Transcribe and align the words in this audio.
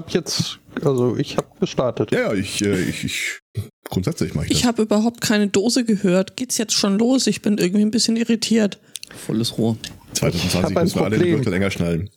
habe 0.00 0.10
jetzt, 0.12 0.58
also 0.84 1.16
ich 1.16 1.36
habe 1.36 1.48
gestartet. 1.60 2.10
Ja, 2.12 2.32
ich, 2.32 2.62
äh, 2.64 2.80
ich, 2.80 3.04
ich 3.04 3.40
grundsätzlich 3.88 4.34
mache 4.34 4.46
ich 4.46 4.52
das. 4.52 4.58
Ich 4.58 4.64
habe 4.64 4.82
überhaupt 4.82 5.20
keine 5.20 5.48
Dose 5.48 5.84
gehört. 5.84 6.36
Geht's 6.36 6.58
jetzt 6.58 6.72
schon 6.72 6.98
los? 6.98 7.26
Ich 7.26 7.42
bin 7.42 7.58
irgendwie 7.58 7.84
ein 7.84 7.90
bisschen 7.90 8.16
irritiert. 8.16 8.78
Volles 9.26 9.58
Rohr. 9.58 9.76
2020 10.14 10.76
ein 10.76 10.82
müssen 10.82 10.94
wir 10.98 11.04
alle 11.04 11.10
den 11.10 11.18
Problem. 11.18 11.36
Gürtel 11.36 11.52
länger 11.52 11.70
schnallen. 11.70 12.10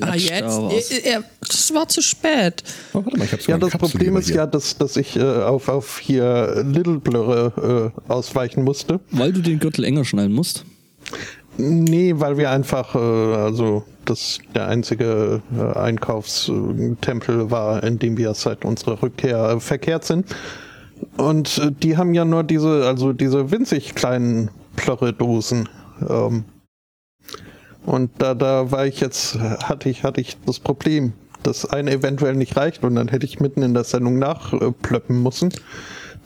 Ah, 0.00 0.06
Latscht 0.06 0.30
jetzt? 0.30 0.42
da 0.42 0.62
was. 0.62 0.90
Äh, 0.90 0.98
äh, 0.98 1.20
Das 1.40 1.74
war 1.74 1.88
zu 1.88 2.02
spät. 2.02 2.62
Oh, 2.92 3.04
warte 3.04 3.16
mal, 3.16 3.24
ich 3.24 3.32
hab's 3.32 3.46
Ja, 3.46 3.58
das 3.58 3.72
Problem 3.72 4.16
ist 4.16 4.28
ja, 4.30 4.46
dass, 4.46 4.76
dass 4.76 4.96
ich 4.96 5.16
äh, 5.16 5.22
auf, 5.22 5.68
auf 5.68 5.98
hier 5.98 6.62
Little 6.66 6.98
Blurre 6.98 7.92
äh, 8.08 8.12
ausweichen 8.12 8.64
musste. 8.64 9.00
Weil 9.10 9.32
du 9.32 9.40
den 9.40 9.58
Gürtel 9.60 9.84
enger 9.84 10.04
schnallen 10.04 10.32
musst. 10.32 10.64
Nee, 11.56 12.14
weil 12.16 12.36
wir 12.36 12.50
einfach, 12.50 12.94
äh, 12.94 12.98
also 12.98 13.84
das 14.04 14.38
der 14.54 14.66
einzige 14.66 15.40
äh, 15.56 15.78
Einkaufstempel 15.78 17.50
war, 17.50 17.82
in 17.84 17.98
dem 17.98 18.16
wir 18.16 18.34
seit 18.34 18.64
unserer 18.64 19.02
Rückkehr 19.02 19.50
äh, 19.50 19.60
verkehrt 19.60 20.04
sind. 20.04 20.26
Und 21.16 21.58
äh, 21.58 21.70
die 21.70 21.96
haben 21.96 22.14
ja 22.14 22.24
nur 22.24 22.42
diese, 22.42 22.86
also 22.86 23.12
diese 23.12 23.50
winzig 23.50 23.94
kleinen 23.94 24.50
Plörre-Dosen. 24.76 25.68
Ähm, 26.08 26.44
und 27.86 28.10
da, 28.18 28.34
da 28.34 28.70
war 28.70 28.86
ich 28.86 29.00
jetzt, 29.00 29.38
hatte 29.38 29.88
ich, 29.88 30.02
hatte 30.02 30.20
ich 30.20 30.36
das 30.46 30.58
Problem, 30.58 31.12
dass 31.42 31.66
eine 31.66 31.92
eventuell 31.92 32.34
nicht 32.34 32.56
reicht 32.56 32.82
und 32.82 32.94
dann 32.94 33.08
hätte 33.08 33.26
ich 33.26 33.40
mitten 33.40 33.62
in 33.62 33.74
der 33.74 33.84
Sendung 33.84 34.18
nachplöppen 34.18 35.22
müssen. 35.22 35.52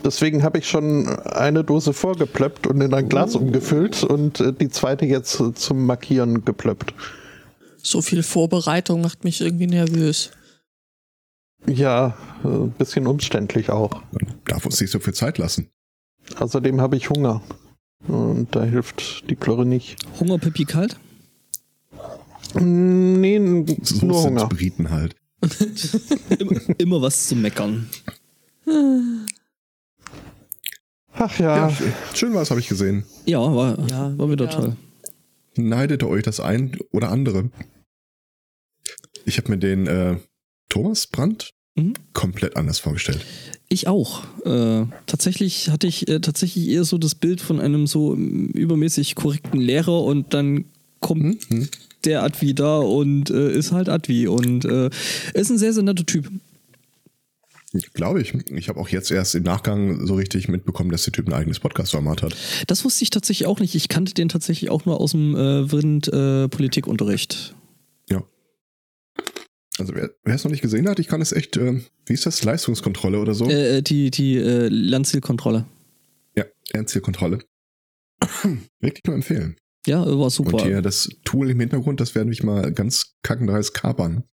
Deswegen 0.05 0.43
habe 0.43 0.59
ich 0.59 0.69
schon 0.69 1.09
eine 1.09 1.65
Dose 1.65 1.93
vorgeplöppt 1.93 2.67
und 2.67 2.81
in 2.81 2.95
ein 2.95 3.09
Glas 3.09 3.35
umgefüllt 3.35 4.05
und 4.05 4.41
äh, 4.41 4.53
die 4.53 4.69
zweite 4.69 5.05
jetzt 5.07 5.41
äh, 5.41 5.53
zum 5.55 5.87
Markieren 5.87 6.45
geplöppt. 6.45 6.95
So 7.83 8.01
viel 8.03 8.23
Vorbereitung 8.23 9.01
macht 9.03 9.25
mich 9.25 9.41
irgendwie 9.41 9.67
nervös. 9.67 10.31
Ja, 11.67 12.17
äh, 12.45 12.49
ein 12.49 12.71
bisschen 12.73 13.07
umständlich 13.07 13.71
auch. 13.71 14.03
Man 14.13 14.35
darf 14.47 14.65
uns 14.67 14.81
nicht 14.81 14.91
so 14.91 15.01
viel 15.01 15.15
Zeit 15.15 15.39
lassen. 15.39 15.69
Außerdem 16.39 16.81
habe 16.81 16.97
ich 16.97 17.11
Hunger. 17.11 17.43
Und 18.07 18.55
da 18.55 18.63
hilft 18.63 19.29
die 19.29 19.35
Plörre 19.35 19.67
nicht. 19.67 19.97
Hunger, 20.21 20.39
Pipi, 20.39 20.65
kalt? 20.65 20.97
Nee, 22.55 23.37
n- 23.37 23.67
So 23.83 24.07
nur 24.07 24.23
sind 24.23 24.31
Hunger. 24.39 24.47
Briten 24.49 24.91
halt. 24.91 25.17
Immer, 26.39 26.61
immer 26.79 27.03
was 27.03 27.27
zu 27.29 27.37
meckern. 27.37 27.89
Ach 31.19 31.39
Ja, 31.39 31.57
ja, 31.57 31.69
sch- 31.69 32.17
schön 32.17 32.35
was 32.35 32.51
habe 32.51 32.61
ich 32.61 32.69
gesehen. 32.69 33.05
Ja, 33.27 33.39
war, 33.41 33.79
Ja, 33.91 34.17
war 34.19 34.31
wieder 34.31 34.45
ja. 34.47 34.51
toll. 34.51 34.77
Neidet 35.57 36.03
euch 36.05 36.23
das 36.23 36.39
ein 36.41 36.77
oder 36.93 37.11
andere. 37.11 37.51
Ich 39.25 39.39
habe 39.39 39.51
mir 39.51 39.59
den 39.59 39.87
äh, 39.87 40.17
Thomas 40.69 41.07
Brandt 41.07 41.51
Mhm. 41.77 41.95
komplett 42.13 42.57
anders 42.57 42.81
vorgestellt. 42.81 43.25
Ich 43.69 43.87
auch. 43.87 44.25
Äh, 44.45 44.87
tatsächlich 45.07 45.69
hatte 45.71 45.87
ich 45.87 46.09
äh, 46.09 46.19
tatsächlich 46.19 46.67
eher 46.69 46.83
so 46.85 46.99
das 46.99 47.15
Bild 47.15 47.41
von 47.41 47.61
einem 47.61 47.87
so 47.87 48.15
übermäßig 48.17 49.15
korrekten 49.15 49.61
Lehrer 49.61 50.03
und 50.03 50.35
dann 50.35 50.65
kommt 50.99 51.45
Hm? 51.49 51.69
der 52.05 52.25
Advi 52.25 52.55
da 52.55 52.79
und 52.79 53.31
äh, 53.31 53.53
ist 53.53 53.71
halt 53.71 53.89
Advi 53.89 54.27
und 54.27 54.65
äh, 54.65 54.91
ist 55.35 55.51
ein 55.51 55.59
sehr, 55.59 55.73
sehr 55.73 55.85
netter 55.85 56.05
Typ. 56.05 56.29
Glaube 57.93 58.23
ich. 58.23 58.35
Ich 58.51 58.69
habe 58.71 58.81
auch 58.81 58.89
jetzt 58.89 59.11
erst 59.11 59.35
im 59.35 59.43
Nachgang 59.43 60.07
so 60.07 60.15
richtig 60.15 60.49
mitbekommen, 60.49 60.91
dass 60.91 61.05
der 61.05 61.13
Typ 61.13 61.27
ein 61.29 61.35
eigenes 61.35 61.61
Podcast-Format 61.61 62.23
hat. 62.23 62.35
Das 62.67 62.85
wusste 62.85 63.03
ich 63.03 63.11
tatsächlich 63.11 63.47
auch 63.47 63.61
nicht. 63.61 63.75
Ich 63.75 63.89
kannte 63.89 64.15
den 64.15 64.31
tatsächlich 64.31 64.71
auch 64.71 64.87
nur 64.87 65.01
aus 65.01 65.11
dem 65.13 65.37
äh, 65.37 65.71
Wind 65.71 66.09
äh, 66.09 66.49
Politikunterricht. 66.49 67.55
Ja. 68.09 68.25
Also 69.79 69.95
wer 69.95 70.11
es 70.25 70.45
noch 70.45 70.51
nicht 70.51 70.63
gesehen 70.63 70.89
hat, 70.89 70.99
ich 70.99 71.09
kann 71.09 71.21
es 71.21 71.33
echt, 71.33 71.59
äh, 71.59 71.83
wie 72.07 72.15
ist 72.15 72.25
das, 72.25 72.43
Leistungskontrolle 72.43 73.19
oder 73.19 73.35
so? 73.35 73.45
Äh, 73.51 73.83
die 73.83 74.11
die 74.11 74.37
äh, 74.37 74.69
Lernzielkontrolle. 74.69 75.67
Ja, 76.37 76.45
Ernstzielkontrolle. 76.73 77.41
Wirklich 78.81 79.05
nur 79.05 79.15
empfehlen. 79.15 79.57
Ja, 79.87 80.05
war 80.19 80.31
super. 80.31 80.55
Und 80.55 80.63
hier 80.63 80.81
das 80.81 81.11
Tool 81.25 81.51
im 81.51 81.61
Hintergrund, 81.61 82.01
das 82.01 82.15
werden 82.15 82.31
mich 82.31 82.43
mal 82.43 82.73
ganz 82.73 83.15
kackendreist 83.23 83.75
kapern. 83.75 84.25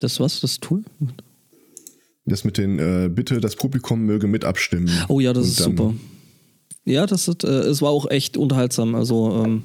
Das 0.00 0.18
was? 0.20 0.40
Das 0.40 0.58
Tool? 0.58 0.84
Das 2.28 2.42
mit 2.44 2.58
den, 2.58 2.78
äh, 2.78 3.08
bitte, 3.08 3.40
das 3.40 3.54
Publikum 3.56 4.04
möge 4.04 4.26
mit 4.26 4.44
abstimmen. 4.44 4.90
Oh 5.08 5.20
ja, 5.20 5.32
das 5.32 5.46
ist 5.46 5.56
super. 5.58 5.94
Ja, 6.84 7.06
das 7.06 7.28
ist, 7.28 7.44
äh, 7.44 7.48
es 7.48 7.82
war 7.82 7.90
auch 7.90 8.10
echt 8.10 8.36
unterhaltsam. 8.36 8.94
Also, 8.96 9.44
ähm, 9.44 9.62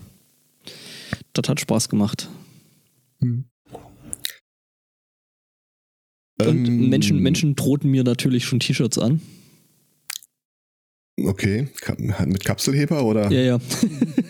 das 1.33 1.49
hat 1.49 1.59
Spaß 1.59 1.89
gemacht. 1.89 2.29
Hm. 3.19 3.45
Und 6.39 6.47
Ähm, 6.67 6.89
Menschen, 6.89 7.19
Menschen 7.19 7.55
drohten 7.55 7.89
mir 7.91 8.03
natürlich 8.03 8.45
schon 8.45 8.59
T-Shirts 8.59 8.97
an. 8.97 9.21
Okay, 11.23 11.67
Ka- 11.81 11.95
mit 12.25 12.43
Kapselheber 12.45 13.03
oder? 13.03 13.31
Ja, 13.31 13.41
ja. 13.41 13.59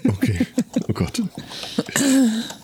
Okay. 0.08 0.46
Oh 0.90 0.94
Gott. 0.94 1.22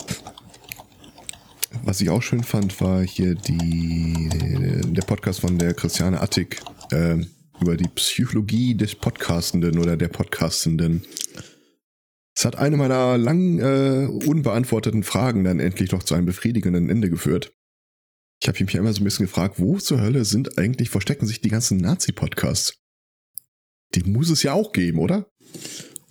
Was 1.88 2.02
ich 2.02 2.10
auch 2.10 2.22
schön 2.22 2.44
fand, 2.44 2.82
war 2.82 3.02
hier 3.02 3.34
die, 3.34 4.28
der 4.88 5.04
Podcast 5.04 5.40
von 5.40 5.58
der 5.58 5.74
Christiane 5.74 6.20
Attig 6.20 6.60
äh, 6.92 7.16
über 7.62 7.78
die 7.78 7.88
Psychologie 7.88 8.76
des 8.76 8.94
Podcastenden 8.94 9.80
oder 9.80 9.96
der 9.96 10.10
Podcastenden. 10.10 11.06
Es 12.36 12.44
hat 12.44 12.58
eine 12.58 12.76
meiner 12.76 13.18
lang 13.18 13.60
äh, 13.60 14.06
unbeantworteten 14.06 15.04
Fragen 15.04 15.46
dann 15.46 15.62
endlich 15.62 15.94
noch 15.94 16.04
zu 16.04 16.14
einem 16.14 16.26
befriedigenden 16.26 16.90
Ende 16.90 17.10
geführt. 17.10 17.54
Ich 18.42 18.50
habe 18.50 18.62
mich 18.62 18.76
immer 18.76 18.92
so 18.92 19.00
ein 19.00 19.06
bisschen 19.06 19.28
gefragt, 19.28 19.56
wo 19.58 19.78
zur 19.78 20.02
Hölle 20.02 20.26
sind 20.26 20.58
eigentlich, 20.58 20.90
verstecken 20.90 21.26
sich 21.26 21.40
die 21.40 21.48
ganzen 21.48 21.78
Nazi-Podcasts? 21.78 22.74
Die 23.96 24.04
muss 24.04 24.30
es 24.30 24.44
ja 24.44 24.52
auch 24.52 24.74
geben, 24.74 25.00
oder? 25.00 25.32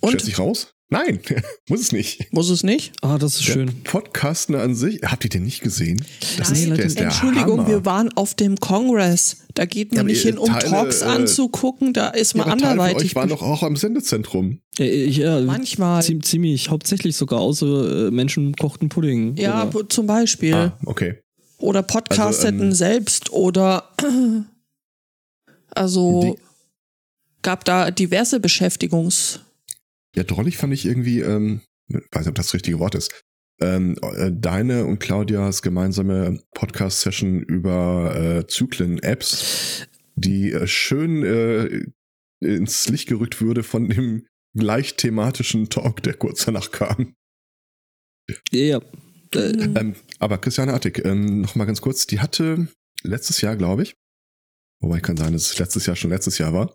Und? 0.01 0.09
Stellt 0.09 0.25
sich 0.25 0.39
raus? 0.39 0.73
Nein, 0.89 1.19
muss 1.69 1.81
es 1.81 1.91
nicht. 1.91 2.31
Muss 2.31 2.49
es 2.49 2.63
nicht? 2.63 2.93
Ah, 3.01 3.17
das 3.17 3.35
ist 3.35 3.43
schön. 3.43 3.65
Der 3.67 3.91
Podcasten 3.91 4.55
an 4.55 4.73
sich, 4.73 5.01
habt 5.03 5.25
ihr 5.25 5.29
den 5.29 5.43
nicht 5.43 5.61
gesehen? 5.61 6.01
Das 6.37 6.49
Nein, 6.51 6.75
der 6.75 6.85
ist 6.85 6.97
der 6.97 7.07
Entschuldigung, 7.07 7.59
Hammer. 7.59 7.67
wir 7.67 7.85
waren 7.85 8.13
auf 8.13 8.35
dem 8.35 8.55
Kongress. 8.57 9.37
Da 9.53 9.65
geht 9.65 9.89
man 9.91 9.97
Ja, 9.97 10.03
nicht 10.03 10.21
hin, 10.21 10.37
um 10.37 10.47
Teile, 10.47 10.69
Talks 10.69 11.01
äh, 11.01 11.05
anzugucken. 11.05 11.91
Da 11.91 12.07
ist 12.09 12.35
Ja, 12.35 12.45
man 12.45 12.59
von 12.59 12.63
anderweitig. 12.69 13.09
euch 13.09 13.15
war 13.15 13.27
doch 13.27 13.41
auch 13.41 13.63
am 13.63 13.75
Sendezentrum. 13.75 14.61
Ja, 14.77 14.85
ich, 14.85 15.17
ja, 15.17 15.41
Manchmal. 15.41 16.01
ziem- 16.03 16.23
Ziemlich, 16.23 16.69
hauptsächlich 16.69 17.17
sogar, 17.17 17.39
außer 17.41 18.07
äh, 18.07 18.11
Menschen 18.11 18.55
kochten 18.55 18.87
Pudding. 18.87 19.35
ja, 19.35 19.67
Oder, 19.67 19.89
zum 19.89 20.07
Beispiel. 20.07 20.53
Ah, 20.53 20.77
okay. 20.85 21.19
Oder 21.57 21.81
podcasteten 21.83 22.61
Also, 22.61 22.63
ähm, 22.65 22.73
selbst 22.73 23.31
oder 23.33 23.89
also 25.71 26.21
Die- 26.21 26.41
gab 27.41 27.65
da 27.65 27.91
diverse 27.91 28.39
Beschäftigungs. 28.39 29.41
Ja, 30.17 30.23
drollig 30.23 30.57
fand 30.57 30.73
ich 30.73 30.87
irgendwie, 30.87 31.19
ähm, 31.19 31.61
weiß 31.89 32.21
nicht, 32.21 32.29
ob 32.29 32.35
das 32.35 32.47
das 32.47 32.53
richtige 32.55 32.79
Wort 32.79 32.95
ist. 32.95 33.23
Ähm, 33.61 33.95
äh, 34.01 34.31
deine 34.33 34.85
und 34.85 34.97
Claudias 34.97 35.61
gemeinsame 35.61 36.41
Podcast-Session 36.55 37.43
über 37.43 38.15
äh, 38.15 38.47
Zyklen-Apps, 38.47 39.87
die 40.15 40.53
äh, 40.53 40.65
schön 40.65 41.23
äh, 41.23 41.85
ins 42.39 42.89
Licht 42.89 43.07
gerückt 43.07 43.41
würde 43.41 43.61
von 43.61 43.89
dem 43.89 44.25
gleich 44.55 44.95
thematischen 44.95 45.69
Talk, 45.69 46.01
der 46.01 46.15
kurz 46.15 46.45
danach 46.45 46.71
kam. 46.71 47.13
ja. 48.51 48.79
Äh, 49.35 49.53
Mhm. 49.67 49.77
Ähm, 49.77 49.95
aber 50.17 50.39
Christiane 50.39 50.73
Attig, 50.73 51.05
ähm, 51.05 51.41
noch 51.41 51.53
mal 51.53 51.65
ganz 51.65 51.81
kurz, 51.81 52.07
die 52.07 52.21
hatte 52.21 52.69
letztes 53.03 53.41
Jahr, 53.41 53.55
glaube 53.55 53.83
ich, 53.83 53.95
wobei 54.79 54.99
kann 54.99 55.17
sein, 55.17 55.33
dass 55.33 55.51
es 55.51 55.59
letztes 55.59 55.85
Jahr 55.85 55.95
schon 55.95 56.11
letztes 56.11 56.37
Jahr 56.37 56.53
war, 56.53 56.73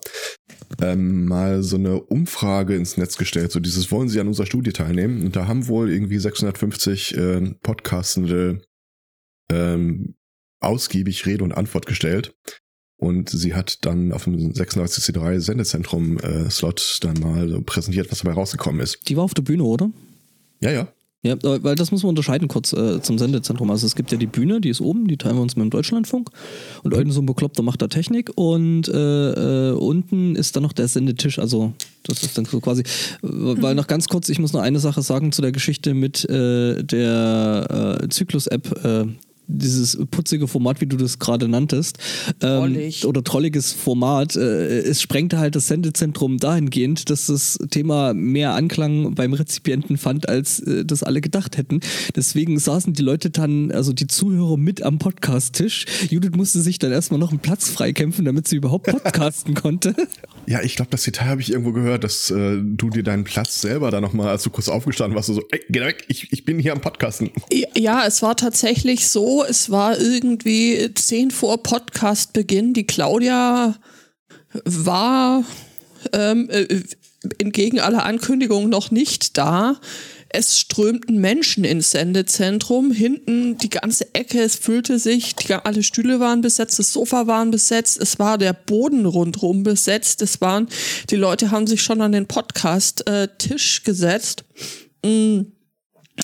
ähm, 0.80 1.26
mal 1.26 1.62
so 1.62 1.76
eine 1.76 2.00
Umfrage 2.00 2.76
ins 2.76 2.96
Netz 2.96 3.16
gestellt. 3.16 3.52
So 3.52 3.60
dieses, 3.60 3.90
wollen 3.90 4.08
Sie 4.08 4.20
an 4.20 4.28
unserer 4.28 4.46
Studie 4.46 4.72
teilnehmen? 4.72 5.24
Und 5.24 5.36
da 5.36 5.46
haben 5.46 5.68
wohl 5.68 5.92
irgendwie 5.92 6.18
650 6.18 7.16
ähm, 7.16 7.56
Podcastende 7.62 8.62
ähm, 9.50 10.14
ausgiebig 10.60 11.26
Rede 11.26 11.44
und 11.44 11.52
Antwort 11.52 11.86
gestellt. 11.86 12.34
Und 12.96 13.30
sie 13.30 13.54
hat 13.54 13.84
dann 13.84 14.12
auf 14.12 14.24
dem 14.24 14.52
36C3 14.52 15.40
Sendezentrum 15.40 16.18
äh, 16.18 16.48
Slot 16.50 17.00
dann 17.02 17.18
mal 17.18 17.48
so 17.48 17.60
präsentiert, 17.60 18.12
was 18.12 18.20
dabei 18.20 18.34
rausgekommen 18.34 18.80
ist. 18.80 19.08
die 19.08 19.16
war 19.16 19.24
auf 19.24 19.34
der 19.34 19.42
Bühne, 19.42 19.64
oder? 19.64 19.90
Ja, 20.60 20.70
ja. 20.70 20.92
Ja, 21.24 21.34
äh, 21.34 21.62
weil 21.62 21.76
das 21.76 21.92
muss 21.92 22.02
man 22.02 22.10
unterscheiden 22.10 22.48
kurz 22.48 22.72
äh, 22.72 23.00
zum 23.00 23.16
Sendezentrum. 23.18 23.70
Also 23.70 23.86
es 23.86 23.94
gibt 23.94 24.10
ja 24.10 24.18
die 24.18 24.26
Bühne, 24.26 24.60
die 24.60 24.70
ist 24.70 24.80
oben, 24.80 25.06
die 25.06 25.16
teilen 25.16 25.36
wir 25.36 25.42
uns 25.42 25.54
mit 25.54 25.64
dem 25.64 25.70
Deutschlandfunk. 25.70 26.30
Und 26.82 26.92
irgend 26.92 27.12
so 27.12 27.20
ein 27.20 27.26
Bekloppter 27.26 27.62
macht 27.62 27.80
da 27.80 27.86
Technik. 27.86 28.30
Und 28.34 28.88
äh, 28.88 29.70
äh, 29.70 29.72
unten 29.72 30.34
ist 30.34 30.56
dann 30.56 30.64
noch 30.64 30.72
der 30.72 30.88
Sendetisch. 30.88 31.38
Also 31.38 31.72
das 32.02 32.24
ist 32.24 32.36
dann 32.36 32.44
so 32.44 32.60
quasi, 32.60 32.82
äh, 32.82 32.86
weil 33.22 33.76
noch 33.76 33.86
ganz 33.86 34.08
kurz, 34.08 34.28
ich 34.30 34.40
muss 34.40 34.52
noch 34.52 34.62
eine 34.62 34.80
Sache 34.80 35.02
sagen 35.02 35.30
zu 35.30 35.42
der 35.42 35.52
Geschichte 35.52 35.94
mit 35.94 36.28
äh, 36.28 36.82
der 36.82 38.00
äh, 38.02 38.08
Zyklus-App. 38.08 39.16
Dieses 39.46 39.98
putzige 40.10 40.48
Format, 40.48 40.80
wie 40.80 40.86
du 40.86 40.96
das 40.96 41.18
gerade 41.18 41.48
nanntest, 41.48 41.98
ähm, 42.40 42.58
Trollig. 42.58 43.06
oder 43.06 43.24
trolliges 43.24 43.72
Format, 43.72 44.36
äh, 44.36 44.80
es 44.80 45.02
sprengte 45.02 45.38
halt 45.38 45.56
das 45.56 45.66
Sendezentrum 45.66 46.38
dahingehend, 46.38 47.10
dass 47.10 47.26
das 47.26 47.58
Thema 47.70 48.14
mehr 48.14 48.54
Anklang 48.54 49.14
beim 49.14 49.32
Rezipienten 49.32 49.98
fand, 49.98 50.28
als 50.28 50.60
äh, 50.60 50.84
das 50.84 51.02
alle 51.02 51.20
gedacht 51.20 51.58
hätten. 51.58 51.80
Deswegen 52.14 52.58
saßen 52.58 52.92
die 52.92 53.02
Leute 53.02 53.30
dann, 53.30 53.70
also 53.72 53.92
die 53.92 54.06
Zuhörer 54.06 54.56
mit 54.56 54.82
am 54.82 54.98
Podcast-Tisch. 54.98 55.86
Judith 56.08 56.32
musste 56.36 56.60
sich 56.60 56.78
dann 56.78 56.92
erstmal 56.92 57.20
noch 57.20 57.30
einen 57.30 57.40
Platz 57.40 57.68
freikämpfen, 57.68 58.24
damit 58.24 58.48
sie 58.48 58.56
überhaupt 58.56 58.86
podcasten 58.86 59.54
konnte. 59.62 59.94
Ja, 60.46 60.62
ich 60.62 60.76
glaube, 60.76 60.90
das 60.90 61.02
Detail 61.02 61.26
habe 61.26 61.40
ich 61.40 61.52
irgendwo 61.52 61.72
gehört, 61.72 62.04
dass 62.04 62.30
äh, 62.30 62.58
du 62.60 62.90
dir 62.90 63.02
deinen 63.02 63.24
Platz 63.24 63.60
selber 63.60 63.90
da 63.90 64.00
nochmal, 64.00 64.28
als 64.28 64.42
du 64.42 64.50
kurz 64.50 64.68
aufgestanden 64.68 65.14
warst, 65.16 65.28
so, 65.28 65.42
ey, 65.50 65.60
geh 65.68 65.80
weg, 65.80 66.04
ich, 66.08 66.32
ich 66.32 66.44
bin 66.44 66.58
hier 66.58 66.72
am 66.72 66.80
Podcasten. 66.80 67.30
Ja, 67.74 68.04
es 68.06 68.22
war 68.22 68.36
tatsächlich 68.36 69.08
so, 69.08 69.41
es 69.48 69.70
war 69.70 69.98
irgendwie 69.98 70.92
zehn 70.94 71.30
vor 71.30 71.62
Podcastbeginn. 71.62 72.74
Die 72.74 72.86
Claudia 72.86 73.76
war 74.64 75.44
ähm, 76.12 76.48
äh, 76.50 76.82
entgegen 77.38 77.80
aller 77.80 78.04
Ankündigungen 78.04 78.68
noch 78.68 78.90
nicht 78.90 79.38
da. 79.38 79.76
Es 80.34 80.58
strömten 80.58 81.20
Menschen 81.20 81.62
ins 81.64 81.90
Sendezentrum. 81.90 82.90
Hinten 82.90 83.58
die 83.58 83.68
ganze 83.68 84.14
Ecke, 84.14 84.40
es 84.40 84.56
füllte 84.56 84.98
sich, 84.98 85.36
die, 85.36 85.52
alle 85.52 85.82
Stühle 85.82 86.20
waren 86.20 86.40
besetzt, 86.40 86.78
das 86.78 86.92
Sofa 86.92 87.26
waren 87.26 87.50
besetzt, 87.50 88.00
es 88.00 88.18
war 88.18 88.38
der 88.38 88.54
Boden 88.54 89.04
rundherum 89.04 89.62
besetzt. 89.62 90.22
Es 90.22 90.40
waren, 90.40 90.68
die 91.10 91.16
Leute 91.16 91.50
haben 91.50 91.66
sich 91.66 91.82
schon 91.82 92.00
an 92.00 92.12
den 92.12 92.26
Podcast-Tisch 92.26 93.84
gesetzt. 93.84 94.44
Mm. 95.04 95.42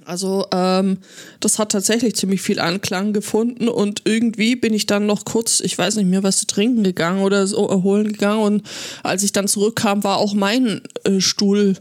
Also 0.05 0.47
ähm, 0.53 0.99
das 1.41 1.59
hat 1.59 1.73
tatsächlich 1.73 2.17
ziemlich 2.17 2.41
viel 2.41 2.61
Anklang 2.61 3.13
gefunden 3.13 3.69
und 3.69 4.03
irgendwie 4.05 4.57
bin 4.57 4.73
ich 4.73 4.87
dann 4.87 5.07
noch 5.07 5.25
kurz, 5.25 5.61
ich 5.61 5.77
weiß 5.77 5.97
nicht 5.97 6.09
mehr, 6.09 6.23
was 6.23 6.39
zu 6.39 6.47
trinken 6.47 6.83
gegangen 6.83 7.23
oder 7.23 7.47
so 7.47 7.69
erholen 7.69 8.13
gegangen 8.13 8.41
und 8.41 8.63
als 9.03 9.23
ich 9.23 9.33
dann 9.33 9.49
zurückkam, 9.49 10.05
war 10.05 10.17
auch 10.17 10.33
mein 10.33 10.81
äh, 11.05 11.21
Stuhl 11.21 11.77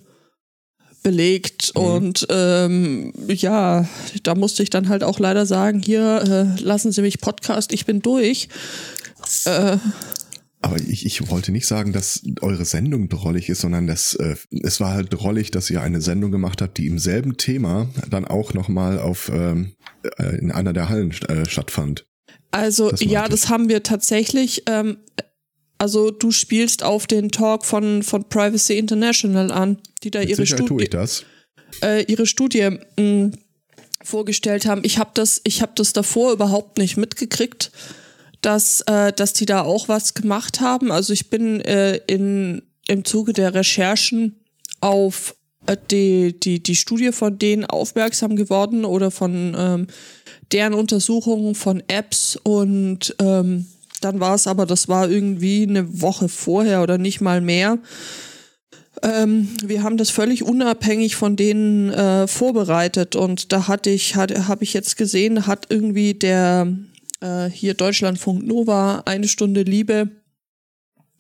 belegt 1.04 1.72
und 1.74 2.28
ähm, 2.30 3.14
ja, 3.28 3.88
da 4.24 4.36
musste 4.36 4.62
ich 4.62 4.70
dann 4.70 4.90
halt 4.90 5.06
auch 5.06 5.20
leider 5.20 5.46
sagen, 5.46 5.82
hier 5.82 6.58
äh, 6.58 6.62
lassen 6.62 6.92
Sie 6.92 7.02
mich 7.02 7.22
Podcast, 7.22 7.72
ich 7.72 7.86
bin 7.86 8.02
durch. 8.02 8.50
Äh, 9.46 9.78
Aber 10.62 10.78
ich, 10.80 11.06
ich 11.06 11.30
wollte 11.30 11.52
nicht 11.52 11.68
sagen, 11.68 11.94
dass 11.94 12.24
eure 12.42 12.66
Sendung 12.66 13.10
drollig 13.10 13.48
ist, 13.50 13.62
sondern 13.62 13.86
dass 13.86 14.16
äh, 14.16 14.36
es 14.64 14.80
war 14.80 14.94
halt 14.94 15.14
drollig, 15.14 15.52
dass 15.52 15.70
ihr 15.70 15.82
eine 15.82 16.02
Sendung 16.02 16.32
gemacht 16.32 16.62
habt, 16.62 16.78
die 16.78 16.88
im 16.88 16.98
selben 16.98 17.38
Thema 17.38 17.88
dann 18.10 18.26
auch 18.26 18.54
nochmal 18.54 19.00
auf 19.00 19.30
ähm, 19.32 19.74
äh, 20.18 20.36
in 20.38 20.52
einer 20.52 20.74
der 20.74 20.90
Hallen 20.90 21.12
äh, 21.28 21.48
stattfand. 21.48 22.06
Also 22.52 22.90
Das 22.90 23.02
ja, 23.02 23.20
meinte 23.22 23.32
das 23.32 23.50
haben 23.50 23.70
wir 23.70 23.84
tatsächlich. 23.84 24.64
Ähm, 24.66 24.98
also 25.78 26.10
du 26.10 26.32
spielst 26.32 26.82
auf 26.84 27.06
den 27.06 27.30
Talk 27.30 27.64
von 27.64 28.02
von 28.02 28.28
Privacy 28.28 28.80
International 28.80 29.52
an, 29.52 29.78
die 30.04 30.10
da 30.10 30.20
Mit 30.20 30.30
ihre 30.30 30.38
Sicherheit 30.38 30.66
tue 30.66 30.68
Studie, 30.68 30.84
ich 30.86 30.90
das. 30.90 31.26
äh, 31.84 32.04
ihre 32.12 32.26
Studie 32.26 32.80
mh, 32.98 33.32
vorgestellt 34.04 34.66
haben. 34.66 34.82
Ich 34.84 34.98
habe 34.98 35.12
das, 35.14 35.40
ich 35.44 35.62
habe 35.62 35.74
das 35.76 35.94
davor 35.94 36.32
überhaupt 36.32 36.80
nicht 36.80 36.98
mitgekriegt, 36.98 37.72
dass 38.48 38.80
äh, 38.88 39.12
dass 39.12 39.34
die 39.34 39.46
da 39.46 39.64
auch 39.64 39.90
was 39.90 40.14
gemacht 40.14 40.62
haben. 40.62 40.90
Also 40.90 41.12
ich 41.12 41.30
bin 41.30 41.60
äh, 41.60 41.98
in 42.08 42.62
im 42.88 43.04
Zuge 43.04 43.34
der 43.34 43.54
Recherchen 43.54 44.40
auf 44.80 45.36
äh, 45.66 45.76
die 45.92 46.40
die 46.40 46.64
die 46.64 46.78
Studie 46.78 47.12
von 47.12 47.38
denen 47.38 47.66
aufmerksam 47.66 48.38
geworden 48.38 48.86
oder 48.86 49.12
von 49.12 49.54
ähm, 49.58 49.88
deren 50.54 50.74
Untersuchungen 50.76 51.56
von 51.56 51.84
Apps 51.90 52.40
und 52.42 53.14
ähm, 53.20 53.66
dann 54.00 54.22
war 54.22 54.36
es 54.36 54.48
aber, 54.48 54.66
das 54.66 54.88
war 54.88 55.10
irgendwie 55.10 55.64
eine 55.68 56.02
Woche 56.02 56.30
vorher 56.30 56.84
oder 56.84 56.98
nicht 56.98 57.20
mal 57.20 57.42
mehr. 57.42 57.80
Ähm, 59.04 59.50
wir 59.62 59.84
haben 59.84 59.98
das 59.98 60.10
völlig 60.10 60.44
unabhängig 60.44 61.18
von 61.18 61.36
denen 61.36 61.90
äh, 61.90 62.28
vorbereitet 62.28 63.18
und 63.18 63.52
da 63.52 63.68
hatte 63.68 63.90
ich, 63.90 64.16
hatte, 64.16 64.48
habe 64.48 64.64
ich 64.64 64.74
jetzt 64.74 64.96
gesehen, 64.96 65.48
hat 65.48 65.66
irgendwie 65.70 66.14
der 66.14 66.68
äh, 67.22 67.50
hier 67.50 67.74
Deutschlandfunk 67.74 68.46
Nova 68.46 69.04
eine 69.06 69.28
Stunde 69.28 69.64
Liebe. 69.64 70.10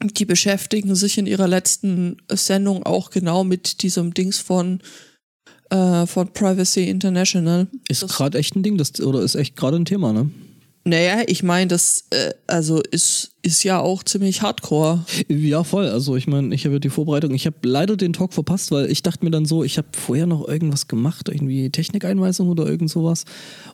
Die 0.03 0.25
beschäftigen 0.25 0.95
sich 0.95 1.17
in 1.17 1.25
ihrer 1.25 1.47
letzten 1.47 2.17
Sendung 2.31 2.83
auch 2.83 3.09
genau 3.09 3.43
mit 3.43 3.81
diesem 3.81 4.13
Dings 4.13 4.37
von 4.37 4.81
äh, 5.69 6.05
von 6.05 6.31
Privacy 6.33 6.89
International. 6.89 7.67
Ist 7.89 8.07
gerade 8.07 8.37
echt 8.37 8.55
ein 8.55 8.63
Ding, 8.63 8.77
das, 8.77 8.99
oder 9.01 9.21
ist 9.21 9.35
echt 9.35 9.55
gerade 9.55 9.77
ein 9.77 9.85
Thema, 9.85 10.13
ne? 10.13 10.29
Naja, 10.87 11.23
ich 11.27 11.43
meine, 11.43 11.67
das 11.67 12.05
äh, 12.11 12.31
also 12.47 12.81
ist, 12.91 13.31
ist 13.41 13.63
ja 13.63 13.81
auch 13.81 14.03
ziemlich 14.03 14.41
hardcore. 14.41 15.03
Ja, 15.27 15.65
voll. 15.65 15.87
Also 15.87 16.15
ich 16.15 16.27
meine, 16.27 16.55
ich 16.55 16.63
habe 16.63 16.75
ja 16.75 16.79
die 16.79 16.89
Vorbereitung. 16.89 17.33
Ich 17.33 17.45
habe 17.45 17.57
leider 17.63 17.97
den 17.97 18.13
Talk 18.13 18.33
verpasst, 18.33 18.71
weil 18.71 18.89
ich 18.89 19.03
dachte 19.03 19.25
mir 19.25 19.31
dann 19.31 19.43
so, 19.43 19.65
ich 19.65 19.77
habe 19.77 19.89
vorher 19.91 20.27
noch 20.27 20.47
irgendwas 20.47 20.87
gemacht, 20.87 21.27
irgendwie 21.27 21.69
Technikeinweisung 21.71 22.47
oder 22.47 22.65
irgend 22.65 22.89
sowas. 22.89 23.25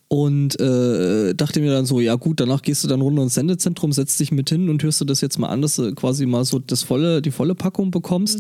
Und 0.08 0.60
äh, 0.60 1.36
dachte 1.36 1.60
mir 1.60 1.72
dann 1.72 1.86
so, 1.86 2.00
ja 2.00 2.16
gut, 2.16 2.40
danach 2.40 2.64
gehst 2.64 2.84
du 2.84 2.88
dann 2.88 3.02
runter 3.02 3.22
ins 3.22 3.36
Sendezentrum, 3.36 3.92
setzt 3.92 4.20
dich 4.20 4.32
mit 4.32 4.50
hin 4.50 4.68
und 4.70 4.82
hörst 4.82 5.00
du 5.00 5.06
das 5.06 5.22
jetzt 5.22 5.38
mal 5.38 5.50
an, 5.50 5.62
dass 5.62 5.76
du 5.76 5.94
quasi 5.94 6.26
mal 6.26 6.46
so 6.46 6.58
das 6.58 6.82
volle, 6.82 7.22
die 7.22 7.32
volle 7.32 7.54
Packung 7.54 7.92
bekommst. 7.92 8.40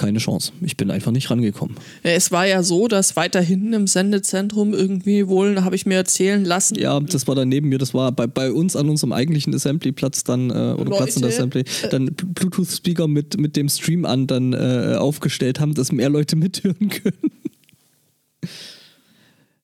Keine 0.00 0.18
Chance. 0.18 0.52
Ich 0.62 0.78
bin 0.78 0.90
einfach 0.90 1.12
nicht 1.12 1.30
rangekommen. 1.30 1.76
Es 2.02 2.32
war 2.32 2.46
ja 2.46 2.62
so, 2.62 2.88
dass 2.88 3.16
weiter 3.16 3.42
hinten 3.42 3.74
im 3.74 3.86
Sendezentrum 3.86 4.72
irgendwie 4.72 5.28
wohl, 5.28 5.62
habe 5.62 5.76
ich 5.76 5.84
mir 5.84 5.96
erzählen 5.96 6.42
lassen, 6.42 6.76
Ja, 6.78 6.98
das 7.00 7.28
war 7.28 7.34
dann 7.34 7.50
neben 7.50 7.68
mir, 7.68 7.76
das 7.76 7.92
war 7.92 8.10
bei, 8.10 8.26
bei 8.26 8.50
uns 8.50 8.76
an 8.76 8.88
unserem 8.88 9.12
eigentlichen 9.12 9.54
Assembly-Platz 9.54 10.24
dann, 10.24 10.48
äh, 10.48 10.54
oder 10.54 10.96
Platz 10.96 11.16
in 11.16 11.20
der 11.22 11.30
Leute, 11.30 11.36
Assembly, 11.36 11.64
dann 11.90 12.08
Bl- 12.08 12.32
Bluetooth-Speaker 12.32 13.08
mit, 13.08 13.38
mit 13.38 13.56
dem 13.56 13.68
Stream 13.68 14.06
an 14.06 14.26
dann 14.26 14.54
äh, 14.54 14.96
aufgestellt 14.98 15.60
haben, 15.60 15.74
dass 15.74 15.92
mehr 15.92 16.08
Leute 16.08 16.34
mithören 16.36 16.88
können. 16.88 17.30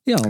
ja, 0.04 0.20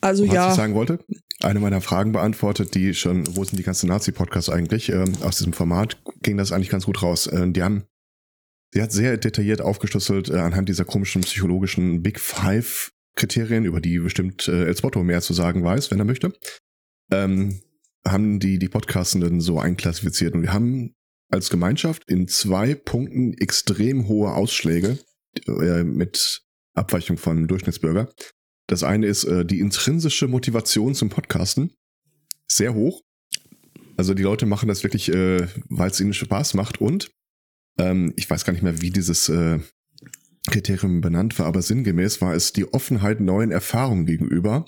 also 0.00 0.22
Was 0.22 0.28
ich 0.28 0.34
ja, 0.34 0.54
sagen 0.54 0.74
wollte, 0.74 1.00
eine 1.40 1.58
meiner 1.58 1.80
Fragen 1.80 2.12
beantwortet, 2.12 2.74
die 2.76 2.94
schon, 2.94 3.24
wo 3.36 3.42
sind 3.42 3.58
die 3.58 3.64
ganzen 3.64 3.88
Nazi-Podcasts 3.88 4.50
eigentlich? 4.50 4.88
Ähm, 4.90 5.14
aus 5.22 5.38
diesem 5.38 5.52
Format 5.52 5.96
ging 6.22 6.36
das 6.36 6.52
eigentlich 6.52 6.68
ganz 6.70 6.86
gut 6.86 7.02
raus. 7.02 7.26
Äh, 7.26 7.50
die 7.50 7.62
haben, 7.62 7.82
sie 8.72 8.82
hat 8.82 8.92
sehr 8.92 9.16
detailliert 9.16 9.60
aufgeschlüsselt 9.60 10.28
äh, 10.28 10.36
anhand 10.36 10.68
dieser 10.68 10.84
komischen 10.84 11.22
psychologischen 11.22 12.02
Big 12.02 12.20
Five 12.20 12.92
Kriterien, 13.16 13.64
über 13.64 13.80
die 13.80 13.98
bestimmt 13.98 14.46
äh, 14.48 14.66
El 14.66 15.04
mehr 15.04 15.20
zu 15.20 15.34
sagen 15.34 15.64
weiß, 15.64 15.90
wenn 15.90 15.98
er 15.98 16.04
möchte. 16.04 16.32
Ähm, 17.10 17.60
haben 18.06 18.38
die, 18.38 18.58
die 18.58 18.68
Podcastenden 18.68 19.40
so 19.40 19.58
einklassifiziert 19.58 20.34
und 20.34 20.42
wir 20.42 20.52
haben 20.52 20.94
als 21.30 21.50
Gemeinschaft 21.50 22.04
in 22.08 22.28
zwei 22.28 22.74
Punkten 22.74 23.34
extrem 23.34 24.08
hohe 24.08 24.32
Ausschläge 24.32 24.98
äh, 25.46 25.82
mit 25.82 26.42
Abweichung 26.74 27.18
von 27.18 27.46
Durchschnittsbürger. 27.48 28.08
Das 28.66 28.82
eine 28.82 29.06
ist 29.06 29.24
äh, 29.24 29.44
die 29.44 29.60
intrinsische 29.60 30.28
Motivation 30.28 30.94
zum 30.94 31.08
Podcasten. 31.08 31.72
Sehr 32.46 32.74
hoch. 32.74 33.02
Also 33.96 34.14
die 34.14 34.22
Leute 34.22 34.46
machen 34.46 34.68
das 34.68 34.84
wirklich, 34.84 35.12
äh, 35.12 35.48
weil 35.68 35.90
es 35.90 36.00
ihnen 36.00 36.14
Spaß 36.14 36.54
macht. 36.54 36.80
Und 36.80 37.10
ähm, 37.78 38.12
ich 38.16 38.28
weiß 38.28 38.44
gar 38.44 38.52
nicht 38.52 38.62
mehr, 38.62 38.80
wie 38.80 38.90
dieses 38.90 39.28
äh, 39.28 39.60
Kriterium 40.48 41.00
benannt 41.00 41.38
war, 41.38 41.46
aber 41.46 41.62
sinngemäß 41.62 42.20
war 42.20 42.34
es 42.34 42.52
die 42.52 42.72
Offenheit 42.72 43.20
neuen 43.20 43.50
Erfahrungen 43.50 44.06
gegenüber, 44.06 44.64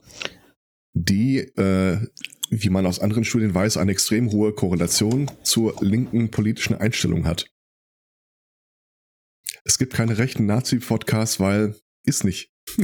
die, 0.92 1.38
äh, 1.38 2.06
wie 2.50 2.70
man 2.70 2.86
aus 2.86 3.00
anderen 3.00 3.24
Studien 3.24 3.54
weiß, 3.54 3.76
eine 3.76 3.92
extrem 3.92 4.30
hohe 4.30 4.52
Korrelation 4.52 5.30
zur 5.42 5.76
linken 5.80 6.30
politischen 6.30 6.76
Einstellung 6.76 7.26
hat. 7.26 7.50
Es 9.64 9.78
gibt 9.78 9.92
keine 9.92 10.18
rechten 10.18 10.46
Nazi-Podcasts, 10.46 11.40
weil 11.40 11.76
ist 12.04 12.24
nicht. 12.24 12.49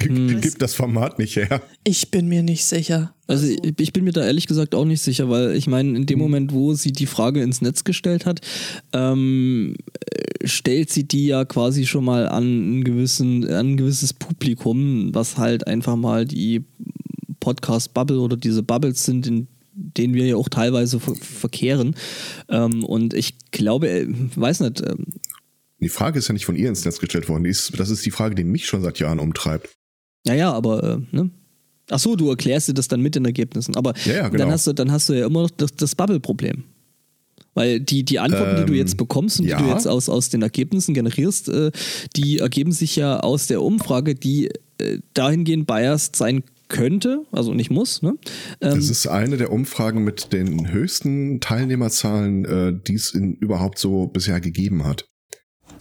Hm. 0.00 0.40
gibt 0.40 0.60
das 0.60 0.74
Format 0.74 1.18
nicht 1.20 1.36
her. 1.36 1.62
ich 1.84 2.10
bin 2.10 2.26
mir 2.26 2.42
nicht 2.42 2.64
sicher. 2.64 3.14
also 3.28 3.46
ich, 3.46 3.60
ich 3.78 3.92
bin 3.92 4.02
mir 4.02 4.10
da 4.12 4.24
ehrlich 4.24 4.48
gesagt 4.48 4.74
auch 4.74 4.84
nicht 4.84 5.00
sicher, 5.00 5.28
weil 5.30 5.54
ich 5.54 5.68
meine, 5.68 5.96
in 5.96 6.06
dem 6.06 6.18
Mhm. 6.18 6.22
Moment, 6.24 6.52
wo 6.52 6.74
sie 6.74 6.90
die 6.90 7.06
Frage 7.06 7.40
ins 7.40 7.60
Netz 7.60 7.84
gestellt 7.84 8.26
hat, 8.26 8.40
ähm, 8.92 9.76
äh, 10.10 10.48
stellt 10.48 10.90
sie 10.90 11.04
die 11.04 11.26
ja 11.26 11.44
quasi 11.44 11.86
schon 11.86 12.04
mal 12.04 12.26
an, 12.28 12.42
einen 12.42 12.84
gewissen, 12.84 13.44
an 13.48 13.72
ein 13.72 13.76
gewisses 13.76 14.12
Publikum, 14.12 15.14
was 15.14 15.38
halt 15.38 15.68
einfach 15.68 15.94
mal 15.94 16.24
die 16.24 16.64
Podcast-Bubble 17.38 18.18
oder 18.18 18.36
diese 18.36 18.62
Bubbles 18.64 19.04
sind, 19.04 19.26
in 19.28 19.46
denen 19.74 20.14
wir 20.14 20.26
ja 20.26 20.36
auch 20.36 20.48
teilweise 20.48 20.98
ver 21.00 21.14
verkehren. 21.14 21.94
Ähm, 22.48 22.84
und 22.84 23.14
ich 23.14 23.34
glaube, 23.52 23.88
äh, 23.88 24.06
weiß 24.34 24.60
nicht, 24.60 24.80
ähm, 24.80 25.06
Die 25.82 25.88
Frage 25.88 26.18
ist 26.18 26.28
ja 26.28 26.32
nicht 26.32 26.46
von 26.46 26.56
ihr 26.56 26.68
ins 26.68 26.84
Netz 26.84 26.98
gestellt 27.00 27.28
worden. 27.28 27.44
Ist, 27.44 27.78
das 27.78 27.90
ist 27.90 28.06
die 28.06 28.10
Frage, 28.10 28.34
die 28.34 28.44
mich 28.44 28.66
schon 28.66 28.82
seit 28.82 28.98
Jahren 29.00 29.18
umtreibt. 29.18 29.68
Ja, 30.26 30.34
ja, 30.34 30.52
aber, 30.52 30.82
äh, 31.12 31.16
ne? 31.16 31.30
Ach 31.90 31.98
so, 31.98 32.14
du 32.14 32.30
erklärst 32.30 32.68
dir 32.68 32.74
das 32.74 32.86
dann 32.88 33.00
mit 33.00 33.16
den 33.16 33.24
Ergebnissen. 33.24 33.76
Aber 33.76 33.92
Ja, 34.04 34.14
ja, 34.14 34.28
genau. 34.28 34.44
dann, 34.44 34.52
hast 34.52 34.66
du, 34.66 34.72
dann 34.72 34.92
hast 34.92 35.08
du 35.08 35.14
ja 35.14 35.26
immer 35.26 35.42
noch 35.42 35.50
das, 35.50 35.74
das 35.74 35.94
Bubble-Problem. 35.96 36.64
Weil 37.54 37.80
die, 37.80 38.04
die 38.04 38.18
Antworten, 38.18 38.60
die 38.60 38.64
du 38.64 38.72
Ähm, 38.72 38.78
jetzt 38.78 38.96
bekommst 38.96 39.40
und 39.40 39.46
ja. 39.46 39.58
die 39.58 39.64
du 39.64 39.70
jetzt 39.70 39.86
aus, 39.86 40.08
aus 40.08 40.30
den 40.30 40.42
Ergebnissen 40.42 40.94
generierst, 40.94 41.48
äh, 41.48 41.70
die 42.16 42.38
ergeben 42.38 42.72
sich 42.72 42.96
ja 42.96 43.20
aus 43.20 43.48
der 43.48 43.60
Umfrage, 43.60 44.14
die 44.14 44.50
äh, 44.78 45.00
dahingehend 45.12 45.66
biased 45.66 46.16
sein 46.16 46.44
könnte, 46.68 47.26
also 47.32 47.52
nicht 47.52 47.70
muss. 47.70 48.00
Ne? 48.00 48.14
Ähm, 48.60 48.76
Das 48.76 48.88
ist 48.88 49.06
eine 49.06 49.36
der 49.36 49.52
Umfragen 49.52 50.04
mit 50.04 50.32
den 50.32 50.72
höchsten 50.72 51.40
Teilnehmerzahlen, 51.40 52.44
äh, 52.44 52.74
die 52.86 52.94
es 52.94 53.10
überhaupt 53.10 53.78
so 53.78 54.06
bisher 54.06 54.40
gegeben 54.40 54.84
hat. 54.84 55.04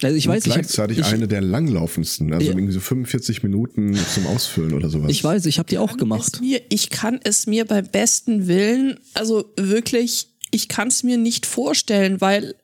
Also 0.03 0.17
ich 0.17 0.27
weiß, 0.27 0.45
ich, 0.45 0.51
hab, 0.51 0.59
gleichzeitig 0.59 0.99
ich, 0.99 1.05
eine 1.05 1.27
der 1.27 1.41
langlaufendsten, 1.41 2.33
also 2.33 2.45
Ja. 2.45 2.51
irgendwie 2.53 2.73
so 2.73 2.79
45 2.79 3.43
Minuten 3.43 3.95
zum 4.13 4.27
Ausfüllen 4.27 4.73
oder 4.73 4.89
sowas. 4.89 5.11
ich 5.11 5.23
weiß, 5.23 5.45
ich 5.45 5.59
habe 5.59 5.69
die 5.69 5.77
auch 5.77 5.89
kann 5.89 5.97
gemacht. 5.97 6.31
Es 6.33 6.41
mir, 6.41 6.61
ich 6.69 6.89
kann 6.89 7.19
es 7.23 7.47
mir 7.47 7.65
beim 7.65 7.87
besten 7.87 8.47
Willen, 8.47 8.99
also 9.13 9.51
wirklich, 9.57 10.27
ich 10.51 10.67
kann 10.67 10.87
es 10.87 11.03
mir 11.03 11.17
nicht 11.17 11.45
vorstellen, 11.45 12.21
weil, 12.21 12.55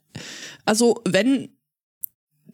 also 0.66 1.02
wenn 1.08 1.50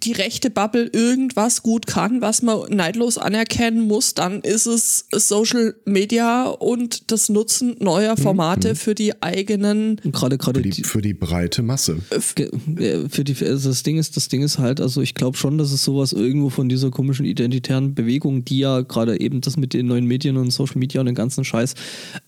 die 0.03 0.11
rechte 0.11 0.49
Bubble 0.49 0.89
irgendwas 0.91 1.63
gut 1.63 1.87
kann, 1.87 2.21
was 2.21 2.41
man 2.41 2.69
neidlos 2.69 3.17
anerkennen 3.17 3.87
muss, 3.87 4.13
dann 4.13 4.41
ist 4.41 4.65
es 4.65 5.05
Social 5.11 5.75
Media 5.85 6.45
und 6.45 7.11
das 7.11 7.29
Nutzen 7.29 7.75
neuer 7.79 8.17
Formate 8.17 8.75
für 8.75 8.95
die 8.95 9.21
eigenen. 9.21 9.99
Und 10.03 10.13
gerade 10.13 10.37
gerade 10.37 10.61
für, 10.61 10.69
die, 10.69 10.83
für 10.83 11.01
die 11.01 11.13
breite 11.13 11.61
Masse. 11.61 11.99
Für 12.09 13.23
die 13.23 13.45
also 13.45 13.69
das 13.69 13.83
Ding 13.83 13.97
ist 13.97 14.17
das 14.17 14.27
Ding 14.27 14.41
ist 14.41 14.59
halt 14.59 14.81
also 14.81 15.01
ich 15.01 15.15
glaube 15.15 15.37
schon 15.37 15.57
dass 15.57 15.71
es 15.71 15.83
sowas 15.83 16.13
irgendwo 16.13 16.49
von 16.49 16.69
dieser 16.69 16.91
komischen 16.91 17.25
identitären 17.25 17.93
Bewegung 17.93 18.45
die 18.45 18.59
ja 18.59 18.81
gerade 18.81 19.19
eben 19.19 19.41
das 19.41 19.57
mit 19.57 19.73
den 19.73 19.87
neuen 19.87 20.05
Medien 20.05 20.37
und 20.37 20.51
Social 20.51 20.77
Media 20.77 21.01
und 21.01 21.07
den 21.07 21.15
ganzen 21.15 21.43
Scheiß 21.43 21.75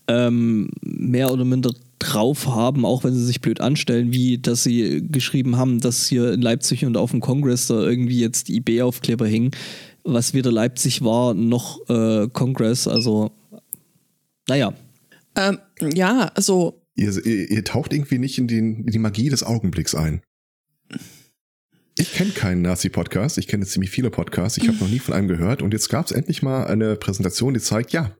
ähm, 0.08 0.70
mehr 0.82 1.32
oder 1.32 1.44
minder 1.44 1.72
drauf 1.98 2.46
haben 2.46 2.84
auch 2.84 3.04
wenn 3.04 3.14
sie 3.14 3.24
sich 3.24 3.40
blöd 3.40 3.60
anstellen 3.60 4.12
wie 4.12 4.38
dass 4.38 4.62
sie 4.62 5.06
geschrieben 5.08 5.56
haben 5.56 5.80
dass 5.80 6.06
hier 6.06 6.32
in 6.32 6.42
Leipzig 6.42 6.84
und 6.84 6.96
auf 6.96 7.10
dem 7.10 7.20
Kongress 7.20 7.66
da 7.68 7.82
irgendwie 7.82 8.20
jetzt 8.20 8.48
die 8.48 8.56
IB 8.56 8.82
Aufkleber 8.82 9.26
hingen 9.26 9.50
was 10.04 10.34
weder 10.34 10.52
Leipzig 10.52 11.02
war 11.02 11.34
noch 11.34 11.88
äh, 11.88 12.28
Kongress 12.28 12.86
also 12.86 13.32
naja. 14.48 14.74
Ähm, 15.36 15.58
ja, 15.94 16.30
also. 16.34 16.82
Ihr, 16.94 17.14
ihr, 17.26 17.50
ihr 17.50 17.64
taucht 17.64 17.92
irgendwie 17.92 18.18
nicht 18.18 18.38
in, 18.38 18.48
den, 18.48 18.84
in 18.84 18.92
die 18.92 18.98
Magie 18.98 19.28
des 19.28 19.42
Augenblicks 19.42 19.94
ein. 19.94 20.22
Ich 21.98 22.12
kenne 22.12 22.30
keinen 22.30 22.62
Nazi-Podcast, 22.62 23.38
ich 23.38 23.48
kenne 23.48 23.64
ziemlich 23.64 23.90
viele 23.90 24.10
Podcasts, 24.10 24.58
ich 24.58 24.68
habe 24.68 24.78
noch 24.78 24.88
nie 24.88 24.98
von 24.98 25.14
einem 25.14 25.28
gehört 25.28 25.62
und 25.62 25.72
jetzt 25.72 25.88
gab 25.88 26.04
es 26.04 26.12
endlich 26.12 26.42
mal 26.42 26.66
eine 26.66 26.96
Präsentation, 26.96 27.54
die 27.54 27.60
zeigt, 27.60 27.92
ja, 27.92 28.14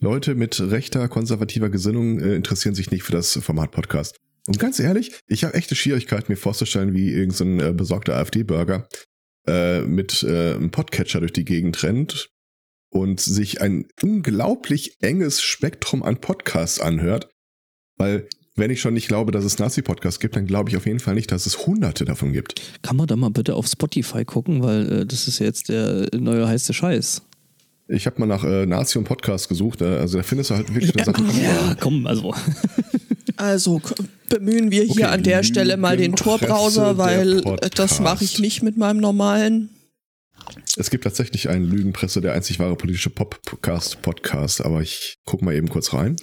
Leute 0.00 0.34
mit 0.34 0.60
rechter, 0.60 1.08
konservativer 1.08 1.70
Gesinnung 1.70 2.20
äh, 2.20 2.34
interessieren 2.34 2.74
sich 2.74 2.90
nicht 2.90 3.02
für 3.02 3.12
das 3.12 3.38
Format 3.42 3.70
Podcast. 3.70 4.18
Und 4.46 4.58
ganz 4.58 4.78
ehrlich, 4.78 5.18
ich 5.26 5.44
habe 5.44 5.54
echte 5.54 5.74
Schwierigkeiten, 5.74 6.30
mir 6.30 6.36
vorzustellen, 6.36 6.94
wie 6.94 7.10
irgendein 7.10 7.60
äh, 7.60 7.72
besorgter 7.72 8.16
AfD-Bürger 8.16 8.86
äh, 9.46 9.80
mit 9.82 10.22
äh, 10.22 10.54
einem 10.54 10.70
Podcatcher 10.70 11.20
durch 11.20 11.32
die 11.32 11.44
Gegend 11.44 11.82
rennt 11.82 12.30
und 12.90 13.20
sich 13.20 13.60
ein 13.60 13.86
unglaublich 14.02 14.96
enges 15.00 15.42
Spektrum 15.42 16.02
an 16.02 16.20
Podcasts 16.20 16.78
anhört. 16.78 17.28
Weil, 17.96 18.28
wenn 18.56 18.70
ich 18.70 18.80
schon 18.80 18.94
nicht 18.94 19.08
glaube, 19.08 19.32
dass 19.32 19.44
es 19.44 19.58
Nazi-Podcasts 19.58 20.20
gibt, 20.20 20.36
dann 20.36 20.46
glaube 20.46 20.68
ich 20.68 20.76
auf 20.76 20.86
jeden 20.86 21.00
Fall 21.00 21.14
nicht, 21.14 21.32
dass 21.32 21.46
es 21.46 21.66
hunderte 21.66 22.04
davon 22.04 22.32
gibt. 22.32 22.60
kann 22.82 22.96
man 22.96 23.06
da 23.06 23.16
mal 23.16 23.30
bitte 23.30 23.54
auf 23.54 23.66
Spotify 23.66 24.24
gucken 24.24 24.62
weil 24.62 24.92
äh, 24.92 25.06
das 25.06 25.26
ist 25.26 25.38
ja 25.38 25.46
jetzt 25.46 25.70
der 25.70 26.08
neue 26.12 26.46
heiße 26.46 26.74
Scheiß 26.74 27.22
Ich 27.86 28.06
habe 28.06 28.18
mal 28.18 28.26
nach 28.26 28.44
äh, 28.44 28.66
Nazi 28.66 28.98
und 28.98 29.04
Podcast 29.04 29.48
gesucht, 29.48 29.82
äh, 29.82 29.98
also 29.98 30.16
da 30.16 30.22
findest 30.22 30.50
du 30.50 30.54
halt 30.54 30.74
wirklich 30.74 30.94
eine 30.96 31.04
Sache. 31.04 31.22
Ja, 31.42 31.76
komm, 31.80 32.06
also. 32.06 32.34
Also 33.36 33.82
bemühen 34.28 34.70
wir 34.70 34.84
hier 34.84 34.92
Okay, 34.92 35.04
an 35.04 35.22
der 35.22 35.42
Stelle 35.42 35.76
mal 35.76 35.96
den 35.96 36.14
Tor-Browser, 36.14 36.98
weil 36.98 37.38
äh, 37.44 37.70
das 37.74 38.00
mache 38.00 38.24
ich 38.24 38.38
nicht 38.38 38.62
mit 38.62 38.76
meinem 38.76 39.00
normalen. 39.00 39.70
Es 40.76 40.90
gibt 40.90 41.04
tatsächlich 41.04 41.48
einen 41.48 41.64
Lügenpresse, 41.64 42.20
der 42.20 42.32
einzig 42.34 42.58
wahre 42.58 42.76
politische 42.76 43.10
Pop-Podcast-Podcast, 43.10 44.64
aber 44.64 44.82
ich 44.82 45.18
guck 45.24 45.42
mal 45.42 45.54
eben 45.54 45.68
kurz 45.68 45.92
rein. 45.92 46.16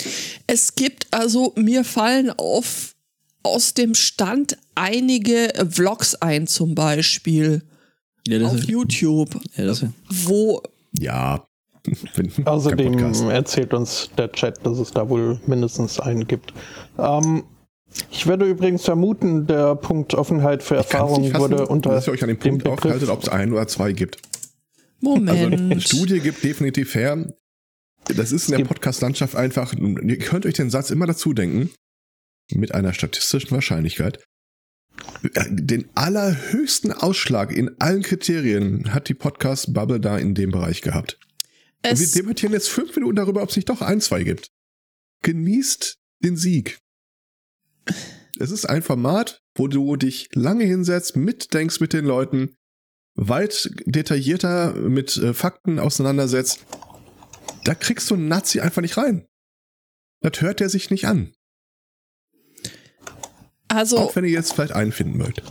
Es 0.47 0.75
gibt 0.75 1.07
also, 1.11 1.53
mir 1.57 1.83
fallen 1.83 2.31
auf 2.31 2.95
aus 3.43 3.73
dem 3.73 3.95
Stand 3.95 4.57
einige 4.75 5.51
Vlogs 5.69 6.15
ein, 6.15 6.47
zum 6.47 6.75
Beispiel 6.75 7.63
Ja, 8.27 8.39
das, 8.39 8.51
auf 8.51 8.63
YouTube, 8.63 9.39
ja, 9.55 9.65
das, 9.65 9.85
wo 10.09 10.61
Ja. 10.97 11.45
Außerdem 12.45 13.29
erzählt 13.29 13.73
uns 13.73 14.09
der 14.17 14.31
Chat, 14.31 14.65
dass 14.65 14.77
es 14.77 14.91
da 14.91 15.09
wohl 15.09 15.39
mindestens 15.47 15.99
einen 15.99 16.27
gibt. 16.27 16.53
Ähm, 16.97 17.43
ich 18.09 18.27
würde 18.27 18.45
übrigens 18.45 18.85
vermuten, 18.85 19.47
der 19.47 19.75
Punkt 19.75 20.13
Offenheit 20.13 20.63
für 20.63 20.75
Ich 20.75 20.89
kann's 20.89 20.93
Erfahrung 20.93 21.21
nicht 21.21 21.31
fassen, 21.31 21.51
wurde 21.51 21.67
unter 21.67 21.91
dass 21.91 22.07
ihr 22.07 22.13
euch 22.13 22.23
an 22.23 22.29
dem 22.29 22.39
Punkt 22.39 22.67
aufhaltet, 22.67 23.09
ob 23.09 23.23
es 23.23 23.29
ein 23.29 23.51
oder 23.51 23.67
zwei 23.67 23.91
gibt. 23.91 24.17
Moment. 25.01 25.29
Also 25.29 25.45
eine 25.45 25.81
Studie 25.81 26.19
gibt 26.19 26.43
definitiv 26.43 26.95
her. 26.95 27.25
Das 28.05 28.31
ist 28.31 28.49
in 28.49 28.57
der 28.57 28.65
Podcast-Landschaft 28.65 29.35
einfach, 29.35 29.73
ihr 29.73 30.17
könnt 30.19 30.45
euch 30.45 30.55
den 30.55 30.69
Satz 30.69 30.89
immer 30.89 31.05
dazu 31.05 31.33
denken, 31.33 31.69
mit 32.53 32.73
einer 32.73 32.93
statistischen 32.93 33.51
Wahrscheinlichkeit. 33.51 34.23
Den 35.49 35.89
allerhöchsten 35.95 36.91
Ausschlag 36.91 37.51
in 37.51 37.71
allen 37.79 38.01
Kriterien 38.01 38.93
hat 38.93 39.07
die 39.09 39.13
Podcast-Bubble 39.13 39.99
da 39.99 40.17
in 40.17 40.35
dem 40.35 40.51
Bereich 40.51 40.81
gehabt. 40.81 41.19
Und 41.85 41.97
wir 41.97 42.05
es, 42.05 42.11
debattieren 42.11 42.53
jetzt 42.53 42.69
fünf 42.69 42.95
Minuten 42.95 43.15
darüber, 43.15 43.41
ob 43.41 43.49
es 43.49 43.55
nicht 43.55 43.69
doch 43.69 43.81
ein, 43.81 44.01
zwei 44.01 44.23
gibt. 44.23 44.51
Genießt 45.23 45.97
den 46.23 46.37
Sieg. 46.37 46.79
Es 48.39 48.51
ist 48.51 48.65
ein 48.65 48.81
Format, 48.81 49.41
wo 49.55 49.67
du 49.67 49.95
dich 49.95 50.29
lange 50.33 50.65
hinsetzt, 50.65 51.15
mitdenkst 51.15 51.79
mit 51.79 51.93
den 51.93 52.05
Leuten, 52.05 52.55
weit 53.15 53.71
detaillierter 53.85 54.73
mit 54.73 55.17
äh, 55.17 55.33
Fakten 55.33 55.79
auseinandersetzt. 55.79 56.65
Da 57.63 57.75
kriegst 57.75 58.09
du 58.09 58.15
einen 58.15 58.27
Nazi 58.27 58.61
einfach 58.61 58.81
nicht 58.81 58.97
rein. 58.97 59.27
Das 60.21 60.41
hört 60.41 60.61
er 60.61 60.69
sich 60.69 60.89
nicht 60.91 61.05
an. 61.05 61.33
also 63.67 63.97
Auch 63.97 64.15
wenn 64.15 64.23
ihr 64.23 64.31
jetzt 64.31 64.53
vielleicht 64.53 64.73
einen 64.73 64.91
finden 64.91 65.17
mögt. 65.17 65.41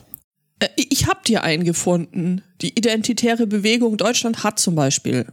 äh, 0.61 0.69
ich 0.77 1.07
habe 1.07 1.21
dir 1.27 1.43
einen 1.43 1.65
gefunden. 1.65 2.43
Die 2.61 2.77
Identitäre 2.79 3.47
Bewegung 3.47 3.97
Deutschland 3.97 4.43
hat 4.45 4.59
zum 4.59 4.75
Beispiel. 4.75 5.27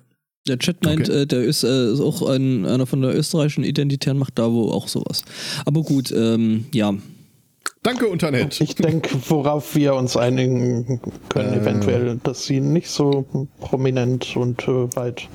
Der 0.47 0.59
Chat 0.59 0.83
meint, 0.83 1.09
Okay. 1.09 1.21
äh, 1.21 1.25
der 1.27 1.43
ist, 1.43 1.63
äh, 1.63 1.91
ist 1.91 2.01
auch 2.01 2.21
ein, 2.29 2.65
einer 2.65 2.85
von 2.85 3.01
der 3.01 3.15
österreichischen 3.15 3.63
Identitären, 3.63 4.17
macht 4.17 4.37
da 4.39 4.51
wo 4.51 4.71
auch 4.71 4.87
sowas. 4.87 5.23
Aber 5.65 5.81
gut, 5.81 6.11
ähm, 6.11 6.65
ja. 6.73 6.93
Danke, 7.83 8.07
Internet. 8.07 8.59
Ich 8.59 8.75
denke, 8.75 9.09
worauf 9.29 9.75
wir 9.75 9.93
uns 9.95 10.17
einigen 10.17 10.99
können, 11.29 11.53
Äh. 11.53 11.57
eventuell, 11.61 12.19
dass 12.23 12.45
sie 12.45 12.59
nicht 12.59 12.89
so 12.89 13.25
prominent 13.59 14.35
und 14.35 14.63
äh, 14.67 14.95
weit. 14.95 15.27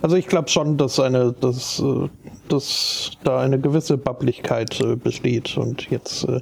Also 0.00 0.16
ich 0.16 0.26
glaube 0.26 0.48
schon, 0.48 0.76
dass 0.78 1.00
eine, 1.00 1.32
dass, 1.38 1.80
äh, 1.80 2.08
dass 2.48 3.10
da 3.24 3.40
eine 3.40 3.58
gewisse 3.60 3.98
Babblichkeit 3.98 4.80
äh, 4.80 4.96
besteht 4.96 5.56
und 5.58 5.90
jetzt 5.90 6.24
äh, 6.24 6.40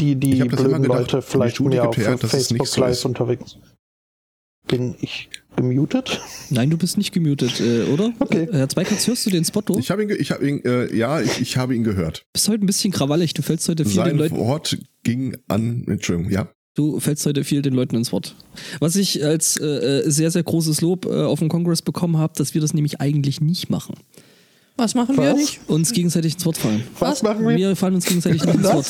die, 0.00 0.16
die 0.16 0.42
blöden 0.44 0.82
gedacht, 0.82 1.12
Leute 1.12 1.22
vielleicht 1.22 1.60
mehr 1.60 1.88
auf 1.88 1.94
Facebook 1.96 2.66
so 2.66 2.80
Live 2.80 2.92
ist. 2.92 3.04
unterwegs. 3.04 3.56
Bin 4.66 4.94
ich 5.00 5.28
gemutet? 5.56 6.20
Nein, 6.50 6.70
du 6.70 6.76
bist 6.76 6.96
nicht 6.96 7.12
gemutet, 7.12 7.60
äh, 7.60 7.84
oder? 7.84 8.12
Okay. 8.18 8.48
Äh, 8.50 8.58
Herr 8.58 8.68
Zweikatz, 8.68 9.06
hörst 9.06 9.26
du 9.26 9.30
den 9.30 9.44
Spot? 9.44 9.60
Du 9.62 9.78
Ich 9.78 9.90
habe 9.90 10.02
ihn, 10.02 10.10
ich 10.10 10.30
habe 10.30 10.48
ihn, 10.48 10.64
äh, 10.64 10.94
ja, 10.94 11.20
ich, 11.20 11.40
ich 11.40 11.56
habe 11.56 11.74
ihn 11.74 11.84
gehört. 11.84 12.24
bist 12.32 12.48
heute 12.48 12.64
ein 12.64 12.66
bisschen 12.66 12.92
krawallig. 12.92 13.34
Du 13.34 13.42
fällst 13.42 13.68
heute 13.68 13.84
viel 13.84 13.94
den 14.02 14.04
Sein 14.04 14.16
Leuten. 14.18 14.36
Wort 14.36 14.78
ging 15.02 15.36
an, 15.48 15.84
Entschuldigung, 15.86 16.30
ja. 16.32 16.48
Du 16.74 17.00
fällst 17.00 17.26
heute 17.26 17.44
viel 17.44 17.60
den 17.60 17.74
Leuten 17.74 17.96
ins 17.96 18.12
Wort. 18.12 18.34
Was 18.80 18.96
ich 18.96 19.22
als 19.24 19.58
äh, 19.58 19.66
äh, 19.66 20.10
sehr, 20.10 20.30
sehr 20.30 20.42
großes 20.42 20.80
Lob 20.80 21.04
äh, 21.04 21.10
auf 21.10 21.38
dem 21.38 21.50
Kongress 21.50 21.82
bekommen 21.82 22.16
habe, 22.16 22.32
dass 22.36 22.54
wir 22.54 22.62
das 22.62 22.72
nämlich 22.72 23.00
eigentlich 23.00 23.42
nicht 23.42 23.68
machen. 23.68 23.94
Was 24.78 24.94
machen 24.94 25.16
wir 25.18 25.32
Was? 25.32 25.36
nicht? 25.36 25.60
Uns 25.66 25.92
gegenseitig 25.92 26.34
ins 26.34 26.46
Wort 26.46 26.56
fallen. 26.56 26.82
Was 26.98 27.22
machen 27.22 27.46
wir? 27.46 27.56
Wir 27.56 27.76
fallen 27.76 27.94
uns 27.94 28.06
gegenseitig 28.06 28.42
nicht 28.42 28.54
ins 28.54 28.64
Wort. 28.64 28.86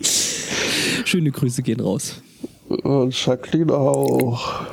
Schöne 1.04 1.32
Grüße 1.32 1.62
gehen 1.62 1.80
raus. 1.80 2.22
Und 2.70 3.26
Jacqueline 3.26 3.74
auch. 3.74 4.66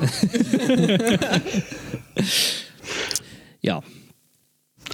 Ja. 3.60 3.82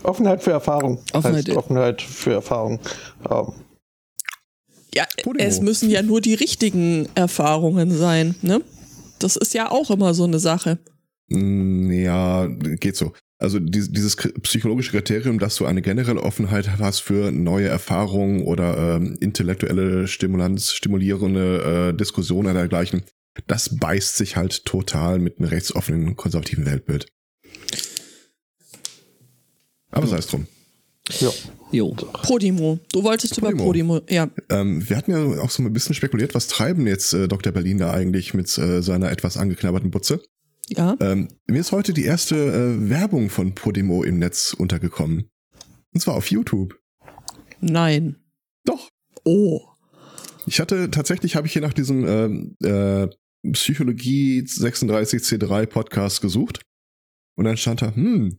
Offenheit 0.02 0.42
für 0.42 0.52
Erfahrung. 0.52 0.98
Offenheit- 1.12 1.46
heißt 1.48 1.56
Offenheit 1.56 2.02
für 2.02 2.32
Erfahrung. 2.32 2.80
Ähm, 3.30 3.52
Ja, 4.94 5.04
Podimo. 5.22 5.44
es 5.46 5.60
müssen 5.60 5.90
ja 5.90 6.02
nur 6.02 6.20
die 6.20 6.34
richtigen 6.34 7.08
Erfahrungen 7.14 7.96
sein, 7.96 8.34
ne? 8.42 8.62
Das 9.18 9.36
ist 9.36 9.54
ja 9.54 9.70
auch 9.70 9.90
immer 9.90 10.14
so 10.14 10.24
eine 10.24 10.38
Sache. 10.38 10.78
Mm, 11.28 11.90
Ja, 11.92 12.46
geht 12.46 12.96
so. 12.96 13.12
Also 13.44 13.60
dies- 13.60 13.90
dieses 13.92 14.16
psychologische 14.16 14.90
Kriterium, 14.90 15.38
dass 15.38 15.56
du 15.56 15.66
eine 15.66 15.82
generelle 15.82 16.20
Offenheit 16.22 16.68
hast 16.78 17.00
für 17.00 17.30
neue 17.30 17.68
Erfahrungen 17.68 18.42
oder 18.42 18.96
ähm, 18.96 19.16
intellektuelle 19.20 20.08
Stimulanz, 20.08 20.72
stimulierende 20.72 21.90
äh, 21.92 21.96
Diskussionen 21.96 22.50
oder 22.50 22.60
dergleichen, 22.60 23.02
das 23.46 23.76
beißt 23.76 24.16
sich 24.16 24.36
halt 24.36 24.64
total 24.64 25.18
mit 25.18 25.38
einem 25.38 25.48
rechtsoffenen 25.48 26.16
konservativen 26.16 26.66
Weltbild. 26.66 27.06
Aber 29.90 30.06
sei 30.06 30.16
es 30.18 30.26
drum. 30.26 30.46
ja. 31.20 31.30
Jo. 31.72 31.92
Podimo. 32.22 32.78
Du 32.92 33.02
wolltest 33.02 33.36
über 33.36 33.48
Podimo. 33.50 33.64
Podimo. 33.98 34.00
Ja. 34.08 34.30
Ähm, 34.48 34.88
wir 34.88 34.96
hatten 34.96 35.10
ja 35.10 35.42
auch 35.42 35.50
so 35.50 35.60
ein 35.62 35.72
bisschen 35.72 35.94
spekuliert, 35.96 36.32
was 36.34 36.46
treiben 36.46 36.86
jetzt 36.86 37.12
äh, 37.14 37.26
Dr. 37.26 37.52
Berlin 37.52 37.78
da 37.78 37.92
eigentlich 37.92 38.32
mit 38.32 38.56
äh, 38.58 38.80
seiner 38.80 39.10
etwas 39.10 39.36
angeknabberten 39.36 39.90
Butze? 39.90 40.22
Ja. 40.68 40.96
Ähm, 41.00 41.28
mir 41.46 41.60
ist 41.60 41.72
heute 41.72 41.92
die 41.92 42.04
erste 42.04 42.36
äh, 42.36 42.90
Werbung 42.90 43.30
von 43.30 43.54
Podimo 43.54 44.02
im 44.02 44.18
Netz 44.18 44.54
untergekommen. 44.56 45.30
Und 45.92 46.00
zwar 46.00 46.14
auf 46.14 46.30
YouTube. 46.30 46.78
Nein. 47.60 48.16
Doch. 48.64 48.88
Oh. 49.24 49.60
Ich 50.46 50.60
hatte 50.60 50.90
tatsächlich, 50.90 51.36
habe 51.36 51.46
ich 51.46 51.52
hier 51.52 51.62
nach 51.62 51.72
diesem 51.72 52.06
ähm, 52.06 52.56
äh, 52.62 53.08
Psychologie 53.52 54.40
36C3 54.42 55.66
Podcast 55.66 56.20
gesucht. 56.20 56.62
Und 57.36 57.44
dann 57.44 57.56
stand 57.56 57.82
da, 57.82 57.94
hm, 57.94 58.36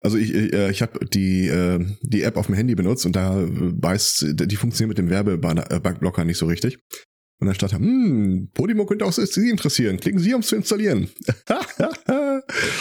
also 0.00 0.18
ich, 0.18 0.34
äh, 0.34 0.70
ich 0.70 0.82
habe 0.82 1.06
die, 1.06 1.46
äh, 1.46 1.84
die 2.02 2.22
App 2.22 2.36
auf 2.36 2.46
dem 2.46 2.54
Handy 2.54 2.74
benutzt 2.74 3.06
und 3.06 3.14
da 3.14 3.46
beißt, 3.48 4.34
die 4.34 4.56
funktioniert 4.56 4.88
mit 4.88 4.98
dem 4.98 5.10
Werbeblocker 5.10 6.24
nicht 6.24 6.38
so 6.38 6.46
richtig. 6.46 6.78
Und 7.42 7.48
dann 7.48 7.56
da, 7.58 7.76
hm, 7.76 8.50
Podimo 8.54 8.86
könnte 8.86 9.04
auch 9.04 9.10
Sie 9.10 9.50
interessieren. 9.50 9.98
Klicken 9.98 10.20
Sie, 10.20 10.32
um 10.32 10.42
es 10.42 10.46
zu 10.46 10.54
installieren. 10.54 11.08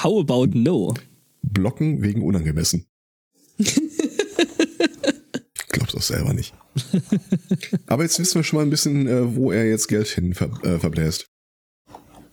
How 0.03 0.19
about 0.19 0.49
no? 0.53 0.93
Blocken 1.41 2.03
wegen 2.03 2.21
unangemessen. 2.21 2.85
Glaubst 5.69 5.97
auch 5.97 6.01
selber 6.03 6.33
nicht. 6.33 6.53
Aber 7.87 8.03
jetzt 8.03 8.19
wissen 8.19 8.35
wir 8.35 8.43
schon 8.43 8.57
mal 8.57 8.63
ein 8.63 8.69
bisschen, 8.69 9.07
äh, 9.07 9.35
wo 9.35 9.51
er 9.51 9.67
jetzt 9.67 9.87
Geld 9.87 10.05
hin 10.09 10.35
ver 10.35 10.51
äh, 10.61 10.77
verbläst. 10.77 11.25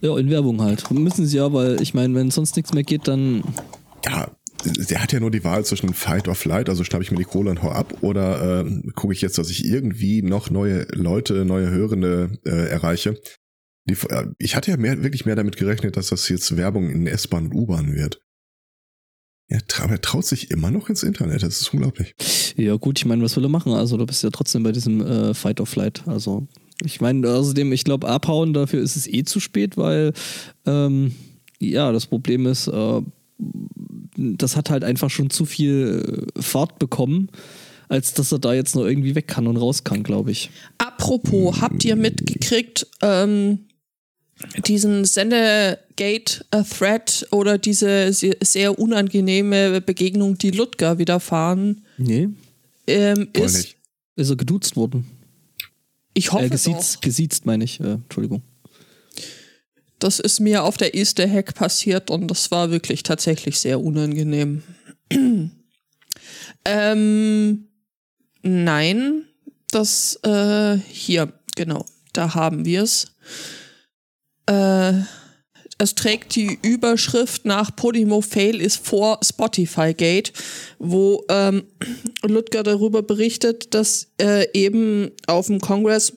Ja, 0.03 0.19
in 0.19 0.29
Werbung 0.29 0.61
halt. 0.61 0.91
Müssen 0.91 1.25
sie 1.25 1.39
ja, 1.39 1.51
weil 1.51 1.81
ich 1.81 1.95
meine, 1.95 2.15
wenn 2.15 2.31
sonst 2.31 2.57
nichts 2.57 2.75
mehr 2.75 2.85
geht, 2.85 3.09
dann. 3.09 3.43
Ja, 4.05 4.37
der 4.65 5.03
hat 5.03 5.13
ja 5.13 5.21
nur 5.21 5.31
die 5.31 5.45
Wahl 5.45 5.65
zwischen 5.65 5.95
Fight 5.95 6.29
or 6.29 6.35
Flight, 6.35 6.69
also 6.69 6.85
schnappe 6.85 7.05
ich 7.05 7.11
mir 7.11 7.19
die 7.19 7.25
Kohle 7.25 7.51
und 7.51 7.63
hau 7.63 7.71
ab, 7.71 8.03
oder 8.03 8.65
äh, 8.65 8.91
gucke 8.95 9.13
ich 9.13 9.21
jetzt, 9.21 9.39
dass 9.39 9.51
ich 9.51 9.65
irgendwie 9.65 10.23
noch 10.23 10.51
neue 10.51 10.87
Leute, 10.93 11.45
neue 11.45 11.71
Hörende 11.71 12.39
äh, 12.45 12.69
erreiche. 12.69 13.21
Die, 13.89 13.95
äh, 14.09 14.27
ich 14.39 14.57
hatte 14.57 14.71
ja 14.71 14.77
mehr, 14.77 15.03
wirklich 15.03 15.27
mehr 15.27 15.37
damit 15.37 15.57
gerechnet, 15.57 15.97
dass 15.97 16.09
das 16.09 16.29
jetzt 16.29 16.57
Werbung 16.57 16.91
in 16.91 17.07
S-Bahn 17.07 17.47
und 17.47 17.55
U-Bahn 17.55 17.95
wird. 17.95 18.21
Ja, 19.51 19.59
er 19.89 20.01
traut 20.03 20.27
sich 20.27 20.51
immer 20.51 20.71
noch 20.71 20.91
ins 20.91 21.03
Internet, 21.03 21.43
das 21.43 21.63
ist 21.63 21.73
unglaublich. 21.73 22.15
Ja, 22.57 22.77
gut, 22.77 22.99
ich 22.99 23.07
meine, 23.07 23.23
was 23.23 23.35
will 23.37 23.45
er 23.45 23.49
machen? 23.49 23.73
Also, 23.73 23.97
du 23.97 24.05
bist 24.05 24.23
ja 24.23 24.29
trotzdem 24.29 24.63
bei 24.63 24.73
diesem 24.73 25.01
äh, 25.01 25.33
Fight 25.33 25.59
or 25.59 25.67
Flight. 25.67 26.03
Also, 26.07 26.47
ich 26.85 27.01
meine, 27.01 27.27
außerdem, 27.27 27.73
ich 27.73 27.85
glaube, 27.85 28.09
abhauen 28.09 28.53
dafür 28.53 28.83
ist 28.83 28.97
es 28.97 29.07
eh 29.07 29.25
zu 29.25 29.41
spät, 29.41 29.79
weil, 29.79 30.13
ähm, 30.67 31.13
ja, 31.61 31.93
das 31.93 32.07
Problem 32.07 32.45
ist, 32.47 32.69
äh, 32.69 33.01
das 34.17 34.57
hat 34.57 34.71
halt 34.71 34.85
einfach 34.85 35.11
schon 35.11 35.31
zu 35.31 35.45
viel 35.45 36.27
äh, 36.37 36.43
Fahrt 36.43 36.79
bekommen, 36.79 37.29
als 37.89 38.13
dass 38.15 38.33
er 38.33 38.39
da 38.39 38.53
jetzt 38.53 38.75
noch 38.75 38.85
irgendwie 38.85 39.15
weg 39.15 39.29
kann 39.29 39.47
und 39.47 39.57
raus 39.57 39.85
kann, 39.85 40.03
glaube 40.03 40.31
ich. 40.33 40.51
Apropos, 40.79 41.61
habt 41.61 41.85
ihr 41.85 41.97
mitgekriegt, 41.97 42.87
ähm, 43.03 43.61
diesen 44.67 45.05
Sendegate-Thread 45.05 47.29
oder 47.31 47.59
diese 47.59 48.13
sehr 48.13 48.79
unangenehme 48.79 49.81
Begegnung, 49.81 50.37
die 50.39 50.51
Ludger 50.51 50.99
widerfahren? 50.99 51.83
Nee. 51.97 52.29
Ähm, 52.87 53.29
ist, 53.33 53.57
nicht. 53.57 53.77
Ist 54.17 54.31
er 54.31 54.37
geduzt 54.37 54.77
worden? 54.77 55.07
ich 56.15 56.33
hoffe 56.33 56.45
Äh, 56.45 56.49
doch. 56.49 56.53
gesiezt, 56.53 57.03
gesiezt 57.03 57.47
meine 57.47 57.65
ich. 57.65 57.81
Äh, 57.81 57.93
Entschuldigung. 57.95 58.43
Das 59.99 60.21
ist 60.21 60.41
mir 60.41 60.65
auf 60.65 60.77
der 60.77 60.95
Easter 60.95 61.29
Hack 61.29 61.55
passiert 61.55 62.11
und 62.11 62.29
das 62.29 62.51
war 62.51 62.71
wirklich 62.71 63.03
tatsächlich 63.03 63.59
sehr 63.59 63.81
unangenehm. 63.81 64.63
ähm, 66.65 67.69
nein, 68.43 69.25
das 69.71 70.19
äh, 70.23 70.77
hier, 70.77 71.33
genau, 71.57 71.85
da 72.13 72.35
haben 72.35 72.65
wir 72.65 72.83
es. 72.83 73.13
Äh, 74.47 74.93
es 75.81 75.95
trägt 75.95 76.35
die 76.35 76.59
Überschrift 76.63 77.45
nach 77.45 77.75
Podimo 77.75 78.21
Fail 78.21 78.61
ist 78.61 78.85
vor 78.85 79.21
Spotify 79.23 79.95
Gate, 79.95 80.33
wo 80.79 81.25
ähm, 81.29 81.65
Ludger 82.23 82.65
darüber 82.65 83.03
berichtet, 83.03 83.75
dass 83.75 84.09
äh, 84.21 84.47
eben 84.55 85.13
auf 85.27 85.47
dem 85.47 85.61
Kongress 85.61 86.15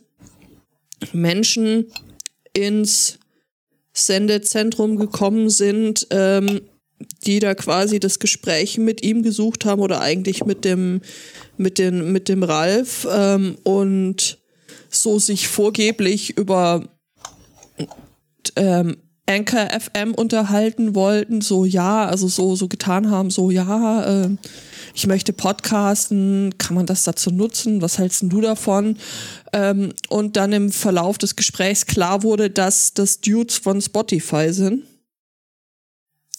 Menschen 1.13 1.91
ins 2.53 3.19
Sendezentrum 3.93 4.97
gekommen 4.97 5.49
sind, 5.49 6.07
ähm, 6.11 6.61
die 7.25 7.39
da 7.39 7.55
quasi 7.55 7.99
das 7.99 8.19
Gespräch 8.19 8.77
mit 8.77 9.03
ihm 9.03 9.23
gesucht 9.23 9.65
haben 9.65 9.81
oder 9.81 10.01
eigentlich 10.01 10.45
mit 10.45 10.65
dem 10.65 11.01
mit 11.57 11.77
den 11.77 12.11
mit 12.11 12.29
dem 12.29 12.43
Ralf 12.43 13.07
ähm, 13.11 13.57
und 13.63 14.39
so 14.89 15.19
sich 15.19 15.47
vorgeblich 15.47 16.37
über 16.37 16.87
ähm, 18.55 18.97
Anchor 19.27 19.67
FM 19.79 20.13
unterhalten 20.13 20.95
wollten, 20.95 21.41
so 21.41 21.65
ja, 21.65 22.05
also 22.05 22.27
so 22.27 22.55
so 22.55 22.67
getan 22.67 23.09
haben, 23.09 23.29
so 23.29 23.49
ja, 23.49 24.25
äh, 24.25 24.29
ich 24.93 25.07
möchte 25.07 25.33
podcasten, 25.33 26.57
kann 26.57 26.75
man 26.75 26.85
das 26.85 27.03
dazu 27.03 27.31
nutzen? 27.31 27.81
Was 27.81 27.97
hältst 27.97 28.23
du 28.23 28.41
davon? 28.41 28.97
Ähm, 29.53 29.93
und 30.09 30.35
dann 30.35 30.53
im 30.53 30.71
Verlauf 30.71 31.17
des 31.17 31.35
Gesprächs 31.35 31.85
klar 31.85 32.23
wurde, 32.23 32.49
dass 32.49 32.93
das 32.93 33.21
Dudes 33.21 33.57
von 33.57 33.81
Spotify 33.81 34.51
sind, 34.51 34.83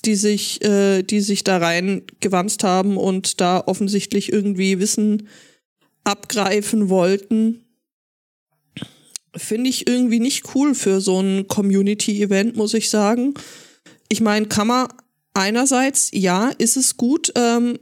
die 0.05 0.17
sich, 0.17 0.63
äh, 0.65 1.03
die 1.03 1.21
sich 1.21 1.45
da 1.45 1.59
rein 1.59 2.03
gewanzt 2.21 2.65
haben 2.65 2.97
und 2.97 3.41
da 3.41 3.63
offensichtlich 3.67 4.33
irgendwie 4.33 4.79
Wissen 4.79 5.29
abgreifen 6.05 6.89
wollten. 6.89 7.65
Finde 9.35 9.71
ich 9.71 9.87
irgendwie 9.87 10.21
nicht 10.21 10.55
cool 10.55 10.75
für 10.75 11.01
so 11.01 11.21
ein 11.21 11.49
Community-Event, 11.49 12.57
muss 12.57 12.75
ich 12.75 12.91
sagen. 12.91 13.35
Ich 14.09 14.21
meine, 14.21 14.47
kann 14.47 14.67
man 14.67 14.89
einerseits, 15.33 16.11
ja, 16.13 16.51
ist 16.59 16.77
es 16.77 16.99
gut, 16.99 17.33
ähm, 17.37 17.79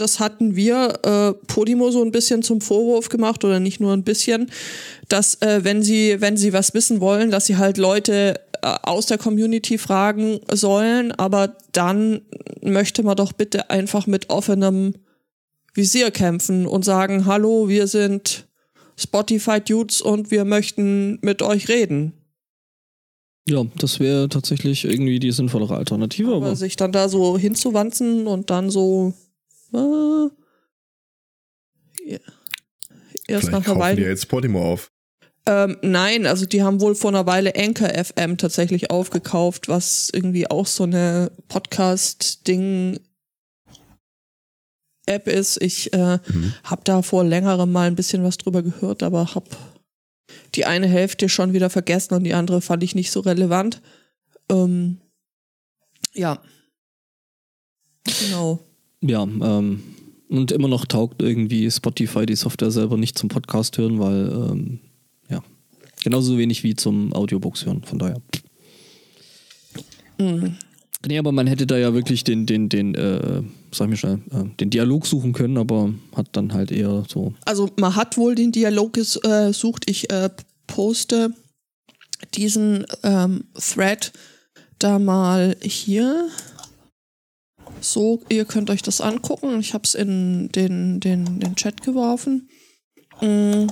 das 0.00 0.20
hatten 0.20 0.56
wir 0.56 0.98
äh, 1.02 1.32
Podimo 1.46 1.90
so 1.90 2.02
ein 2.02 2.12
bisschen 2.12 2.42
zum 2.42 2.60
Vorwurf 2.60 3.08
gemacht 3.08 3.44
oder 3.44 3.60
nicht 3.60 3.80
nur 3.80 3.92
ein 3.92 4.04
bisschen, 4.04 4.50
dass 5.08 5.40
äh, 5.42 5.64
wenn 5.64 5.82
sie 5.82 6.20
wenn 6.20 6.36
sie 6.36 6.52
was 6.52 6.74
wissen 6.74 7.00
wollen, 7.00 7.30
dass 7.30 7.46
sie 7.46 7.56
halt 7.56 7.76
Leute 7.76 8.40
äh, 8.62 8.74
aus 8.82 9.06
der 9.06 9.18
Community 9.18 9.78
fragen 9.78 10.40
sollen, 10.52 11.12
aber 11.12 11.56
dann 11.72 12.22
möchte 12.62 13.02
man 13.02 13.16
doch 13.16 13.32
bitte 13.32 13.70
einfach 13.70 14.06
mit 14.06 14.30
offenem 14.30 14.94
Visier 15.74 16.10
kämpfen 16.10 16.66
und 16.66 16.84
sagen, 16.84 17.26
hallo, 17.26 17.68
wir 17.68 17.86
sind 17.86 18.46
Spotify 18.96 19.60
Dudes 19.60 20.00
und 20.00 20.30
wir 20.30 20.44
möchten 20.44 21.18
mit 21.22 21.40
euch 21.42 21.68
reden. 21.68 22.14
Ja, 23.48 23.64
das 23.78 23.98
wäre 23.98 24.28
tatsächlich 24.28 24.84
irgendwie 24.84 25.20
die 25.20 25.30
sinnvollere 25.30 25.76
Alternative, 25.76 26.34
Aber 26.34 26.46
aber. 26.46 26.56
sich 26.56 26.76
dann 26.76 26.92
da 26.92 27.08
so 27.08 27.38
hinzuwanzen 27.38 28.26
und 28.26 28.50
dann 28.50 28.70
so 28.70 29.14
äh, 29.72 30.28
ja. 32.04 32.18
erst 33.26 33.46
Vielleicht 33.48 33.50
nach 33.50 33.52
einer 33.52 33.60
kaufen 33.64 33.74
die 33.76 33.80
Weile. 33.80 34.02
ja 34.02 34.08
jetzt 34.08 34.28
Podimo 34.28 34.62
auf. 34.72 34.90
Ähm, 35.46 35.78
nein, 35.82 36.26
also 36.26 36.44
die 36.46 36.62
haben 36.62 36.80
wohl 36.80 36.94
vor 36.94 37.10
einer 37.10 37.24
Weile 37.26 37.54
Anchor 37.56 37.88
FM 37.88 38.36
tatsächlich 38.36 38.90
aufgekauft, 38.90 39.68
was 39.68 40.10
irgendwie 40.12 40.50
auch 40.50 40.66
so 40.66 40.84
eine 40.84 41.32
Podcast-Ding 41.48 43.00
App 45.06 45.26
ist. 45.26 45.62
Ich 45.62 45.92
äh, 45.94 46.18
Mhm. 46.26 46.52
habe 46.64 46.82
da 46.84 47.00
vor 47.00 47.24
längerem 47.24 47.72
mal 47.72 47.86
ein 47.86 47.94
bisschen 47.96 48.22
was 48.24 48.36
drüber 48.36 48.62
gehört, 48.62 49.02
aber 49.02 49.34
habe 49.34 49.48
die 50.54 50.66
eine 50.66 50.86
Hälfte 50.86 51.30
schon 51.30 51.54
wieder 51.54 51.70
vergessen 51.70 52.12
und 52.14 52.24
die 52.24 52.34
andere 52.34 52.60
fand 52.60 52.82
ich 52.82 52.94
nicht 52.94 53.10
so 53.10 53.20
relevant. 53.20 53.80
Ähm, 54.50 55.00
ja. 56.12 56.42
Genau. 58.04 58.58
Ja, 59.00 59.22
ähm, 59.22 59.82
und 60.28 60.52
immer 60.52 60.68
noch 60.68 60.84
taugt 60.84 61.22
irgendwie 61.22 61.70
Spotify 61.70 62.26
die 62.26 62.36
Software 62.36 62.70
selber 62.70 62.96
nicht 62.96 63.16
zum 63.16 63.28
Podcast 63.28 63.78
hören, 63.78 63.98
weil, 63.98 64.30
ähm, 64.30 64.80
ja, 65.30 65.42
genauso 66.02 66.36
wenig 66.36 66.64
wie 66.64 66.74
zum 66.74 67.12
Audiobooks 67.12 67.64
hören, 67.64 67.82
von 67.84 67.98
daher. 67.98 68.20
Mhm. 70.18 70.56
Nee, 71.06 71.18
aber 71.18 71.30
man 71.30 71.46
hätte 71.46 71.66
da 71.66 71.78
ja 71.78 71.94
wirklich 71.94 72.24
den, 72.24 72.44
den, 72.44 72.68
den, 72.68 72.94
äh, 72.94 73.42
sag 73.72 73.86
ich 73.86 73.90
mir 73.90 73.96
schnell, 73.96 74.18
äh, 74.32 74.44
den 74.58 74.70
Dialog 74.70 75.06
suchen 75.06 75.32
können, 75.32 75.56
aber 75.56 75.94
hat 76.14 76.28
dann 76.32 76.52
halt 76.52 76.72
eher 76.72 77.04
so. 77.08 77.34
Also 77.44 77.70
man 77.78 77.94
hat 77.94 78.16
wohl 78.16 78.34
den 78.34 78.50
Dialog 78.50 78.94
gesucht. 78.94 79.84
Ich 79.86 80.10
äh, 80.10 80.28
poste 80.66 81.32
diesen 82.34 82.84
ähm, 83.04 83.44
Thread 83.54 84.12
da 84.80 84.98
mal 84.98 85.56
hier. 85.62 86.28
So, 87.80 88.22
ihr 88.28 88.44
könnt 88.44 88.70
euch 88.70 88.82
das 88.82 89.00
angucken. 89.00 89.60
Ich 89.60 89.74
habe 89.74 89.84
es 89.84 89.94
in 89.94 90.50
den, 90.52 91.00
den, 91.00 91.40
den 91.40 91.56
Chat 91.56 91.82
geworfen. 91.82 92.48
Mm. 93.20 93.66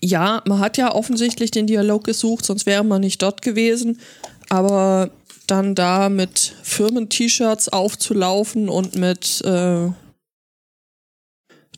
Ja, 0.00 0.42
man 0.46 0.58
hat 0.58 0.78
ja 0.78 0.94
offensichtlich 0.94 1.50
den 1.50 1.66
Dialog 1.66 2.04
gesucht, 2.04 2.44
sonst 2.44 2.66
wäre 2.66 2.84
man 2.84 3.00
nicht 3.00 3.22
dort 3.22 3.42
gewesen. 3.42 4.00
Aber 4.48 5.10
dann 5.46 5.74
da 5.74 6.08
mit 6.08 6.54
Firmen-T-Shirts 6.62 7.68
aufzulaufen 7.68 8.68
und 8.68 8.96
mit 8.96 9.42
äh, 9.44 9.90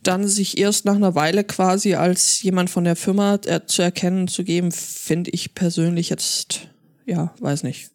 dann 0.03 0.27
sich 0.27 0.59
erst 0.59 0.85
nach 0.85 0.97
einer 0.97 1.15
Weile 1.15 1.45
quasi 1.45 1.95
als 1.95 2.43
jemand 2.43 2.71
von 2.71 2.85
der 2.85 2.97
Firma 2.97 3.35
äh, 3.45 3.61
zu 3.67 3.83
erkennen 3.83 4.29
zu 4.29 4.45
geben, 4.45 4.73
finde 4.73 5.31
ich 5.31 5.55
persönlich 5.55 6.09
jetzt, 6.09 6.69
ja, 7.05 7.35
weiß 7.41 7.63
nicht. 7.63 7.91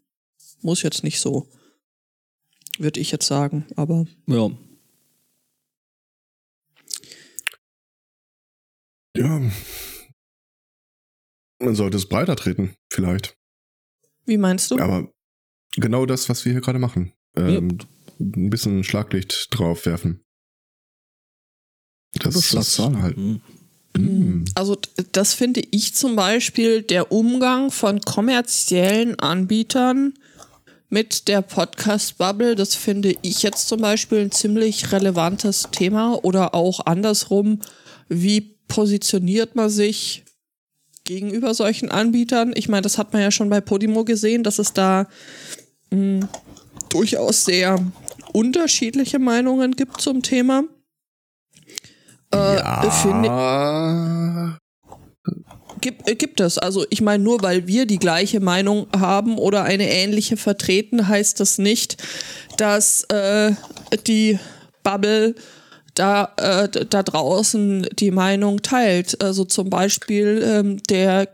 muss 0.61 0.83
jetzt 0.83 1.03
nicht 1.03 1.19
so, 1.19 1.47
würde 2.83 2.99
ich 2.99 3.11
jetzt 3.11 3.25
sagen, 3.27 3.65
aber 3.75 4.05
Ja. 4.27 4.49
Ja. 9.15 9.39
Man 11.59 11.75
sollte 11.75 11.97
es 11.97 12.07
breiter 12.09 12.35
treten, 12.35 12.75
vielleicht. 12.91 13.35
wie 14.25 14.37
meinst 14.37 14.71
du? 14.71 14.77
Aber 14.79 15.09
genau 15.75 16.05
das, 16.05 16.29
was 16.29 16.43
wir 16.45 16.51
hier 16.51 16.61
gerade 16.61 16.79
machen. 16.79 17.13
Ähm, 17.37 17.77
Ein 18.19 18.49
bisschen 18.49 18.83
Schlaglicht 18.83 19.47
drauf 19.51 19.85
werfen. 19.85 20.23
Oder 22.19 22.31
Schlagzahlen. 22.31 23.01
halt. 23.01 23.15
Hm. 23.17 23.41
Mm. 23.95 24.45
Also 24.55 24.75
d- 24.75 24.89
das 25.11 25.33
finde 25.35 25.61
ich 25.71 25.93
zum 25.95 26.15
Beispiel 26.15 26.81
der 26.81 27.11
Umgang 27.11 27.69
von 27.71 28.01
kommerziellen 28.01 29.19
Anbietern 29.19 30.13
mit 30.93 31.27
der 31.27 31.41
Podcast-Bubble, 31.41 32.53
das 32.53 32.75
finde 32.75 33.15
ich 33.23 33.41
jetzt 33.41 33.67
zum 33.67 33.81
Beispiel 33.81 34.19
ein 34.19 34.31
ziemlich 34.31 34.91
relevantes 34.91 35.69
Thema 35.71 36.23
oder 36.23 36.53
auch 36.53 36.85
andersrum, 36.85 37.61
wie 38.09 38.59
positioniert 38.67 39.55
man 39.55 39.71
sich 39.71 40.23
gegenüber 41.03 41.55
solchen 41.55 41.89
Anbietern? 41.89 42.53
Ich 42.55 42.69
meine, 42.69 42.83
das 42.83 42.99
hat 42.99 43.11
man 43.11 43.23
ja 43.23 43.31
schon 43.31 43.49
bei 43.49 43.59
Podimo 43.59 44.05
gesehen, 44.05 44.43
dass 44.43 44.59
es 44.59 44.73
da 44.73 45.07
mh, 45.89 46.29
durchaus 46.89 47.43
sehr 47.43 47.83
unterschiedliche 48.31 49.17
Meinungen 49.17 49.75
gibt 49.75 49.99
zum 49.99 50.21
Thema. 50.21 50.63
Äh, 52.31 52.37
ja. 52.37 54.59
Gibt, 55.83 56.09
äh, 56.09 56.15
gibt 56.15 56.39
es. 56.39 56.57
Also 56.57 56.85
ich 56.89 57.01
meine, 57.01 57.21
nur 57.21 57.43
weil 57.43 57.67
wir 57.67 57.85
die 57.85 57.99
gleiche 57.99 58.39
Meinung 58.39 58.87
haben 58.97 59.37
oder 59.37 59.63
eine 59.63 59.89
ähnliche 59.89 60.37
vertreten, 60.37 61.09
heißt 61.09 61.41
das 61.41 61.57
nicht, 61.57 62.01
dass 62.55 63.03
äh, 63.09 63.51
die 64.07 64.39
Bubble 64.81 65.35
da, 65.93 66.33
äh, 66.37 66.69
da 66.69 67.03
draußen 67.03 67.89
die 67.99 68.11
Meinung 68.11 68.61
teilt. 68.61 69.21
Also 69.21 69.43
zum 69.43 69.69
Beispiel 69.69 70.41
ähm, 70.45 70.81
der 70.83 71.27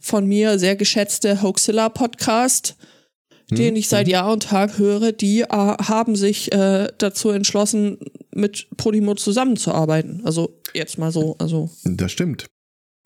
von 0.00 0.26
mir 0.26 0.58
sehr 0.58 0.74
geschätzte 0.74 1.40
Hoaxilla 1.40 1.88
Podcast, 1.88 2.74
den 3.50 3.76
ich 3.76 3.88
seit 3.88 4.08
Jahr 4.08 4.32
und 4.32 4.42
Tag 4.42 4.78
höre, 4.78 5.12
die 5.12 5.42
äh, 5.42 5.46
haben 5.48 6.16
sich 6.16 6.50
äh, 6.52 6.88
dazu 6.98 7.30
entschlossen, 7.30 7.98
mit 8.34 8.66
Podimo 8.76 9.14
zusammenzuarbeiten. 9.14 10.22
Also 10.24 10.58
jetzt 10.74 10.98
mal 10.98 11.12
so, 11.12 11.36
also 11.38 11.70
Das 11.84 12.10
stimmt. 12.10 12.46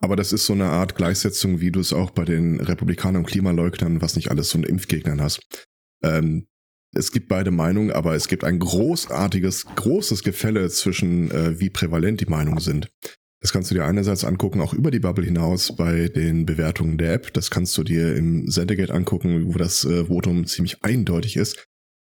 Aber 0.01 0.15
das 0.15 0.33
ist 0.33 0.47
so 0.47 0.53
eine 0.53 0.65
Art 0.65 0.95
Gleichsetzung, 0.95 1.61
wie 1.61 1.71
du 1.71 1.79
es 1.79 1.93
auch 1.93 2.09
bei 2.09 2.25
den 2.25 2.59
Republikanern 2.59 3.23
und 3.23 3.27
Klimaleugnern, 3.27 4.01
was 4.01 4.15
nicht 4.15 4.31
alles 4.31 4.49
so 4.49 4.57
ein 4.57 4.63
Impfgegnern 4.63 5.21
hast. 5.21 5.67
Ähm, 6.03 6.47
es 6.93 7.11
gibt 7.11 7.29
beide 7.29 7.51
Meinungen, 7.51 7.91
aber 7.91 8.15
es 8.15 8.27
gibt 8.27 8.43
ein 8.43 8.59
großartiges, 8.59 9.67
großes 9.75 10.23
Gefälle 10.23 10.67
zwischen, 10.69 11.31
äh, 11.31 11.59
wie 11.59 11.69
prävalent 11.69 12.19
die 12.19 12.25
Meinungen 12.25 12.59
sind. 12.59 12.89
Das 13.41 13.53
kannst 13.53 13.71
du 13.71 13.75
dir 13.75 13.85
einerseits 13.85 14.25
angucken, 14.25 14.61
auch 14.61 14.73
über 14.73 14.91
die 14.91 14.99
Bubble 14.99 15.25
hinaus 15.25 15.75
bei 15.75 16.09
den 16.09 16.45
Bewertungen 16.45 16.97
der 16.97 17.13
App. 17.13 17.33
Das 17.33 17.49
kannst 17.49 17.77
du 17.77 17.83
dir 17.83 18.15
im 18.15 18.49
Sendegate 18.49 18.93
angucken, 18.93 19.53
wo 19.53 19.57
das 19.57 19.85
äh, 19.85 20.05
Votum 20.05 20.45
ziemlich 20.45 20.83
eindeutig 20.83 21.37
ist. 21.37 21.65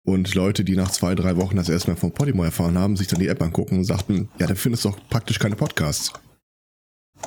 Und 0.06 0.36
Leute, 0.36 0.64
die 0.64 0.76
nach 0.76 0.92
zwei, 0.92 1.16
drei 1.16 1.36
Wochen 1.36 1.58
das 1.58 1.68
erstmal 1.68 1.98
von 1.98 2.14
Podimo 2.14 2.44
erfahren 2.44 2.78
haben, 2.78 2.96
sich 2.96 3.08
dann 3.08 3.20
die 3.20 3.28
App 3.28 3.42
angucken 3.42 3.78
und 3.78 3.84
sagten, 3.84 4.30
ja, 4.40 4.48
da 4.48 4.56
findest 4.56 4.86
du 4.86 4.90
doch 4.90 5.10
praktisch 5.10 5.40
keine 5.40 5.58
Podcasts. 5.58 6.14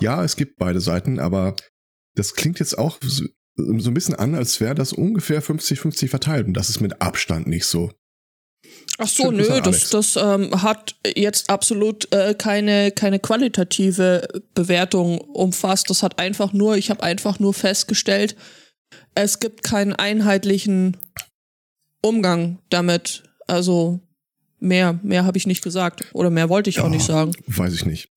Ja, 0.00 0.24
es 0.24 0.36
gibt 0.36 0.56
beide 0.58 0.80
Seiten, 0.80 1.18
aber 1.18 1.56
das 2.14 2.34
klingt 2.34 2.58
jetzt 2.58 2.78
auch 2.78 2.98
so 3.02 3.24
so 3.56 3.90
ein 3.90 3.94
bisschen 3.94 4.14
an, 4.14 4.34
als 4.34 4.60
wäre 4.60 4.74
das 4.74 4.92
ungefähr 4.92 5.42
50-50 5.42 6.08
verteilt. 6.08 6.46
Und 6.46 6.54
das 6.54 6.70
ist 6.70 6.80
mit 6.80 7.02
Abstand 7.02 7.46
nicht 7.46 7.66
so. 7.66 7.92
Ach 8.98 9.08
so, 9.08 9.30
nö, 9.30 9.60
das, 9.62 9.90
das 9.90 10.16
ähm, 10.16 10.62
hat 10.62 10.94
jetzt 11.16 11.50
absolut 11.50 12.12
äh, 12.14 12.34
keine, 12.34 12.90
keine 12.90 13.18
qualitative 13.18 14.28
Bewertung 14.54 15.18
umfasst. 15.18 15.90
Das 15.90 16.02
hat 16.02 16.18
einfach 16.18 16.52
nur, 16.52 16.76
ich 16.76 16.90
habe 16.90 17.02
einfach 17.02 17.38
nur 17.38 17.54
festgestellt, 17.54 18.36
es 19.14 19.40
gibt 19.40 19.62
keinen 19.62 19.94
einheitlichen 19.94 20.96
Umgang 22.02 22.58
damit. 22.68 23.24
Also 23.46 24.00
mehr, 24.58 24.98
mehr 25.02 25.24
habe 25.24 25.38
ich 25.38 25.46
nicht 25.46 25.62
gesagt. 25.62 26.04
Oder 26.12 26.30
mehr 26.30 26.48
wollte 26.48 26.70
ich 26.70 26.80
auch 26.80 26.84
Ja. 26.84 26.90
nicht 26.90 27.04
sagen. 27.06 27.32
Weiß 27.46 27.74
ich 27.74 27.86
nicht. 27.86 28.08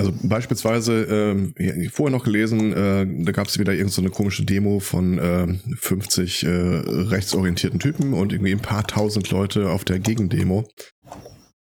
Also 0.00 0.14
beispielsweise, 0.22 1.02
ähm, 1.04 1.54
ja, 1.58 1.74
vorher 1.90 2.16
noch 2.16 2.24
gelesen, 2.24 2.72
äh, 2.72 3.06
da 3.22 3.32
gab 3.32 3.48
es 3.48 3.58
wieder 3.58 3.74
irgendeine 3.74 4.08
so 4.08 4.14
komische 4.14 4.46
Demo 4.46 4.80
von 4.80 5.18
ähm, 5.22 5.60
50 5.78 6.44
äh, 6.44 6.48
rechtsorientierten 6.48 7.78
Typen 7.80 8.14
und 8.14 8.32
irgendwie 8.32 8.52
ein 8.52 8.62
paar 8.62 8.86
tausend 8.86 9.30
Leute 9.30 9.68
auf 9.68 9.84
der 9.84 9.98
Gegendemo. 9.98 10.66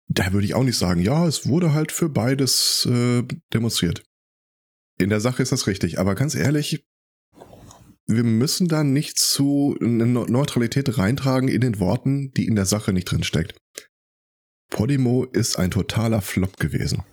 Da 0.10 0.34
würde 0.34 0.44
ich 0.46 0.54
auch 0.54 0.66
nicht 0.66 0.78
sagen, 0.78 1.02
ja, 1.02 1.26
es 1.26 1.48
wurde 1.48 1.74
halt 1.74 1.94
für 1.94 2.10
beides 2.10 2.86
äh, 2.92 3.24
demonstriert. 3.54 4.04
In 4.98 5.10
der 5.10 5.22
Sache 5.22 5.42
ist 5.42 5.54
das 5.54 5.66
richtig, 5.66 5.98
aber 5.98 6.14
ganz 6.16 6.36
ehrlich, 6.36 6.84
wir 8.06 8.26
müssen 8.26 8.68
da 8.68 8.84
nicht 8.84 9.18
zu 9.18 9.78
eine 9.80 10.06
Neu- 10.06 10.26
Neutralität 10.28 10.98
reintragen 10.98 11.48
in 11.48 11.62
den 11.62 11.80
Worten, 11.80 12.32
die 12.36 12.48
in 12.48 12.56
der 12.56 12.66
Sache 12.66 12.92
nicht 12.92 13.10
drin 13.10 13.24
steckt. 13.24 13.56
Podimo 14.70 15.24
ist 15.24 15.58
ein 15.58 15.72
totaler 15.72 16.20
Flop 16.20 16.58
gewesen. 16.58 17.04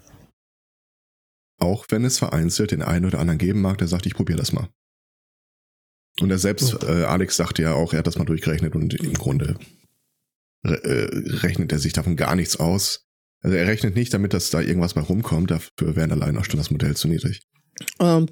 Auch 1.62 1.86
wenn 1.90 2.04
es 2.04 2.18
vereinzelt 2.18 2.72
den 2.72 2.82
einen 2.82 3.06
oder 3.06 3.20
anderen 3.20 3.38
geben 3.38 3.60
mag, 3.60 3.78
der 3.78 3.86
sagt, 3.86 4.04
ich 4.06 4.14
probiere 4.14 4.38
das 4.38 4.52
mal. 4.52 4.68
Und 6.20 6.28
er 6.28 6.38
selbst, 6.38 6.82
äh, 6.82 7.04
Alex 7.04 7.36
sagte 7.36 7.62
ja 7.62 7.74
auch, 7.74 7.92
er 7.92 8.00
hat 8.00 8.08
das 8.08 8.18
mal 8.18 8.24
durchgerechnet 8.24 8.74
und 8.74 8.94
im 8.94 9.14
Grunde 9.14 9.56
re 10.66 10.82
äh, 10.82 11.36
rechnet 11.36 11.70
er 11.70 11.78
sich 11.78 11.92
davon 11.92 12.16
gar 12.16 12.34
nichts 12.34 12.56
aus. 12.58 13.06
Also 13.42 13.56
er 13.56 13.68
rechnet 13.68 13.94
nicht 13.94 14.12
damit, 14.12 14.34
dass 14.34 14.50
da 14.50 14.60
irgendwas 14.60 14.94
bei 14.94 15.02
rumkommt, 15.02 15.52
dafür 15.52 15.94
wären 15.94 16.10
allein 16.10 16.36
auch 16.36 16.44
schon 16.44 16.58
das 16.58 16.72
Modell 16.72 16.96
zu 16.96 17.06
niedrig. 17.06 17.46
Ähm, 18.00 18.26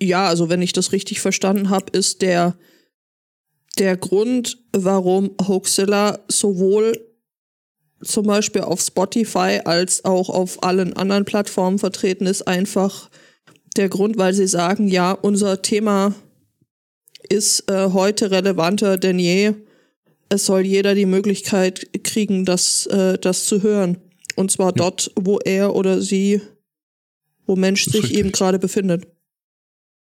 ja, 0.00 0.28
also 0.28 0.48
wenn 0.48 0.62
ich 0.62 0.72
das 0.72 0.92
richtig 0.92 1.20
verstanden 1.20 1.68
habe, 1.68 1.90
ist 1.98 2.22
der, 2.22 2.56
der 3.76 3.96
Grund, 3.96 4.64
warum 4.72 5.34
Hoaxilla 5.42 6.24
sowohl 6.28 6.96
zum 8.02 8.26
Beispiel 8.26 8.62
auf 8.62 8.80
Spotify 8.80 9.60
als 9.64 10.04
auch 10.04 10.28
auf 10.28 10.62
allen 10.62 10.94
anderen 10.94 11.24
Plattformen 11.24 11.78
vertreten 11.78 12.26
ist, 12.26 12.46
einfach 12.46 13.10
der 13.76 13.88
Grund, 13.88 14.18
weil 14.18 14.34
sie 14.34 14.46
sagen, 14.46 14.88
ja, 14.88 15.12
unser 15.12 15.62
Thema 15.62 16.14
ist 17.28 17.70
äh, 17.70 17.90
heute 17.92 18.30
relevanter 18.30 18.96
denn 18.96 19.18
je. 19.18 19.54
Es 20.28 20.46
soll 20.46 20.62
jeder 20.62 20.94
die 20.94 21.06
Möglichkeit 21.06 21.88
kriegen, 22.02 22.44
das, 22.44 22.86
äh, 22.86 23.18
das 23.18 23.46
zu 23.46 23.62
hören. 23.62 23.98
Und 24.34 24.50
zwar 24.50 24.72
dort, 24.72 25.10
wo 25.16 25.38
er 25.38 25.74
oder 25.74 26.00
sie, 26.00 26.40
wo 27.46 27.56
Mensch 27.56 27.84
sich 27.84 28.02
richtig. 28.02 28.18
eben 28.18 28.32
gerade 28.32 28.58
befindet. 28.58 29.06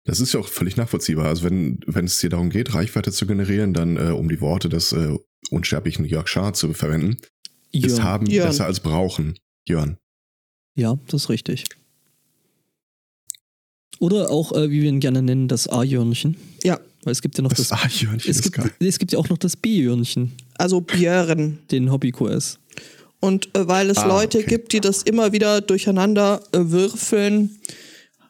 Das 0.05 0.19
ist 0.19 0.33
ja 0.33 0.39
auch 0.39 0.47
völlig 0.47 0.75
nachvollziehbar. 0.77 1.27
Also 1.27 1.43
wenn, 1.43 1.79
wenn 1.85 2.05
es 2.05 2.19
dir 2.19 2.29
darum 2.29 2.49
geht, 2.49 2.73
Reichweite 2.73 3.11
zu 3.11 3.27
generieren, 3.27 3.73
dann 3.73 3.97
äh, 3.97 4.11
um 4.11 4.27
die 4.29 4.41
Worte 4.41 4.67
des 4.67 4.91
äh, 4.91 5.15
unsterblichen 5.51 6.05
Jörg 6.05 6.27
Schaar 6.27 6.53
zu 6.53 6.73
verwenden, 6.73 7.17
ist 7.71 7.97
Ja. 7.97 8.03
haben 8.03 8.25
Jörn. 8.27 8.47
besser 8.49 8.65
als 8.65 8.79
brauchen. 8.79 9.35
Jörn. 9.67 9.97
ja, 10.75 10.97
das 11.07 11.23
ist 11.23 11.29
richtig. 11.29 11.65
Oder 13.99 14.29
auch, 14.31 14.53
äh, 14.53 14.69
wie 14.71 14.81
wir 14.81 14.89
ihn 14.89 14.99
gerne 15.01 15.21
nennen, 15.21 15.47
das 15.47 15.67
A-Jörnchen. 15.67 16.37
Ja, 16.63 16.79
Weil 17.03 17.11
es 17.11 17.21
gibt 17.21 17.37
ja 17.37 17.43
noch 17.43 17.49
Das 17.53 17.67
das, 17.67 17.71
A-Jörnchen 17.83 18.31
es 18.31 18.41
es 18.79 18.99
gibt 18.99 19.11
ja 19.11 19.19
auch 19.19 19.29
noch 19.29 19.37
das 19.37 19.55
B-Jörnchen, 19.57 20.31
also 20.57 20.81
Björn. 20.81 21.59
den 21.71 21.91
Hobby-QS. 21.91 22.59
Und 23.19 23.53
äh, 23.55 23.67
weil 23.67 23.89
es 23.89 23.97
Ah, 23.97 24.07
Leute 24.07 24.39
okay. 24.39 24.47
gibt, 24.47 24.71
die 24.73 24.79
das 24.79 25.03
immer 25.03 25.33
wieder 25.33 25.59
durcheinander 25.61 26.41
äh, 26.53 26.59
würfeln, 26.71 27.59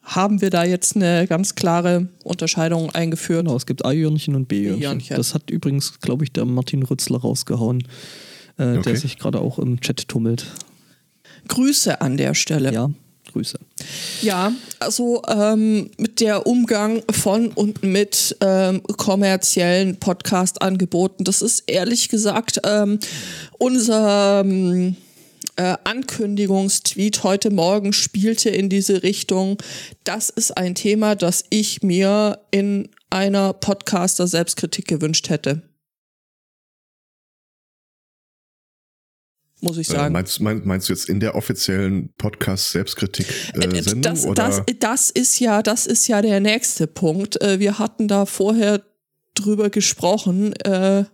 haben 0.01 0.41
wir 0.41 0.49
da 0.49 0.63
jetzt 0.63 0.95
eine 0.95 1.27
ganz 1.27 1.53
klare 1.53 2.07
Unterscheidung 2.23 2.89
eingeführt. 2.91 3.45
Genau, 3.45 3.55
es 3.55 3.67
gibt 3.67 3.85
A-Jörnchen 3.85 4.33
und. 4.35 4.47
B-Jörnchen. 4.47 5.15
Das 5.15 5.35
hat 5.35 5.51
übrigens, 5.51 5.99
glaube 5.99 6.23
ich, 6.23 6.31
der 6.31 6.45
Martin 6.45 6.81
Rützler 6.81 7.19
rausgehauen, 7.19 7.87
äh, 8.59 8.77
Okay. 8.77 8.81
der 8.91 8.95
sich 8.97 9.17
gerade 9.17 9.39
auch 9.39 9.57
im 9.57 9.81
Chat 9.81 10.07
tummelt. 10.07 10.45
Grüße 11.47 12.01
an 12.01 12.17
der 12.17 12.35
Stelle. 12.35 12.71
Ja, 12.73 12.91
Grüße. 13.31 13.57
Ja, 14.21 14.51
also 14.79 15.21
ähm, 15.27 15.89
mit 15.97 16.19
der 16.19 16.45
Umgang 16.45 17.01
von 17.11 17.47
und 17.47 17.81
mit 17.83 18.35
ähm, 18.41 18.83
kommerziellen 18.97 19.97
Podcast-Angeboten, 19.97 21.23
das 21.23 21.41
ist 21.41 21.63
ehrlich 21.67 22.09
gesagt 22.09 22.59
ähm, 22.65 22.99
unser 23.57 24.41
ähm, 24.43 24.95
äh, 25.55 25.75
Ankündigungstweet 25.83 27.23
heute 27.23 27.51
Morgen 27.51 27.93
spielte 27.93 28.49
in 28.49 28.69
diese 28.69 29.03
Richtung. 29.03 29.57
Das 30.03 30.29
ist 30.29 30.57
ein 30.57 30.75
Thema, 30.75 31.15
das 31.15 31.43
ich 31.49 31.81
mir 31.81 32.39
in 32.51 32.89
einer 33.09 33.53
Podcaster-Selbstkritik 33.53 34.87
gewünscht 34.87 35.29
hätte. 35.29 35.61
Muss 39.61 39.77
ich 39.77 39.89
Äh, 39.89 39.93
sagen. 39.93 40.13
meinst, 40.13 40.39
mein, 40.39 40.61
meinst 40.65 40.89
du 40.89 40.93
jetzt 40.93 41.09
in 41.09 41.19
der 41.19 41.35
offiziellen 41.35 42.13
Podcast-Selbstkritik-Sendung? 42.17 43.99
Äh, 43.99 44.01
das, 44.01 44.25
oder? 44.25 44.33
das, 44.33 44.61
das 44.79 45.09
ist 45.09 45.39
ja, 45.39 45.61
das 45.61 45.85
ist 45.85 46.07
ja 46.07 46.21
der 46.21 46.39
nächste 46.39 46.87
Punkt. 46.87 47.41
Äh, 47.41 47.59
Wir 47.59 47.79
hatten 47.79 48.07
da 48.07 48.25
vorher 48.25 48.81
drüber 49.35 49.69
gesprochen. 49.69 50.53
Äh, 50.53 51.05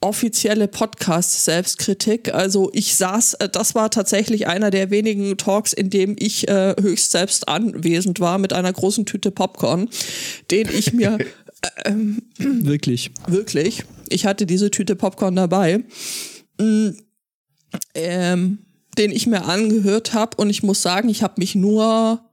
offizielle 0.00 0.68
Podcast-Selbstkritik. 0.68 2.32
Also 2.32 2.70
ich 2.72 2.94
saß, 2.96 3.34
äh, 3.34 3.48
das 3.48 3.74
war 3.74 3.90
tatsächlich 3.90 4.46
einer 4.46 4.70
der 4.70 4.90
wenigen 4.90 5.36
Talks, 5.36 5.72
in 5.72 5.90
dem 5.90 6.14
ich 6.18 6.46
äh, 6.48 6.74
höchst 6.80 7.10
selbst 7.10 7.48
anwesend 7.48 8.20
war 8.20 8.38
mit 8.38 8.52
einer 8.52 8.72
großen 8.72 9.06
Tüte 9.06 9.30
Popcorn, 9.30 9.88
den 10.50 10.68
ich 10.68 10.92
mir 10.92 11.18
äh, 11.84 11.90
ähm, 11.90 12.22
Wirklich. 12.38 13.10
wirklich, 13.26 13.84
ich 14.08 14.24
hatte 14.26 14.46
diese 14.46 14.70
Tüte 14.70 14.94
Popcorn 14.94 15.34
dabei, 15.34 15.78
mm, 16.60 16.90
ähm, 17.94 18.58
den 18.96 19.10
ich 19.12 19.26
mir 19.26 19.44
angehört 19.44 20.14
habe 20.14 20.36
und 20.36 20.50
ich 20.50 20.62
muss 20.62 20.82
sagen, 20.82 21.08
ich 21.08 21.22
habe 21.22 21.34
mich 21.38 21.54
nur 21.54 22.24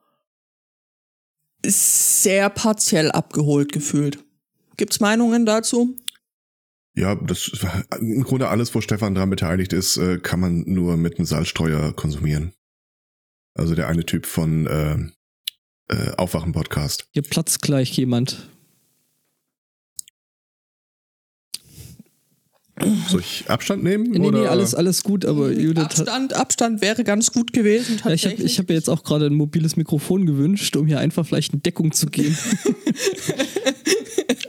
sehr 1.66 2.50
partiell 2.50 3.12
abgeholt 3.12 3.72
gefühlt. 3.72 4.24
Gibt's 4.78 5.00
Meinungen 5.00 5.46
dazu? 5.46 5.98
Ja, 6.96 7.16
das 7.16 7.52
im 8.00 8.24
Grunde 8.24 8.48
alles, 8.48 8.74
wo 8.74 8.82
Stefan 8.82 9.16
dran 9.16 9.30
beteiligt 9.30 9.74
ist, 9.74 9.98
äh, 9.98 10.18
kann 10.18 10.40
man 10.40 10.64
nur 10.66 10.96
mit 10.96 11.18
einem 11.18 11.26
Salzstreuer 11.26 11.94
konsumieren. 11.94 12.54
Also 13.54 13.76
der 13.76 13.88
eine 13.88 14.06
Typ 14.06 14.26
von 14.26 14.66
äh, 14.68 14.98
äh, 15.90 16.12
Aufwachen-Podcast. 16.18 17.08
Hier 17.12 17.24
platzt 17.24 17.62
gleich 17.62 17.92
jemand. 17.98 18.50
Soll 23.08 23.22
ich 23.22 23.46
Abstand 23.48 23.84
nehmen? 23.84 24.12
Nee, 24.12 24.20
oder? 24.20 24.42
nee, 24.42 24.48
alles, 24.48 24.76
alles 24.76 25.04
gut, 25.04 25.24
aber 25.26 25.50
Judith 25.50 25.84
hat. 25.84 26.00
Abstand, 26.00 26.34
Abstand 26.34 26.82
wäre 26.82 27.06
ganz 27.06 27.32
gut 27.32 27.54
gewesen. 27.54 28.02
Ja, 28.04 28.12
ich 28.12 28.26
habe 28.26 28.36
ich 28.36 28.60
hab 28.60 28.68
mir 28.68 28.76
jetzt 28.76 28.90
auch 28.90 29.04
gerade 29.04 29.28
ein 29.28 29.34
mobiles 29.34 29.78
Mikrofon 29.78 30.26
gewünscht, 30.26 30.76
um 30.76 30.86
hier 30.86 31.00
einfach 31.00 31.26
vielleicht 31.26 31.54
eine 31.54 31.62
Deckung 31.62 31.94
zu 31.94 32.08
geben. 32.08 32.38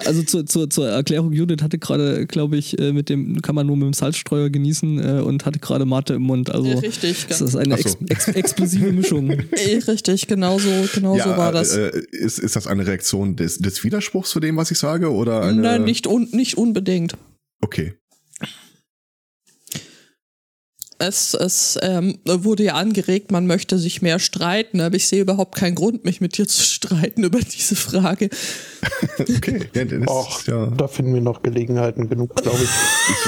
also 0.06 0.24
zur, 0.24 0.44
zur, 0.46 0.68
zur 0.70 0.88
Erklärung, 0.88 1.32
Judith 1.32 1.62
hatte 1.62 1.78
gerade, 1.78 2.26
glaube 2.26 2.56
ich, 2.56 2.76
äh, 2.80 2.92
mit 2.92 3.08
dem, 3.08 3.40
kann 3.42 3.54
man 3.54 3.66
nur 3.68 3.76
mit 3.76 3.86
dem 3.86 3.92
Salzstreuer 3.92 4.50
genießen 4.50 4.98
äh, 5.18 5.20
und 5.20 5.46
hatte 5.46 5.60
gerade 5.60 5.84
Mate 5.84 6.14
im 6.14 6.22
Mund. 6.22 6.50
Also 6.50 6.68
Ja, 6.68 6.78
richtig, 6.78 7.26
das 7.28 7.40
ist 7.40 7.54
eine 7.54 7.76
so. 7.76 7.90
ex, 7.90 7.96
ex, 8.08 8.28
explosive 8.28 8.92
Mischung. 8.92 9.30
Richtig, 9.86 10.26
genau 10.26 10.58
so, 10.58 10.70
genau 10.92 11.16
so 11.16 11.30
war 11.30 11.52
das. 11.52 11.76
Äh, 11.76 12.02
ist, 12.10 12.40
ist 12.40 12.56
das 12.56 12.66
eine 12.66 12.86
Reaktion 12.86 13.36
des, 13.36 13.58
des 13.58 13.84
Widerspruchs 13.84 14.30
zu 14.30 14.40
dem, 14.40 14.56
was 14.56 14.72
ich 14.72 14.78
sage? 14.78 15.12
Oder 15.12 15.42
eine, 15.42 15.60
Nein, 15.60 15.84
nicht, 15.84 16.08
un, 16.08 16.28
nicht 16.32 16.58
unbedingt. 16.58 17.16
Okay. 17.60 17.94
Es, 20.98 21.34
es 21.34 21.78
ähm, 21.82 22.18
wurde 22.24 22.64
ja 22.64 22.74
angeregt, 22.74 23.30
man 23.30 23.46
möchte 23.46 23.78
sich 23.78 24.00
mehr 24.00 24.18
streiten, 24.18 24.80
aber 24.80 24.96
ich 24.96 25.06
sehe 25.08 25.20
überhaupt 25.20 25.54
keinen 25.54 25.74
Grund, 25.74 26.04
mich 26.06 26.20
mit 26.22 26.38
dir 26.38 26.48
zu 26.48 26.62
streiten 26.64 27.22
über 27.24 27.38
diese 27.40 27.76
Frage. 27.76 28.30
Okay. 29.18 29.68
Ja, 29.74 29.84
das 29.84 30.08
Och, 30.08 30.38
ist 30.40 30.46
ja, 30.48 30.66
da 30.66 30.86
finden 30.86 31.14
wir 31.14 31.20
noch 31.20 31.42
Gelegenheiten 31.42 32.08
genug, 32.08 32.36
glaube 32.36 32.58
ich. 32.62 32.68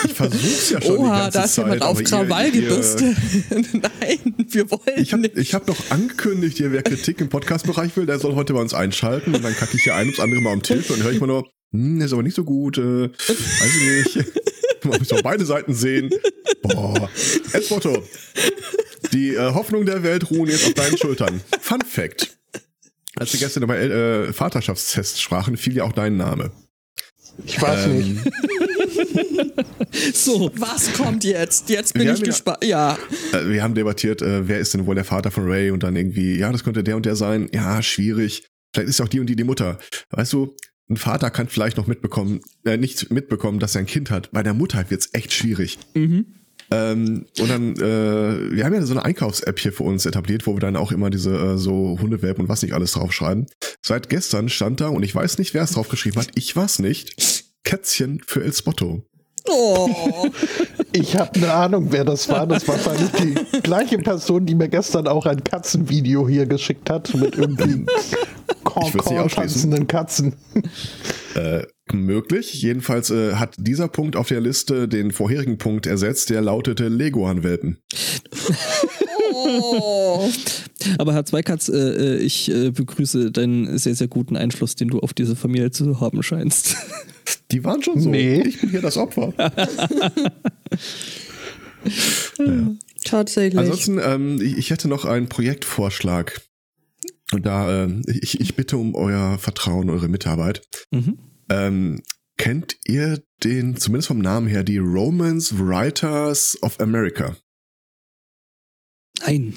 ich, 0.05 0.11
ich 0.11 0.17
versuch's 0.17 0.71
ja 0.71 0.81
schon 0.81 0.97
die 0.97 0.99
Oha, 1.03 1.19
ganze 1.23 1.39
da 1.39 1.45
ist 1.45 1.55
Zeit. 1.55 1.65
jemand 1.65 1.83
auf 1.83 2.05
Krawall 2.05 2.51
gebürstet. 2.53 3.17
Nein, 3.51 4.35
wir 4.49 4.71
wollen 4.71 4.81
Ich 5.03 5.13
habe 5.13 5.23
nicht. 5.23 5.37
ich 5.37 5.55
hab 5.55 5.67
doch 5.67 5.77
angekündigt, 5.91 6.59
hier, 6.59 6.71
wer 6.73 6.83
Kritik 6.83 7.21
im 7.21 7.29
Podcast-Bereich 7.29 7.97
will, 7.97 8.07
der 8.07 8.19
soll 8.19 8.35
heute 8.35 8.53
bei 8.53 8.61
uns 8.61 8.75
einschalten 8.75 9.35
und 9.35 9.43
dann 9.45 9.55
kacke 9.57 9.77
ich 9.77 9.83
hier 9.83 9.95
ein 9.97 10.07
ums 10.07 10.21
andere 10.21 10.41
Mal 10.41 10.53
am 10.53 10.63
Tisch 10.63 10.89
und 10.91 10.99
dann 10.99 11.05
höre 11.07 11.13
ich 11.13 11.21
mal 11.21 11.27
nur, 11.27 11.45
hm, 11.73 12.01
ist 12.01 12.13
aber 12.13 12.23
nicht 12.23 12.37
so 12.37 12.45
gut, 12.45 12.79
äh, 12.79 13.09
weiß 13.11 13.77
ich 13.77 14.15
nicht. 14.15 14.27
Man 14.85 14.99
muss 14.99 15.09
doch 15.09 15.23
beide 15.23 15.45
Seiten 15.47 15.75
sehen. 15.75 16.11
Boah. 16.63 17.11
Esmotto. 17.53 18.03
Die 19.13 19.35
äh, 19.35 19.53
Hoffnung 19.55 19.87
der 19.87 20.03
Welt 20.03 20.31
ruhen 20.31 20.49
jetzt 20.49 20.67
auf 20.67 20.75
deinen 20.75 20.99
Schultern. 20.99 21.41
Fun 21.61 21.81
Fact. 21.81 22.37
Als 23.17 23.33
wir 23.33 23.41
gestern 23.41 23.63
über 23.65 23.79
äh, 23.79 24.33
Vaterschaftstests 24.33 25.21
sprachen, 25.21 25.57
fiel 25.57 25.77
ja 25.77 25.85
auch 25.85 25.93
dein 25.93 26.17
Name. 26.17 26.53
Ich 27.45 27.61
weiß 27.61 27.87
Ähm, 27.87 27.99
nicht. 27.99 28.33
So, 30.15 30.51
Was 30.57 30.93
kommt 30.93 31.25
jetzt? 31.25 31.69
Jetzt 31.71 31.93
bin 31.95 32.03
Wir 32.03 32.13
ich 32.13 32.17
haben 32.19 32.25
ja- 32.25 32.31
gespannt. 32.33 32.65
Ja, 32.65 32.99
Äh, 33.33 33.49
wir 33.49 33.63
haben 33.63 33.75
debattiert, 33.75 34.23
äh, 34.23 34.47
wer 34.49 34.59
ist 34.59 34.75
denn 34.75 34.87
wohl 34.87 34.95
der 34.95 35.05
Vater 35.05 35.31
von 35.31 35.49
Ray 35.51 35.71
und 35.71 35.83
dann 35.83 35.97
irgendwie, 35.97 36.37
ja, 36.39 36.53
das 36.53 36.65
könnte 36.65 36.83
der 36.85 36.97
und 36.97 37.07
der 37.07 37.17
sein. 37.17 37.49
Ja, 37.53 37.81
schwierig. 37.83 38.45
Vielleicht 38.75 38.91
ist 38.91 39.01
auch 39.01 39.09
die 39.09 39.21
und 39.21 39.27
die 39.27 39.37
die 39.37 39.45
Mutter. 39.45 39.79
Weißt 40.11 40.33
du, 40.33 40.55
ein 40.91 40.97
Vater 40.97 41.31
kann 41.31 41.49
vielleicht 41.49 41.77
noch 41.77 41.87
mitbekommen, 41.87 42.41
äh, 42.65 42.77
nicht 42.77 43.11
mitbekommen, 43.11 43.59
dass 43.59 43.75
er 43.75 43.81
ein 43.81 43.87
Kind 43.87 44.11
hat. 44.11 44.31
Bei 44.33 44.43
der 44.43 44.55
Mutter 44.55 44.91
wird's 44.91 45.11
echt 45.13 45.33
schwierig. 45.33 45.79
Ähm, 46.71 47.27
und 47.39 47.51
dann, 47.51 47.77
äh, 47.77 48.53
wir 48.55 48.65
haben 48.65 48.75
ja 48.75 48.83
so 48.83 48.93
eine 48.93 49.05
Einkaufs-App 49.05 49.59
hier 49.59 49.73
für 49.73 49.85
uns 49.85 50.05
etabliert, 50.05 50.47
wo 50.47 50.55
wir 50.55 50.61
dann 50.61 50.77
auch 50.77 50.93
immer 50.93 51.11
diese 51.11 51.35
äh, 51.35 51.59
so 51.59 51.99
Hundewelpen 52.01 52.45
und 52.45 52.49
was 52.49 52.63
nicht 52.63 52.75
alles 52.75 52.93
draufschreiben. 52.93 53.47
Seit 53.83 54.09
gestern 54.11 54.49
stand 54.49 54.81
da, 54.81 54.89
und 54.89 55.03
ich 55.03 55.15
weiß 55.15 55.39
nicht, 55.39 55.55
wer 55.55 55.63
es 55.63 55.73
draufgeschrieben 55.73 56.21
hat, 56.21 56.31
ich 56.35 56.57
war's 56.57 56.79
nicht, 56.79 57.45
Kätzchen 57.65 58.21
für 58.27 58.43
El 58.43 58.53
Spotto. 58.53 59.07
Oh, 59.49 60.29
Ich 60.93 61.17
habe 61.17 61.31
eine 61.35 61.53
Ahnung, 61.53 61.89
wer 61.91 62.05
das 62.05 62.29
war. 62.29 62.47
Das 62.47 62.67
war 62.67 62.77
wahrscheinlich 62.77 63.11
die 63.13 63.61
gleiche 63.63 63.99
Person, 63.99 64.47
die 64.47 64.55
mir 64.55 64.69
gestern 64.69 65.07
auch 65.07 65.27
ein 65.27 65.43
Katzenvideo 65.45 66.29
hier 66.29 66.47
geschickt 66.47 66.91
hat 66.91 67.15
mit 67.15 67.37
irgendwie 67.37 67.87
tanzenden 69.29 69.87
Katzen. 69.87 70.35
Äh, 71.35 71.63
möglich. 71.93 72.55
Jedenfalls 72.63 73.11
äh, 73.11 73.35
hat 73.35 73.55
dieser 73.59 73.89
Punkt 73.89 74.17
auf 74.17 74.29
der 74.29 74.41
Liste 74.41 74.89
den 74.89 75.11
vorherigen 75.13 75.59
Punkt 75.59 75.87
ersetzt, 75.87 76.31
der 76.31 76.41
lautete 76.41 76.89
Leguan-Welpen. 76.89 77.79
oh. 79.33 80.29
aber 80.99 81.15
Herr 81.15 81.25
Zweikatz, 81.25 81.69
äh, 81.69 81.77
äh, 81.77 82.17
ich 82.19 82.51
äh, 82.51 82.71
begrüße 82.71 83.31
deinen 83.31 83.79
sehr, 83.79 83.95
sehr 83.95 84.09
guten 84.09 84.37
Einfluss, 84.37 84.75
den 84.75 84.89
du 84.89 85.01
auf 85.01 85.15
diese 85.15 85.37
Familie 85.37 85.71
zu 85.71 86.01
haben 86.01 86.23
scheinst. 86.23 86.77
Die 87.51 87.65
waren 87.65 87.83
schon 87.83 88.01
so. 88.01 88.11
Nee. 88.11 88.43
Ich 88.43 88.61
bin 88.61 88.71
hier 88.71 88.81
das 88.81 88.97
Opfer. 88.97 89.33
Tatsächlich. 93.05 93.59
Ansonsten, 93.59 93.99
ähm, 94.03 94.41
ich, 94.41 94.57
ich 94.59 94.71
hätte 94.71 94.89
noch 94.89 95.05
einen 95.05 95.29
Projektvorschlag. 95.29 96.41
Und 97.33 97.45
da, 97.47 97.85
äh, 97.85 98.03
ich, 98.07 98.41
ich 98.41 98.57
bitte 98.57 98.77
um 98.77 98.95
euer 98.95 99.39
Vertrauen, 99.39 99.91
eure 99.91 100.09
Mitarbeit. 100.09 100.67
Mhm. 100.91 101.19
Ähm, 101.51 102.03
kennt 102.37 102.77
ihr 102.87 103.23
den, 103.45 103.77
zumindest 103.77 104.09
vom 104.09 104.19
Namen 104.19 104.47
her, 104.47 104.65
die 104.65 104.79
Romance 104.79 105.59
Writers 105.59 106.59
of 106.63 106.81
America? 106.81 107.37
Nein. 109.21 109.55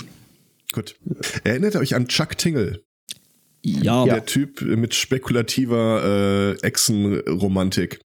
Gut. 0.72 0.96
Erinnert 1.44 1.76
ihr 1.76 1.82
euch 1.82 1.96
an 1.96 2.08
Chuck 2.08 2.38
Tingle? 2.38 2.84
Ja. 3.64 4.06
Der 4.06 4.26
Typ 4.26 4.62
mit 4.62 4.96
spekulativer 4.96 6.56
äh, 6.62 6.66
Echsenromantik. 6.66 8.00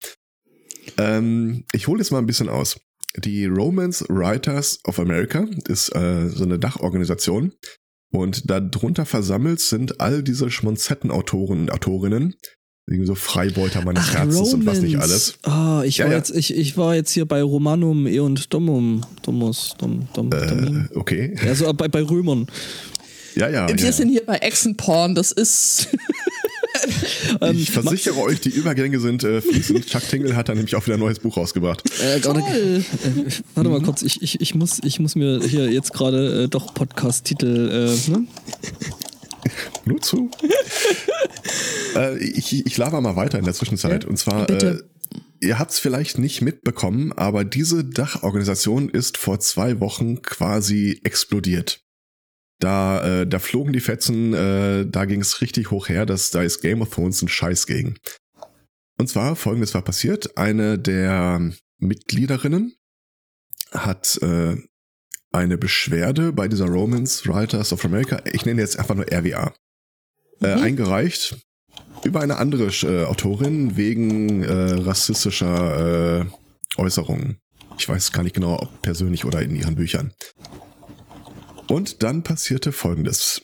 Ähm, 0.97 1.63
ich 1.71 1.87
hole 1.87 1.99
jetzt 1.99 2.11
mal 2.11 2.19
ein 2.19 2.25
bisschen 2.25 2.49
aus. 2.49 2.77
Die 3.17 3.45
Romance 3.45 4.05
Writers 4.09 4.79
of 4.85 4.99
America 4.99 5.45
ist 5.67 5.95
äh, 5.95 6.27
so 6.27 6.43
eine 6.43 6.59
Dachorganisation. 6.59 7.53
Und 8.11 8.49
darunter 8.49 9.05
versammelt 9.05 9.59
sind 9.59 9.99
all 9.99 10.23
diese 10.23 10.49
Schmonzetten-Autoren 10.49 11.61
und 11.61 11.71
Autorinnen. 11.71 12.35
Irgendwie 12.87 13.07
so 13.07 13.15
Freibeuter 13.15 13.83
meines 13.83 14.13
Herzens 14.13 14.53
und 14.53 14.65
was 14.67 14.79
nicht 14.79 14.99
alles. 14.99 15.39
Ah, 15.41 15.81
ich, 15.83 15.97
Ja, 15.97 16.05
war 16.05 16.11
ja. 16.11 16.17
Jetzt, 16.19 16.35
ich, 16.35 16.55
ich 16.55 16.77
war 16.77 16.93
jetzt 16.93 17.11
hier 17.11 17.25
bei 17.25 17.41
Romanum 17.41 18.05
e 18.05 18.19
und 18.19 18.53
Domum. 18.53 19.01
Domus, 19.23 19.75
Dom, 19.79 20.07
Dom. 20.13 20.31
Äh, 20.31 20.95
okay. 20.95 21.35
Also 21.47 21.73
bei, 21.73 21.87
bei 21.87 22.03
Römern. 22.03 22.45
Ja, 23.35 23.49
ja. 23.49 23.67
Wir 23.67 23.75
ja. 23.75 23.91
sind 23.91 24.09
hier 24.09 24.25
bei 24.25 24.37
Echsenporn, 24.37 25.15
das 25.15 25.31
ist. 25.31 25.87
Ähm, 27.41 27.57
Ich 27.57 27.71
versichere 27.71 28.19
euch, 28.19 28.41
die 28.41 28.49
Übergänge 28.49 28.99
sind 28.99 29.23
äh, 29.23 29.41
fließend. 29.41 29.85
Chuck 29.89 30.07
Tingle 30.07 30.35
hat 30.35 30.49
da 30.49 30.53
nämlich 30.53 30.75
auch 30.75 30.85
wieder 30.85 30.95
ein 30.97 30.99
neues 30.99 31.17
Buch 31.19 31.35
rausgebracht. 31.37 31.81
Äh, 31.99 32.19
gerade- 32.19 32.41
Toll. 32.41 32.83
äh, 33.03 33.31
warte 33.55 33.69
mal 33.69 33.81
kurz, 33.81 34.03
ich, 34.03 34.21
ich, 34.21 34.39
ich, 34.39 34.53
muss, 34.53 34.79
ich 34.83 34.99
muss 34.99 35.15
mir 35.15 35.41
hier 35.41 35.71
jetzt 35.71 35.93
gerade 35.93 36.43
äh, 36.43 36.47
doch 36.47 36.73
Podcast-Titel. 36.75 37.95
Äh, 38.07 38.11
ne? 38.11 38.27
Nur 39.85 40.01
zu. 40.01 40.29
äh, 41.95 42.17
ich, 42.19 42.65
ich 42.65 42.77
laber 42.77 43.01
mal 43.01 43.15
weiter 43.15 43.39
in 43.39 43.45
der 43.45 43.53
Zwischenzeit. 43.53 44.03
Ja, 44.03 44.09
und 44.09 44.17
zwar, 44.17 44.45
bitte. 44.45 44.85
äh, 45.41 45.47
ihr 45.47 45.57
habt 45.59 45.71
es 45.71 45.79
vielleicht 45.79 46.19
nicht 46.19 46.41
mitbekommen, 46.41 47.13
aber 47.13 47.43
diese 47.45 47.83
Dachorganisation 47.83 48.89
ist 48.89 49.17
vor 49.17 49.39
zwei 49.39 49.79
Wochen 49.79 50.21
quasi 50.21 50.99
explodiert. 51.03 51.81
Da, 52.59 53.21
äh, 53.21 53.27
da 53.27 53.39
flogen 53.39 53.73
die 53.73 53.81
Fetzen, 53.81 54.33
äh, 54.33 54.85
da 54.87 55.05
ging 55.05 55.21
es 55.21 55.41
richtig 55.41 55.71
hoch 55.71 55.89
her, 55.89 56.05
dass 56.05 56.31
da 56.31 56.41
ist 56.41 56.61
Game 56.61 56.81
of 56.81 56.89
Thrones 56.89 57.21
ein 57.21 57.27
Scheiß 57.27 57.67
gegen. 57.67 57.97
Und 58.97 59.09
zwar, 59.09 59.35
folgendes 59.35 59.73
war 59.73 59.81
passiert. 59.81 60.37
Eine 60.37 60.79
der 60.79 61.51
Mitgliederinnen 61.79 62.73
hat 63.71 64.17
äh, 64.21 64.55
eine 65.33 65.57
Beschwerde 65.57 66.31
bei 66.31 66.47
dieser 66.47 66.67
Romance 66.67 67.27
Writers 67.27 67.73
of 67.73 67.83
America, 67.83 68.21
ich 68.31 68.45
nenne 68.45 68.61
jetzt 68.61 68.79
einfach 68.79 68.95
nur 68.95 69.05
RWA, 69.11 69.53
äh, 70.41 70.55
Mhm. 70.55 70.63
eingereicht 70.63 71.37
über 72.05 72.21
eine 72.21 72.37
andere 72.37 72.67
äh, 72.67 73.03
Autorin 73.05 73.75
wegen 73.75 74.43
äh, 74.43 74.51
rassistischer 74.51 76.21
äh, 76.21 76.25
Äußerungen. 76.77 77.39
Ich 77.77 77.89
weiß 77.89 78.13
gar 78.13 78.23
nicht 78.23 78.35
genau, 78.35 78.61
ob 78.61 78.81
persönlich 78.81 79.25
oder 79.25 79.41
in 79.41 79.55
ihren 79.55 79.75
Büchern. 79.75 80.13
Und 81.67 82.03
dann 82.03 82.23
passierte 82.23 82.71
Folgendes. 82.71 83.41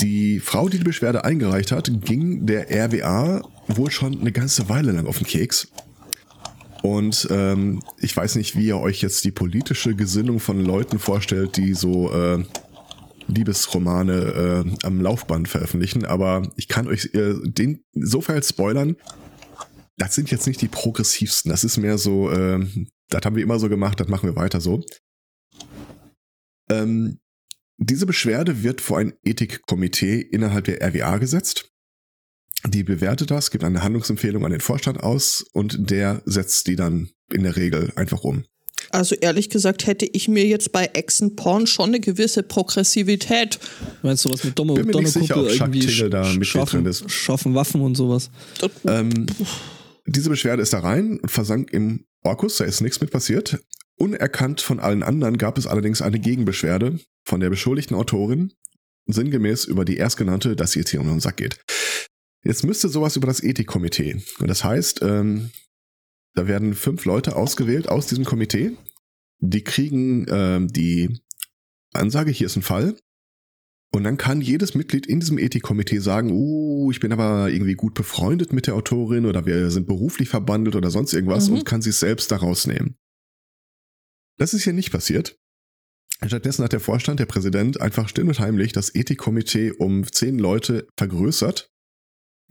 Die 0.00 0.40
Frau, 0.40 0.68
die 0.68 0.78
die 0.78 0.84
Beschwerde 0.84 1.24
eingereicht 1.24 1.72
hat, 1.72 1.90
ging 2.04 2.46
der 2.46 2.70
RWA 2.70 3.42
wohl 3.68 3.90
schon 3.90 4.20
eine 4.20 4.32
ganze 4.32 4.68
Weile 4.68 4.92
lang 4.92 5.06
auf 5.06 5.18
den 5.18 5.26
Keks. 5.26 5.68
Und 6.82 7.28
ähm, 7.30 7.82
ich 7.98 8.16
weiß 8.16 8.36
nicht, 8.36 8.56
wie 8.56 8.66
ihr 8.66 8.78
euch 8.78 9.02
jetzt 9.02 9.24
die 9.24 9.30
politische 9.30 9.94
Gesinnung 9.94 10.40
von 10.40 10.64
Leuten 10.64 10.98
vorstellt, 10.98 11.56
die 11.56 11.74
so 11.74 12.12
äh, 12.12 12.42
Liebesromane 13.26 14.64
äh, 14.82 14.86
am 14.86 15.00
Laufband 15.00 15.48
veröffentlichen, 15.48 16.04
aber 16.04 16.50
ich 16.56 16.68
kann 16.68 16.88
euch 16.88 17.10
äh, 17.14 17.34
den 17.44 17.84
sofern 17.94 18.42
spoilern. 18.42 18.96
Das 19.98 20.14
sind 20.14 20.30
jetzt 20.30 20.46
nicht 20.46 20.62
die 20.62 20.68
progressivsten. 20.68 21.50
Das 21.50 21.64
ist 21.64 21.76
mehr 21.76 21.98
so, 21.98 22.30
äh, 22.30 22.66
das 23.08 23.22
haben 23.24 23.36
wir 23.36 23.42
immer 23.42 23.58
so 23.58 23.68
gemacht, 23.68 24.00
das 24.00 24.08
machen 24.08 24.28
wir 24.28 24.36
weiter 24.36 24.60
so. 24.60 24.82
Ähm, 26.70 27.19
diese 27.82 28.04
Beschwerde 28.06 28.62
wird 28.62 28.80
vor 28.80 28.98
ein 28.98 29.14
Ethikkomitee 29.24 30.20
innerhalb 30.20 30.66
der 30.66 30.82
RWA 30.86 31.16
gesetzt. 31.18 31.70
Die 32.68 32.84
bewertet 32.84 33.30
das, 33.30 33.50
gibt 33.50 33.64
eine 33.64 33.82
Handlungsempfehlung 33.82 34.44
an 34.44 34.50
den 34.52 34.60
Vorstand 34.60 35.02
aus 35.02 35.44
und 35.54 35.90
der 35.90 36.20
setzt 36.26 36.66
die 36.66 36.76
dann 36.76 37.08
in 37.32 37.42
der 37.42 37.56
Regel 37.56 37.90
einfach 37.96 38.22
um. 38.22 38.44
Also 38.90 39.14
ehrlich 39.14 39.48
gesagt 39.48 39.86
hätte 39.86 40.04
ich 40.04 40.28
mir 40.28 40.44
jetzt 40.46 40.72
bei 40.72 40.90
Echsenporn 40.92 41.66
schon 41.66 41.88
eine 41.90 42.00
gewisse 42.00 42.42
Progressivität. 42.42 43.58
Meinst 44.02 44.24
du 44.24 44.30
was 44.30 44.44
mit 44.44 44.58
Domme, 44.58 44.74
Bin 44.74 44.90
Chuck 45.04 45.30
irgendwie 45.30 45.80
sch- 45.86 46.38
mit 46.38 46.46
schaffen, 46.46 46.80
drin 46.84 46.90
ist. 46.90 47.10
schaffen 47.10 47.54
Waffen 47.54 47.80
und 47.80 47.94
sowas? 47.94 48.30
Ähm, 48.86 49.26
diese 50.06 50.28
Beschwerde 50.28 50.62
ist 50.62 50.72
da 50.72 50.80
rein 50.80 51.18
und 51.20 51.30
versank 51.30 51.72
im 51.72 52.04
Orkus, 52.24 52.56
da 52.58 52.64
ist 52.64 52.80
nichts 52.82 53.00
mit 53.00 53.10
passiert. 53.10 53.58
Unerkannt 53.96 54.60
von 54.60 54.80
allen 54.80 55.02
anderen 55.02 55.38
gab 55.38 55.56
es 55.56 55.66
allerdings 55.66 56.02
eine 56.02 56.18
Gegenbeschwerde 56.18 56.98
von 57.24 57.40
der 57.40 57.50
beschuldigten 57.50 57.96
Autorin, 57.96 58.52
sinngemäß 59.06 59.64
über 59.64 59.84
die 59.84 59.96
erstgenannte, 59.96 60.56
dass 60.56 60.72
sie 60.72 60.80
jetzt 60.80 60.90
hier 60.90 61.00
um 61.00 61.08
den 61.08 61.20
Sack 61.20 61.36
geht. 61.38 61.60
Jetzt 62.44 62.64
müsste 62.64 62.88
sowas 62.88 63.16
über 63.16 63.26
das 63.26 63.42
Ethikkomitee. 63.42 64.22
Und 64.38 64.48
das 64.48 64.64
heißt, 64.64 65.02
ähm, 65.02 65.50
da 66.34 66.46
werden 66.46 66.74
fünf 66.74 67.04
Leute 67.04 67.36
ausgewählt 67.36 67.88
aus 67.88 68.06
diesem 68.06 68.24
Komitee. 68.24 68.76
Die 69.40 69.64
kriegen 69.64 70.26
ähm, 70.28 70.68
die 70.68 71.20
Ansage, 71.92 72.30
hier 72.30 72.46
ist 72.46 72.56
ein 72.56 72.62
Fall. 72.62 72.96
Und 73.92 74.04
dann 74.04 74.16
kann 74.16 74.40
jedes 74.40 74.74
Mitglied 74.74 75.06
in 75.06 75.18
diesem 75.18 75.38
Ethikkomitee 75.38 75.98
sagen, 75.98 76.30
uh, 76.30 76.90
ich 76.92 77.00
bin 77.00 77.12
aber 77.12 77.50
irgendwie 77.50 77.74
gut 77.74 77.94
befreundet 77.94 78.52
mit 78.52 78.68
der 78.68 78.76
Autorin 78.76 79.26
oder 79.26 79.46
wir 79.46 79.70
sind 79.72 79.88
beruflich 79.88 80.28
verbandelt 80.28 80.76
oder 80.76 80.90
sonst 80.90 81.12
irgendwas 81.12 81.48
Mhm. 81.48 81.56
und 81.56 81.64
kann 81.64 81.82
sich 81.82 81.96
selbst 81.96 82.30
da 82.30 82.36
rausnehmen. 82.36 82.96
Das 84.38 84.54
ist 84.54 84.62
hier 84.62 84.72
nicht 84.72 84.92
passiert. 84.92 85.36
Stattdessen 86.28 86.64
hat 86.64 86.72
der 86.72 86.80
Vorstand, 86.80 87.18
der 87.18 87.26
Präsident, 87.26 87.80
einfach 87.80 88.08
still 88.08 88.28
und 88.28 88.38
heimlich 88.38 88.72
das 88.72 88.94
Ethikkomitee 88.94 89.72
um 89.72 90.04
zehn 90.06 90.38
Leute 90.38 90.86
vergrößert. 90.98 91.70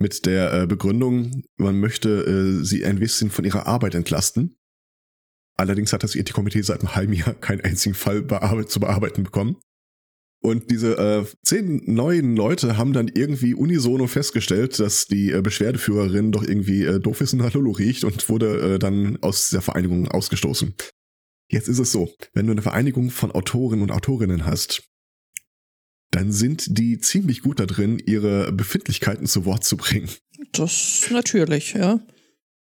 Mit 0.01 0.25
der 0.25 0.53
äh, 0.53 0.67
Begründung, 0.67 1.43
man 1.57 1.79
möchte 1.79 2.09
äh, 2.09 2.63
sie 2.63 2.85
ein 2.85 2.99
bisschen 2.99 3.29
von 3.29 3.45
ihrer 3.45 3.67
Arbeit 3.67 3.95
entlasten. 3.95 4.55
Allerdings 5.57 5.91
hat 5.91 6.03
das 6.03 6.15
Ethikkomitee 6.15 6.61
seit 6.61 6.79
einem 6.79 6.95
halben 6.95 7.13
Jahr 7.13 7.33
keinen 7.33 7.61
einzigen 7.61 7.95
Fall 7.95 8.25
zu 8.65 8.79
bearbeiten 8.79 9.23
bekommen. 9.23 9.57
Und 10.41 10.71
diese 10.71 10.97
äh, 10.97 11.25
zehn 11.43 11.81
neuen 11.85 12.37
Leute 12.37 12.77
haben 12.77 12.93
dann 12.93 13.09
irgendwie 13.09 13.53
unisono 13.53 14.07
festgestellt, 14.07 14.79
dass 14.79 15.05
die 15.05 15.31
äh, 15.31 15.41
Beschwerdeführerin 15.41 16.31
doch 16.31 16.43
irgendwie 16.43 16.85
äh, 16.85 16.99
doof 17.01 17.19
ist 17.19 17.33
und 17.33 17.39
nach 17.39 17.53
riecht 17.53 18.05
und 18.05 18.29
wurde 18.29 18.75
äh, 18.75 18.79
dann 18.79 19.17
aus 19.21 19.49
der 19.49 19.61
Vereinigung 19.61 20.07
ausgestoßen. 20.07 20.73
Jetzt 21.49 21.67
ist 21.67 21.79
es 21.79 21.91
so, 21.91 22.13
wenn 22.33 22.45
du 22.45 22.51
eine 22.51 22.61
Vereinigung 22.61 23.09
von 23.09 23.31
Autoren 23.31 23.81
und 23.81 23.91
Autorinnen 23.91 24.45
hast, 24.45 24.83
dann 26.11 26.31
sind 26.31 26.77
die 26.77 26.99
ziemlich 26.99 27.41
gut 27.41 27.59
da 27.59 27.65
drin, 27.65 27.99
ihre 27.99 28.51
Befindlichkeiten 28.51 29.27
zu 29.27 29.45
Wort 29.45 29.63
zu 29.63 29.77
bringen. 29.77 30.09
Das 30.53 31.07
natürlich, 31.11 31.73
ja. 31.73 31.99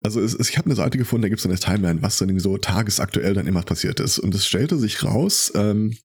Also 0.04 0.20
es, 0.20 0.34
es, 0.34 0.50
ich 0.50 0.58
habe 0.58 0.66
eine 0.66 0.76
Seite 0.76 0.98
gefunden, 0.98 1.24
da 1.24 1.30
gibt 1.30 1.40
es 1.40 1.46
eine 1.46 1.58
Timeline, 1.58 2.02
was 2.02 2.18
dann 2.18 2.38
so 2.40 2.58
tagesaktuell 2.58 3.36
dann 3.36 3.48
immer 3.48 3.62
passiert 3.62 4.00
ist. 4.00 4.20
Und 4.20 4.34
es 4.34 4.48
stellte 4.48 4.78
sich 4.78 5.04
raus, 5.04 5.52
ähm, 5.56 5.96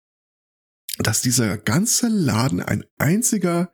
dass 0.98 1.22
dieser 1.22 1.56
ganze 1.56 2.08
Laden 2.08 2.60
ein 2.60 2.84
einziger 2.98 3.72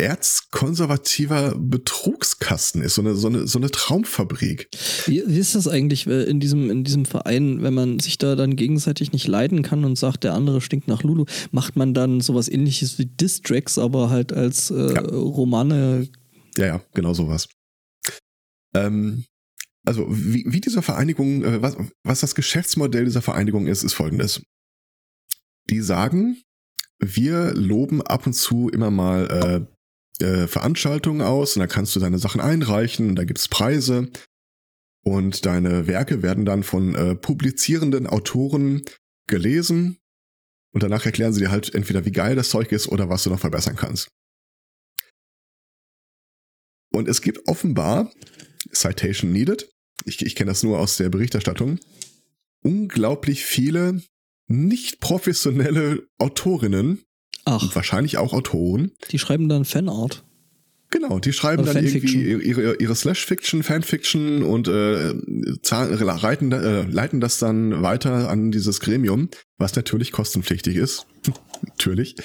erzkonservativer 0.00 1.54
Betrugskasten 1.56 2.82
ist, 2.82 2.94
so 2.94 3.02
eine, 3.02 3.14
so 3.14 3.28
eine, 3.28 3.46
so 3.46 3.58
eine 3.58 3.70
Traumfabrik. 3.70 4.68
Wie, 5.06 5.22
wie 5.26 5.38
ist 5.38 5.54
das 5.54 5.68
eigentlich 5.68 6.06
äh, 6.06 6.24
in 6.24 6.40
diesem, 6.40 6.70
in 6.70 6.84
diesem 6.84 7.04
Verein, 7.04 7.62
wenn 7.62 7.74
man 7.74 7.98
sich 8.00 8.18
da 8.18 8.36
dann 8.36 8.56
gegenseitig 8.56 9.12
nicht 9.12 9.28
leiden 9.28 9.62
kann 9.62 9.84
und 9.84 9.96
sagt, 9.96 10.24
der 10.24 10.34
andere 10.34 10.60
stinkt 10.60 10.88
nach 10.88 11.02
Lulu, 11.02 11.26
macht 11.50 11.76
man 11.76 11.94
dann 11.94 12.20
sowas 12.20 12.48
ähnliches 12.48 12.98
wie 12.98 13.06
Distracks, 13.06 13.78
aber 13.78 14.10
halt 14.10 14.32
als 14.32 14.70
äh, 14.70 14.94
Ja. 14.94 15.00
Romane. 15.02 16.08
Ja, 16.56 16.66
ja, 16.66 16.82
genau 16.94 17.14
sowas. 17.14 17.48
Ähm, 18.74 19.24
also 19.84 20.06
wie, 20.10 20.44
wie 20.46 20.60
diese 20.60 20.82
Vereinigung, 20.82 21.44
äh, 21.44 21.62
was, 21.62 21.76
was 22.04 22.20
das 22.20 22.34
Geschäftsmodell 22.34 23.04
dieser 23.04 23.22
Vereinigung 23.22 23.66
ist, 23.66 23.82
ist 23.82 23.94
folgendes. 23.94 24.42
Die 25.68 25.80
sagen, 25.80 26.42
wir 26.98 27.54
loben 27.54 28.02
ab 28.02 28.26
und 28.26 28.34
zu 28.34 28.68
immer 28.68 28.90
mal 28.90 29.66
äh, 29.66 29.79
äh, 30.20 30.46
Veranstaltungen 30.46 31.22
aus 31.22 31.56
und 31.56 31.60
da 31.60 31.66
kannst 31.66 31.94
du 31.96 32.00
deine 32.00 32.18
Sachen 32.18 32.40
einreichen, 32.40 33.16
da 33.16 33.24
gibt's 33.24 33.48
Preise 33.48 34.10
und 35.02 35.46
deine 35.46 35.86
Werke 35.86 36.22
werden 36.22 36.44
dann 36.44 36.62
von 36.62 36.94
äh, 36.94 37.14
publizierenden 37.14 38.06
Autoren 38.06 38.82
gelesen 39.26 39.98
und 40.72 40.82
danach 40.82 41.06
erklären 41.06 41.32
sie 41.32 41.40
dir 41.40 41.50
halt 41.50 41.74
entweder, 41.74 42.04
wie 42.04 42.12
geil 42.12 42.36
das 42.36 42.50
Zeug 42.50 42.72
ist 42.72 42.88
oder 42.88 43.08
was 43.08 43.24
du 43.24 43.30
noch 43.30 43.40
verbessern 43.40 43.76
kannst. 43.76 44.08
Und 46.92 47.08
es 47.08 47.22
gibt 47.22 47.46
offenbar, 47.48 48.12
Citation 48.72 49.32
needed, 49.32 49.70
ich, 50.04 50.24
ich 50.24 50.34
kenne 50.34 50.50
das 50.50 50.62
nur 50.62 50.78
aus 50.78 50.96
der 50.96 51.08
Berichterstattung, 51.08 51.78
unglaublich 52.62 53.44
viele 53.44 54.02
nicht 54.48 55.00
professionelle 55.00 56.08
Autorinnen 56.18 57.04
und 57.44 57.52
Ach, 57.52 57.74
wahrscheinlich 57.74 58.18
auch 58.18 58.32
Autoren. 58.32 58.92
die 59.10 59.18
schreiben 59.18 59.48
dann 59.48 59.64
Fanart. 59.64 60.24
Genau, 60.90 61.20
die 61.20 61.32
schreiben 61.32 61.62
Oder 61.62 61.74
dann 61.74 61.84
Fanfiction. 61.84 62.20
irgendwie 62.20 62.48
ihre, 62.48 62.74
ihre 62.76 62.94
Slash-Fiction, 62.96 63.62
Fanfiction 63.62 64.42
und 64.42 64.66
äh, 64.66 65.14
reiten, 65.62 66.50
äh, 66.50 66.82
leiten 66.82 67.20
das 67.20 67.38
dann 67.38 67.82
weiter 67.82 68.28
an 68.28 68.50
dieses 68.50 68.80
Gremium, 68.80 69.28
was 69.56 69.76
natürlich 69.76 70.10
kostenpflichtig 70.10 70.74
ist. 70.76 71.06
natürlich. 71.62 72.16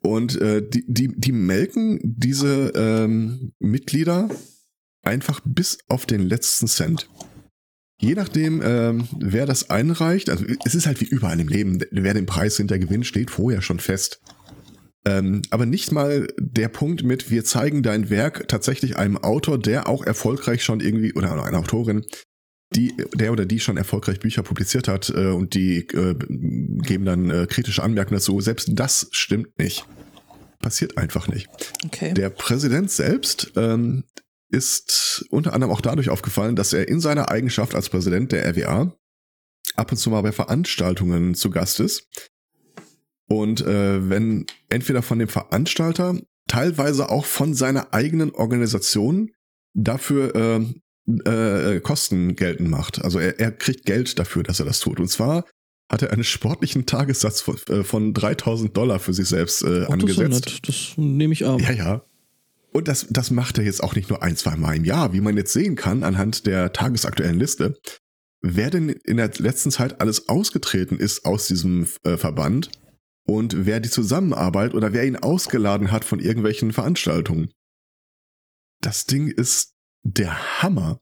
Und 0.00 0.40
äh, 0.40 0.66
die, 0.66 0.84
die, 0.86 1.08
die 1.14 1.32
melken 1.32 2.00
diese 2.02 2.72
ähm, 2.74 3.52
Mitglieder 3.58 4.30
einfach 5.02 5.40
bis 5.44 5.78
auf 5.88 6.06
den 6.06 6.22
letzten 6.22 6.68
Cent. 6.68 7.08
Je 8.00 8.14
nachdem, 8.14 8.62
ähm, 8.64 9.08
wer 9.18 9.44
das 9.44 9.70
einreicht, 9.70 10.30
also 10.30 10.44
es 10.64 10.74
ist 10.74 10.86
halt 10.86 11.00
wie 11.00 11.06
überall 11.06 11.40
im 11.40 11.48
Leben, 11.48 11.80
wer 11.90 12.14
den 12.14 12.26
Preis 12.26 12.56
hinter 12.56 12.78
gewinnt, 12.78 13.06
steht 13.06 13.30
vorher 13.30 13.60
schon 13.60 13.80
fest. 13.80 14.20
Ähm, 15.04 15.42
aber 15.50 15.66
nicht 15.66 15.90
mal 15.90 16.28
der 16.38 16.68
Punkt 16.68 17.02
mit, 17.02 17.30
wir 17.30 17.44
zeigen 17.44 17.82
dein 17.82 18.08
Werk 18.08 18.46
tatsächlich 18.46 18.96
einem 18.96 19.16
Autor, 19.18 19.58
der 19.58 19.88
auch 19.88 20.04
erfolgreich 20.04 20.62
schon 20.62 20.80
irgendwie, 20.80 21.12
oder 21.14 21.44
einer 21.44 21.58
Autorin, 21.58 22.04
die, 22.74 22.94
der 23.14 23.32
oder 23.32 23.46
die 23.46 23.58
schon 23.58 23.76
erfolgreich 23.76 24.20
Bücher 24.20 24.42
publiziert 24.42 24.86
hat 24.86 25.10
äh, 25.10 25.28
und 25.28 25.54
die 25.54 25.78
äh, 25.88 26.14
geben 26.14 27.04
dann 27.04 27.30
äh, 27.30 27.46
kritische 27.48 27.82
Anmerkungen 27.82 28.18
dazu. 28.18 28.40
Selbst 28.40 28.68
das 28.72 29.08
stimmt 29.10 29.58
nicht. 29.58 29.86
Passiert 30.60 30.98
einfach 30.98 31.28
nicht. 31.28 31.48
Okay. 31.86 32.12
Der 32.12 32.30
Präsident 32.30 32.90
selbst 32.90 33.52
ähm, 33.56 34.04
ist 34.50 35.26
unter 35.30 35.52
anderem 35.52 35.72
auch 35.72 35.80
dadurch 35.80 36.08
aufgefallen, 36.10 36.56
dass 36.56 36.72
er 36.72 36.88
in 36.88 37.00
seiner 37.00 37.30
Eigenschaft 37.30 37.74
als 37.74 37.88
Präsident 37.88 38.32
der 38.32 38.48
RWA 38.48 38.94
ab 39.76 39.90
und 39.90 39.98
zu 39.98 40.10
mal 40.10 40.22
bei 40.22 40.32
Veranstaltungen 40.32 41.34
zu 41.34 41.50
Gast 41.50 41.80
ist. 41.80 42.08
Und 43.28 43.60
äh, 43.60 44.08
wenn 44.08 44.46
entweder 44.70 45.02
von 45.02 45.18
dem 45.18 45.28
Veranstalter, 45.28 46.18
teilweise 46.46 47.10
auch 47.10 47.26
von 47.26 47.52
seiner 47.54 47.92
eigenen 47.92 48.30
Organisation 48.30 49.30
dafür 49.74 50.34
äh, 50.34 51.74
äh, 51.74 51.80
Kosten 51.80 52.36
geltend 52.36 52.70
macht. 52.70 53.02
Also 53.02 53.18
er, 53.18 53.38
er 53.38 53.52
kriegt 53.52 53.84
Geld 53.86 54.18
dafür, 54.18 54.42
dass 54.42 54.60
er 54.60 54.66
das 54.66 54.80
tut. 54.80 54.98
Und 54.98 55.08
zwar 55.08 55.44
hat 55.90 56.02
er 56.02 56.10
einen 56.10 56.24
sportlichen 56.24 56.86
Tagessatz 56.86 57.40
von, 57.40 57.56
äh, 57.68 57.84
von 57.84 58.12
3000 58.14 58.76
Dollar 58.76 58.98
für 58.98 59.12
sich 59.12 59.28
selbst 59.28 59.62
äh, 59.62 59.86
Ach, 59.88 59.96
das 59.96 60.10
ist 60.10 60.16
ja 60.18 60.24
angesetzt. 60.24 60.46
nett. 60.46 60.68
Das 60.68 60.92
nehme 60.96 61.32
ich 61.32 61.46
ab. 61.46 61.60
Ja, 61.60 61.72
ja. 61.72 62.02
Und 62.72 62.88
das, 62.88 63.06
das 63.10 63.30
macht 63.30 63.58
er 63.58 63.64
jetzt 63.64 63.82
auch 63.82 63.94
nicht 63.94 64.10
nur 64.10 64.22
ein, 64.22 64.36
zwei 64.36 64.56
Mal 64.56 64.76
im 64.76 64.84
Jahr, 64.84 65.12
wie 65.12 65.20
man 65.20 65.36
jetzt 65.36 65.52
sehen 65.52 65.76
kann 65.76 66.02
anhand 66.02 66.46
der 66.46 66.72
tagesaktuellen 66.72 67.38
Liste. 67.38 67.78
Wer 68.40 68.70
denn 68.70 68.88
in 68.88 69.16
der 69.16 69.30
letzten 69.38 69.70
Zeit 69.70 70.00
alles 70.00 70.28
ausgetreten 70.28 70.98
ist 70.98 71.24
aus 71.24 71.46
diesem 71.46 71.88
äh, 72.04 72.16
Verband 72.16 72.70
und 73.26 73.66
wer 73.66 73.80
die 73.80 73.90
Zusammenarbeit 73.90 74.74
oder 74.74 74.92
wer 74.92 75.06
ihn 75.06 75.16
ausgeladen 75.16 75.90
hat 75.90 76.04
von 76.04 76.20
irgendwelchen 76.20 76.72
Veranstaltungen. 76.72 77.50
Das 78.80 79.06
Ding 79.06 79.28
ist 79.28 79.74
der 80.04 80.62
Hammer. 80.62 81.00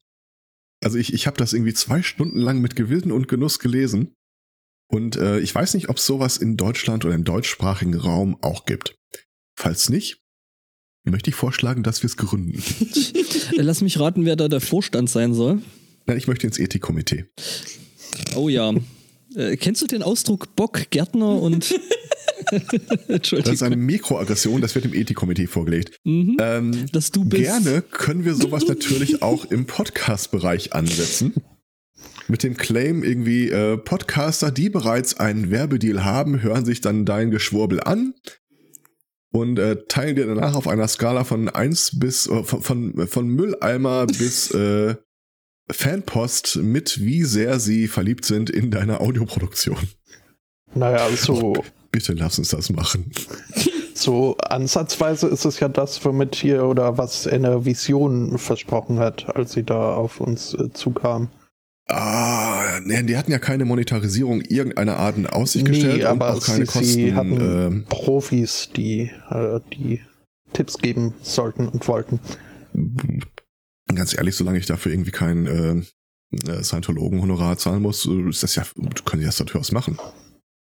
Also 0.82 0.98
ich, 0.98 1.12
ich 1.12 1.26
habe 1.26 1.36
das 1.36 1.52
irgendwie 1.52 1.74
zwei 1.74 2.02
Stunden 2.02 2.38
lang 2.38 2.60
mit 2.60 2.74
Gewinn 2.74 3.12
und 3.12 3.28
Genuss 3.28 3.58
gelesen. 3.58 4.14
Und 4.88 5.16
äh, 5.16 5.40
ich 5.40 5.54
weiß 5.54 5.74
nicht, 5.74 5.88
ob 5.88 5.96
es 5.96 6.06
sowas 6.06 6.36
in 6.36 6.56
Deutschland 6.56 7.04
oder 7.04 7.14
im 7.14 7.24
deutschsprachigen 7.24 7.94
Raum 7.94 8.36
auch 8.42 8.66
gibt. 8.66 8.96
Falls 9.58 9.88
nicht, 9.88 10.22
möchte 11.10 11.30
ich 11.30 11.36
vorschlagen, 11.36 11.82
dass 11.82 12.02
wir 12.02 12.08
es 12.08 12.16
gründen. 12.16 12.62
Lass 13.56 13.80
mich 13.80 13.98
raten, 13.98 14.24
wer 14.24 14.36
da 14.36 14.48
der 14.48 14.60
Vorstand 14.60 15.08
sein 15.08 15.34
soll. 15.34 15.62
Nein, 16.06 16.18
ich 16.18 16.28
möchte 16.28 16.46
ins 16.46 16.58
Ethikkomitee. 16.58 17.26
Oh 18.34 18.48
ja. 18.48 18.72
Äh, 19.34 19.56
kennst 19.56 19.82
du 19.82 19.86
den 19.86 20.02
Ausdruck 20.02 20.54
Bock, 20.56 20.90
Gärtner 20.90 21.40
und. 21.40 21.74
Das 23.08 23.32
ist 23.32 23.62
eine 23.64 23.74
Mikroaggression, 23.74 24.60
das 24.60 24.76
wird 24.76 24.84
im 24.84 24.94
Ethikkomitee 24.94 25.48
vorgelegt. 25.48 25.98
Mhm. 26.04 26.36
Ähm, 26.38 26.86
Dass 26.92 27.10
du 27.10 27.24
bist. 27.24 27.42
Gerne 27.42 27.82
können 27.82 28.24
wir 28.24 28.34
sowas 28.34 28.68
natürlich 28.68 29.20
auch 29.20 29.46
im 29.46 29.66
Podcast-Bereich 29.66 30.72
ansetzen. 30.72 31.34
Mit 32.28 32.44
dem 32.44 32.56
Claim 32.56 33.02
irgendwie, 33.02 33.48
äh, 33.48 33.76
Podcaster, 33.76 34.52
die 34.52 34.70
bereits 34.70 35.18
einen 35.18 35.50
Werbedeal 35.50 36.04
haben, 36.04 36.40
hören 36.40 36.64
sich 36.64 36.80
dann 36.80 37.04
dein 37.04 37.32
Geschwurbel 37.32 37.80
an 37.80 38.14
und 39.36 39.58
äh, 39.58 39.76
teilen 39.88 40.16
dir 40.16 40.26
danach 40.26 40.54
auf 40.54 40.66
einer 40.66 40.88
Skala 40.88 41.24
von 41.24 41.48
1 41.48 41.98
bis, 41.98 42.26
äh, 42.26 42.42
von, 42.42 42.62
von, 42.62 43.06
von 43.06 43.28
Mülleimer 43.28 44.06
bis 44.18 44.50
äh, 44.52 44.96
Fanpost 45.70 46.56
mit, 46.56 47.00
wie 47.00 47.24
sehr 47.24 47.60
sie 47.60 47.88
verliebt 47.88 48.24
sind 48.24 48.50
in 48.50 48.70
deine 48.70 49.00
Audioproduktion. 49.00 49.88
Naja, 50.74 51.08
so, 51.10 51.54
Bitte 51.90 52.12
lass 52.12 52.38
uns 52.38 52.50
das 52.50 52.70
machen. 52.70 53.10
so 53.94 54.36
ansatzweise 54.38 55.28
ist 55.28 55.44
es 55.44 55.60
ja 55.60 55.68
das, 55.68 56.04
womit 56.04 56.34
hier 56.34 56.64
oder 56.64 56.98
was 56.98 57.26
eine 57.26 57.64
Vision 57.64 58.38
versprochen 58.38 58.98
hat, 58.98 59.34
als 59.34 59.52
sie 59.52 59.64
da 59.64 59.94
auf 59.94 60.20
uns 60.20 60.54
äh, 60.54 60.72
zukam. 60.72 61.28
Ah, 61.88 62.80
nee, 62.84 63.02
die 63.04 63.16
hatten 63.16 63.30
ja 63.30 63.38
keine 63.38 63.64
Monetarisierung 63.64 64.40
irgendeiner 64.40 64.96
Art 64.96 65.16
in 65.16 65.26
Aussicht 65.26 65.66
gestellt 65.66 66.04
und 66.04 66.20
auch 66.20 66.44
keine 66.44 66.66
sie, 66.66 66.72
Kosten. 66.72 66.82
sie 66.82 67.14
hatten 67.14 67.40
ähm, 67.40 67.84
Profis, 67.88 68.70
die 68.74 69.12
äh, 69.30 69.60
die 69.72 70.00
Tipps 70.52 70.78
geben 70.78 71.14
sollten 71.22 71.68
und 71.68 71.86
wollten. 71.86 72.18
ganz 73.94 74.16
ehrlich, 74.16 74.34
solange 74.34 74.58
ich 74.58 74.66
dafür 74.66 74.92
irgendwie 74.92 75.12
kein 75.12 75.46
äh, 75.46 76.50
äh, 76.50 76.62
Scientologen-Honorar 76.62 77.56
zahlen 77.56 77.82
muss, 77.82 78.04
ist 78.06 78.42
das 78.42 78.56
ja, 78.56 78.64
können 79.04 79.20
die 79.20 79.26
das 79.26 79.36
durchaus 79.36 79.70
machen. 79.70 79.96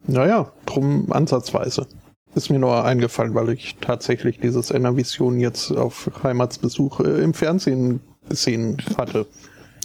Naja, 0.07 0.51
drum 0.65 1.11
ansatzweise. 1.11 1.87
Ist 2.33 2.49
mir 2.49 2.59
nur 2.59 2.83
eingefallen, 2.83 3.35
weil 3.35 3.49
ich 3.49 3.75
tatsächlich 3.81 4.39
dieses 4.39 4.71
Enervision 4.71 5.39
jetzt 5.39 5.71
auf 5.71 6.09
Heimatsbesuch 6.23 7.01
äh, 7.01 7.21
im 7.21 7.33
Fernsehen 7.33 7.99
gesehen 8.27 8.77
hatte. 8.97 9.27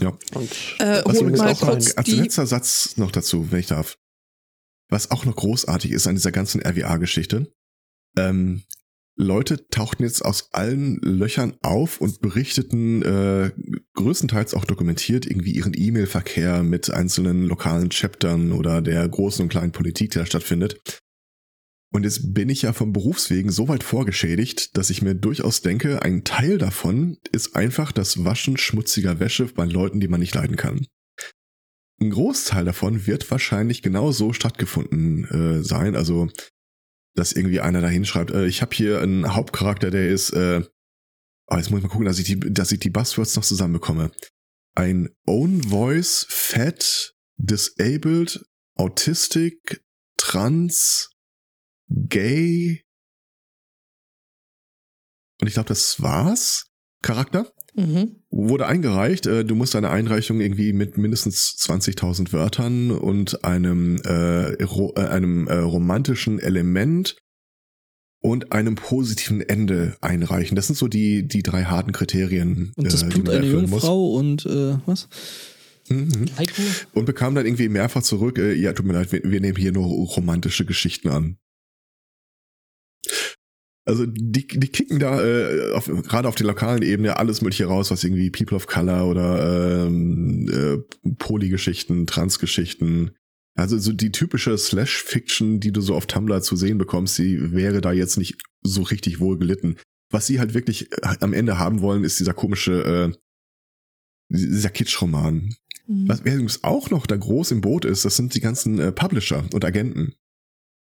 Ja. 0.01 0.16
Und 0.34 0.51
Äh, 0.78 1.03
Was 1.05 1.16
hol 1.16 1.28
übrigens 1.28 1.40
auch 1.40 1.61
kurz 1.61 1.97
als 1.97 2.07
die. 2.07 2.16
letzter 2.16 2.47
Satz 2.47 2.97
noch 2.97 3.11
dazu, 3.11 3.51
wenn 3.51 3.61
ich 3.61 3.66
darf. 3.66 3.97
Was 4.88 5.11
auch 5.11 5.24
noch 5.24 5.36
großartig 5.36 5.90
ist 5.90 6.07
an 6.07 6.14
dieser 6.14 6.32
ganzen 6.32 6.61
RWA-Geschichte. 6.64 7.53
Ähm, 8.16 8.62
Leute 9.18 9.66
tauchten 9.68 10.03
jetzt 10.03 10.22
aus 10.22 10.51
allen 10.53 10.99
Löchern 11.01 11.57
auf 11.62 12.01
und 12.03 12.20
berichteten 12.20 13.03
äh, 13.03 13.51
größtenteils 13.94 14.53
auch 14.53 14.66
dokumentiert 14.66 15.24
irgendwie 15.26 15.53
ihren 15.53 15.72
E-Mail-Verkehr 15.74 16.62
mit 16.62 16.90
einzelnen 16.90 17.44
lokalen 17.47 17.88
Chaptern 17.88 18.53
oder 18.53 18.82
der 18.82 19.09
großen 19.09 19.42
und 19.42 19.49
kleinen 19.49 19.72
Politik, 19.72 20.11
die 20.11 20.18
da 20.18 20.26
stattfindet. 20.26 21.01
Und 21.97 22.05
jetzt 22.05 22.34
bin 22.34 22.51
ich 22.51 22.61
ja 22.61 22.74
vom 22.74 22.92
Berufswegen 22.92 23.51
so 23.51 23.68
weit 23.68 23.82
vorgeschädigt, 23.82 24.76
dass 24.76 24.90
ich 24.90 25.01
mir 25.01 25.14
durchaus 25.14 25.62
denke, 25.62 26.03
ein 26.03 26.24
Teil 26.24 26.59
davon 26.59 27.16
ist 27.32 27.57
einfach 27.57 27.90
das 27.90 28.22
Waschen 28.22 28.59
schmutziger 28.59 29.18
Wäsche 29.18 29.47
bei 29.47 29.64
Leuten, 29.64 29.99
die 29.99 30.09
man 30.09 30.20
nicht 30.20 30.34
leiden 30.34 30.57
kann. 30.57 30.86
Ein 31.99 32.11
Großteil 32.11 32.66
davon 32.66 33.07
wird 33.07 33.30
wahrscheinlich 33.30 33.80
genau 33.80 34.12
so 34.12 34.34
stattgefunden 34.34 35.24
äh, 35.24 35.62
sein. 35.64 35.97
Also, 35.97 36.28
dass 37.14 37.32
irgendwie 37.32 37.61
einer 37.61 37.80
da 37.80 37.88
hinschreibt, 37.88 38.30
äh, 38.30 38.44
ich 38.44 38.61
habe 38.61 38.76
hier 38.76 39.01
einen 39.01 39.34
Hauptcharakter, 39.34 39.90
der 39.90 40.11
ist, 40.11 40.34
äh, 40.34 40.61
oh, 41.47 41.57
jetzt 41.57 41.70
muss 41.70 41.78
ich 41.78 41.84
mal 41.84 41.88
gucken, 41.88 42.05
dass 42.05 42.18
ich 42.18 42.26
die, 42.26 42.38
dass 42.38 42.72
ich 42.72 42.78
die 42.80 42.90
Buzzwords 42.90 43.36
noch 43.36 43.44
zusammenbekomme. 43.44 44.11
Ein 44.74 45.09
Own 45.24 45.62
Voice, 45.62 46.26
Fat, 46.28 47.14
Disabled, 47.38 48.44
Autistic, 48.74 49.82
Trans, 50.18 51.16
Gay. 51.89 52.82
Und 55.41 55.49
ich 55.49 55.55
glaube, 55.55 55.68
das 55.68 56.01
war's. 56.03 56.66
Charakter 57.03 57.53
Mhm. 57.74 58.22
wurde 58.30 58.66
eingereicht. 58.66 59.26
Äh, 59.26 59.45
Du 59.45 59.55
musst 59.55 59.74
deine 59.74 59.91
Einreichung 59.91 60.41
irgendwie 60.41 60.72
mit 60.72 60.97
mindestens 60.97 61.57
20.000 61.59 62.32
Wörtern 62.32 62.91
und 62.91 63.45
einem, 63.45 63.97
äh, 63.99 64.62
ro 64.64 64.95
äh, 64.97 65.01
einem 65.01 65.47
äh, 65.47 65.59
romantischen 65.59 66.39
Element 66.39 67.18
und 68.22 68.53
einem 68.53 68.76
positiven 68.76 69.43
Ende 69.43 69.97
einreichen. 70.01 70.57
Das 70.57 70.66
sind 70.68 70.76
so 70.76 70.89
die, 70.89 71.28
die 71.28 71.43
drei 71.43 71.64
harten 71.64 71.93
Kriterien. 71.93 72.72
Und 72.76 72.87
das 72.91 73.03
äh, 73.03 73.09
die 73.09 73.12
Blut 73.12 73.26
man 73.26 73.34
einer 73.37 73.45
erfüllen 73.45 73.70
muss. 73.70 73.82
Jungfrau 73.82 74.11
und 74.14 74.47
äh, 74.47 74.78
was? 74.87 75.09
Mhm. 75.91 76.26
Heiko? 76.39 76.62
Und 76.95 77.05
bekam 77.05 77.34
dann 77.34 77.45
irgendwie 77.45 77.68
mehrfach 77.68 78.03
zurück, 78.03 78.39
äh, 78.39 78.55
ja, 78.55 78.72
tut 78.72 78.87
mir 78.87 78.95
leid, 78.95 79.12
wir, 79.12 79.22
wir 79.22 79.41
nehmen 79.41 79.57
hier 79.59 79.72
nur 79.72 79.84
romantische 79.87 80.64
Geschichten 80.64 81.09
an. 81.09 81.37
Also 83.87 84.05
die, 84.05 84.47
die 84.49 84.68
kicken 84.68 84.99
da 84.99 85.24
äh, 85.24 85.72
auf, 85.72 85.87
gerade 85.87 86.28
auf 86.28 86.34
der 86.34 86.47
lokalen 86.47 86.82
Ebene 86.82 87.18
alles 87.18 87.41
mögliche 87.41 87.66
raus, 87.66 87.93
was 87.93 88.03
irgendwie 88.03 88.30
People 88.30 88.57
of 88.57 88.66
Color 88.66 89.07
oder 89.07 89.87
ähm, 89.87 90.49
äh, 90.49 91.11
Polygeschichten, 91.18 92.09
Transgeschichten. 92.09 93.12
Also 93.57 93.78
so 93.78 93.93
die 93.93 94.11
typische 94.11 94.59
Slash-Fiction, 94.59 95.61
die 95.61 95.72
du 95.72 95.80
so 95.80 95.95
auf 95.95 96.07
Tumblr 96.07 96.43
zu 96.43 96.57
sehen 96.57 96.78
bekommst, 96.78 97.16
die 97.18 97.53
wäre 97.53 97.80
da 97.80 97.93
jetzt 97.93 98.18
nicht 98.18 98.43
so 98.62 98.82
richtig 98.82 99.20
wohl 99.20 99.39
gelitten. 99.39 99.76
Was 100.11 100.26
sie 100.26 100.41
halt 100.41 100.53
wirklich 100.53 100.93
äh, 100.93 101.16
am 101.20 101.32
Ende 101.32 101.59
haben 101.59 101.80
wollen, 101.80 102.03
ist 102.03 102.18
dieser 102.18 102.34
komische, 102.34 103.12
äh, 103.14 103.16
dieser 104.28 104.70
Kitsch-Roman. 104.70 105.55
Mhm. 105.87 106.09
Was 106.09 106.20
übrigens 106.20 106.64
auch 106.64 106.91
noch 106.91 107.07
da 107.07 107.16
groß 107.16 107.53
im 107.53 107.61
Boot 107.61 107.84
ist, 107.84 108.05
das 108.05 108.16
sind 108.16 108.34
die 108.34 108.41
ganzen 108.41 108.80
äh, 108.80 108.91
Publisher 108.91 109.45
und 109.53 109.64
Agenten. 109.64 110.14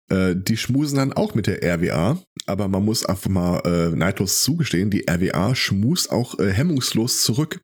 Äh, 0.09 0.35
die 0.37 0.57
schmusen 0.57 0.99
dann 0.99 1.13
auch 1.13 1.35
mit 1.35 1.47
der 1.49 1.63
RWA, 1.65 2.23
aber 2.47 2.69
man 2.69 2.85
muss 2.85 3.05
einfach 3.05 3.29
mal 3.31 3.61
äh, 3.65 3.97
neidlos 3.97 4.43
zugestehen, 4.43 4.91
die 4.91 5.05
RWA 5.11 5.55
schmust 5.57 6.11
auch 6.13 6.39
äh, 6.39 6.53
hemmungslos 6.53 7.23
zurück. 7.23 7.61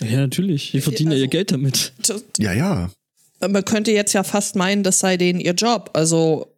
Ja, 0.00 0.18
natürlich. 0.18 0.72
Die 0.72 0.80
verdienen 0.80 1.12
ja 1.12 1.18
ihr 1.18 1.22
Also- 1.24 1.30
Geld 1.30 1.52
damit. 1.52 1.92
Das- 2.06 2.24
Ja, 2.38 2.52
ja. 2.52 2.90
Man 3.40 3.64
könnte 3.64 3.92
jetzt 3.92 4.12
ja 4.14 4.24
fast 4.24 4.56
meinen, 4.56 4.82
das 4.82 4.98
sei 4.98 5.16
denen 5.16 5.38
ihr 5.38 5.52
Job. 5.52 5.90
Also, 5.94 6.52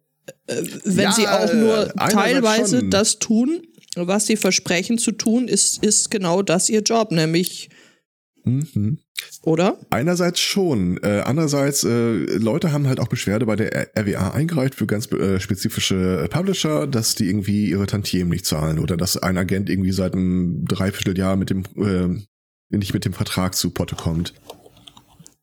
äh, 0.47 0.63
wenn 0.85 1.03
Ja, 1.03 1.11
sie 1.11 1.27
auch 1.27 1.53
nur 1.53 1.87
äh, 1.95 2.09
teilweise 2.09 2.79
schon. 2.79 2.89
das 2.89 3.19
tun, 3.19 3.61
was 3.95 4.25
sie 4.25 4.37
versprechen 4.37 4.97
zu 4.97 5.11
tun, 5.11 5.47
ist, 5.47 5.83
ist 5.83 6.09
genau 6.09 6.41
das 6.41 6.69
ihr 6.69 6.81
Job, 6.81 7.11
nämlich, 7.11 7.69
Mhm. 8.43 8.97
Oder? 9.43 9.77
Einerseits 9.89 10.39
schon. 10.39 10.97
Äh, 11.03 11.21
andererseits, 11.25 11.83
äh, 11.83 12.25
Leute 12.37 12.71
haben 12.71 12.87
halt 12.87 12.99
auch 12.99 13.07
Beschwerde 13.07 13.45
bei 13.45 13.55
der 13.55 13.89
RWA 13.97 14.31
eingereicht 14.31 14.75
für 14.75 14.87
ganz 14.87 15.11
äh, 15.11 15.39
spezifische 15.39 16.27
Publisher, 16.29 16.87
dass 16.87 17.15
die 17.15 17.27
irgendwie 17.27 17.69
ihre 17.69 17.87
Tantiemen 17.87 18.29
nicht 18.29 18.45
zahlen 18.45 18.79
oder 18.79 18.97
dass 18.97 19.17
ein 19.17 19.37
Agent 19.37 19.69
irgendwie 19.69 19.91
seit 19.91 20.13
einem 20.13 20.65
Dreivierteljahr 20.65 21.35
mit 21.35 21.49
dem 21.49 21.63
äh, 21.75 22.21
nicht 22.69 22.93
mit 22.93 23.05
dem 23.05 23.13
Vertrag 23.13 23.55
zu 23.55 23.71
Potte 23.71 23.95
kommt. 23.95 24.33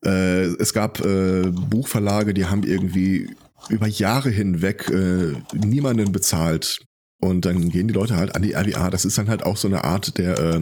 Äh, 0.03 0.45
es 0.55 0.73
gab 0.73 1.03
äh, 1.03 1.51
Buchverlage, 1.51 2.33
die 2.33 2.45
haben 2.45 2.63
irgendwie 2.63 3.29
über 3.67 3.87
Jahre 3.87 4.29
hinweg 4.29 4.89
äh, 4.89 5.33
niemanden 5.53 6.11
bezahlt. 6.11 6.79
Und 7.21 7.45
dann 7.45 7.69
gehen 7.69 7.89
die 7.89 7.93
Leute 7.93 8.15
halt 8.15 8.35
an 8.35 8.41
die 8.41 8.53
RWA. 8.53 8.89
Das 8.89 9.03
ist 9.03 9.17
dann 9.17 9.27
halt 9.27 9.43
auch 9.43 9.57
so 9.57 9.67
eine 9.67 9.83
Art 9.83 10.17
der 10.17 10.39
äh, 10.39 10.61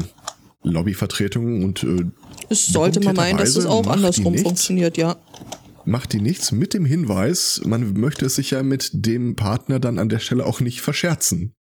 Lobbyvertretung 0.64 1.64
und 1.64 1.84
äh, 1.84 2.06
Es 2.50 2.68
sollte 2.68 3.00
man 3.00 3.16
meinen, 3.16 3.38
dass 3.38 3.56
es 3.56 3.66
auch 3.66 3.88
andersrum 3.88 4.34
nichts. 4.34 4.48
funktioniert, 4.48 4.98
ja. 4.98 5.18
macht 5.86 6.14
die 6.14 6.22
nichts 6.22 6.52
mit 6.52 6.74
dem 6.74 6.86
Hinweis, 6.86 7.62
man 7.66 7.94
möchte 7.94 8.26
es 8.26 8.36
sich 8.36 8.52
ja 8.52 8.64
mit 8.64 8.90
dem 8.94 9.36
Partner 9.36 9.80
dann 9.80 10.00
an 10.00 10.10
der 10.10 10.20
Stelle 10.20 10.46
auch 10.46 10.60
nicht 10.60 10.82
verscherzen. 10.82 11.54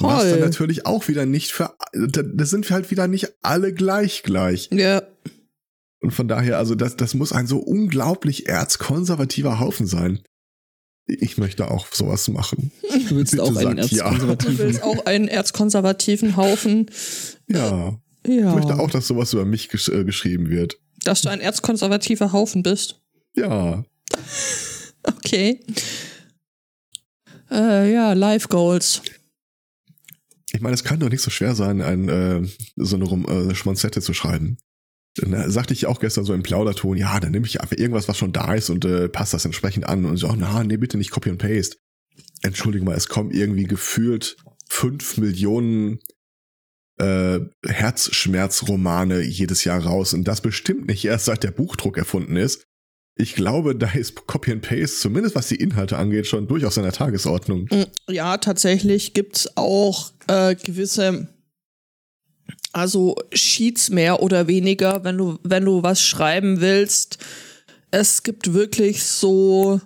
Was 0.00 0.22
dann 0.22 0.30
Toll. 0.32 0.40
natürlich 0.40 0.86
auch 0.86 1.08
wieder 1.08 1.26
nicht 1.26 1.50
für, 1.52 1.74
da 1.92 2.22
da 2.22 2.44
sind 2.44 2.68
wir 2.68 2.74
halt 2.74 2.90
wieder 2.90 3.08
nicht 3.08 3.32
alle 3.42 3.74
gleich 3.74 4.22
gleich. 4.22 4.68
Ja, 4.72 5.02
Und 6.00 6.12
von 6.12 6.28
daher, 6.28 6.58
also 6.58 6.74
das, 6.74 6.96
das 6.96 7.14
muss 7.14 7.32
ein 7.32 7.46
so 7.46 7.58
unglaublich 7.58 8.48
erzkonservativer 8.48 9.58
Haufen 9.58 9.86
sein. 9.86 10.20
Ich 11.06 11.36
möchte 11.36 11.68
auch 11.68 11.92
sowas 11.92 12.28
machen. 12.28 12.70
Du 13.08 13.16
willst 13.16 13.32
Bitte 13.32 13.42
auch 13.42 13.56
einen 13.56 13.78
ja. 13.88 14.10
du 14.14 14.58
willst 14.58 14.82
auch 14.84 15.04
einen 15.04 15.26
erzkonservativen 15.26 16.36
Haufen. 16.36 16.86
Ja. 17.52 17.98
Ich 18.24 18.34
Ja. 18.34 18.54
möchte 18.54 18.78
auch, 18.78 18.90
dass 18.90 19.06
sowas 19.08 19.32
über 19.32 19.44
mich 19.44 19.68
gesch 19.68 19.88
äh, 19.88 20.04
geschrieben 20.04 20.48
wird. 20.48 20.78
Dass 21.04 21.22
du 21.22 21.28
ein 21.28 21.40
erzkonservativer 21.40 22.32
Haufen 22.32 22.62
bist. 22.62 23.00
Ja. 23.34 23.84
Okay. 25.04 25.60
Äh, 27.50 27.92
ja, 27.92 28.12
Life 28.12 28.48
Goals. 28.48 29.02
Ich 30.52 30.60
meine, 30.60 30.74
es 30.74 30.84
kann 30.84 31.00
doch 31.00 31.08
nicht 31.08 31.22
so 31.22 31.30
schwer 31.30 31.54
sein, 31.54 31.80
ein, 31.80 32.08
äh, 32.08 32.42
so 32.76 32.96
eine 32.96 33.04
Rom 33.04 33.24
äh, 33.26 33.54
Schmonzette 33.54 34.00
zu 34.02 34.12
schreiben. 34.14 34.58
Dann 35.16 35.32
äh, 35.32 35.50
sagte 35.50 35.74
ich 35.74 35.86
auch 35.86 35.98
gestern 36.00 36.24
so 36.24 36.34
im 36.34 36.42
Plauderton, 36.42 36.96
ja, 36.96 37.18
dann 37.20 37.32
nehme 37.32 37.46
ich 37.46 37.60
einfach 37.60 37.76
irgendwas, 37.76 38.08
was 38.08 38.18
schon 38.18 38.32
da 38.32 38.54
ist 38.54 38.70
und 38.70 38.84
äh, 38.84 39.08
passt 39.08 39.34
das 39.34 39.44
entsprechend 39.44 39.86
an. 39.88 40.04
Und 40.04 40.16
so, 40.18 40.28
oh, 40.28 40.34
na, 40.36 40.62
nee, 40.64 40.76
bitte 40.76 40.98
nicht 40.98 41.10
Copy 41.10 41.30
und 41.30 41.38
Paste. 41.38 41.76
Entschuldige 42.42 42.84
mal, 42.84 42.96
es 42.96 43.08
kommen 43.08 43.30
irgendwie 43.30 43.64
gefühlt 43.64 44.36
fünf 44.68 45.16
Millionen 45.16 46.00
äh, 47.02 47.40
Herzschmerzromane 47.66 49.22
jedes 49.22 49.64
Jahr 49.64 49.84
raus 49.84 50.14
und 50.14 50.24
das 50.24 50.40
bestimmt 50.40 50.86
nicht 50.86 51.04
erst 51.04 51.24
seit 51.24 51.42
der 51.42 51.50
Buchdruck 51.50 51.98
erfunden 51.98 52.36
ist. 52.36 52.66
Ich 53.14 53.34
glaube, 53.34 53.76
da 53.76 53.90
ist 53.90 54.26
Copy 54.26 54.52
and 54.52 54.62
Paste, 54.62 54.98
zumindest 54.98 55.34
was 55.34 55.48
die 55.48 55.56
Inhalte 55.56 55.98
angeht, 55.98 56.26
schon 56.26 56.48
durchaus 56.48 56.78
an 56.78 56.84
der 56.84 56.92
Tagesordnung. 56.92 57.68
Mm, 57.70 57.84
Ja, 58.10 58.38
tatsächlich 58.38 59.12
gibt's 59.12 59.56
auch 59.56 60.12
äh, 60.28 60.54
gewisse, 60.54 61.28
also 62.72 63.16
Sheets 63.32 63.90
mehr 63.90 64.22
oder 64.22 64.46
weniger, 64.46 65.04
wenn 65.04 65.18
du, 65.18 65.38
wenn 65.42 65.64
du 65.64 65.82
was 65.82 66.00
schreiben 66.00 66.60
willst. 66.60 67.18
Es 67.90 68.22
gibt 68.22 68.54
wirklich 68.54 69.02
so, 69.04 69.80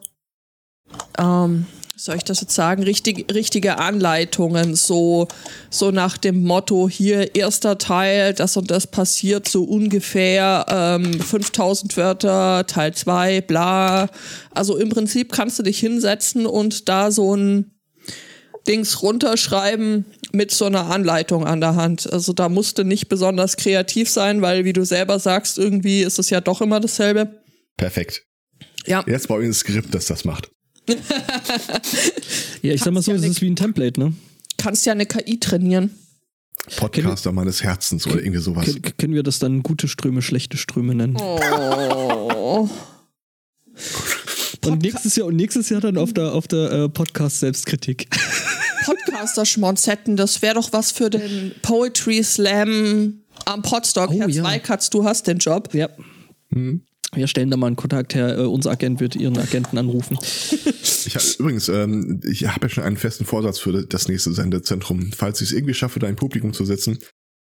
ähm, 1.19 1.67
soll 2.07 2.17
ich 2.17 2.25
das 2.25 2.41
jetzt 2.41 2.55
sagen, 2.55 2.85
richtig, 2.85 3.33
richtige 3.35 3.79
Anleitungen, 3.79 4.75
so, 4.75 5.29
so 5.71 5.91
nach 5.91 6.17
dem 6.17 6.45
Motto, 6.45 6.89
hier 6.89 7.35
erster 7.35 7.79
Teil, 7.79 8.33
das 8.33 8.57
und 8.57 8.71
das 8.71 8.87
passiert 8.87 9.49
so 9.49 9.65
ungefähr, 9.65 10.65
ähm, 10.69 11.21
5000 11.21 11.97
Wörter, 11.97 12.65
Teil 12.67 12.95
2, 12.95 13.43
bla. 13.43 14.09
Also 14.55 14.77
im 14.77 14.89
Prinzip 14.89 15.33
kannst 15.33 15.59
du 15.59 15.65
dich 15.65 15.79
hinsetzen 15.81 16.47
und 16.47 16.89
da 16.89 17.11
so 17.11 17.35
ein 17.35 17.73
Dings 18.69 19.03
runterschreiben 19.03 20.05
mit 20.33 20.53
so 20.53 20.65
einer 20.67 20.87
Anleitung 20.87 21.45
an 21.45 21.61
der 21.61 21.75
Hand. 21.75 22.13
Also 22.13 22.33
da 22.33 22.49
musst 22.49 22.79
du 22.79 22.85
nicht 22.85 23.09
besonders 23.09 23.57
kreativ 23.57 24.09
sein, 24.09 24.43
weil 24.43 24.65
wie 24.65 24.73
du 24.73 24.85
selber 24.85 25.19
sagst, 25.19 25.59
irgendwie 25.59 26.03
ist 26.03 26.19
es 26.19 26.31
ja 26.31 26.41
doch 26.41 26.61
immer 26.61 26.79
dasselbe. 26.81 27.43
Perfekt. 27.77 28.23
Ja, 28.87 29.05
Jetzt 29.09 29.27
brauche 29.27 29.43
ich 29.43 29.49
ein 29.49 29.55
Skript, 29.55 29.93
das 29.93 30.07
das 30.07 30.25
macht. 30.25 30.51
Ja, 32.62 32.72
ich 32.72 32.82
sag 32.82 32.93
mal 32.93 33.03
so, 33.03 33.12
Kannst 33.12 33.24
es 33.24 33.26
ja 33.26 33.30
ist 33.32 33.43
wie 33.43 33.51
ein 33.51 33.57
Template, 33.57 34.01
ne? 34.01 34.12
kannst 34.57 34.87
ja 34.87 34.93
eine 34.93 35.07
KI 35.07 35.39
trainieren. 35.39 35.91
Podcaster 36.76 37.30
meines 37.30 37.62
Herzens 37.62 38.07
oder 38.07 38.18
irgendwie 38.18 38.41
sowas. 38.41 38.66
Können 38.99 39.14
wir 39.14 39.22
das 39.22 39.39
dann 39.39 39.62
gute 39.62 39.87
Ströme, 39.87 40.22
schlechte 40.22 40.57
Ströme 40.57 40.95
nennen? 40.95 41.16
Oh. 41.20 42.68
Und 44.64 44.82
nächstes 44.82 45.14
Jahr 45.14 45.28
und 45.28 45.37
nächstes 45.37 45.68
Jahr 45.68 45.80
dann 45.80 45.97
auf 45.97 46.12
der 46.12 46.32
auf 46.32 46.49
der 46.49 46.72
äh, 46.72 46.89
Podcast 46.89 47.39
Selbstkritik. 47.41 48.09
Podcaster-Schmonzetten, 48.84 50.16
das 50.16 50.43
wäre 50.43 50.55
doch 50.55 50.72
was 50.72 50.91
für 50.93 51.11
den 51.11 51.53
Poetry 51.62 52.22
Slam 52.24 53.20
am 53.45 53.62
Podstock. 53.62 54.11
Oh, 54.11 54.18
Herr 54.18 54.28
ja. 54.28 54.43
Zweikatz, 54.43 54.91
du 54.91 55.05
hast 55.05 55.26
den 55.26 55.39
Job. 55.39 55.72
ja. 55.74 55.89
Hm. 56.53 56.86
Wir 57.17 57.27
stellen 57.27 57.51
da 57.51 57.57
mal 57.57 57.67
einen 57.69 57.77
Kontakt 57.77 58.14
her. 58.14 58.39
Äh, 58.39 58.43
unser 58.43 58.71
Agent 58.71 59.01
wird 59.01 59.17
ihren 59.17 59.37
Agenten 59.39 59.79
anrufen. 59.79 60.19
Ich 60.23 61.14
hab, 61.14 61.23
übrigens, 61.41 61.69
ähm, 61.69 62.21
ich 62.25 62.47
habe 62.47 62.67
ja 62.67 62.69
schon 62.69 62.85
einen 62.85 62.97
festen 62.97 63.25
Vorsatz 63.25 63.59
für 63.59 63.85
das 63.85 64.09
nächste 64.09 64.33
Sendezentrum. 64.33 65.12
Falls 65.12 65.41
ich 65.41 65.49
es 65.51 65.55
irgendwie 65.57 65.75
schaffe, 65.75 65.99
da 65.99 66.07
ein 66.07 66.17
Publikum 66.17 66.53
zu 66.53 66.64
setzen. 66.64 66.99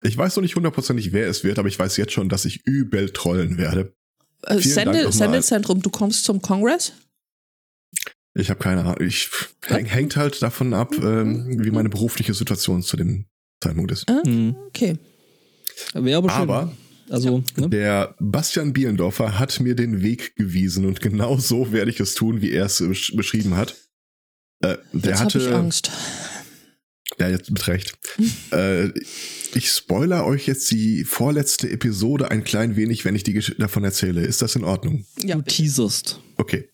Ich 0.03 0.17
weiß 0.17 0.37
noch 0.37 0.43
nicht 0.43 0.57
hundertprozentig, 0.57 1.13
wer 1.13 1.29
es 1.29 1.45
wird, 1.45 1.59
aber 1.59 1.69
ich 1.69 1.79
weiß 1.79 1.97
jetzt 1.97 2.13
schon, 2.13 2.29
dass 2.29 2.45
ich 2.45 2.63
übel 2.65 3.11
trollen 3.11 3.59
werde. 3.59 3.93
Äh, 4.45 4.59
Sende. 4.61 5.11
Sendezentrum, 5.13 5.83
du 5.83 5.91
kommst 5.91 6.25
zum 6.25 6.41
Kongress? 6.41 6.93
Ich 8.35 8.51
habe 8.51 8.61
keine 8.61 8.83
Ahnung. 8.83 8.97
Ich 9.01 9.29
häng, 9.67 9.85
hängt 9.87 10.17
halt 10.17 10.41
davon 10.41 10.73
ab, 10.73 10.95
ähm, 11.03 11.63
wie 11.65 11.71
meine 11.73 11.89
berufliche 11.89 12.33
Situation 12.35 12.83
zu 12.83 12.97
dem 12.97 13.25
Zeitpunkt 13.63 13.91
ist. 13.91 14.09
Ah, 14.09 14.23
Mhm. 14.25 14.55
Okay. 14.69 14.97
Wäre 15.95 16.19
aber 16.19 16.31
schön. 16.31 16.41
Aber 16.43 16.73
also, 17.11 17.43
ne? 17.57 17.69
der 17.69 18.15
Bastian 18.21 18.73
Bielendorfer 18.73 19.39
hat 19.39 19.61
mir 19.61 19.75
den 19.75 20.03
Weg 20.03 20.37
gewiesen 20.37 20.85
und 20.85 21.01
genau 21.01 21.37
so 21.39 21.73
werde 21.73 21.91
ich 21.91 22.01
es 22.01 22.15
tun, 22.15 22.41
wie 22.43 22.53
er 22.53 22.67
es 22.67 22.81
besch- 22.81 23.17
beschrieben 23.17 23.57
hat. 23.57 23.77
Äh, 24.61 24.77
der 24.93 25.11
Jetzt 25.13 25.21
habe 25.21 25.39
ich 25.39 25.47
hatte, 25.47 25.55
Angst. 25.57 25.91
ja, 27.19 27.29
jetzt 27.29 27.51
mit 27.51 27.67
Recht. 27.69 27.97
äh, 28.53 28.89
ich 29.55 29.71
spoiler 29.71 30.27
euch 30.27 30.47
jetzt 30.47 30.71
die 30.71 31.05
vorletzte 31.05 31.71
Episode 31.71 32.31
ein 32.31 32.45
klein 32.45 32.77
wenig, 32.77 33.05
wenn 33.05 33.15
ich 33.15 33.23
die 33.23 33.33
Gesch 33.33 33.55
davon 33.59 33.85
erzähle. 33.85 34.23
Ist 34.23 34.43
das 34.43 34.57
in 34.57 34.65
Ordnung? 34.65 35.05
Ja, 35.23 35.37
du 35.37 35.43
teaserst. 35.43 36.21
Okay. 36.37 36.69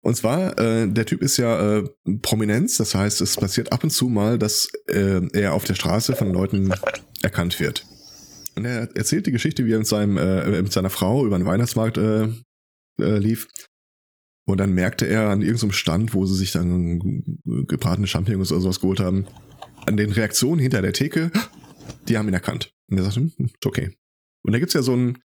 Und 0.00 0.16
zwar, 0.16 0.58
äh, 0.58 0.88
der 0.88 1.06
Typ 1.06 1.22
ist 1.22 1.36
ja 1.36 1.78
äh, 1.78 1.84
Prominenz, 2.22 2.76
das 2.76 2.94
heißt, 2.96 3.20
es 3.20 3.36
passiert 3.36 3.70
ab 3.70 3.84
und 3.84 3.90
zu 3.90 4.08
mal, 4.08 4.36
dass 4.36 4.68
äh, 4.88 5.20
er 5.32 5.54
auf 5.54 5.62
der 5.64 5.74
Straße 5.76 6.16
von 6.16 6.32
Leuten 6.32 6.72
erkannt 7.22 7.60
wird. 7.60 7.86
Und 8.54 8.64
er 8.64 8.94
erzählt 8.96 9.26
die 9.26 9.32
Geschichte, 9.32 9.64
wie 9.64 9.72
er 9.72 9.78
mit, 9.78 9.86
seinem, 9.86 10.16
äh, 10.18 10.62
mit 10.62 10.72
seiner 10.72 10.90
Frau 10.90 11.24
über 11.26 11.38
den 11.38 11.46
Weihnachtsmarkt 11.46 11.98
äh, 11.98 12.28
äh, 12.98 13.18
lief. 13.18 13.48
Und 14.44 14.58
dann 14.58 14.72
merkte 14.72 15.06
er 15.06 15.30
an 15.30 15.42
irgendeinem 15.42 15.72
Stand, 15.72 16.14
wo 16.14 16.26
sie 16.26 16.34
sich 16.34 16.52
dann 16.52 17.38
gebratene 17.44 18.06
Champignons 18.06 18.50
oder 18.50 18.60
sowas 18.60 18.80
geholt 18.80 19.00
haben, 19.00 19.26
an 19.86 19.96
den 19.96 20.12
Reaktionen 20.12 20.60
hinter 20.60 20.82
der 20.82 20.92
Theke, 20.92 21.30
die 22.08 22.18
haben 22.18 22.28
ihn 22.28 22.34
erkannt. 22.34 22.74
Und 22.90 22.98
er 22.98 23.04
sagte, 23.04 23.20
hm, 23.20 23.32
ist 23.38 23.66
okay. 23.66 23.96
Und 24.42 24.52
da 24.52 24.58
gibt's 24.58 24.74
ja 24.74 24.82
so 24.82 24.96
ein, 24.96 25.18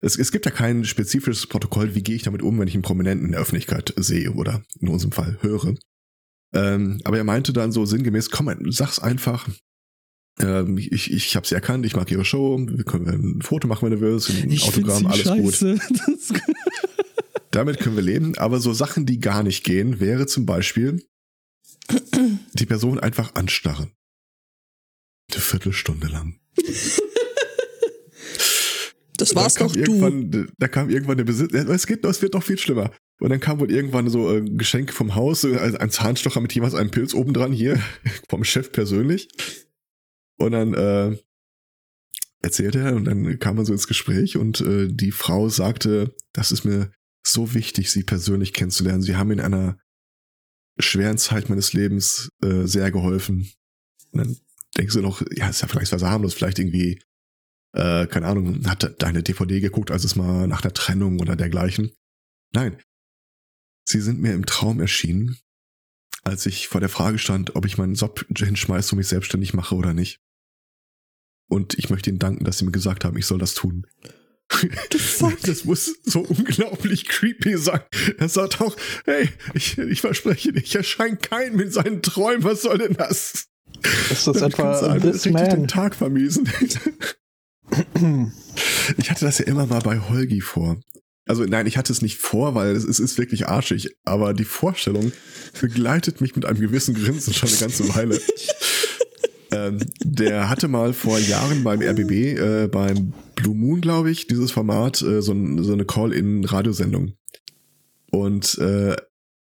es, 0.00 0.18
es 0.18 0.32
gibt 0.32 0.46
ja 0.46 0.50
kein 0.50 0.84
spezifisches 0.84 1.46
Protokoll, 1.46 1.94
wie 1.94 2.02
gehe 2.02 2.16
ich 2.16 2.22
damit 2.22 2.42
um, 2.42 2.58
wenn 2.58 2.68
ich 2.68 2.74
einen 2.74 2.82
Prominenten 2.82 3.26
in 3.26 3.32
der 3.32 3.40
Öffentlichkeit 3.40 3.92
sehe 3.96 4.32
oder 4.32 4.62
in 4.80 4.88
unserem 4.88 5.12
Fall 5.12 5.38
höre. 5.42 5.74
Ähm, 6.54 7.00
aber 7.04 7.18
er 7.18 7.24
meinte 7.24 7.52
dann 7.52 7.72
so 7.72 7.84
sinngemäß, 7.84 8.30
komm, 8.30 8.50
sag's 8.70 8.98
einfach. 8.98 9.48
Ähm, 10.38 10.76
ich, 10.78 11.10
ich 11.12 11.34
habe 11.36 11.46
sie 11.46 11.54
erkannt, 11.54 11.86
ich 11.86 11.96
mag 11.96 12.10
ihre 12.10 12.24
Show, 12.24 12.58
wir 12.58 12.84
können 12.84 13.08
ein 13.08 13.42
Foto 13.42 13.68
machen, 13.68 13.86
wenn 13.86 13.98
du 13.98 14.00
willst, 14.00 14.30
ein 14.30 14.50
Ich 14.50 14.64
Autogramm, 14.64 15.06
alles 15.06 15.24
gut. 15.24 15.54
scheiße. 15.54 15.78
Das, 16.06 16.32
Damit 17.50 17.78
können 17.80 17.96
wir 17.96 18.02
leben, 18.02 18.36
aber 18.36 18.60
so 18.60 18.74
Sachen, 18.74 19.06
die 19.06 19.18
gar 19.18 19.42
nicht 19.42 19.64
gehen, 19.64 19.98
wäre 19.98 20.26
zum 20.26 20.44
Beispiel 20.44 21.02
die 22.52 22.66
Person 22.66 23.00
einfach 23.00 23.34
anstarren. 23.34 23.92
Eine 25.32 25.40
Viertelstunde 25.40 26.08
lang. 26.08 26.38
das 29.16 29.30
Da 29.30 29.36
war's 29.36 29.54
doch 29.54 29.72
du. 29.72 30.46
Da 30.58 30.68
kam 30.68 30.90
irgendwann 30.90 31.16
der 31.16 31.24
Besitzer, 31.24 31.66
es 31.70 31.86
geht, 31.86 32.04
es 32.04 32.20
wird 32.20 32.34
noch 32.34 32.42
viel 32.42 32.58
schlimmer. 32.58 32.90
Und 33.20 33.30
dann 33.30 33.40
kam 33.40 33.58
wohl 33.60 33.70
irgendwann 33.70 34.10
so 34.10 34.28
ein 34.28 34.46
äh, 34.46 34.50
Geschenk 34.50 34.92
vom 34.92 35.14
Haus, 35.14 35.44
also 35.44 35.78
ein 35.78 35.90
Zahnstocher 35.90 36.40
mit 36.42 36.52
jeweils 36.52 36.74
einem 36.74 36.90
Pilz 36.90 37.14
oben 37.14 37.32
dran 37.32 37.52
hier, 37.52 37.80
vom 38.28 38.44
Chef 38.44 38.70
persönlich. 38.72 39.28
Und 40.38 40.52
dann 40.52 40.74
äh, 40.74 41.16
erzählte 42.42 42.80
er 42.80 42.94
und 42.94 43.04
dann 43.04 43.38
kam 43.38 43.56
man 43.56 43.64
so 43.64 43.72
ins 43.72 43.88
Gespräch 43.88 44.36
und 44.36 44.60
äh, 44.60 44.88
die 44.88 45.12
Frau 45.12 45.48
sagte, 45.48 46.14
das 46.32 46.52
ist 46.52 46.64
mir 46.64 46.92
so 47.26 47.54
wichtig, 47.54 47.90
sie 47.90 48.04
persönlich 48.04 48.52
kennenzulernen. 48.52 49.02
Sie 49.02 49.16
haben 49.16 49.30
in 49.30 49.40
einer 49.40 49.78
schweren 50.78 51.18
Zeit 51.18 51.48
meines 51.48 51.72
Lebens 51.72 52.30
äh, 52.42 52.66
sehr 52.66 52.90
geholfen. 52.90 53.50
Und 54.12 54.20
dann 54.20 54.36
denkst 54.76 54.94
du 54.94 55.00
noch, 55.00 55.22
ja, 55.34 55.48
ist 55.48 55.62
ja 55.62 55.68
vielleicht 55.68 55.92
was 55.92 56.02
harmlos, 56.02 56.34
vielleicht 56.34 56.58
irgendwie 56.58 57.00
äh, 57.76 58.06
keine 58.06 58.26
Ahnung, 58.26 58.66
hat 58.66 59.02
deine 59.02 59.22
DVD 59.22 59.60
geguckt, 59.60 59.90
als 59.90 60.04
es 60.04 60.16
mal 60.16 60.46
nach 60.46 60.64
einer 60.64 60.72
Trennung 60.72 61.20
oder 61.20 61.36
dergleichen. 61.36 61.92
Nein. 62.52 62.80
Sie 63.84 64.00
sind 64.00 64.20
mir 64.20 64.32
im 64.32 64.46
Traum 64.46 64.80
erschienen, 64.80 65.36
als 66.22 66.46
ich 66.46 66.68
vor 66.68 66.80
der 66.80 66.88
Frage 66.88 67.18
stand, 67.18 67.54
ob 67.54 67.66
ich 67.66 67.78
meinen 67.78 67.94
Job 67.94 68.24
hinschmeiße 68.34 68.92
und 68.92 68.98
mich 68.98 69.08
selbstständig 69.08 69.52
mache 69.52 69.74
oder 69.74 69.92
nicht. 69.92 70.20
Und 71.48 71.78
ich 71.78 71.90
möchte 71.90 72.10
Ihnen 72.10 72.18
danken, 72.18 72.44
dass 72.44 72.58
Sie 72.58 72.64
mir 72.64 72.72
gesagt 72.72 73.04
haben, 73.04 73.16
ich 73.16 73.26
soll 73.26 73.38
das 73.38 73.54
tun. 73.54 73.86
Das 74.90 75.64
muss 75.64 75.96
so 76.04 76.20
unglaublich 76.20 77.06
creepy 77.06 77.56
sein. 77.58 77.80
Er 78.18 78.28
sagt 78.28 78.60
auch, 78.60 78.76
hey, 79.04 79.28
ich, 79.54 79.76
ich 79.78 80.00
verspreche 80.00 80.52
dir, 80.52 80.60
ich 80.60 80.74
erscheine 80.74 81.16
keinem 81.16 81.60
in 81.60 81.70
seinen 81.70 82.02
Träumen. 82.02 82.44
Was 82.44 82.62
soll 82.62 82.78
denn 82.78 82.94
das? 82.94 83.48
Ist 84.10 84.26
das 84.26 84.38
Damit 84.38 84.54
etwa 84.54 84.78
einem 84.78 85.02
This 85.02 85.26
richtig 85.26 85.48
den 85.48 85.60
Man? 85.60 85.68
Tag 85.68 85.94
vermiesen. 85.94 86.48
Ich 88.98 89.10
hatte 89.10 89.24
das 89.24 89.38
ja 89.38 89.46
immer 89.46 89.66
mal 89.66 89.80
bei 89.80 89.98
Holgi 89.98 90.40
vor. 90.40 90.80
Also 91.26 91.44
nein, 91.44 91.66
ich 91.66 91.76
hatte 91.76 91.92
es 91.92 92.02
nicht 92.02 92.18
vor, 92.18 92.54
weil 92.54 92.76
es, 92.76 92.84
es 92.84 93.00
ist 93.00 93.18
wirklich 93.18 93.48
arschig, 93.48 93.96
aber 94.04 94.32
die 94.32 94.44
Vorstellung 94.44 95.10
begleitet 95.60 96.20
mich 96.20 96.36
mit 96.36 96.44
einem 96.44 96.60
gewissen 96.60 96.94
Grinsen 96.94 97.34
schon 97.34 97.48
eine 97.48 97.58
ganze 97.58 97.92
Weile. 97.94 98.20
ähm, 99.52 99.78
der 100.02 100.48
hatte 100.48 100.68
mal 100.68 100.92
vor 100.92 101.18
Jahren 101.18 101.62
beim 101.64 101.80
RBB, 101.80 102.10
äh, 102.10 102.68
beim 102.68 103.12
Blue 103.34 103.54
Moon, 103.54 103.80
glaube 103.80 104.10
ich, 104.10 104.26
dieses 104.26 104.50
Format, 104.50 105.02
äh, 105.02 105.22
so, 105.22 105.34
so 105.62 105.72
eine 105.72 105.84
Call-in-Radiosendung. 105.84 107.14
Und 108.10 108.58
äh, 108.58 108.96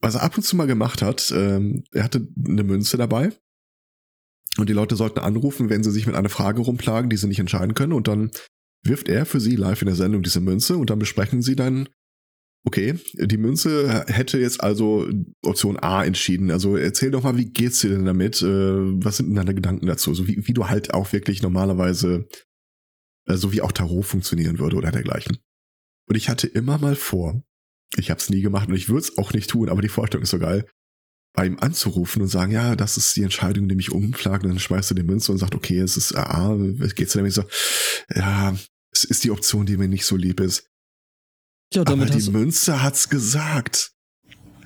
was 0.01 0.15
er 0.15 0.23
ab 0.23 0.37
und 0.37 0.43
zu 0.43 0.55
mal 0.55 0.67
gemacht 0.67 1.01
hat, 1.01 1.33
ähm, 1.35 1.83
er 1.91 2.03
hatte 2.03 2.27
eine 2.47 2.63
Münze 2.63 2.97
dabei 2.97 3.31
und 4.57 4.69
die 4.69 4.73
Leute 4.73 4.95
sollten 4.95 5.19
anrufen, 5.19 5.69
wenn 5.69 5.83
sie 5.83 5.91
sich 5.91 6.07
mit 6.07 6.15
einer 6.15 6.29
Frage 6.29 6.61
rumplagen, 6.61 7.09
die 7.09 7.17
sie 7.17 7.27
nicht 7.27 7.39
entscheiden 7.39 7.73
können. 7.73 7.93
Und 7.93 8.07
dann 8.07 8.31
wirft 8.83 9.09
er 9.09 9.25
für 9.25 9.39
sie 9.39 9.55
live 9.55 9.81
in 9.81 9.87
der 9.87 9.95
Sendung 9.95 10.23
diese 10.23 10.41
Münze 10.41 10.77
und 10.77 10.89
dann 10.89 10.99
besprechen 10.99 11.41
sie 11.41 11.55
dann, 11.55 11.89
okay, 12.65 12.99
die 13.13 13.37
Münze 13.37 14.05
hätte 14.07 14.37
jetzt 14.37 14.61
also 14.61 15.07
Option 15.43 15.77
A 15.77 16.03
entschieden. 16.03 16.51
Also 16.51 16.75
erzähl 16.75 17.11
doch 17.11 17.23
mal, 17.23 17.37
wie 17.37 17.49
geht's 17.49 17.79
dir 17.79 17.89
denn 17.89 18.05
damit? 18.05 18.41
Äh, 18.41 19.03
Was 19.03 19.17
sind 19.17 19.27
denn 19.27 19.35
deine 19.35 19.55
Gedanken 19.55 19.87
dazu? 19.87 20.13
So 20.13 20.27
wie, 20.27 20.45
wie 20.47 20.53
du 20.53 20.67
halt 20.67 20.93
auch 20.93 21.11
wirklich 21.13 21.41
normalerweise, 21.41 22.27
äh, 23.27 23.35
so 23.35 23.51
wie 23.51 23.61
auch 23.61 23.71
Tarot 23.71 24.05
funktionieren 24.05 24.59
würde 24.59 24.75
oder 24.75 24.91
dergleichen. 24.91 25.37
Und 26.07 26.15
ich 26.15 26.29
hatte 26.29 26.47
immer 26.47 26.77
mal 26.77 26.95
vor, 26.95 27.41
ich 27.97 28.09
habe 28.09 28.19
es 28.19 28.29
nie 28.29 28.41
gemacht 28.41 28.69
und 28.69 28.75
ich 28.75 28.89
würde 28.89 29.01
es 29.01 29.17
auch 29.17 29.33
nicht 29.33 29.49
tun, 29.49 29.69
aber 29.69 29.81
die 29.81 29.89
Vorstellung 29.89 30.23
ist 30.23 30.31
so 30.31 30.39
geil, 30.39 30.65
bei 31.33 31.45
ihm 31.45 31.59
anzurufen 31.59 32.21
und 32.21 32.27
sagen, 32.27 32.51
ja, 32.51 32.75
das 32.75 32.97
ist 32.97 33.15
die 33.15 33.23
Entscheidung, 33.23 33.69
die 33.69 33.75
mich 33.75 33.91
umschlagen. 33.91 34.45
Und 34.45 34.55
dann 34.55 34.59
schmeißt 34.59 34.91
er 34.91 34.95
die 34.95 35.03
Münze 35.03 35.31
und 35.31 35.37
sagt, 35.37 35.55
okay, 35.55 35.79
es 35.79 35.95
ist 35.95 36.15
AA, 36.15 36.57
geht's 36.95 37.13
denn? 37.13 37.25
Ich 37.25 37.35
so, 37.35 37.43
ja, 38.13 38.57
es 38.91 39.03
ist 39.03 39.23
die 39.23 39.31
Option, 39.31 39.65
die 39.65 39.77
mir 39.77 39.87
nicht 39.87 40.05
so 40.05 40.15
lieb 40.15 40.39
ist. 40.39 40.69
Ja, 41.73 41.83
Aber 41.85 42.05
die 42.05 42.29
Münze 42.31 42.81
hat's 42.81 43.09
gesagt. 43.09 43.91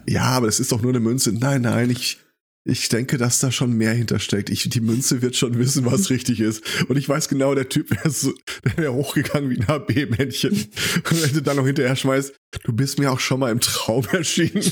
Ja, 0.07 0.23
aber 0.23 0.47
es 0.47 0.59
ist 0.59 0.71
doch 0.71 0.81
nur 0.81 0.91
eine 0.91 0.99
Münze. 0.99 1.33
Nein, 1.33 1.61
nein, 1.61 1.89
ich, 1.89 2.19
ich 2.65 2.87
denke, 2.89 3.17
dass 3.17 3.39
da 3.39 3.51
schon 3.51 3.73
mehr 3.73 3.93
hintersteckt. 3.93 4.49
Ich, 4.49 4.69
die 4.69 4.81
Münze 4.81 5.21
wird 5.21 5.35
schon 5.35 5.57
wissen, 5.57 5.85
was 5.85 6.09
richtig 6.09 6.39
ist. 6.39 6.63
Und 6.87 6.97
ich 6.97 7.07
weiß 7.07 7.27
genau, 7.27 7.55
der 7.55 7.67
Typ 7.69 7.91
wäre 7.91 8.09
so, 8.09 8.33
wäre 8.75 8.93
hochgegangen 8.93 9.49
wie 9.49 9.59
ein 9.59 9.67
HB-Männchen. 9.67 10.51
Und 10.51 11.23
wenn 11.23 11.33
du 11.33 11.41
dann 11.41 11.57
noch 11.57 11.65
hinterher 11.65 11.95
schmeißt, 11.95 12.33
du 12.63 12.73
bist 12.73 12.99
mir 12.99 13.11
auch 13.11 13.19
schon 13.19 13.39
mal 13.39 13.51
im 13.51 13.59
Traum 13.59 14.05
erschienen. 14.11 14.63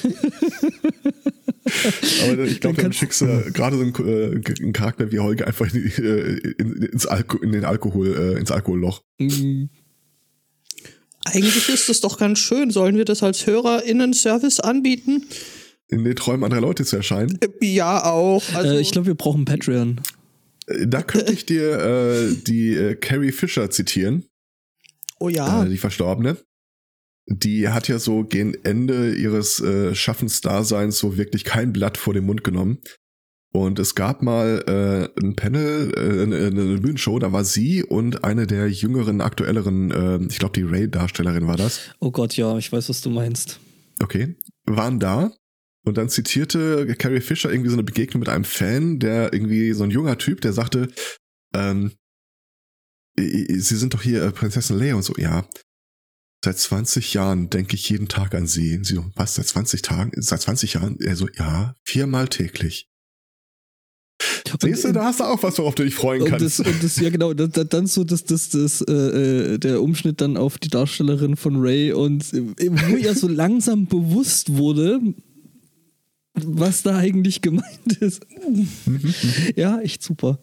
aber 2.23 2.43
ich 2.43 2.59
glaube, 2.61 2.81
dann 2.81 2.93
schickst 2.93 3.21
du 3.21 3.51
gerade 3.53 3.77
so 3.77 3.83
einen, 3.83 3.93
äh, 4.07 4.41
einen 4.61 4.73
Charakter 4.73 5.11
wie 5.11 5.19
Holger 5.19 5.47
einfach 5.47 5.73
in, 5.73 5.85
äh, 5.85 6.37
in, 6.57 6.81
ins 6.83 7.05
Alko 7.05 7.37
in 7.37 7.51
den 7.51 7.65
Alkohol, 7.65 8.15
äh, 8.15 8.39
ins 8.39 8.51
Alkoholloch. 8.51 9.03
Mm, 9.19 9.65
Eigentlich 11.25 11.69
ist 11.69 11.89
es 11.89 12.01
doch 12.01 12.17
ganz 12.17 12.39
schön. 12.39 12.71
Sollen 12.71 12.97
wir 12.97 13.05
das 13.05 13.23
als 13.23 13.45
HörerInnen-Service 13.45 14.59
anbieten? 14.59 15.25
In 15.87 16.03
den 16.03 16.15
Träumen 16.15 16.43
anderer 16.43 16.61
Leute 16.61 16.85
zu 16.85 16.95
erscheinen. 16.95 17.37
Äh, 17.41 17.65
Ja, 17.65 18.05
auch. 18.05 18.43
Also, 18.53 18.73
äh, 18.75 18.81
ich 18.81 18.91
glaube, 18.91 19.07
wir 19.07 19.15
brauchen 19.15 19.45
Patreon. 19.45 20.01
Äh, 20.67 20.87
Da 20.87 21.03
könnte 21.03 21.33
ich 21.33 21.45
dir 21.45 21.77
äh, 21.79 22.35
die 22.35 22.69
äh, 22.75 22.95
Carrie 22.95 23.31
Fisher 23.31 23.69
zitieren. 23.69 24.25
oh 25.19 25.29
ja. 25.29 25.63
äh, 25.63 25.69
die 25.69 25.77
Verstorbene. 25.77 26.37
Die 27.27 27.69
hat 27.69 27.87
ja 27.87 27.99
so 27.99 28.23
gegen 28.23 28.55
Ende 28.63 29.13
ihres 29.13 29.59
äh, 29.59 29.93
Schaffensdaseins 29.93 30.97
so 30.97 31.17
wirklich 31.17 31.43
kein 31.43 31.71
Blatt 31.71 31.97
vor 31.97 32.13
den 32.13 32.25
Mund 32.25 32.43
genommen. 32.43 32.79
Und 33.53 33.79
es 33.79 33.95
gab 33.95 34.21
mal 34.21 34.63
äh, 35.15 35.21
ein 35.21 35.35
Panel, 35.35 35.91
äh, 35.95 36.23
eine, 36.23 36.35
eine 36.47 36.77
Bühnenshow, 36.79 37.19
da 37.19 37.33
war 37.33 37.43
sie 37.43 37.83
und 37.83 38.23
eine 38.23 38.47
der 38.47 38.69
jüngeren, 38.71 39.19
aktuelleren, 39.19 39.91
äh, 39.91 40.19
ich 40.29 40.39
glaube 40.39 40.53
die 40.53 40.63
Ray-Darstellerin 40.63 41.47
war 41.47 41.57
das, 41.57 41.81
Oh 41.99 42.11
Gott, 42.11 42.37
ja, 42.37 42.57
ich 42.57 42.71
weiß, 42.71 42.87
was 42.87 43.01
du 43.01 43.09
meinst. 43.09 43.59
okay, 44.01 44.35
waren 44.65 44.99
da. 44.99 45.31
Und 45.83 45.97
dann 45.97 46.09
zitierte 46.09 46.95
Carrie 46.95 47.21
Fisher 47.21 47.51
irgendwie 47.51 47.69
so 47.71 47.75
eine 47.75 47.83
Begegnung 47.83 48.19
mit 48.19 48.29
einem 48.29 48.43
Fan, 48.45 48.99
der 48.99 49.33
irgendwie 49.33 49.73
so 49.73 49.83
ein 49.83 49.89
junger 49.91 50.17
Typ, 50.17 50.39
der 50.41 50.53
sagte, 50.53 50.89
ähm, 51.55 51.91
"I- 53.19 53.47
I- 53.51 53.59
Sie 53.59 53.75
sind 53.75 53.93
doch 53.93 54.03
hier 54.03 54.23
äh, 54.23 54.31
Prinzessin 54.31 54.77
Leia 54.77 54.95
und 54.95 55.03
so, 55.03 55.13
ja. 55.17 55.45
Seit 56.45 56.57
20 56.57 57.13
Jahren 57.15 57.49
denke 57.49 57.75
ich 57.75 57.89
jeden 57.89 58.07
Tag 58.07 58.33
an 58.33 58.47
sie. 58.47 58.79
Sie 58.83 58.95
so, 58.95 59.05
was, 59.15 59.35
seit 59.35 59.47
20 59.47 59.81
Tagen? 59.81 60.11
Seit 60.21 60.41
20 60.41 60.73
Jahren? 60.75 60.97
Er 61.01 61.15
so, 61.15 61.27
ja, 61.37 61.75
viermal 61.83 62.27
täglich. 62.29 62.87
Siehst 64.61 64.85
du, 64.85 64.91
da 64.91 65.05
hast 65.05 65.19
du 65.19 65.23
auch 65.23 65.41
was, 65.43 65.57
worauf 65.57 65.75
du 65.75 65.83
dich 65.83 65.95
freuen 65.95 66.23
Und 66.23 66.29
kannst. 66.29 66.59
das, 66.59 66.67
und 66.67 66.83
das, 66.83 66.97
ja 66.99 67.09
genau, 67.09 67.33
das, 67.33 67.67
dann 67.67 67.87
so 67.87 68.03
das, 68.03 68.23
das, 68.23 68.49
das, 68.49 68.81
äh, 68.81 68.93
äh, 68.93 69.57
der 69.57 69.81
Umschnitt 69.81 70.21
dann 70.21 70.37
auf 70.37 70.57
die 70.57 70.69
Darstellerin 70.69 71.35
von 71.35 71.57
Ray 71.57 71.93
und 71.93 72.33
äh, 72.33 72.43
wo 72.69 72.95
ihr 72.95 73.15
so 73.15 73.27
langsam 73.27 73.87
bewusst 73.87 74.57
wurde, 74.57 74.99
was 76.33 76.83
da 76.83 76.97
eigentlich 76.97 77.41
gemeint 77.41 77.97
ist. 77.99 78.21
ja, 79.55 79.79
echt 79.79 80.03
super. 80.03 80.39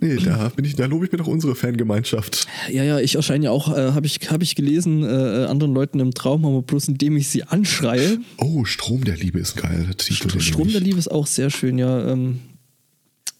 Nee, 0.00 0.16
da 0.16 0.48
bin 0.50 0.64
ich, 0.64 0.76
da 0.76 0.86
lobe 0.86 1.06
ich 1.06 1.12
mir 1.12 1.18
doch 1.18 1.26
unsere 1.26 1.54
Fangemeinschaft. 1.54 2.46
Ja, 2.70 2.84
ja, 2.84 2.98
ich 2.98 3.14
erscheine 3.14 3.46
ja 3.46 3.50
auch, 3.50 3.76
äh, 3.76 3.92
habe 3.92 4.06
ich, 4.06 4.18
hab 4.30 4.42
ich 4.42 4.54
gelesen, 4.54 5.02
äh, 5.04 5.42
äh, 5.42 5.46
anderen 5.46 5.74
Leuten 5.74 6.00
im 6.00 6.12
Traum, 6.12 6.44
aber 6.44 6.62
bloß 6.62 6.88
indem 6.88 7.16
ich 7.16 7.28
sie 7.28 7.44
anschreie. 7.44 8.18
Oh, 8.38 8.64
Strom 8.64 9.04
der 9.04 9.16
Liebe 9.16 9.38
ist 9.38 9.56
geiler 9.56 9.96
Titel. 9.96 10.28
den 10.28 10.40
Strom 10.40 10.68
der. 10.68 10.80
Liebe 10.80 10.98
ist 10.98 11.10
auch 11.10 11.26
sehr 11.26 11.50
schön, 11.50 11.78
ja. 11.78 12.10
Ähm, 12.10 12.40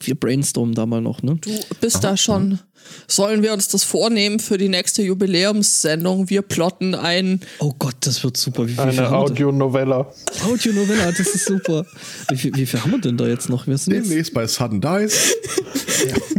wir 0.02 0.14
brainstormen 0.14 0.74
da 0.74 0.86
mal 0.86 1.00
noch, 1.00 1.22
ne? 1.22 1.36
Du 1.40 1.50
bist 1.80 2.02
da 2.02 2.16
schon. 2.16 2.58
Sollen 3.06 3.42
wir 3.42 3.52
uns 3.52 3.68
das 3.68 3.84
vornehmen 3.84 4.40
für 4.40 4.56
die 4.56 4.68
nächste 4.68 5.02
Jubiläumssendung? 5.02 6.30
Wir 6.30 6.42
plotten 6.42 6.94
ein. 6.94 7.40
Oh 7.58 7.72
Gott, 7.78 7.96
das 8.00 8.24
wird 8.24 8.36
super. 8.36 8.64
Wie, 8.66 8.70
wie 8.70 8.74
viel 8.74 8.80
Eine 8.80 8.92
haben 9.10 9.12
wir 9.12 9.26
denn? 9.26 9.32
Audionovella. 9.32 10.12
Audionovella, 10.46 11.06
das 11.12 11.20
ist 11.20 11.44
super. 11.44 11.84
Wie 12.30 12.36
viel, 12.36 12.52
wie 12.54 12.66
viel 12.66 12.80
haben 12.80 12.92
wir 12.92 13.00
denn 13.00 13.16
da 13.16 13.26
jetzt 13.28 13.48
noch? 13.50 13.66
Wir 13.66 13.76
sind 13.76 13.94
jetzt, 13.94 14.08
Demnächst 14.10 14.32
bei 14.34 14.46
Sudden 14.46 14.80
Dice. 14.80 15.34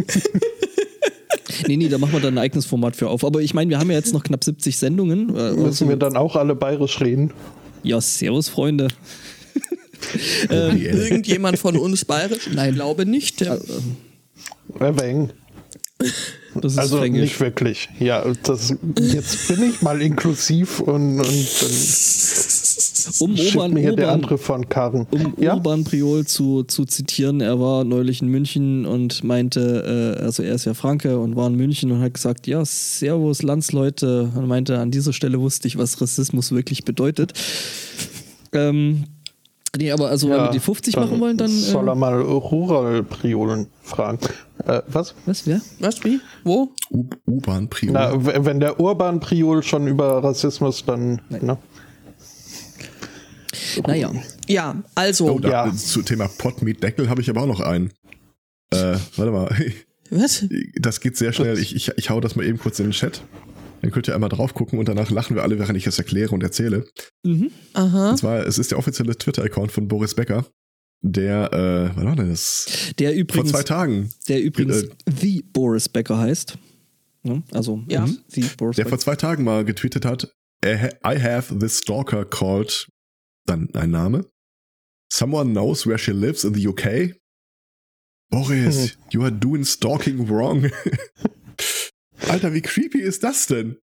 nee, 1.67 1.77
nee, 1.77 1.87
da 1.89 1.97
machen 1.97 2.13
wir 2.13 2.19
dann 2.19 2.35
ein 2.35 2.43
eigenes 2.43 2.65
Format 2.65 2.95
für 2.95 3.09
auf. 3.09 3.23
Aber 3.23 3.41
ich 3.41 3.53
meine, 3.53 3.69
wir 3.69 3.79
haben 3.79 3.89
ja 3.91 3.97
jetzt 3.97 4.13
noch 4.13 4.23
knapp 4.23 4.43
70 4.43 4.77
Sendungen. 4.77 5.29
Äh, 5.29 5.51
Müssen 5.51 5.65
also- 5.65 5.89
wir 5.89 5.95
dann 5.97 6.17
auch 6.17 6.35
alle 6.35 6.55
bayerisch 6.55 6.99
reden? 7.01 7.31
ja, 7.83 7.99
servus, 8.01 8.49
Freunde. 8.49 8.87
Ähm, 10.49 10.81
Irgendjemand 10.81 11.59
von 11.59 11.77
uns 11.77 12.05
bayerisch? 12.05 12.49
Nein, 12.53 12.69
ich 12.71 12.75
glaube 12.75 13.05
nicht. 13.05 13.41
Das 16.55 16.73
ist 16.73 16.77
Also 16.79 16.97
Fränkisch. 16.97 17.21
nicht 17.21 17.39
wirklich. 17.39 17.89
Ja, 17.99 18.25
das, 18.43 18.73
jetzt 18.97 19.47
bin 19.47 19.63
ich 19.69 19.81
mal 19.81 20.01
inklusiv 20.01 20.79
und, 20.79 21.19
und 21.19 21.21
dann 21.61 21.71
Um 23.19 23.35
Urban, 23.35 23.73
mir 23.73 23.79
hier 23.81 23.95
der 23.95 24.11
andere 24.11 24.37
von 24.37 24.67
Karren. 24.67 25.07
um 25.11 25.33
ja? 25.37 25.53
Urban 25.53 25.83
Priol 25.83 26.25
zu, 26.25 26.63
zu 26.63 26.85
zitieren, 26.85 27.39
er 27.39 27.59
war 27.59 27.83
neulich 27.83 28.21
in 28.21 28.27
München 28.27 28.85
und 28.85 29.23
meinte, 29.23 30.17
äh, 30.19 30.23
also 30.23 30.43
er 30.43 30.55
ist 30.55 30.65
ja 30.65 30.73
Franke 30.73 31.19
und 31.19 31.35
war 31.35 31.47
in 31.47 31.55
München 31.55 31.91
und 31.91 32.01
hat 32.01 32.13
gesagt, 32.15 32.47
ja, 32.47 32.65
Servus 32.65 33.43
Landsleute 33.43 34.31
und 34.35 34.47
meinte, 34.47 34.79
an 34.79 34.91
dieser 34.91 35.13
Stelle 35.13 35.39
wusste 35.39 35.67
ich, 35.67 35.77
was 35.77 36.01
Rassismus 36.01 36.51
wirklich 36.51 36.83
bedeutet. 36.83 37.33
Ähm, 38.53 39.05
nee, 39.77 39.91
aber 39.91 40.09
also 40.09 40.29
wenn 40.29 40.37
wir 40.37 40.49
die 40.51 40.59
50 40.59 40.93
dann 40.93 41.03
machen 41.09 41.19
wollen, 41.19 41.37
dann... 41.37 41.49
soll 41.49 41.87
er 41.87 41.93
Äh, 41.93 41.95
mal 41.95 42.21
Rural-Priolen 42.21 43.67
fragen. 43.83 44.19
Äh, 44.65 44.81
was? 44.87 45.15
was, 45.25 45.45
wer? 45.47 45.61
was, 45.79 46.03
wie? 46.03 46.19
Wo? 46.43 46.71
U- 46.91 47.05
U-Bahn 47.27 47.69
Priol. 47.69 47.93
Na, 47.93 48.13
w- 48.25 48.45
wenn 48.45 48.59
der 48.59 48.79
Urban-Priol 48.79 49.63
schon 49.63 49.87
über 49.87 50.23
Rassismus, 50.23 50.83
dann. 50.85 51.21
Ne? 51.29 51.57
Naja, 53.87 54.11
Ja, 54.47 54.75
also. 54.95 55.29
Oh, 55.35 55.39
da, 55.39 55.65
Ja. 55.67 55.73
Zu 55.73 56.01
Thema 56.01 56.27
Pot 56.27 56.61
mit 56.61 56.83
Deckel 56.83 57.09
habe 57.09 57.21
ich 57.21 57.29
aber 57.29 57.41
auch 57.41 57.47
noch 57.47 57.59
einen. 57.61 57.91
Äh, 58.71 58.95
warte 59.15 59.31
mal. 59.31 59.49
Was? 60.09 60.45
Das 60.75 60.99
geht 60.99 61.15
sehr 61.15 61.31
schnell. 61.31 61.57
Ich, 61.57 61.73
ich, 61.75 61.89
ich 61.95 62.09
hau 62.09 62.19
das 62.19 62.35
mal 62.35 62.45
eben 62.45 62.59
kurz 62.59 62.79
in 62.79 62.87
den 62.87 62.91
Chat. 62.91 63.21
Dann 63.81 63.91
könnt 63.91 64.07
ihr 64.07 64.15
einmal 64.15 64.29
drauf 64.29 64.53
gucken 64.53 64.77
und 64.79 64.87
danach 64.87 65.09
lachen 65.09 65.35
wir 65.35 65.43
alle, 65.43 65.57
während 65.59 65.75
ich 65.77 65.87
es 65.87 65.97
erkläre 65.97 66.31
und 66.33 66.43
erzähle. 66.43 66.85
Aha. 67.73 68.11
Und 68.11 68.17
zwar, 68.17 68.45
es 68.45 68.57
ist 68.57 68.71
der 68.71 68.77
offizielle 68.77 69.15
Twitter-Account 69.17 69.71
von 69.71 69.87
Boris 69.87 70.13
Becker, 70.15 70.45
der, 71.03 71.51
äh, 71.51 71.97
was 71.97 72.05
war 72.05 72.15
denn 72.15 72.29
das? 72.29 72.93
der 72.99 73.09
Vor 73.11 73.19
übrigens, 73.19 73.49
zwei 73.51 73.63
Tagen. 73.63 74.09
der 74.27 74.41
übrigens 74.41 74.83
Äh, 74.83 74.89
The 75.19 75.43
Boris 75.51 75.89
Becker 75.89 76.17
heißt. 76.19 76.57
Ne? 77.23 77.41
Also, 77.51 77.83
Ja. 77.87 78.05
mhm, 78.05 78.19
The 78.27 78.45
Boris 78.55 78.75
Der 78.75 78.83
Becker. 78.83 78.89
vor 78.89 78.99
zwei 78.99 79.15
Tagen 79.15 79.43
mal 79.43 79.65
getweetet 79.65 80.05
hat, 80.05 80.31
I 80.63 81.19
have 81.19 81.57
this 81.57 81.79
stalker 81.79 82.23
called, 82.23 82.87
dann 83.47 83.67
ein 83.73 83.89
Name. 83.89 84.25
Someone 85.11 85.51
knows 85.53 85.87
where 85.87 85.97
she 85.97 86.11
lives 86.11 86.43
in 86.43 86.53
the 86.53 86.67
UK? 86.67 87.15
Boris, 88.29 88.95
you 89.11 89.23
are 89.23 89.31
doing 89.31 89.63
stalking 89.65 90.29
wrong. 90.29 90.69
Alter, 92.29 92.53
wie 92.53 92.61
creepy 92.61 92.99
ist 93.01 93.23
das 93.23 93.47
denn? 93.47 93.77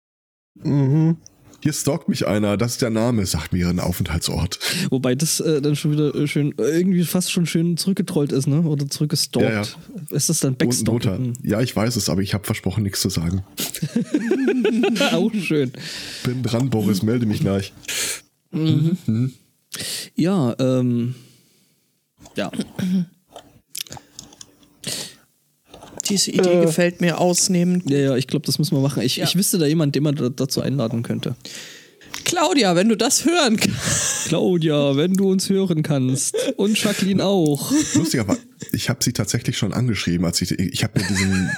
Mhm. 0.63 1.17
Hier 1.63 1.73
stalkt 1.73 2.07
mich 2.07 2.27
einer, 2.27 2.55
das 2.55 2.73
ist 2.73 2.81
der 2.83 2.91
Name, 2.91 3.25
sagt 3.25 3.51
mir 3.51 3.59
ihren 3.59 3.79
Aufenthaltsort. 3.79 4.59
Wobei 4.91 5.15
das 5.15 5.39
äh, 5.39 5.59
dann 5.59 5.75
schon 5.75 5.91
wieder 5.91 6.13
äh, 6.13 6.27
schön, 6.27 6.53
äh, 6.59 6.77
irgendwie 6.77 7.03
fast 7.03 7.31
schon 7.31 7.47
schön 7.47 7.77
zurückgetrollt 7.77 8.31
ist, 8.31 8.47
ne? 8.47 8.61
Oder 8.61 8.87
zurückgestalkt. 8.87 9.49
Ja, 9.49 9.61
ja. 9.63 10.15
Ist 10.15 10.29
das 10.29 10.39
dann 10.39 10.53
Unten 10.53 10.65
Backstalk? 10.67 11.01
drunter. 11.01 11.33
Ja, 11.43 11.59
ich 11.61 11.75
weiß 11.75 11.95
es, 11.95 12.09
aber 12.09 12.21
ich 12.21 12.35
habe 12.35 12.45
versprochen, 12.45 12.83
nichts 12.83 13.01
zu 13.01 13.09
sagen. 13.09 13.43
Auch 15.13 15.33
schön. 15.33 15.71
Bin 16.23 16.43
dran, 16.43 16.69
Boris, 16.69 17.01
melde 17.01 17.25
mich 17.25 17.39
gleich. 17.39 17.73
Ja, 20.15 20.55
ähm. 20.59 21.15
Ja. 22.35 22.51
Diese 26.09 26.31
Idee 26.31 26.59
Äh. 26.59 26.65
gefällt 26.65 27.01
mir 27.01 27.19
ausnehmend. 27.19 27.89
Ja, 27.89 27.97
ja, 27.97 28.15
ich 28.15 28.27
glaube, 28.27 28.45
das 28.45 28.59
müssen 28.59 28.75
wir 28.75 28.81
machen. 28.81 29.01
Ich, 29.03 29.17
Ja. 29.17 29.25
ich 29.25 29.35
wüsste 29.35 29.57
da 29.57 29.65
jemanden, 29.65 29.93
den 29.93 30.03
man 30.03 30.15
da, 30.15 30.29
dazu 30.29 30.61
einladen 30.61 31.03
könnte. 31.03 31.35
Claudia, 32.23 32.75
wenn 32.75 32.89
du 32.89 32.95
das 32.97 33.25
hören 33.25 33.57
kannst. 33.57 34.25
Claudia, 34.27 34.95
wenn 34.97 35.13
du 35.13 35.29
uns 35.31 35.49
hören 35.49 35.83
kannst. 35.83 36.35
Und 36.57 36.81
Jacqueline 36.81 37.23
auch. 37.23 37.71
Lustig, 37.95 38.19
aber 38.19 38.37
ich 38.73 38.89
habe 38.89 39.03
sie 39.03 39.13
tatsächlich 39.13 39.57
schon 39.57 39.71
angeschrieben, 39.73 40.25
als 40.25 40.41
ich 40.41 40.51
ich 40.57 40.83
habe 40.83 40.99
mir 40.99 41.07
diesen 41.07 41.49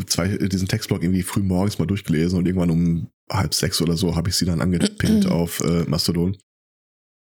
äh, 0.00 0.06
zwei 0.06 0.26
äh, 0.28 0.48
diesen 0.48 0.68
Textblock 0.68 1.02
irgendwie 1.02 1.22
früh 1.22 1.42
morgens 1.42 1.78
mal 1.78 1.86
durchgelesen 1.86 2.38
und 2.38 2.46
irgendwann 2.46 2.70
um 2.70 3.08
halb 3.30 3.54
sechs 3.54 3.80
oder 3.80 3.96
so 3.96 4.14
habe 4.14 4.28
ich 4.28 4.36
sie 4.36 4.44
dann 4.44 4.60
angepinnt 4.60 5.26
auf 5.30 5.60
äh, 5.60 5.84
Mastodon. 5.88 6.36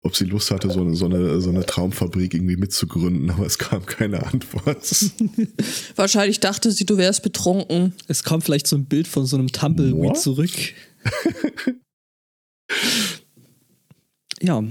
Ob 0.04 0.16
sie 0.16 0.26
Lust 0.26 0.52
hatte, 0.52 0.70
so 0.70 0.82
eine, 0.82 0.96
so 0.96 1.06
eine 1.06 1.42
so 1.42 1.50
eine 1.50 1.66
Traumfabrik 1.66 2.34
irgendwie 2.34 2.56
mitzugründen, 2.56 3.30
aber 3.32 3.46
es 3.46 3.58
kam 3.58 3.86
keine 3.86 4.26
Antwort. 4.26 5.12
Wahrscheinlich 5.96 6.40
dachte 6.40 6.72
sie, 6.72 6.86
du 6.86 6.98
wärst 6.98 7.24
betrunken. 7.24 7.94
Es 8.08 8.24
kam 8.24 8.42
vielleicht 8.42 8.68
so 8.68 8.76
ein 8.78 8.86
Bild 8.86 9.08
von 9.08 9.26
so 9.26 9.38
einem 9.38 9.52
Tumbleweed 9.52 9.96
What? 9.96 10.20
zurück. 10.20 10.52
ja, 14.42 14.64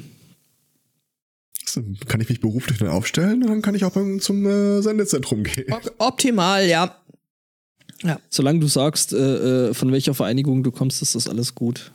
kann 2.06 2.20
ich 2.20 2.28
mich 2.28 2.40
beruflich 2.40 2.78
dann 2.78 2.88
aufstellen 2.88 3.42
und 3.42 3.50
dann 3.50 3.62
kann 3.62 3.74
ich 3.74 3.84
auch 3.84 3.96
zum 4.20 4.46
äh, 4.46 4.82
Sendezentrum 4.82 5.42
gehen. 5.42 5.72
Op 5.72 5.94
optimal, 5.98 6.66
ja. 6.66 6.96
Solange 8.28 8.60
du 8.60 8.66
sagst, 8.66 9.12
äh, 9.12 9.68
äh, 9.68 9.74
von 9.74 9.90
welcher 9.90 10.14
Vereinigung 10.14 10.62
du 10.62 10.70
kommst, 10.70 11.02
ist 11.02 11.14
das 11.14 11.28
alles 11.28 11.54
gut. 11.54 11.92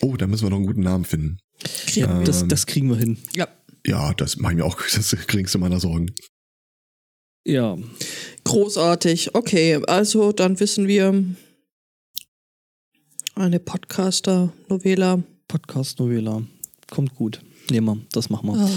Oh, 0.00 0.16
da 0.16 0.26
müssen 0.26 0.44
wir 0.44 0.50
noch 0.50 0.56
einen 0.56 0.66
guten 0.66 0.82
Namen 0.82 1.04
finden. 1.04 1.38
Ja. 1.94 2.18
Ähm, 2.18 2.24
Das, 2.24 2.46
das 2.48 2.66
kriegen 2.66 2.88
wir 2.88 2.96
hin. 2.96 3.18
ja. 3.34 3.48
Ja, 3.86 4.14
das 4.14 4.38
mache 4.38 4.52
ich 4.52 4.58
mir 4.58 4.64
auch 4.64 4.80
das 4.94 5.14
geringste 5.26 5.58
meiner 5.58 5.78
Sorgen. 5.78 6.14
Ja. 7.46 7.76
Großartig. 8.44 9.34
Okay, 9.34 9.78
also 9.86 10.32
dann 10.32 10.58
wissen 10.58 10.88
wir 10.88 11.22
eine 13.34 13.58
Podcaster-Novela. 13.60 15.22
Podcast 15.48 15.98
Novela. 15.98 16.42
Kommt 16.90 17.14
gut. 17.14 17.42
Nehmen 17.70 17.86
wir, 17.86 18.06
das 18.12 18.30
machen 18.30 18.48
wir. 18.54 18.70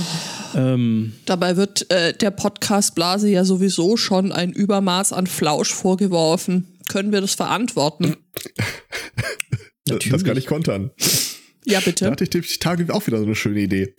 Ah. 0.53 0.73
Ähm, 0.73 1.13
Dabei 1.25 1.55
wird 1.55 1.89
äh, 1.89 2.13
der 2.13 2.31
Podcast 2.31 2.93
Blase 2.95 3.29
ja 3.29 3.45
sowieso 3.45 3.95
schon 3.95 4.31
ein 4.33 4.51
Übermaß 4.51 5.13
an 5.13 5.27
Flausch 5.27 5.73
vorgeworfen. 5.73 6.67
Können 6.89 7.11
wir 7.13 7.21
das 7.21 7.35
verantworten? 7.35 8.17
Das 10.09 10.25
kann 10.25 10.35
ich 10.35 10.47
kontern. 10.47 10.91
Ja, 11.67 11.79
Da 11.79 11.85
bitte. 11.85 12.11
hatte 12.11 12.23
ich 12.23 12.29
die 12.29 12.59
Tage 12.59 12.93
auch 12.93 13.05
wieder 13.07 13.17
so 13.19 13.25
eine 13.25 13.35
schöne 13.35 13.59
Idee. 13.59 13.93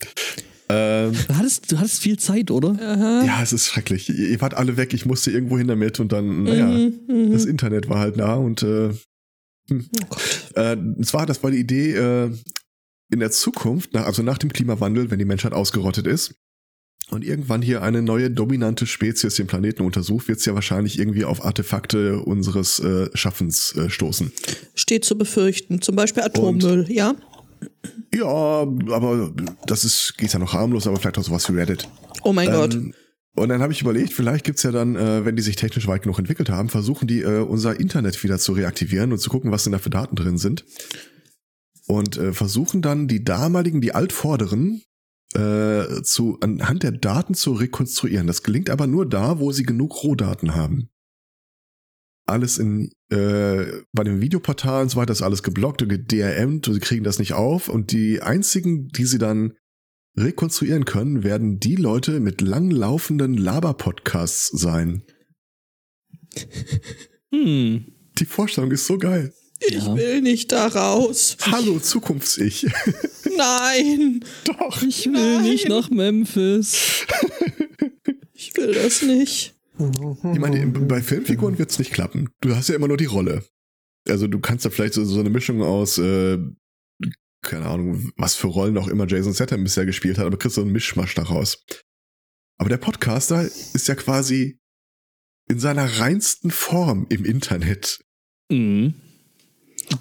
Ähm, 0.70 1.12
du, 1.28 1.36
hattest, 1.36 1.72
du 1.72 1.78
hattest 1.78 2.02
viel 2.02 2.18
Zeit, 2.18 2.50
oder? 2.50 2.76
ja, 3.24 3.42
es 3.42 3.52
ist 3.52 3.66
schrecklich. 3.66 4.08
Ihr, 4.10 4.40
wart 4.40 4.54
alle 4.54 4.76
weg, 4.76 4.92
ich 4.92 5.06
musste 5.06 5.30
irgendwo 5.30 5.56
hin 5.58 5.66
damit 5.68 5.98
und 6.00 6.12
dann, 6.12 6.42
naja, 6.44 6.66
Mhm, 6.66 7.32
das 7.32 7.44
mhm. 7.44 7.50
Internet 7.50 7.88
war 7.88 8.00
halt 8.00 8.18
da 8.18 8.34
und 8.34 8.62
äh, 8.62 8.90
Oh 9.70 9.76
Gott. 10.08 10.52
Äh, 10.54 10.76
und 10.76 11.06
zwar, 11.06 11.26
das 11.26 11.42
war 11.42 11.50
die 11.50 11.58
Idee, 11.58 11.92
äh, 11.94 12.30
in 13.10 13.20
der 13.20 13.30
Zukunft, 13.30 13.92
nach, 13.94 14.04
also 14.06 14.22
nach 14.22 14.38
dem 14.38 14.52
Klimawandel, 14.52 15.10
wenn 15.10 15.18
die 15.18 15.24
Menschheit 15.24 15.52
ausgerottet 15.52 16.06
ist 16.06 16.34
und 17.10 17.24
irgendwann 17.24 17.62
hier 17.62 17.82
eine 17.82 18.02
neue 18.02 18.30
dominante 18.30 18.86
Spezies 18.86 19.34
den 19.36 19.46
Planeten 19.46 19.82
untersucht, 19.82 20.28
wird 20.28 20.38
es 20.40 20.44
ja 20.46 20.54
wahrscheinlich 20.54 20.98
irgendwie 20.98 21.24
auf 21.24 21.44
Artefakte 21.44 22.20
unseres 22.20 22.78
äh, 22.80 23.08
Schaffens 23.14 23.74
äh, 23.76 23.88
stoßen. 23.90 24.32
Steht 24.74 25.04
zu 25.06 25.16
befürchten. 25.16 25.80
Zum 25.80 25.96
Beispiel 25.96 26.22
Atommüll, 26.22 26.86
ja? 26.90 27.14
Ja, 28.14 28.26
aber 28.26 29.32
das 29.66 29.84
ist, 29.84 30.14
geht 30.16 30.32
ja 30.32 30.38
noch 30.38 30.52
harmlos, 30.52 30.86
aber 30.86 30.96
vielleicht 30.96 31.18
auch 31.18 31.24
sowas 31.24 31.48
wie 31.48 31.56
Reddit. 31.56 31.88
Oh 32.22 32.32
mein 32.32 32.50
Gott. 32.50 32.74
Ähm, 32.74 32.94
und 33.34 33.50
dann 33.50 33.62
habe 33.62 33.72
ich 33.72 33.80
überlegt, 33.80 34.12
vielleicht 34.12 34.44
gibt's 34.44 34.62
ja 34.64 34.72
dann, 34.72 34.96
äh, 34.96 35.24
wenn 35.24 35.36
die 35.36 35.42
sich 35.42 35.56
technisch 35.56 35.86
weit 35.86 36.02
genug 36.02 36.18
entwickelt 36.18 36.50
haben, 36.50 36.68
versuchen 36.68 37.06
die 37.06 37.22
äh, 37.22 37.40
unser 37.40 37.78
Internet 37.78 38.22
wieder 38.24 38.38
zu 38.38 38.52
reaktivieren 38.52 39.12
und 39.12 39.18
zu 39.18 39.30
gucken, 39.30 39.52
was 39.52 39.64
denn 39.64 39.72
da 39.72 39.78
für 39.78 39.90
Daten 39.90 40.16
drin 40.16 40.38
sind. 40.38 40.64
Und 41.86 42.16
äh, 42.16 42.32
versuchen 42.32 42.82
dann 42.82 43.08
die 43.08 43.24
damaligen, 43.24 43.80
die 43.80 43.94
altvorderen, 43.94 44.82
äh, 45.34 46.02
zu, 46.02 46.38
anhand 46.40 46.82
der 46.82 46.92
Daten 46.92 47.34
zu 47.34 47.52
rekonstruieren. 47.52 48.26
Das 48.26 48.42
gelingt 48.42 48.70
aber 48.70 48.86
nur 48.86 49.08
da, 49.08 49.38
wo 49.38 49.52
sie 49.52 49.62
genug 49.62 50.02
Rohdaten 50.02 50.54
haben. 50.54 50.88
Alles 52.28 52.58
in, 52.58 52.90
äh, 53.10 53.64
bei 53.92 54.04
dem 54.04 54.20
Videoportal 54.20 54.82
und 54.82 54.90
so 54.90 54.96
weiter 54.98 55.12
ist 55.12 55.22
alles 55.22 55.42
geblockt 55.42 55.80
und 55.82 55.88
gedRMt 55.88 56.68
und 56.68 56.74
sie 56.74 56.80
kriegen 56.80 57.04
das 57.04 57.18
nicht 57.18 57.32
auf. 57.32 57.68
Und 57.68 57.90
die 57.92 58.20
einzigen, 58.20 58.88
die 58.88 59.06
sie 59.06 59.18
dann 59.18 59.54
rekonstruieren 60.16 60.84
können, 60.84 61.22
werden 61.24 61.58
die 61.58 61.76
Leute 61.76 62.20
mit 62.20 62.40
langlaufenden 62.40 63.34
Laber-Podcasts 63.36 64.48
sein. 64.48 65.02
Hm. 67.30 67.84
Die 68.18 68.24
Vorstellung 68.24 68.70
ist 68.70 68.86
so 68.86 68.96
geil. 68.96 69.34
Ich 69.60 69.84
Ja. 69.84 69.94
will 69.94 70.22
nicht 70.22 70.50
da 70.50 70.66
raus. 70.68 71.36
Hallo, 71.42 71.78
Zukunfts-Ich. 71.78 72.66
Nein, 73.36 74.24
Doch. 74.46 74.82
Ich 74.82 75.04
will 75.04 75.12
Nein. 75.34 75.42
nicht 75.42 75.68
nach 75.68 75.90
Memphis. 75.90 77.04
ich 78.32 78.56
will 78.56 78.72
das 78.72 79.02
nicht. 79.02 79.57
Ich 79.78 80.40
meine, 80.40 80.66
bei 80.66 81.02
Filmfiguren 81.02 81.58
wird's 81.58 81.78
nicht 81.78 81.92
klappen. 81.92 82.30
Du 82.40 82.54
hast 82.54 82.68
ja 82.68 82.74
immer 82.74 82.88
nur 82.88 82.96
die 82.96 83.06
Rolle. 83.06 83.44
Also 84.08 84.26
du 84.26 84.40
kannst 84.40 84.64
da 84.64 84.70
vielleicht 84.70 84.94
so, 84.94 85.04
so 85.04 85.20
eine 85.20 85.30
Mischung 85.30 85.62
aus, 85.62 85.98
äh, 85.98 86.38
keine 87.42 87.66
Ahnung, 87.66 88.10
was 88.16 88.34
für 88.34 88.48
Rollen 88.48 88.78
auch 88.78 88.88
immer 88.88 89.06
Jason 89.06 89.34
Statham 89.34 89.62
bisher 89.62 89.86
gespielt 89.86 90.18
hat, 90.18 90.26
aber 90.26 90.36
kriegst 90.36 90.56
so 90.56 90.62
einen 90.62 90.72
Mischmasch 90.72 91.14
daraus. 91.14 91.64
Aber 92.58 92.68
der 92.68 92.78
Podcaster 92.78 93.42
ist 93.42 93.86
ja 93.86 93.94
quasi 93.94 94.58
in 95.48 95.60
seiner 95.60 95.98
reinsten 95.98 96.50
Form 96.50 97.06
im 97.08 97.24
Internet. 97.24 98.00
Mhm. 98.50 98.94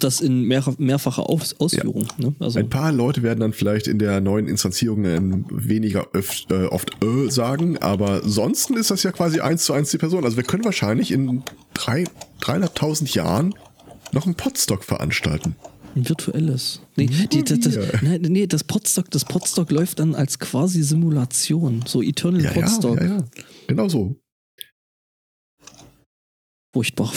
Das 0.00 0.20
in 0.20 0.42
mehr, 0.42 0.62
mehrfacher 0.78 1.28
Aus 1.28 1.54
Ausführung. 1.58 2.06
Ne? 2.18 2.34
Also, 2.40 2.58
Ein 2.58 2.68
paar 2.68 2.92
Leute 2.92 3.22
werden 3.22 3.40
dann 3.40 3.52
vielleicht 3.52 3.86
in 3.86 3.98
der 3.98 4.20
neuen 4.20 4.46
Instanzierung 4.48 5.04
äh, 5.04 5.18
weniger 5.50 6.08
öf 6.14 6.42
äh, 6.50 6.64
oft 6.66 7.02
äh 7.02 7.30
sagen, 7.30 7.78
aber 7.78 8.22
sonst 8.28 8.70
ist 8.70 8.90
das 8.90 9.02
ja 9.02 9.12
quasi 9.12 9.40
eins 9.40 9.64
zu 9.64 9.72
eins 9.72 9.90
die 9.90 9.98
Person. 9.98 10.24
Also 10.24 10.36
wir 10.36 10.44
können 10.44 10.64
wahrscheinlich 10.64 11.10
in 11.10 11.42
drei, 11.74 12.04
300.000 12.42 13.14
Jahren 13.14 13.54
noch 14.12 14.26
einen 14.26 14.34
Podstock 14.34 14.84
veranstalten. 14.84 15.56
ein 15.96 16.08
virtuelles. 16.08 16.80
Nee, 16.96 17.06
die, 17.06 17.42
das, 17.44 17.60
das, 17.60 17.74
Ja. 17.76 17.82
nein, 18.02 18.20
nee 18.22 18.46
das 18.46 18.64
Podstock, 18.64 19.10
das 19.10 19.24
Podstock 19.24 19.70
läuft 19.70 19.98
dann 20.00 20.14
als 20.14 20.38
quasi 20.38 20.82
Simulation. 20.82 21.82
So 21.86 22.02
Eternal 22.02 22.42
Ja, 22.42 22.52
ja, 22.52 22.60
Podstock. 22.60 23.00
ja, 23.00 23.06
ja. 23.06 23.24
Genau 23.66 23.88
so. 23.88 24.16
Furchtbar. 26.74 27.12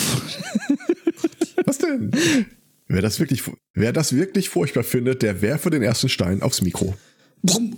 Was 1.66 1.78
denn? 1.78 2.12
Wer 2.92 3.02
das 3.02 3.20
wirklich, 3.20 3.42
wer 3.74 3.94
das 3.94 4.14
wirklich 4.14 4.50
furchtbar 4.50 4.84
findet, 4.84 5.22
der 5.22 5.42
werfe 5.42 5.70
den 5.70 5.82
ersten 5.82 6.10
Stein 6.10 6.42
aufs 6.42 6.62
Mikro. 6.62 6.94
Brumm. 7.42 7.78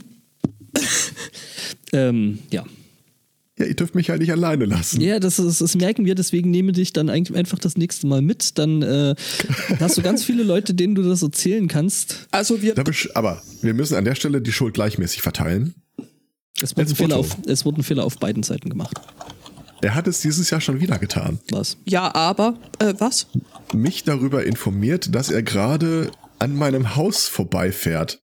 ähm, 1.93 2.39
ja. 2.51 2.65
Ja, 3.59 3.65
ihr 3.65 3.75
dürft 3.75 3.93
mich 3.93 4.07
ja 4.07 4.17
nicht 4.17 4.31
alleine 4.31 4.65
lassen. 4.65 4.99
Ja, 4.99 5.19
das, 5.19 5.37
ist, 5.37 5.61
das 5.61 5.75
merken 5.75 6.05
wir, 6.05 6.15
deswegen 6.15 6.49
nehme 6.49 6.71
dich 6.71 6.91
dann 6.91 7.11
eigentlich 7.11 7.37
einfach 7.37 7.59
das 7.59 7.77
nächste 7.77 8.07
Mal 8.07 8.23
mit. 8.23 8.57
Dann 8.57 8.81
äh, 8.81 9.13
hast 9.79 9.97
du 9.97 10.01
ganz 10.01 10.23
viele 10.23 10.41
Leute, 10.41 10.73
denen 10.73 10.95
du 10.95 11.03
das 11.03 11.21
erzählen 11.21 11.67
kannst. 11.67 12.27
Also 12.31 12.63
wir 12.63 12.73
Aber 13.13 13.43
wir 13.61 13.75
müssen 13.75 13.95
an 13.95 14.05
der 14.05 14.15
Stelle 14.15 14.41
die 14.41 14.51
Schuld 14.51 14.73
gleichmäßig 14.73 15.21
verteilen. 15.21 15.75
Es 16.59 16.75
wurden, 16.75 16.95
Fehler 16.95 17.17
auf, 17.17 17.37
es 17.45 17.65
wurden 17.65 17.83
Fehler 17.83 18.03
auf 18.03 18.17
beiden 18.17 18.41
Seiten 18.41 18.69
gemacht. 18.69 18.99
Er 19.83 19.95
hat 19.95 20.07
es 20.07 20.21
dieses 20.21 20.49
Jahr 20.49 20.61
schon 20.61 20.79
wieder 20.79 20.97
getan. 20.97 21.39
Was? 21.51 21.77
ja, 21.83 22.15
aber 22.15 22.57
äh, 22.79 22.93
was? 22.99 23.27
Mich 23.73 24.05
darüber 24.05 24.45
informiert, 24.45 25.13
dass 25.13 25.29
er 25.29 25.43
gerade 25.43 26.09
an 26.39 26.55
meinem 26.55 26.95
Haus 26.95 27.27
vorbeifährt. 27.27 28.21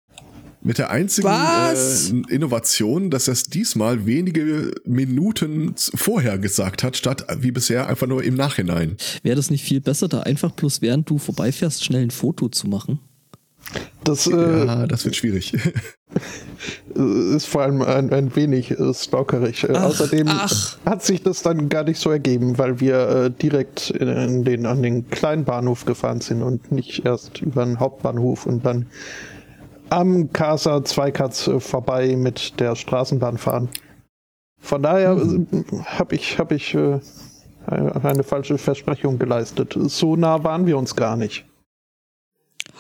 Mit 0.64 0.80
der 0.80 0.90
einzigen 0.90 1.28
äh, 1.28 2.34
Innovation, 2.34 3.12
dass 3.12 3.28
er 3.28 3.34
es 3.34 3.44
diesmal 3.44 4.08
wenige 4.08 4.74
Minuten 4.86 5.76
vorher 5.94 6.40
gesagt 6.40 6.82
hat, 6.82 6.98
statt 6.98 7.28
wie 7.40 7.52
bisher 7.52 7.88
einfach 7.88 8.08
nur 8.08 8.24
im 8.24 8.34
Nachhinein. 8.34 8.98
Wäre 9.22 9.36
das 9.36 9.52
nicht 9.52 9.64
viel 9.64 9.82
besser, 9.82 10.08
da 10.08 10.22
einfach 10.22 10.52
bloß 10.52 10.82
während 10.82 11.08
du 11.08 11.20
vorbeifährst, 11.20 11.84
schnell 11.84 12.02
ein 12.02 12.12
Foto 12.12 12.50
zu 12.50 12.68
machen? 12.68 13.00
Das 14.04 14.26
äh, 14.26 14.32
Ja, 14.66 14.88
das 14.88 15.06
wird 15.06 15.16
schwierig. 15.16 15.54
ist 17.36 17.48
vor 17.48 17.64
allem 17.64 17.82
ein, 17.82 18.12
ein 18.14 18.36
wenig 18.36 18.72
äh, 18.72 18.94
stalkerig. 18.94 19.64
Äh, 19.64 19.74
Ach, 19.76 19.84
Außerdem 19.86 20.28
ach. 20.30 20.78
hat 20.86 21.04
sich 21.04 21.22
das 21.24 21.42
dann 21.42 21.70
gar 21.70 21.84
nicht 21.84 22.00
so 22.00 22.10
ergeben, 22.12 22.58
weil 22.58 22.80
wir 22.80 23.10
äh, 23.10 23.32
direkt 23.32 23.90
in, 23.90 24.08
in 24.08 24.44
den, 24.44 24.66
an 24.66 24.82
den 24.84 25.10
kleinen 25.10 25.44
Bahnhof 25.46 25.86
gefahren 25.86 26.22
sind 26.22 26.42
und 26.42 26.72
nicht 26.72 27.06
erst 27.06 27.42
über 27.42 27.66
den 27.66 27.80
Hauptbahnhof 27.80 28.46
und 28.46 28.66
dann 28.66 28.88
am 29.90 30.32
Casa 30.34 30.84
Zweikatz 30.84 31.48
äh, 31.48 31.60
vorbei 31.60 32.16
mit 32.16 32.60
der 32.60 32.76
Straßenbahn 32.76 33.38
fahren. 33.38 33.70
Von 34.60 34.82
daher 34.84 35.16
Mhm. 35.16 35.66
habe 35.86 36.16
ich, 36.16 36.40
hab 36.40 36.52
ich 36.52 36.74
äh, 36.74 37.00
eine 37.68 38.24
falsche 38.24 38.58
Versprechung 38.58 39.20
geleistet. 39.20 39.78
So 39.88 40.16
nah 40.16 40.44
waren 40.44 40.66
wir 40.66 40.78
uns 40.78 40.96
gar 40.96 41.16
nicht. 41.18 41.46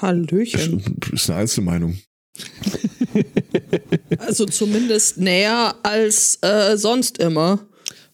Hallöchen. 0.01 0.97
ist 1.11 1.29
eine 1.29 1.39
Einzelmeinung. 1.39 1.97
Also 4.19 4.45
zumindest 4.45 5.17
näher 5.17 5.75
als 5.83 6.37
äh, 6.41 6.77
sonst 6.77 7.17
immer. 7.17 7.59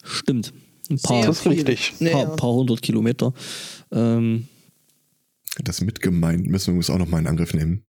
Stimmt. 0.03 0.53
Ein 0.89 0.99
paar, 0.99 1.25
Das 1.25 1.39
ist 1.39 1.45
richtig. 1.47 1.93
paar, 2.11 2.35
paar 2.35 2.53
hundert 2.53 2.81
Kilometer. 2.81 3.33
Ähm, 3.91 4.47
Das 5.63 5.81
mit 5.81 6.01
gemeint 6.01 6.47
müssen 6.47 6.67
wir 6.67 6.71
übrigens 6.73 6.89
auch 6.89 6.97
noch 6.97 7.07
mal 7.09 7.19
in 7.19 7.27
Angriff 7.27 7.53
nehmen. 7.53 7.83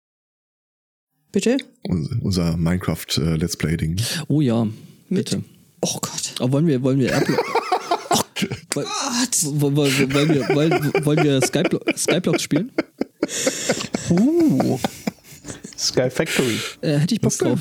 Bitte? 1.33 1.57
Unser, 1.85 2.17
unser 2.23 2.57
Minecraft 2.57 3.07
äh, 3.19 3.37
Let's 3.37 3.57
Play 3.57 3.77
Ding. 3.77 3.97
oh 4.29 4.41
ja, 4.41 4.65
Mit- 4.65 5.31
bitte. 5.31 5.45
Oh 5.81 5.99
Gott. 6.01 6.35
Aber 6.41 6.53
wollen 6.53 6.67
wir, 6.67 6.83
wollen 6.83 6.99
wir 6.99 7.11
Airblock. 7.13 7.39
Woll- 8.75 8.87
wollen 8.87 10.29
wir, 10.35 10.49
wollen, 10.55 11.05
wollen 11.05 11.25
wir 11.25 11.41
Skyblo 11.43 11.81
Skyblocks 11.97 12.43
spielen? 12.43 12.73
Uh, 14.11 14.77
Sky 15.81 16.11
Factory. 16.11 16.57
Äh, 16.83 16.99
hätte 16.99 17.15
ich 17.15 17.21
Bock 17.21 17.37
drauf. 17.39 17.61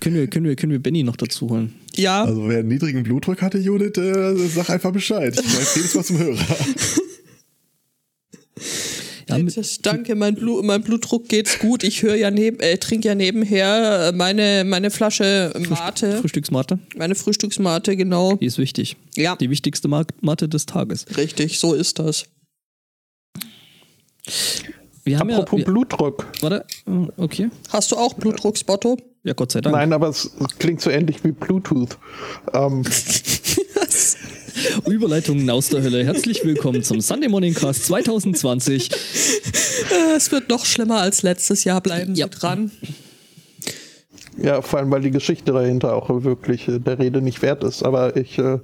Können 0.00 0.14
wir, 0.14 0.28
können 0.28 0.46
wir, 0.46 0.54
können 0.54 0.70
wir 0.72 0.78
Benny 0.80 1.02
noch 1.02 1.16
dazu 1.16 1.50
holen? 1.50 1.74
Ja, 1.96 2.22
Also 2.24 2.48
wer 2.48 2.60
einen 2.60 2.68
niedrigen 2.68 3.02
Blutdruck 3.02 3.42
hatte, 3.42 3.58
Judith, 3.58 3.96
äh, 3.98 4.36
sag 4.48 4.70
einfach 4.70 4.92
Bescheid. 4.92 5.34
Ich 5.38 5.56
weiß 5.58 5.74
jedes 5.76 5.94
Mal 5.96 6.04
zum 6.04 6.18
Hörer. 6.18 6.38
Ja, 9.28 9.38
mit, 9.38 9.56
Das- 9.56 9.80
Danke, 9.82 10.14
mein, 10.14 10.36
Blut, 10.36 10.64
mein 10.64 10.82
Blutdruck 10.82 11.28
geht's 11.28 11.58
gut. 11.58 11.82
Ich 11.82 12.02
höre 12.04 12.14
ja 12.14 12.30
neben, 12.30 12.60
äh, 12.60 12.78
trinke 12.78 13.08
ja 13.08 13.16
nebenher 13.16 14.10
äh, 14.12 14.16
meine, 14.16 14.62
meine 14.64 14.92
Flasche 14.92 15.52
Mate, 15.68 16.18
Frühstücksmate, 16.20 16.78
meine 16.96 17.16
Frühstücksmate, 17.16 17.96
genau. 17.96 18.36
die 18.36 18.46
ist 18.46 18.58
wichtig. 18.58 18.96
Ja, 19.16 19.34
Die 19.34 19.50
wichtigste 19.50 19.88
Ma- 19.88 20.06
Mate 20.20 20.48
des 20.48 20.66
Tages. 20.66 21.06
richtig, 21.16 21.58
so 21.58 21.74
ist 21.74 21.98
das. 21.98 22.26
Wir 25.06 25.20
haben 25.20 25.30
Apropos 25.30 25.52
ja, 25.52 25.58
wir, 25.58 25.64
Blutdruck. 25.72 26.26
warte, 26.40 26.64
okay. 27.16 27.48
Hast 27.70 27.92
du 27.92 27.96
auch 27.96 28.14
Blutdrucksbotto? 28.14 28.96
Ja, 29.22 29.34
Gott 29.34 29.52
sei 29.52 29.60
Dank. 29.60 29.76
Nein, 29.76 29.92
aber 29.92 30.08
es 30.08 30.32
klingt 30.58 30.80
so 30.80 30.90
ähnlich 30.90 31.22
wie 31.22 31.30
Bluetooth. 31.30 31.96
Ähm, 32.52 32.82
Überleitungen 34.88 35.48
aus 35.48 35.68
der 35.68 35.84
Hölle. 35.84 36.04
Herzlich 36.04 36.44
willkommen 36.44 36.82
zum 36.82 37.00
Sunday 37.00 37.28
Morning 37.28 37.54
Cast 37.54 37.84
2020. 37.86 38.90
Äh, 38.90 40.16
Es 40.16 40.32
wird 40.32 40.48
noch 40.48 40.64
schlimmer 40.64 41.00
als 41.02 41.22
letztes 41.22 41.62
Jahr. 41.62 41.80
Bleiben 41.80 42.16
Ja. 42.16 42.26
Sie 42.26 42.30
dran. 42.40 42.72
ja, 44.42 44.60
vor 44.60 44.80
allem, 44.80 44.90
weil 44.90 45.02
die 45.02 45.12
Geschichte 45.12 45.52
dahinter 45.52 45.94
auch 45.94 46.08
wirklich 46.24 46.66
äh, 46.66 46.80
der 46.80 46.98
Rede 46.98 47.22
nicht 47.22 47.42
wert 47.42 47.62
ist. 47.62 47.84
Aber 47.84 48.16
ich 48.16 48.38
äh, 48.38 48.58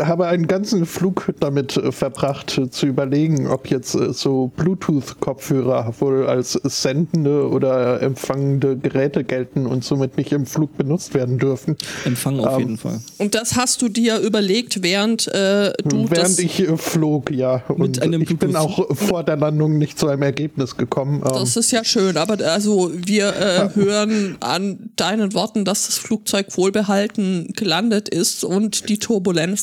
habe 0.00 0.26
einen 0.26 0.46
ganzen 0.46 0.86
Flug 0.86 1.32
damit 1.40 1.76
äh, 1.76 1.92
verbracht, 1.92 2.58
äh, 2.58 2.70
zu 2.70 2.86
überlegen, 2.86 3.48
ob 3.48 3.68
jetzt 3.68 3.94
äh, 3.94 4.12
so 4.12 4.52
Bluetooth-Kopfhörer 4.56 5.94
wohl 5.98 6.26
als 6.26 6.52
sendende 6.62 7.48
oder 7.48 8.00
empfangende 8.00 8.76
Geräte 8.76 9.24
gelten 9.24 9.66
und 9.66 9.84
somit 9.84 10.16
nicht 10.16 10.32
im 10.32 10.46
Flug 10.46 10.76
benutzt 10.76 11.14
werden 11.14 11.38
dürfen. 11.38 11.76
Empfang 12.04 12.40
auf 12.40 12.54
Ähm, 12.54 12.58
jeden 12.60 12.78
Fall. 12.78 13.00
Und 13.18 13.34
das 13.34 13.56
hast 13.56 13.82
du 13.82 13.88
dir 13.88 14.18
überlegt, 14.18 14.82
während 14.82 15.28
äh, 15.28 15.72
du 15.84 16.10
Während 16.10 16.16
das, 16.18 16.38
ich 16.38 16.66
flog, 16.76 17.30
ja. 17.30 17.62
Und 17.68 18.00
einem 18.02 18.22
ich 18.22 18.38
bin 18.38 18.56
auch 18.56 18.94
vor 18.96 19.24
der 19.24 19.36
Landung 19.36 19.78
nicht 19.78 19.98
zu 19.98 20.08
einem 20.08 20.22
Ergebnis 20.22 20.76
gekommen. 20.76 21.22
Ähm, 21.24 21.32
Das 21.34 21.56
ist 21.56 21.70
ja 21.70 21.84
schön, 21.84 22.16
aber 22.16 22.42
also 22.44 22.90
wir 22.94 23.28
äh, 23.36 23.68
hören 23.74 24.36
an 24.40 24.90
deinen 24.96 25.34
Worten, 25.34 25.64
dass 25.64 25.86
das 25.86 25.98
Flugzeug 25.98 26.46
wohlbehalten 26.56 27.52
gelandet 27.54 28.08
ist 28.08 28.44
und 28.44 28.88
die 28.88 28.98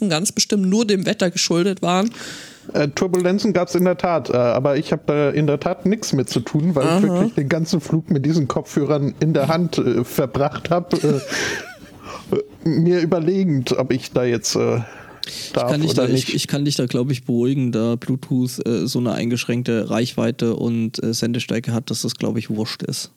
Turbulenzen 0.02 0.10
ganz 0.10 0.32
bestimmt 0.32 0.68
nur 0.68 0.86
dem 0.86 1.06
Wetter 1.06 1.30
geschuldet 1.30 1.82
waren. 1.82 2.12
Äh, 2.74 2.89
Turbulenzen 2.89 3.54
gab 3.54 3.68
es 3.68 3.76
in 3.76 3.86
der 3.86 3.97
Tat, 3.97 4.30
äh, 4.30 4.38
aber 4.38 4.78
ich 4.78 4.91
habe 4.91 5.04
da 5.06 5.30
in 5.30 5.47
der 5.47 5.60
Tat 5.60 5.86
nichts 5.86 6.14
mit 6.14 6.30
zu 6.30 6.39
tun, 6.39 6.76
weil 6.76 6.97
ich 6.97 7.04
wirklich 7.04 7.34
den 7.34 7.49
ganzen 7.49 7.82
Flug 7.82 8.10
mit 8.10 8.26
diesen 8.26 8.47
Kopfhörern 8.47 9.14
in 9.20 9.34
der 9.34 9.47
Hand 9.47 9.78
äh, 9.78 10.04
verbracht 10.04 10.70
habe. 10.70 10.97
Äh, 10.97 12.36
äh, 12.36 12.70
mir 12.70 13.02
überlegend, 13.02 13.78
ob 13.78 13.91
ich 13.91 14.12
da 14.12 14.24
jetzt 14.24 14.56
äh, 14.56 14.82
darf 15.54 15.72
Kann 15.72 15.84
ich, 15.84 15.93
da, 15.93 16.08
ich, 16.08 16.34
ich 16.34 16.47
kann 16.47 16.66
dich 16.66 16.76
da, 16.76 16.86
glaube 16.86 17.12
ich, 17.12 17.26
beruhigen, 17.26 17.72
da 17.72 17.95
Bluetooth 17.95 18.66
äh, 18.66 18.88
so 18.88 18.99
eine 18.99 19.14
eingeschränkte 19.14 19.89
Reichweite 19.89 20.56
und 20.56 21.04
äh, 21.04 21.14
Sendestärke 21.14 21.74
hat, 21.74 21.89
dass 21.89 22.04
das, 22.04 22.16
glaube 22.16 22.39
ich, 22.39 22.49
wurscht 22.49 22.84
ist. 22.84 23.12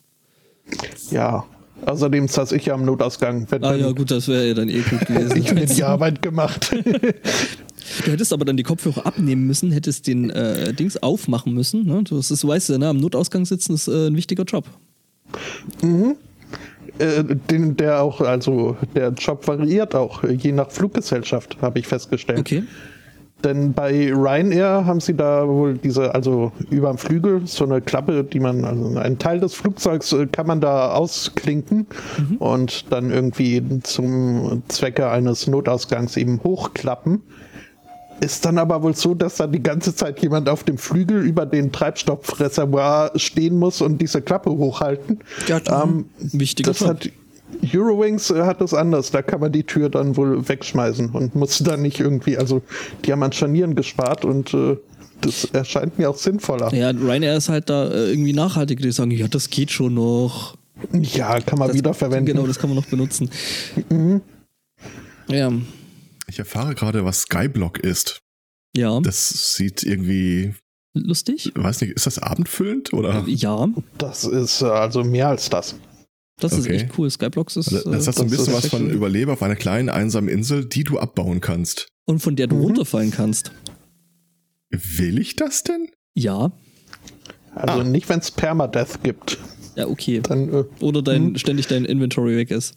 ja, 1.11 1.45
außerdem 1.85 2.27
saß 2.27 2.51
ich 2.53 2.65
ja 2.65 2.73
am 2.73 2.85
Notausgang. 2.85 3.47
Wenn 3.49 3.63
Ah 3.63 3.75
ja, 3.75 3.91
gut, 3.91 4.11
das 4.11 4.27
wäre 4.27 4.47
ja 4.47 4.53
dann 4.53 4.69
eh 4.69 4.81
gut 4.81 4.99
gewesen. 5.07 5.37
ich 5.37 5.53
mir 5.53 5.65
die 5.65 5.83
Arbeit 5.83 6.21
gemacht. 6.21 6.75
Du 8.03 8.11
hättest 8.11 8.33
aber 8.33 8.45
dann 8.45 8.57
die 8.57 8.63
Kopfhörer 8.63 9.05
abnehmen 9.05 9.45
müssen, 9.45 9.71
hättest 9.71 10.07
den 10.07 10.31
äh, 10.31 10.73
Dings 10.73 10.97
aufmachen 10.97 11.53
müssen. 11.53 11.85
Ne? 11.85 12.03
Das 12.09 12.31
ist, 12.31 12.45
weißt 12.45 12.69
du, 12.69 12.77
ne? 12.79 12.89
am 12.89 12.97
Notausgang 12.97 13.45
sitzen 13.45 13.75
ist 13.75 13.87
äh, 13.87 14.07
ein 14.07 14.15
wichtiger 14.15 14.43
Job. 14.43 14.65
äh, 16.99 17.23
den, 17.49 17.75
der 17.75 18.01
auch, 18.01 18.21
also 18.21 18.77
der 18.95 19.09
Job 19.09 19.47
variiert 19.47 19.95
auch, 19.95 20.23
je 20.23 20.51
nach 20.51 20.71
Fluggesellschaft, 20.71 21.57
habe 21.61 21.79
ich 21.79 21.87
festgestellt. 21.87 22.39
Okay. 22.39 22.63
Denn 23.45 23.73
bei 23.73 24.11
Ryanair 24.11 24.85
haben 24.87 24.99
sie 24.99 25.13
da 25.13 25.47
wohl 25.47 25.77
diese, 25.77 26.15
also 26.15 26.51
über 26.71 26.89
dem 26.89 26.97
Flügel, 26.97 27.45
so 27.45 27.63
eine 27.63 27.79
Klappe, 27.79 28.23
die 28.23 28.39
man, 28.39 28.65
also 28.65 28.97
einen 28.97 29.19
Teil 29.19 29.39
des 29.39 29.53
Flugzeugs 29.53 30.11
äh, 30.13 30.25
kann 30.25 30.47
man 30.47 30.61
da 30.61 30.93
ausklinken 30.93 31.85
und 32.39 32.91
dann 32.91 33.11
irgendwie 33.11 33.61
zum 33.83 34.63
Zwecke 34.67 35.09
eines 35.09 35.45
Notausgangs 35.45 36.17
eben 36.17 36.41
hochklappen. 36.43 37.21
Ist 38.19 38.45
dann 38.45 38.57
aber 38.57 38.81
wohl 38.81 38.95
so, 38.95 39.13
dass 39.13 39.35
da 39.35 39.45
die 39.45 39.61
ganze 39.61 39.95
Zeit 39.95 40.19
jemand 40.21 40.49
auf 40.49 40.63
dem 40.63 40.79
Flügel 40.79 41.23
über 41.23 41.45
den 41.45 41.71
Treibstoffreservoir 41.71 43.11
stehen 43.15 43.59
muss 43.59 43.81
und 43.81 44.01
diese 44.01 44.23
Klappe 44.23 44.49
hochhalten. 44.49 45.19
Ja, 45.47 45.61
ähm, 45.83 46.05
Wichtiger 46.17 46.71
das 46.71 46.79
Job. 46.79 46.89
hat 46.89 47.09
Eurowings 47.73 48.29
hat 48.29 48.61
das 48.61 48.73
anders. 48.73 49.11
Da 49.11 49.21
kann 49.21 49.39
man 49.39 49.51
die 49.51 49.63
Tür 49.63 49.89
dann 49.89 50.15
wohl 50.17 50.47
wegschmeißen 50.47 51.09
und 51.09 51.35
muss 51.35 51.59
dann 51.59 51.81
nicht 51.81 51.99
irgendwie, 51.99 52.37
also 52.37 52.61
die 53.05 53.11
haben 53.11 53.23
an 53.23 53.31
Scharnieren 53.31 53.75
gespart 53.75 54.25
und 54.25 54.53
äh, 54.53 54.77
das 55.21 55.45
erscheint 55.45 55.97
mir 55.97 56.09
auch 56.09 56.17
sinnvoller. 56.17 56.73
Ja, 56.73 56.89
Ryanair 56.91 57.37
ist 57.37 57.49
halt 57.49 57.69
da 57.69 57.87
äh, 57.89 58.11
irgendwie 58.11 58.33
nachhaltig. 58.33 58.81
Die 58.81 58.91
sagen, 58.91 59.11
ja, 59.11 59.27
das 59.27 59.49
geht 59.49 59.71
schon 59.71 59.93
noch. 59.93 60.55
Ja, 60.91 61.39
kann 61.39 61.57
man 61.57 61.69
Das, 61.69 61.77
wiederverwenden. 61.77 62.35
Genau, 62.35 62.45
das 62.47 62.59
kann 62.59 62.69
man 62.69 62.75
noch 62.77 62.85
benutzen. 62.85 63.29
Ja, 65.29 65.51
Ich 66.27 66.39
erfahre 66.39 66.75
gerade, 66.75 67.05
was 67.05 67.21
Skyblock 67.21 67.79
ist. 67.79 68.19
ja, 68.75 68.99
Das 68.99 69.55
sieht 69.55 69.83
irgendwie, 69.83 70.53
lustig. 70.93 71.51
weiß 71.55 71.81
nicht, 71.81 71.93
ist 71.93 72.05
das 72.05 72.19
abendfüllend 72.19 72.93
oder? 72.93 73.23
Ja, 73.27 73.67
Das 73.97 74.25
ist 74.25 74.61
äh, 74.61 74.65
also 74.65 75.03
mehr 75.03 75.29
als 75.29 75.49
das. 75.49 75.75
Das 76.39 76.53
ist 76.53 76.65
Okay. 76.65 76.75
echt 76.75 76.97
cool. 76.97 77.09
Skyblocks 77.09 77.55
ist. 77.55 77.71
Das 77.71 77.85
Äh, 77.85 77.91
hat 78.07 78.15
so 78.15 78.23
ein 78.23 78.29
bisschen 78.29 78.47
ist 78.47 78.53
was 78.53 78.67
von 78.67 78.89
Überleber 78.89 79.33
auf 79.33 79.43
einer 79.43 79.55
kleinen 79.55 79.89
einsamen 79.89 80.29
Insel, 80.29 80.65
die 80.65 80.83
du 80.83 80.99
abbauen 80.99 81.41
kannst. 81.41 81.87
und 82.07 82.19
von 82.19 82.35
der 82.35 82.45
du 82.47 82.55
Mhm. 82.57 82.61
runterfallen 82.61 83.09
kannst. 83.11 83.51
Will 84.69 85.17
ich 85.19 85.35
das 85.35 85.63
denn? 85.63 85.87
Ja. 86.13 86.51
Also 87.55 87.79
Ah. 87.79 87.83
nicht, 87.83 88.07
wenn 88.09 88.19
es 88.19 88.29
Permadeath 88.31 89.01
gibt. 89.03 89.37
Ja, 89.75 89.87
okay. 89.87 90.19
Dann 90.21 90.53
äh, 90.53 90.63
Oder 90.81 91.01
dein, 91.01 91.29
Mhm. 91.31 91.37
ständig 91.37 91.67
dein 91.67 91.85
Inventory 91.85 92.35
weg 92.37 92.51
ist. 92.51 92.75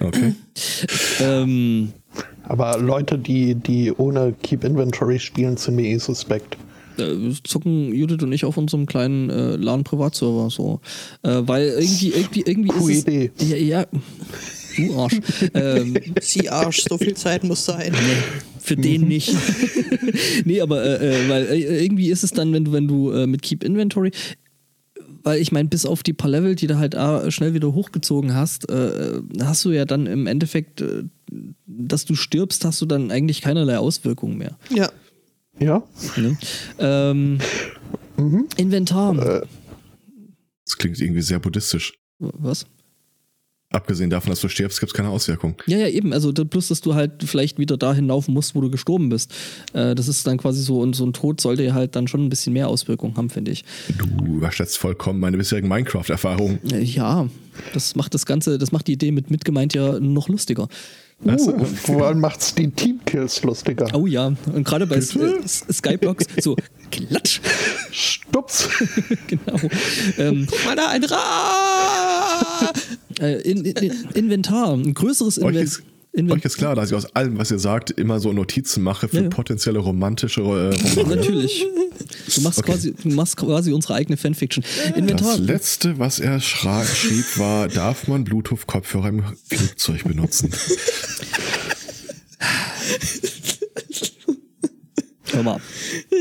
Okay. 0.00 0.34
Ähm, 1.20 1.92
aber 2.44 2.78
Leute, 2.78 3.18
die, 3.18 3.54
die 3.56 3.92
ohne 3.92 4.32
Keep 4.42 4.64
Inventory 4.64 5.18
spielen, 5.18 5.56
sind 5.56 5.74
mir 5.76 5.86
eh 5.88 5.98
suspekt. 5.98 6.56
Äh, 6.98 7.32
zocken 7.44 7.94
Judith 7.94 8.22
und 8.22 8.32
ich 8.32 8.44
auf 8.44 8.56
unserem 8.56 8.86
kleinen 8.86 9.30
äh, 9.30 9.56
LAN-Privatserver 9.56 10.50
so. 10.50 10.80
Äh, 11.22 11.42
weil 11.42 11.68
irgendwie, 11.68 12.10
irgendwie, 12.10 12.42
irgendwie 12.46 12.68
Coole 12.68 12.94
ist 12.94 13.08
Idee. 13.08 13.30
es. 13.36 13.48
Ja, 13.48 13.56
ja. 13.56 13.86
Du 14.76 14.98
Arsch. 14.98 15.20
ähm, 15.54 15.96
Sie 16.20 16.48
Arsch, 16.48 16.84
so 16.88 16.98
viel 16.98 17.14
Zeit 17.14 17.42
muss 17.44 17.64
sein. 17.64 17.92
für 18.60 18.76
den 18.76 19.08
nicht. 19.08 19.34
nee, 20.44 20.60
aber 20.60 20.84
äh, 20.84 21.24
äh, 21.24 21.28
weil 21.28 21.46
äh, 21.46 21.84
irgendwie 21.84 22.10
ist 22.10 22.22
es 22.22 22.32
dann, 22.32 22.52
wenn 22.52 22.64
du, 22.64 22.72
wenn 22.72 22.86
du 22.86 23.10
äh, 23.10 23.26
mit 23.26 23.42
Keep 23.42 23.64
Inventory, 23.64 24.12
weil 25.22 25.40
ich 25.40 25.52
meine, 25.52 25.68
bis 25.68 25.84
auf 25.84 26.02
die 26.02 26.12
paar 26.12 26.30
Level, 26.30 26.54
die 26.54 26.66
du 26.66 26.78
halt 26.78 26.94
äh, 26.94 27.30
schnell 27.30 27.54
wieder 27.54 27.72
hochgezogen 27.74 28.34
hast, 28.34 28.68
äh, 28.70 29.20
hast 29.40 29.64
du 29.64 29.70
ja 29.70 29.84
dann 29.84 30.06
im 30.06 30.26
Endeffekt, 30.26 30.80
äh, 30.80 31.04
dass 31.66 32.04
du 32.04 32.14
stirbst, 32.14 32.64
hast 32.64 32.80
du 32.80 32.86
dann 32.86 33.10
eigentlich 33.10 33.42
keinerlei 33.42 33.78
Auswirkungen 33.78 34.38
mehr. 34.38 34.56
Ja. 34.70 34.90
Ja? 35.60 35.82
Ne? 36.16 36.36
Ähm, 36.78 37.38
Inventar. 38.56 39.14
Das 40.64 40.76
klingt 40.76 41.00
irgendwie 41.00 41.22
sehr 41.22 41.38
buddhistisch. 41.38 41.94
Was? 42.18 42.66
Abgesehen 43.70 44.08
davon, 44.08 44.30
dass 44.30 44.40
du 44.40 44.48
stirbst, 44.48 44.80
gibt 44.80 44.92
es 44.92 44.96
keine 44.96 45.10
Auswirkung. 45.10 45.54
Ja, 45.66 45.76
ja, 45.76 45.88
eben. 45.88 46.14
Also 46.14 46.32
da- 46.32 46.44
plus, 46.44 46.68
dass 46.68 46.80
du 46.80 46.94
halt 46.94 47.22
vielleicht 47.24 47.58
wieder 47.58 47.76
dahin 47.76 48.06
laufen 48.06 48.32
musst, 48.32 48.54
wo 48.54 48.62
du 48.62 48.70
gestorben 48.70 49.10
bist. 49.10 49.34
Äh, 49.74 49.94
das 49.94 50.08
ist 50.08 50.26
dann 50.26 50.38
quasi 50.38 50.62
so, 50.62 50.80
und 50.80 50.96
so 50.96 51.04
ein 51.04 51.12
Tod 51.12 51.38
sollte 51.40 51.64
ja 51.64 51.74
halt 51.74 51.94
dann 51.94 52.08
schon 52.08 52.24
ein 52.24 52.30
bisschen 52.30 52.54
mehr 52.54 52.68
Auswirkungen 52.68 53.14
haben, 53.18 53.28
finde 53.28 53.50
ich. 53.50 53.66
Du 53.98 54.06
überschätzt 54.36 54.78
vollkommen 54.78 55.20
meine 55.20 55.36
bisherigen 55.36 55.68
Minecraft-Erfahrungen. 55.68 56.60
Äh, 56.72 56.82
ja, 56.82 57.28
das 57.74 57.94
macht 57.94 58.14
das 58.14 58.24
Ganze, 58.24 58.56
das 58.56 58.72
macht 58.72 58.86
die 58.86 58.92
Idee 58.92 59.12
mit 59.12 59.30
mitgemeint 59.30 59.74
ja 59.74 60.00
noch 60.00 60.28
lustiger. 60.30 60.68
Uh, 61.24 61.64
vor 61.64 62.06
allem 62.06 62.20
macht's 62.20 62.54
die 62.54 62.70
Teamkills 62.70 63.42
lustiger. 63.42 63.88
Oh 63.92 64.06
ja, 64.06 64.32
und 64.54 64.64
gerade 64.64 64.86
bei 64.86 64.94
äh, 64.96 64.98
S- 64.98 65.64
Skyblocks, 65.72 66.26
so 66.40 66.54
klatsch, 66.92 67.40
Stups. 67.90 68.68
genau. 69.26 69.58
Ähm, 70.16 70.46
Mal 70.64 70.76
da 70.76 70.88
ein 70.90 71.02
Ra! 71.04 72.72
äh, 73.20 73.40
in, 73.42 73.64
in, 73.64 73.92
Inventar, 74.14 74.72
ein 74.74 74.94
größeres 74.94 75.42
Euch 75.42 75.78
Inven 76.12 76.26
ist, 76.28 76.32
Inven 76.32 76.32
euch 76.38 76.44
ist 76.44 76.56
klar, 76.56 76.74
dass 76.74 76.90
ich 76.90 76.96
aus 76.96 77.14
allem, 77.14 77.38
was 77.38 77.50
ihr 77.50 77.58
sagt, 77.58 77.90
immer 77.90 78.18
so 78.20 78.32
Notizen 78.32 78.82
mache 78.82 79.08
für 79.08 79.16
Ja, 79.16 79.22
ja. 79.24 79.28
potenzielle 79.28 79.78
romantische 79.78 80.40
äh, 80.40 80.44
Romane. 81.00 81.16
Natürlich. 81.16 81.64
Du 82.34 82.40
machst, 82.42 82.58
Okay. 82.60 82.72
quasi, 82.72 82.94
du 83.02 83.08
machst 83.10 83.36
quasi 83.36 83.72
unsere 83.72 83.94
eigene 83.94 84.16
Fanfiction. 84.16 84.64
Inventar. 84.96 85.36
Das 85.36 85.38
letzte, 85.40 85.98
was 85.98 86.18
er 86.20 86.40
schrieb, 86.40 87.38
war, 87.38 87.68
darf 87.68 88.08
man 88.08 88.24
Bluetooth-Kopfhörer 88.24 89.08
im 89.08 89.22
Flugzeug 89.48 90.04
benutzen? 90.04 90.50
Hör 95.30 95.42
mal. 95.42 95.60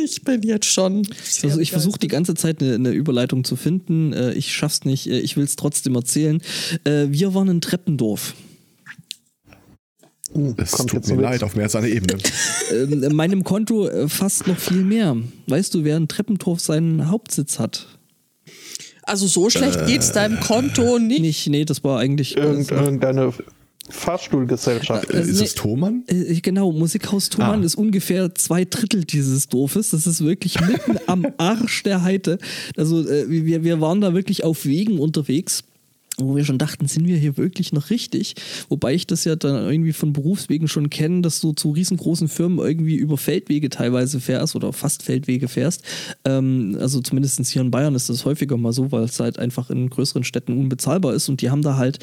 Ich 0.03 0.21
bin 0.23 0.41
jetzt 0.43 0.65
schon. 0.65 1.07
Also 1.43 1.59
ich 1.61 1.71
versuche 1.71 1.97
die 1.97 2.09
ganze 2.09 2.33
Zeit 2.35 2.61
eine, 2.61 2.75
eine 2.75 2.89
Überleitung 2.91 3.43
zu 3.45 3.55
finden. 3.55 4.11
Äh, 4.13 4.33
Ich 4.33 4.53
schaff's 4.53 4.83
nicht. 4.83 5.07
Äh, 5.07 5.19
Ich 5.19 5.37
will 5.37 5.45
es 5.45 5.55
trotzdem 5.55 5.95
erzählen. 5.95 6.41
Äh, 6.83 7.07
Wir 7.09 7.33
waren 7.33 7.47
in 7.47 7.61
Treppendorf. 7.61 8.33
Es 10.57 10.71
Kommt 10.71 10.89
tut 10.89 10.99
jetzt 10.99 11.09
mir 11.09 11.17
Witz. 11.17 11.23
leid, 11.23 11.43
auf 11.43 11.55
mehr 11.55 11.65
als 11.65 11.75
eine 11.75 11.89
Ebene. 11.89 12.17
Ähm, 12.69 13.01
in 13.01 13.15
meinem 13.15 13.45
Konto 13.45 13.87
äh, 13.87 14.09
fast 14.09 14.45
noch 14.45 14.57
viel 14.57 14.83
mehr. 14.83 15.15
Weißt 15.47 15.73
du, 15.73 15.85
wer 15.85 15.95
in 15.95 16.09
Treppentorf 16.09 16.59
seinen 16.59 17.09
Hauptsitz 17.09 17.59
hat? 17.59 17.87
Also 19.03 19.25
so 19.25 19.49
schlecht 19.49 19.85
geht's 19.87 20.11
deinem 20.11 20.41
Konto 20.41 20.99
nicht. 20.99 21.21
Nicht, 21.21 21.47
nee, 21.47 21.63
das 21.63 21.81
war 21.85 21.97
eigentlich. 21.99 22.35
Irgend, 22.35 22.69
irgendeine 22.71 23.31
Fahrstuhlgesellschaft. 23.89 25.09
Äh, 25.11 25.21
ist 25.21 25.39
es 25.41 25.55
Thomann? 25.55 26.03
Äh, 26.07 26.39
Genau, 26.41 26.71
Musikhaus 26.71 27.29
Thomann 27.29 27.61
Ah. 27.61 27.65
ist 27.65 27.75
ungefähr 27.75 28.33
zwei 28.35 28.65
Drittel 28.65 29.05
dieses 29.05 29.47
Dorfes. 29.47 29.91
Das 29.91 30.07
ist 30.07 30.23
wirklich 30.23 30.59
mitten 30.61 30.97
am 31.07 31.25
Arsch 31.37 31.83
der 31.83 32.03
Heide. 32.03 32.37
Also 32.75 33.07
äh, 33.07 33.29
wir, 33.29 33.63
wir 33.63 33.81
waren 33.81 34.01
da 34.01 34.13
wirklich 34.13 34.43
auf 34.43 34.65
Wegen 34.65 34.99
unterwegs, 34.99 35.63
wo 36.19 36.35
wir 36.35 36.43
schon 36.43 36.57
dachten, 36.57 36.87
sind 36.87 37.07
wir 37.07 37.17
hier 37.17 37.37
wirklich 37.37 37.73
noch 37.73 37.91
richtig? 37.91 38.35
Wobei 38.69 38.95
ich 38.95 39.05
das 39.05 39.23
ja 39.23 39.35
dann 39.35 39.69
irgendwie 39.69 39.93
von 39.93 40.13
Berufswegen 40.13 40.67
schon 40.67 40.89
kenne, 40.89 41.21
dass 41.21 41.39
du 41.39 41.53
zu 41.53 41.71
riesengroßen 41.71 42.27
Firmen 42.27 42.57
irgendwie 42.57 42.95
über 42.95 43.17
Feldwege 43.17 43.69
teilweise 43.69 44.19
fährst 44.19 44.55
oder 44.55 44.73
fast 44.73 45.03
Feldwege 45.03 45.47
fährst. 45.47 45.83
Ähm, 46.25 46.75
also 46.79 47.01
zumindest 47.01 47.45
hier 47.47 47.61
in 47.61 47.71
Bayern 47.71 47.93
ist 47.93 48.09
das 48.09 48.25
häufiger 48.25 48.57
mal 48.57 48.73
so, 48.73 48.91
weil 48.91 49.03
es 49.03 49.19
halt 49.19 49.37
einfach 49.37 49.69
in 49.69 49.89
größeren 49.89 50.23
Städten 50.23 50.57
unbezahlbar 50.57 51.13
ist 51.13 51.29
und 51.29 51.41
die 51.41 51.51
haben 51.51 51.61
da 51.61 51.77
halt 51.77 51.99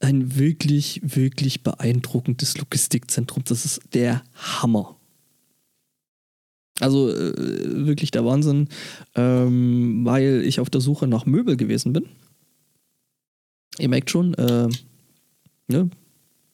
ein 0.00 0.36
wirklich, 0.38 1.00
wirklich 1.04 1.62
beeindruckendes 1.62 2.56
Logistikzentrum. 2.56 3.42
Das 3.44 3.64
ist 3.64 3.80
der 3.92 4.22
Hammer. 4.34 4.96
Also 6.80 7.10
äh, 7.10 7.86
wirklich 7.86 8.10
der 8.10 8.24
Wahnsinn, 8.24 8.68
ähm, 9.16 10.04
weil 10.04 10.42
ich 10.46 10.60
auf 10.60 10.70
der 10.70 10.80
Suche 10.80 11.06
nach 11.08 11.26
Möbel 11.26 11.56
gewesen 11.56 11.92
bin. 11.92 12.06
Ihr 13.78 13.88
merkt 13.88 14.10
schon, 14.10 14.34
äh, 14.34 14.68
ne? 15.68 15.90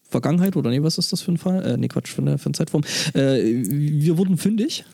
Vergangenheit 0.03 0.55
oder 0.57 0.71
nee, 0.71 0.83
was 0.83 0.99
ist 0.99 1.13
das 1.13 1.23
für 1.23 1.33
ein 1.33 1.39
Fall? 1.39 1.65
Äh, 1.65 1.77
nee, 1.77 1.89
Quatsch, 1.89 2.09
für 2.13 2.23
eine, 2.23 2.39
für 2.39 2.47
eine 2.47 2.55
Zeitform. 2.55 2.83
Äh, 3.15 3.41
wir 3.43 4.17
wurden 4.19 4.37
fündig 4.37 4.85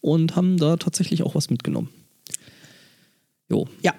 und 0.00 0.36
haben 0.36 0.56
da 0.58 0.76
tatsächlich 0.76 1.22
auch 1.22 1.34
was 1.34 1.48
mitgenommen. 1.50 1.88
Jo, 3.48 3.66
Ja. 3.82 3.94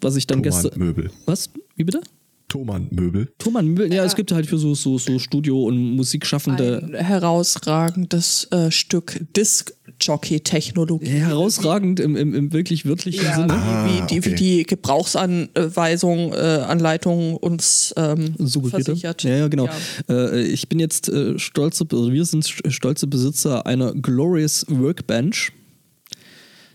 was 0.00 0.16
ich 0.16 0.26
dann 0.26 0.42
gestern. 0.42 0.78
Möbel. 0.78 1.10
Was? 1.26 1.50
Wie 1.76 1.84
bitte? 1.84 2.02
Thomann 2.50 2.88
Möbel. 2.90 3.32
Thomann 3.38 3.66
Möbel, 3.68 3.90
ja, 3.94 4.04
es 4.04 4.14
gibt 4.16 4.32
halt 4.32 4.44
für 4.46 4.58
so, 4.58 4.74
so, 4.74 4.98
so 4.98 5.18
Studio- 5.18 5.62
und 5.64 5.78
Musikschaffende 5.96 6.82
Ein 6.82 6.94
herausragendes 7.04 8.48
äh, 8.50 8.70
Stück 8.70 9.18
Disc-Jockey-Technologie. 9.36 11.06
herausragend 11.06 12.00
im, 12.00 12.16
im, 12.16 12.34
im 12.34 12.52
wirklich 12.52 12.84
wörtlichen 12.86 13.24
Ja, 13.24 13.36
Sinne. 13.36 13.52
Ah, 13.54 13.86
wie, 13.86 14.06
die, 14.06 14.24
wie 14.24 14.28
okay. 14.30 14.34
die 14.34 14.62
Gebrauchsanweisung, 14.64 16.32
äh, 16.32 16.36
Anleitung 16.36 17.36
uns 17.36 17.94
ähm, 17.96 18.34
versichert. 18.36 19.22
Ja, 19.22 19.36
ja, 19.36 19.48
genau. 19.48 19.68
Ja. 20.08 20.14
Äh, 20.32 20.42
ich 20.42 20.68
bin 20.68 20.78
jetzt 20.80 21.08
äh, 21.08 21.38
stolze, 21.38 21.86
also 21.90 22.12
wir 22.12 22.24
sind 22.24 22.44
st- 22.44 22.70
stolze 22.70 23.06
Besitzer 23.06 23.64
einer 23.66 23.92
Glorious 23.94 24.66
Workbench. 24.68 25.52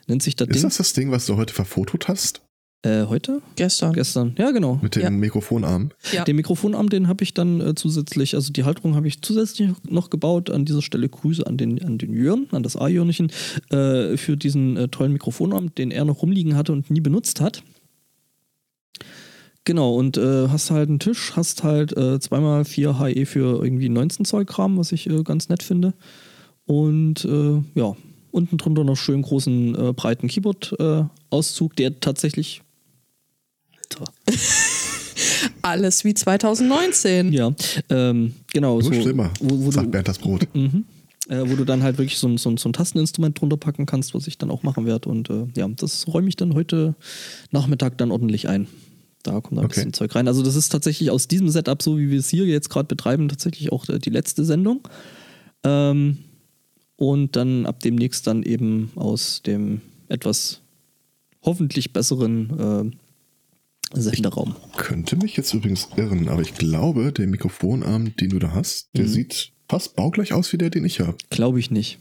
Nennt 0.07 0.23
sich 0.23 0.35
das 0.35 0.47
Ist 0.47 0.55
Ding. 0.55 0.63
das 0.63 0.77
das 0.77 0.93
Ding, 0.93 1.11
was 1.11 1.25
du 1.25 1.35
heute 1.35 1.53
verfotot 1.53 2.07
hast? 2.07 2.41
Äh, 2.85 3.07
heute? 3.07 3.41
Gestern. 3.55 3.93
Gestern. 3.93 4.35
Ja, 4.37 4.51
genau. 4.51 4.79
Mit 4.81 4.95
dem 4.95 5.01
Ja. 5.01 5.09
Mikrofonarm? 5.09 5.89
Ja. 6.11 6.23
Den 6.23 6.35
Mikrofonarm, 6.35 6.89
den 6.89 7.07
habe 7.07 7.23
ich 7.23 7.33
dann 7.33 7.59
äh, 7.59 7.73
zusätzlich, 7.73 8.35
also 8.35 8.53
die 8.53 8.63
Halterung 8.63 8.95
habe 8.95 9.07
ich 9.07 9.23
zusätzlich 9.23 9.71
noch 9.89 10.11
gebaut. 10.11 10.51
An 10.51 10.65
dieser 10.65 10.83
Stelle 10.83 11.09
Grüße 11.09 11.47
an 11.47 11.57
den, 11.57 11.83
an 11.83 11.97
den 11.97 12.13
Jörn, 12.13 12.45
an 12.51 12.61
das 12.61 12.77
A-Jörnchen, 12.77 13.31
äh, 13.71 14.17
für 14.17 14.37
diesen 14.37 14.77
äh, 14.77 14.87
tollen 14.87 15.13
Mikrofonarm, 15.13 15.73
den 15.73 15.89
er 15.89 16.05
noch 16.05 16.21
rumliegen 16.21 16.55
hatte 16.55 16.73
und 16.73 16.91
nie 16.91 17.01
benutzt 17.01 17.41
hat. 17.41 17.63
Genau, 19.63 19.95
und 19.95 20.17
äh, 20.17 20.49
hast 20.49 20.69
halt 20.69 20.89
einen 20.89 20.99
Tisch, 20.99 21.31
hast 21.35 21.63
halt 21.63 21.97
äh, 21.97 22.19
zweimal 22.19 22.65
4 22.65 22.99
HE 22.99 23.25
für 23.25 23.63
irgendwie 23.63 23.89
19 23.89 24.25
Zoll 24.25 24.45
Kram, 24.45 24.77
was 24.77 24.91
ich 24.91 25.09
äh, 25.09 25.23
ganz 25.23 25.49
nett 25.49 25.63
finde. 25.63 25.95
Und 26.67 27.25
äh, 27.25 27.63
ja, 27.73 27.95
unten 28.29 28.57
drunter 28.57 28.83
noch 28.83 28.95
schön 28.95 29.23
großen, 29.23 29.73
äh, 29.73 29.93
breiten 29.93 30.27
Keyboard-Auszug, 30.27 31.75
der 31.77 31.99
tatsächlich. 31.99 32.61
Alles 35.61 36.03
wie 36.03 36.13
2019. 36.13 37.33
Ja, 37.33 37.53
ähm, 37.89 38.33
genau. 38.53 38.81
So, 38.81 38.91
schlimmer, 38.93 39.31
Wo, 39.39 39.65
wo, 39.65 39.71
sagt 39.71 39.87
du, 39.87 39.91
Bernd 39.91 40.07
das 40.07 40.19
Brot. 40.19 40.47
mhm, 40.53 40.85
äh, 41.29 41.41
wo 41.49 41.55
du 41.55 41.65
dann 41.65 41.83
halt 41.83 41.97
wirklich 41.97 42.17
so 42.17 42.27
ein, 42.27 42.37
so, 42.37 42.55
so 42.57 42.69
ein 42.69 42.73
Tasteninstrument 42.73 43.39
drunter 43.39 43.57
packen 43.57 43.85
kannst, 43.85 44.13
was 44.13 44.27
ich 44.27 44.37
dann 44.37 44.51
auch 44.51 44.63
machen 44.63 44.85
werde. 44.85 45.09
Und 45.09 45.29
äh, 45.29 45.47
ja, 45.55 45.67
das 45.67 46.07
räume 46.07 46.29
ich 46.29 46.35
dann 46.35 46.53
heute 46.53 46.95
Nachmittag 47.51 47.97
dann 47.97 48.11
ordentlich 48.11 48.47
ein. 48.47 48.67
Da 49.23 49.41
kommt 49.41 49.59
ein 49.59 49.65
Okay. 49.65 49.75
bisschen 49.75 49.93
Zeug 49.93 50.13
rein. 50.15 50.27
Also 50.27 50.43
das 50.43 50.55
ist 50.55 50.69
tatsächlich 50.69 51.09
aus 51.09 51.27
diesem 51.27 51.49
Setup, 51.49 51.81
so 51.81 51.97
wie 51.97 52.11
wir 52.11 52.19
es 52.19 52.29
hier 52.29 52.45
jetzt 52.45 52.69
gerade 52.69 52.87
betreiben, 52.87 53.27
tatsächlich 53.27 53.71
auch 53.71 53.87
äh, 53.89 53.97
die 53.99 54.11
letzte 54.11 54.45
Sendung. 54.45 54.87
Ähm, 55.63 56.17
und 56.97 57.35
dann 57.35 57.65
ab 57.65 57.79
demnächst 57.81 58.27
dann 58.27 58.43
eben 58.43 58.91
aus 58.95 59.41
dem 59.45 59.81
etwas 60.07 60.61
hoffentlich 61.41 61.91
besseren 61.91 62.93
Senderraum. 63.93 64.55
Könnte 64.77 65.15
mich 65.15 65.37
jetzt 65.37 65.53
übrigens 65.53 65.89
irren, 65.95 66.27
aber 66.29 66.41
ich 66.41 66.53
glaube, 66.55 67.11
der 67.13 67.27
Mikrofonarm, 67.27 68.15
den 68.15 68.29
du 68.29 68.39
da 68.39 68.51
hast, 68.53 68.89
der 68.95 69.03
Mhm. 69.05 69.09
sieht 69.09 69.51
fast 69.69 69.95
baugleich 69.95 70.33
aus 70.33 70.51
wie 70.53 70.57
der, 70.57 70.69
den 70.69 70.85
ich 70.85 70.99
habe. 70.99 71.15
Glaube 71.29 71.59
ich 71.59 71.71
nicht. 71.71 71.99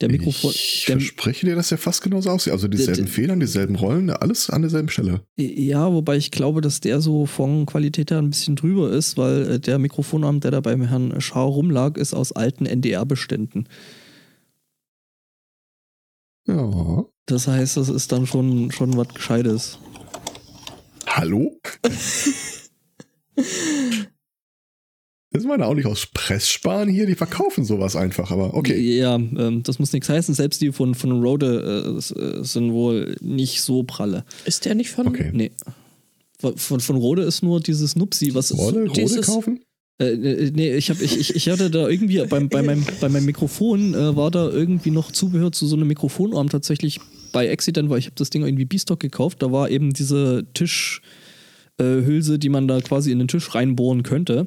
Der 0.00 0.10
Mikrofon. 0.10 0.50
Ich 0.50 0.84
der, 0.88 0.96
verspreche 0.98 1.46
dir, 1.46 1.54
dass 1.54 1.68
der 1.68 1.78
fast 1.78 2.02
genauso 2.02 2.28
aussieht. 2.30 2.52
Also 2.52 2.66
dieselben 2.66 3.04
der- 3.04 3.12
Federn, 3.12 3.38
dieselben 3.38 3.76
Rollen, 3.76 4.10
alles 4.10 4.50
an 4.50 4.62
derselben 4.62 4.88
Stelle. 4.88 5.20
Ja, 5.36 5.92
wobei 5.92 6.16
ich 6.16 6.32
glaube, 6.32 6.60
dass 6.60 6.80
der 6.80 7.00
so 7.00 7.26
von 7.26 7.64
Qualität 7.64 8.10
her 8.10 8.18
ein 8.18 8.30
bisschen 8.30 8.56
drüber 8.56 8.90
ist, 8.90 9.16
weil 9.16 9.42
äh, 9.52 9.60
der 9.60 9.78
Mikrofonarm, 9.78 10.40
der 10.40 10.50
da 10.50 10.60
beim 10.60 10.82
Herrn 10.82 11.20
Schau 11.20 11.48
rumlag, 11.48 11.96
ist 11.96 12.12
aus 12.12 12.32
alten 12.32 12.66
NDR-Beständen. 12.66 13.68
Ja. 16.46 17.04
Das 17.26 17.46
heißt, 17.48 17.76
das 17.76 17.88
ist 17.88 18.12
dann 18.12 18.26
schon, 18.26 18.70
schon 18.72 18.96
was 18.96 19.08
Gescheites. 19.08 19.78
Hallo? 21.16 21.60
Das 25.30 25.44
meine 25.44 25.66
auch 25.66 25.74
nicht 25.74 25.86
aus 25.86 26.06
Presssparen 26.12 26.88
hier, 26.88 27.06
die 27.06 27.14
verkaufen 27.14 27.64
sowas 27.64 27.94
einfach, 27.94 28.32
aber 28.32 28.54
okay. 28.54 28.98
Ja, 28.98 29.14
ähm, 29.14 29.62
das 29.62 29.78
muss 29.78 29.92
nichts 29.92 30.08
heißen. 30.08 30.34
Selbst 30.34 30.60
die 30.60 30.72
von, 30.72 30.96
von 30.96 31.22
Rode 31.22 31.94
äh, 32.16 32.18
äh, 32.20 32.44
sind 32.44 32.72
wohl 32.72 33.14
nicht 33.20 33.62
so 33.62 33.84
pralle. 33.84 34.24
Ist 34.44 34.64
der 34.64 34.74
nicht 34.74 34.90
von. 34.90 35.06
Okay. 35.06 35.30
Nee. 35.32 35.52
Von, 36.40 36.56
von, 36.56 36.80
von 36.80 36.96
Rode 36.96 37.22
ist 37.22 37.42
nur 37.42 37.60
dieses 37.60 37.94
Nupsi, 37.94 38.34
was 38.34 38.50
ist. 38.50 38.58
Rolle, 38.58 38.86
Rode 38.88 39.00
dieses- 39.00 39.26
kaufen? 39.26 39.60
Äh, 39.98 40.06
äh, 40.06 40.50
nee, 40.52 40.74
ich, 40.74 40.90
hab, 40.90 41.00
ich, 41.00 41.16
ich, 41.16 41.36
ich 41.36 41.48
hatte 41.48 41.70
da 41.70 41.88
irgendwie 41.88 42.24
beim, 42.26 42.48
bei, 42.48 42.62
meinem, 42.62 42.84
bei 43.00 43.08
meinem 43.08 43.26
Mikrofon 43.26 43.94
äh, 43.94 44.16
war 44.16 44.32
da 44.32 44.48
irgendwie 44.50 44.90
noch 44.90 45.12
Zubehör 45.12 45.52
zu 45.52 45.68
so 45.68 45.76
einem 45.76 45.86
Mikrofonarm 45.86 46.48
tatsächlich 46.48 46.98
bei 47.34 47.50
Accident, 47.52 47.90
weil 47.90 47.98
ich 47.98 48.06
habe 48.06 48.14
das 48.16 48.30
Ding 48.30 48.42
irgendwie 48.44 48.64
B-Stock 48.64 48.98
gekauft. 49.00 49.42
Da 49.42 49.52
war 49.52 49.68
eben 49.68 49.92
diese 49.92 50.46
Tischhülse, 50.54 52.34
äh, 52.34 52.38
die 52.38 52.48
man 52.48 52.66
da 52.68 52.80
quasi 52.80 53.10
in 53.12 53.18
den 53.18 53.28
Tisch 53.28 53.54
reinbohren 53.54 54.02
könnte. 54.02 54.46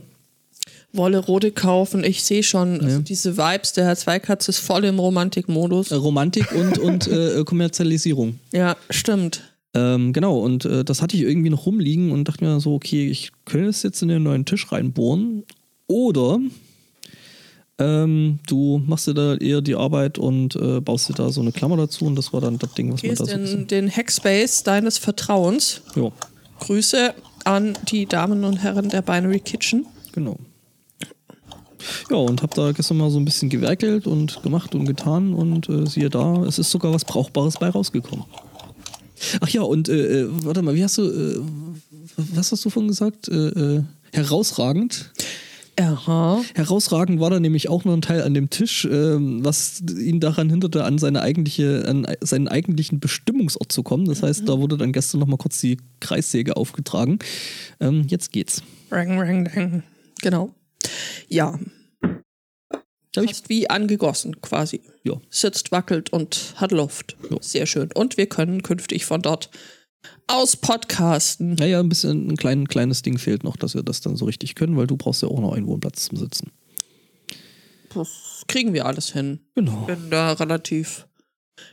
Wolle 0.93 1.19
Rode 1.19 1.51
kaufen. 1.51 2.03
Ich 2.03 2.23
sehe 2.23 2.43
schon 2.43 2.79
also 2.81 2.97
Ja. 2.97 2.99
diese 2.99 3.37
Vibes. 3.37 3.73
Der 3.73 3.85
Herr 3.85 3.95
Zweikatz 3.95 4.47
ist 4.47 4.59
voll 4.59 4.85
im 4.85 4.99
Romantikmodus. 4.99 5.91
Äh, 5.91 5.95
Romantik 5.95 6.51
und, 6.53 6.77
und 6.79 7.07
äh, 7.07 7.43
Kommerzialisierung. 7.45 8.39
Ja, 8.53 8.75
stimmt. 8.89 9.43
Ähm, 9.73 10.13
genau, 10.13 10.39
und 10.39 10.65
äh, 10.65 10.83
das 10.85 11.01
hatte 11.01 11.17
ich 11.17 11.23
irgendwie 11.23 11.49
noch 11.49 11.65
rumliegen 11.65 12.11
und 12.11 12.27
dachte 12.27 12.43
mir 12.43 12.59
so, 12.59 12.73
okay, 12.73 13.09
ich 13.09 13.31
könnte 13.45 13.69
es 13.69 13.83
jetzt 13.83 14.01
in 14.01 14.07
den 14.07 14.23
neuen 14.23 14.45
Tisch 14.45 14.71
reinbohren. 14.71 15.43
Oder 15.87 16.39
ähm, 17.79 18.39
du 18.47 18.81
machst 18.85 19.07
dir 19.07 19.13
da 19.13 19.35
eher 19.35 19.61
die 19.61 19.75
Arbeit 19.75 20.17
und 20.17 20.55
äh, 20.55 20.79
baust 20.81 21.09
dir 21.09 21.13
da 21.13 21.29
so 21.29 21.41
eine 21.41 21.51
Klammer 21.51 21.77
dazu 21.77 22.05
und 22.05 22.15
das 22.15 22.33
war 22.33 22.41
dann 22.41 22.57
das 22.57 22.73
Ding, 22.73 22.91
was 22.91 23.03
man 23.03 23.09
Gehst 23.09 23.21
da 23.21 23.25
so 23.25 23.31
in 23.33 23.67
den 23.67 23.89
Hackspace 23.89 24.63
deines 24.63 24.97
Vertrauens. 24.97 25.81
Ja, 25.95 26.11
Grüße 26.59 27.13
an 27.43 27.77
die 27.89 28.05
Damen 28.05 28.43
und 28.43 28.57
Herren 28.57 28.89
der 28.89 29.01
Binary 29.01 29.39
Kitchen. 29.39 29.85
genau. 30.11 30.37
Ja, 32.09 32.17
und 32.17 32.41
hab 32.41 32.53
da 32.55 32.71
gestern 32.71 32.97
mal 32.97 33.09
so 33.11 33.19
ein 33.19 33.23
bisschen 33.23 33.49
gewerkelt 33.49 34.07
und 34.07 34.41
gemacht 34.43 34.73
und 34.73 34.85
getan 34.85 35.33
und 35.33 35.69
äh, 35.69 35.85
siehe 35.85 36.09
da, 36.09 36.43
es 36.43 36.59
ist 36.59 36.71
sogar 36.71 36.91
was 36.91 37.05
Brauchbares 37.05 37.57
bei 37.59 37.69
rausgekommen. 37.69 38.25
Ach 39.39 39.49
ja, 39.49 39.61
und 39.61 39.87
äh, 39.87 40.21
äh, 40.21 40.27
warte 40.43 40.63
mal, 40.63 40.75
wie 40.75 40.83
hast 40.83 40.97
du, 40.97 41.03
äh, 41.03 41.39
was 42.17 42.51
hast 42.51 42.65
du 42.65 42.69
vorhin 42.69 42.89
gesagt? 42.89 43.29
Äh, 43.29 43.83
herausragend. 44.11 45.11
Aha. 45.79 46.41
Herausragend 46.55 47.19
war 47.19 47.29
da 47.29 47.39
nämlich 47.39 47.69
auch 47.69 47.85
noch 47.85 47.93
ein 47.93 48.01
Teil 48.01 48.23
an 48.23 48.33
dem 48.33 48.49
Tisch, 48.49 48.85
ähm, 48.85 49.45
was 49.45 49.81
ihn 49.81 50.19
daran 50.19 50.49
hinderte, 50.49 50.83
an 50.83 50.97
seine 50.97 51.21
eigentliche, 51.21 51.85
an 51.87 52.07
seinen 52.21 52.47
eigentlichen 52.47 52.99
Bestimmungsort 52.99 53.71
zu 53.71 53.83
kommen. 53.83 54.05
Das 54.05 54.23
heißt, 54.23 54.49
da 54.49 54.59
wurde 54.59 54.77
dann 54.77 54.91
gestern 54.91 55.19
noch 55.19 55.27
mal 55.27 55.37
kurz 55.37 55.61
die 55.61 55.77
Kreissäge 55.99 56.57
aufgetragen. 56.57 57.19
Ähm, 57.79 58.05
jetzt 58.07 58.31
geht's. 58.31 58.63
Rang, 58.89 59.19
rang, 59.19 59.47
rang. 59.47 59.83
Genau. 60.21 60.55
Ja, 61.27 61.59
fast 63.25 63.49
wie 63.49 63.69
angegossen 63.69 64.41
quasi. 64.41 64.81
ja. 65.03 65.19
Sitzt, 65.29 65.71
wackelt 65.71 66.11
und 66.11 66.53
hat 66.57 66.71
Luft. 66.71 67.15
Ja. 67.29 67.37
Sehr 67.41 67.65
schön. 67.65 67.89
Und 67.93 68.17
wir 68.17 68.27
können 68.27 68.63
künftig 68.63 69.05
von 69.05 69.21
dort 69.21 69.49
Aus 70.27 70.57
Podcasten. 70.57 71.55
Naja, 71.55 71.79
ein 71.79 71.89
bisschen 71.89 72.27
ein 72.27 72.37
klein, 72.37 72.67
kleines 72.67 73.01
Ding 73.01 73.17
fehlt 73.17 73.43
noch, 73.43 73.55
dass 73.55 73.75
wir 73.75 73.83
das 73.83 74.01
dann 74.01 74.15
so 74.15 74.25
richtig 74.25 74.55
können, 74.55 74.75
weil 74.75 74.87
du 74.87 74.97
brauchst 74.97 75.21
ja 75.21 75.29
auch 75.29 75.39
noch 75.39 75.53
einen 75.53 75.67
Wohnplatz 75.67 76.05
zum 76.05 76.17
Sitzen. 76.17 76.51
Das 77.93 78.43
kriegen 78.47 78.73
wir 78.73 78.85
alles 78.85 79.13
hin. 79.13 79.39
Genau. 79.55 79.85
Bin 79.85 80.09
da 80.09 80.33
relativ, 80.33 81.07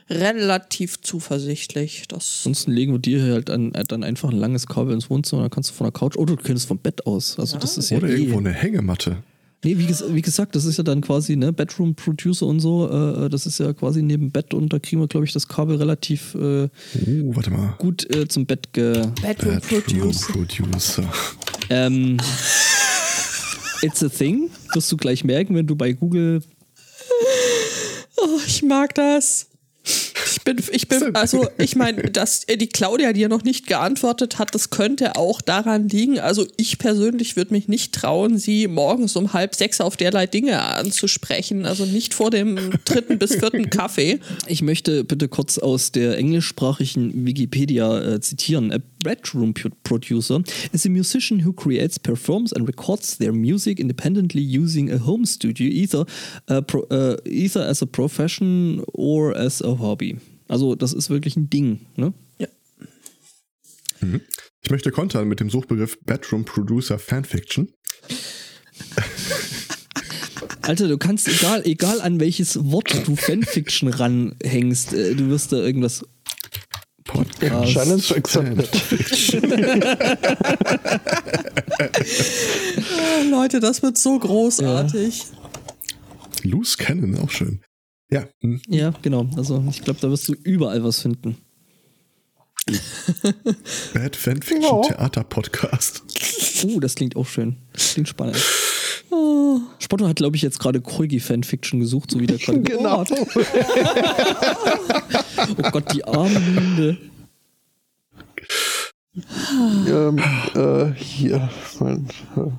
relativ 0.09 1.01
zuversichtlich. 1.01 2.07
Das 2.07 2.41
Ansonsten 2.45 2.71
legen 2.71 2.93
wir 2.93 2.99
dir 2.99 3.21
halt 3.23 3.49
dann, 3.49 3.73
dann 3.73 4.03
einfach 4.03 4.29
ein 4.29 4.37
langes 4.37 4.67
Kabel 4.67 4.93
ins 4.93 5.09
Wohnzimmer, 5.09 5.41
dann 5.43 5.51
kannst 5.51 5.71
du 5.71 5.73
von 5.73 5.85
der 5.85 5.91
Couch, 5.91 6.15
oder 6.15 6.35
du 6.35 6.41
könntest 6.41 6.67
vom 6.67 6.79
Bett 6.79 7.05
aus. 7.05 7.37
Also 7.37 7.57
das 7.57 7.77
ist 7.77 7.89
ja 7.89 7.97
Oder 7.97 8.07
eh. 8.07 8.15
irgendwo 8.15 8.37
eine 8.37 8.53
Hängematte. 8.53 9.17
Nee, 9.65 9.79
wie, 9.79 9.87
wie 9.89 10.21
gesagt, 10.21 10.55
das 10.55 10.65
ist 10.65 10.77
ja 10.77 10.83
dann 10.83 11.01
quasi, 11.01 11.35
ne, 11.35 11.51
Bedroom 11.51 11.95
Producer 11.95 12.45
und 12.45 12.59
so, 12.59 12.87
äh, 12.87 13.29
das 13.29 13.47
ist 13.47 13.57
ja 13.59 13.73
quasi 13.73 14.03
neben 14.03 14.29
Bett 14.29 14.53
und 14.53 14.71
da 14.71 14.77
kriegen 14.77 15.01
wir, 15.01 15.07
glaube 15.07 15.25
ich, 15.25 15.33
das 15.33 15.47
Kabel 15.47 15.77
relativ 15.77 16.35
äh, 16.35 16.69
Uh, 17.07 17.35
warte 17.35 17.49
mal. 17.49 17.73
gut 17.79 18.07
äh, 18.15 18.27
zum 18.27 18.45
Bett 18.45 18.73
ge. 18.73 19.07
Bedroom 19.23 19.59
Bedroom 19.59 19.61
Produce. 19.61 20.27
Producer. 20.27 21.11
Ähm, 21.71 22.17
it's 23.81 24.03
a 24.03 24.07
thing, 24.09 24.51
wirst 24.75 24.91
du 24.91 24.97
gleich 24.97 25.23
merken, 25.23 25.55
wenn 25.55 25.65
du 25.65 25.75
bei 25.75 25.93
Google. 25.93 26.43
Oh, 28.17 28.39
ich 28.45 28.61
mag 28.61 28.93
das. 28.93 29.47
Ich 30.35 30.43
bin, 30.43 30.57
ich 30.71 30.87
bin, 30.89 31.15
also 31.15 31.47
ich 31.57 31.77
meine, 31.77 32.11
dass 32.11 32.43
äh, 32.43 32.57
die 32.57 32.67
Claudia 32.67 33.13
dir 33.13 33.29
noch 33.29 33.43
nicht 33.43 33.67
geantwortet 33.67 34.37
hat, 34.37 34.53
das 34.53 34.69
könnte 34.69 35.15
auch 35.15 35.39
daran 35.39 35.87
liegen. 35.87 36.19
Also 36.19 36.45
ich 36.57 36.77
persönlich 36.77 37.37
würde 37.37 37.53
mich 37.53 37.69
nicht 37.69 37.95
trauen, 37.95 38.37
sie 38.37 38.67
morgens 38.67 39.15
um 39.15 39.31
halb 39.31 39.55
sechs 39.55 39.79
auf 39.79 39.95
derlei 39.95 40.27
Dinge 40.27 40.61
anzusprechen. 40.61 41.65
Also 41.65 41.85
nicht 41.85 42.13
vor 42.13 42.31
dem 42.31 42.71
dritten 42.83 43.17
bis 43.17 43.35
vierten 43.35 43.69
Kaffee. 43.69 44.19
Ich 44.47 44.61
möchte 44.61 45.05
bitte 45.05 45.29
kurz 45.29 45.57
aus 45.57 45.93
der 45.93 46.17
englischsprachigen 46.17 47.25
Wikipedia 47.25 48.15
äh, 48.15 48.19
zitieren. 48.19 48.73
A 48.73 48.79
bedroom 49.05 49.53
producer 49.83 50.39
is 50.73 50.85
a 50.85 50.89
musician 50.89 51.39
who 51.39 51.53
creates, 51.53 51.99
performs 51.99 52.51
and 52.51 52.67
records 52.67 53.17
their 53.17 53.31
music 53.31 53.79
independently 53.79 54.41
using 54.41 54.91
a 54.91 54.97
home 54.97 55.25
studio, 55.25 55.67
either, 55.67 56.05
uh, 56.49 56.61
pro, 56.61 56.81
uh, 56.89 57.17
either 57.25 57.61
as 57.61 57.81
a 57.81 57.85
profession 57.85 58.83
or 58.93 59.37
as 59.37 59.61
a 59.61 59.75
hobby. 59.75 60.17
Also 60.47 60.75
das 60.75 60.93
ist 60.93 61.09
wirklich 61.09 61.37
ein 61.37 61.49
Ding. 61.49 61.85
Ne? 61.95 62.13
Ja. 62.39 62.47
Ich 64.61 64.71
möchte 64.71 64.91
kontern 64.91 65.27
mit 65.27 65.39
dem 65.39 65.49
Suchbegriff 65.49 65.97
Bedroom 66.05 66.45
Producer 66.45 66.99
Fanfiction. 66.99 67.71
Alter, 70.61 70.87
du 70.87 70.97
kannst, 70.97 71.27
egal, 71.27 71.61
egal 71.65 72.01
an 72.01 72.19
welches 72.19 72.57
Wort 72.71 73.07
du 73.07 73.15
Fanfiction 73.15 73.89
ranhängst, 73.89 74.93
äh, 74.93 75.13
du 75.13 75.29
wirst 75.29 75.51
da 75.51 75.57
irgendwas. 75.57 76.03
Podcast. 77.05 77.71
Challenge 77.73 78.03
accepted. 78.15 78.69
Oh, 82.97 83.29
Leute, 83.29 83.59
das 83.59 83.81
wird 83.81 83.97
so 83.97 84.17
großartig. 84.19 85.23
Loose 86.43 86.77
Cannon, 86.77 87.17
auch 87.19 87.29
schön. 87.29 87.61
Ja, 88.11 88.27
hm. 88.41 88.61
Ja, 88.67 88.93
genau. 89.01 89.27
Also 89.35 89.63
ich 89.69 89.81
glaube, 89.83 89.99
da 90.01 90.09
wirst 90.09 90.27
du 90.27 90.33
überall 90.33 90.83
was 90.83 90.99
finden. 90.99 91.37
Bad 93.93 94.15
Fanfiction 94.15 94.61
Ja. 94.63 94.81
Theater 94.81 95.23
Podcast. 95.23 96.03
Uh, 96.63 96.79
das 96.79 96.95
klingt 96.95 97.15
auch 97.15 97.27
schön. 97.27 97.57
Klingt 97.73 98.09
spannend. 98.09 98.41
Oh. 99.09 99.59
Spotto 99.79 100.07
hat, 100.07 100.17
glaube 100.17 100.35
ich, 100.35 100.41
jetzt 100.41 100.59
gerade 100.59 100.81
Korgi-Fanfiction 100.81 101.79
gesucht, 101.79 102.11
so 102.11 102.19
wie 102.19 102.27
der 102.27 102.37
gerade 102.37 102.61
Genau. 102.61 103.03
Oh, 103.09 103.09
oh 105.57 105.71
Gott, 105.71 105.93
die 105.93 106.03
armen 106.05 106.55
Hunde. 106.55 106.97
ähm, 109.87 110.19
äh, 110.55 110.93
hier. 110.93 111.49
Moment, 111.79 112.13
äh, 112.35 112.51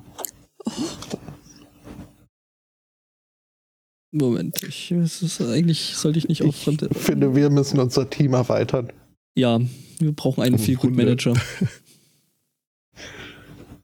Moment, 4.11 4.63
ich, 4.63 4.91
es 4.91 5.21
ist, 5.21 5.41
eigentlich 5.41 5.95
sollte 5.95 6.17
ich 6.17 6.27
nicht 6.27 6.41
auf. 6.41 6.67
Ich 6.67 6.97
finde, 6.97 7.35
wir 7.35 7.49
müssen 7.49 7.79
unser 7.79 8.09
Team 8.09 8.33
erweitern. 8.33 8.91
Ja, 9.35 9.59
wir 9.99 10.11
brauchen 10.13 10.43
einen 10.43 10.57
viel 10.57 10.77
Hunde. 10.77 11.03
Manager. 11.03 11.33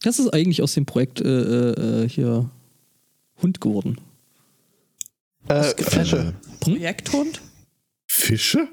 Das 0.03 0.19
ist 0.19 0.29
eigentlich 0.33 0.61
aus 0.61 0.73
dem 0.73 0.85
Projekt 0.85 1.19
äh, 1.21 2.03
äh, 2.03 2.07
hier 2.09 2.49
Hund 3.41 3.59
geworden. 3.59 3.97
Äh, 5.47 5.63
Fische 5.81 6.35
Projekthund? 6.59 7.41
Fische? 8.05 8.67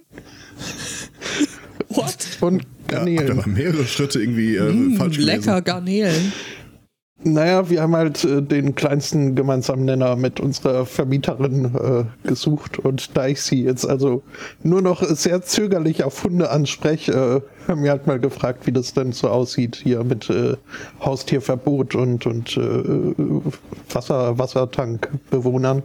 What? 1.88 2.16
und 2.40 2.62
Ja, 2.62 2.98
hab 2.98 3.06
Garnelen. 3.06 3.30
aber 3.38 3.48
mehrere 3.48 3.86
Schritte 3.86 4.20
irgendwie 4.20 4.56
äh, 4.56 4.70
Mm, 4.72 4.96
falsch 4.96 5.16
lecker 5.18 5.60
gelesen. 5.60 5.64
Garnelen. 5.64 6.32
Naja, 7.22 7.68
wir 7.68 7.82
haben 7.82 7.94
halt 7.94 8.24
äh, 8.24 8.42
den 8.42 8.74
kleinsten 8.74 9.34
gemeinsamen 9.34 9.84
Nenner 9.84 10.16
mit 10.16 10.40
unserer 10.40 10.86
Vermieterin 10.86 11.66
äh, 11.74 12.26
gesucht 12.26 12.78
und 12.78 13.14
da 13.16 13.26
ich 13.26 13.42
sie 13.42 13.62
jetzt 13.62 13.86
also 13.86 14.22
nur 14.62 14.80
noch 14.80 15.02
sehr 15.02 15.42
zögerlich 15.42 16.02
auf 16.02 16.24
Hunde 16.24 16.50
anspreche, 16.50 17.12
äh, 17.12 17.68
haben 17.68 17.84
wir 17.84 17.90
halt 17.90 18.06
mal 18.06 18.18
gefragt, 18.18 18.66
wie 18.66 18.72
das 18.72 18.94
denn 18.94 19.12
so 19.12 19.28
aussieht 19.28 19.76
hier 19.76 20.02
mit 20.02 20.30
äh, 20.30 20.56
Haustierverbot 21.04 21.94
und, 21.94 22.24
und 22.24 22.56
äh, 22.56 23.14
Wasser, 23.92 24.38
Wassertankbewohnern. 24.38 25.82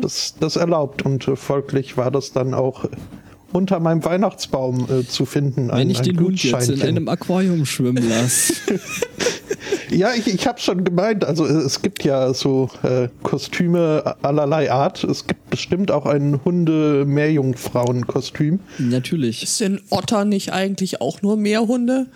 Das, 0.00 0.34
das 0.40 0.56
erlaubt 0.56 1.04
und 1.04 1.26
äh, 1.26 1.36
folglich 1.36 1.96
war 1.96 2.10
das 2.10 2.32
dann 2.32 2.54
auch 2.54 2.86
unter 3.52 3.80
meinem 3.80 4.04
Weihnachtsbaum 4.04 4.86
äh, 4.90 5.06
zu 5.06 5.26
finden. 5.26 5.70
Wenn 5.72 5.90
ich 5.90 6.00
den 6.00 6.18
Hund 6.20 6.42
jetzt 6.42 6.68
in 6.68 6.82
einem 6.82 7.08
Aquarium 7.08 7.66
schwimmen 7.66 8.08
lasse. 8.08 8.54
Ja, 9.90 10.14
ich, 10.14 10.28
ich 10.28 10.46
habe 10.46 10.60
schon 10.60 10.84
gemeint, 10.84 11.24
also 11.24 11.44
äh, 11.46 11.50
es 11.50 11.82
gibt 11.82 12.04
ja 12.04 12.32
so 12.32 12.70
äh, 12.82 13.08
Kostüme 13.22 14.16
allerlei 14.22 14.70
Art. 14.70 15.02
Es 15.04 15.26
gibt 15.26 15.50
bestimmt 15.50 15.90
auch 15.90 16.06
ein 16.06 16.42
Hunde-Meerjungfrauen-Kostüm. 16.44 18.60
Natürlich. 18.78 19.40
Sind 19.48 19.82
Otter 19.90 20.24
nicht 20.24 20.52
eigentlich 20.52 21.00
auch 21.00 21.22
nur 21.22 21.36
Meerhunde? 21.36 22.06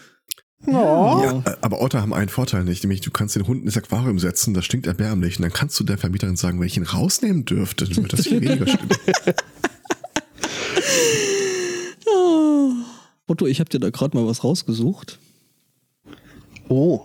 Ja, 0.66 1.42
äh, 1.44 1.56
aber 1.60 1.82
Otter 1.82 2.00
haben 2.00 2.14
einen 2.14 2.30
Vorteil 2.30 2.64
nicht, 2.64 2.82
nämlich 2.84 3.02
du 3.02 3.10
kannst 3.10 3.36
den 3.36 3.46
Hund 3.46 3.64
ins 3.64 3.76
Aquarium 3.76 4.18
setzen, 4.18 4.54
das 4.54 4.64
stinkt 4.64 4.86
erbärmlich 4.86 5.38
und 5.38 5.42
dann 5.42 5.52
kannst 5.52 5.78
du 5.78 5.84
der 5.84 5.98
Vermieterin 5.98 6.36
sagen, 6.36 6.58
wenn 6.58 6.66
ich 6.66 6.78
ihn 6.78 6.84
rausnehmen 6.84 7.44
dürfte, 7.44 7.84
dann 7.84 7.96
wird 7.96 8.14
das 8.14 8.26
viel 8.26 8.40
weniger 8.40 8.66
schlimm. 8.66 8.88
Otto, 13.26 13.46
ich 13.46 13.60
habe 13.60 13.70
dir 13.70 13.80
da 13.80 13.88
gerade 13.90 14.16
mal 14.16 14.26
was 14.26 14.44
rausgesucht. 14.44 15.18
Oh, 16.68 17.02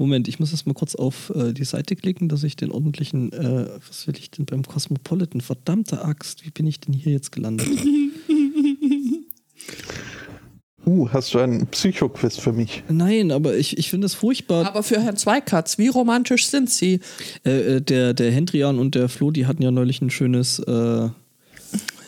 Moment, 0.00 0.26
ich 0.28 0.40
muss 0.40 0.50
erst 0.50 0.66
mal 0.66 0.72
kurz 0.72 0.94
auf 0.94 1.30
äh, 1.36 1.52
die 1.52 1.64
Seite 1.64 1.94
klicken, 1.94 2.30
dass 2.30 2.42
ich 2.42 2.56
den 2.56 2.70
ordentlichen, 2.70 3.34
äh, 3.34 3.68
was 3.86 4.06
will 4.06 4.14
ich 4.16 4.30
denn 4.30 4.46
beim 4.46 4.62
Cosmopolitan? 4.62 5.42
Verdammte 5.42 6.02
Axt, 6.02 6.46
wie 6.46 6.50
bin 6.50 6.66
ich 6.66 6.80
denn 6.80 6.94
hier 6.94 7.12
jetzt 7.12 7.32
gelandet? 7.32 7.68
uh, 10.86 11.10
hast 11.10 11.34
du 11.34 11.38
einen 11.38 11.66
Psychoquiz 11.66 12.38
für 12.38 12.54
mich? 12.54 12.82
Nein, 12.88 13.30
aber 13.30 13.58
ich, 13.58 13.76
ich 13.76 13.90
finde 13.90 14.06
es 14.06 14.14
furchtbar. 14.14 14.64
Aber 14.64 14.82
für 14.82 15.02
Herrn 15.02 15.18
Zweikatz, 15.18 15.76
wie 15.76 15.88
romantisch 15.88 16.46
sind 16.46 16.70
sie? 16.70 17.00
Äh, 17.44 17.76
äh, 17.76 17.82
der, 17.82 18.14
der 18.14 18.32
Hendrian 18.32 18.78
und 18.78 18.94
der 18.94 19.10
Flo, 19.10 19.30
die 19.30 19.44
hatten 19.44 19.62
ja 19.62 19.70
neulich 19.70 20.00
ein 20.00 20.08
schönes, 20.08 20.60
äh, 20.60 21.10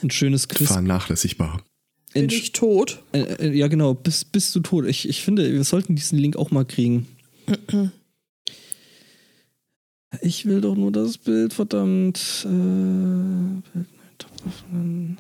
ein 0.03 0.11
schönes 0.11 0.49
Quiz. 0.49 0.69
Vernachlässigbar. 0.69 1.61
Bin 2.15 2.31
ich 2.31 2.53
tot? 2.53 3.03
Äh, 3.13 3.21
äh, 3.21 3.55
ja, 3.55 3.69
genau, 3.69 3.93
bis, 3.93 4.25
bis 4.25 4.51
du 4.53 4.61
tot. 4.61 4.87
Ich, 4.87 5.07
ich 5.07 5.21
finde, 5.21 5.53
wir 5.53 5.65
sollten 5.65 5.95
diesen 5.95 6.19
Link 6.19 6.37
auch 6.37 6.51
mal 6.51 6.65
kriegen. 6.65 7.07
Ich 10.21 10.45
will 10.45 10.61
doch 10.61 10.75
nur 10.77 10.93
das 10.93 11.17
Bild, 11.19 11.55
verdammt. 11.55 12.45
Äh, 12.45 12.49
Bild, 12.49 13.87
Top 14.19 14.31
öffnen. 14.47 15.19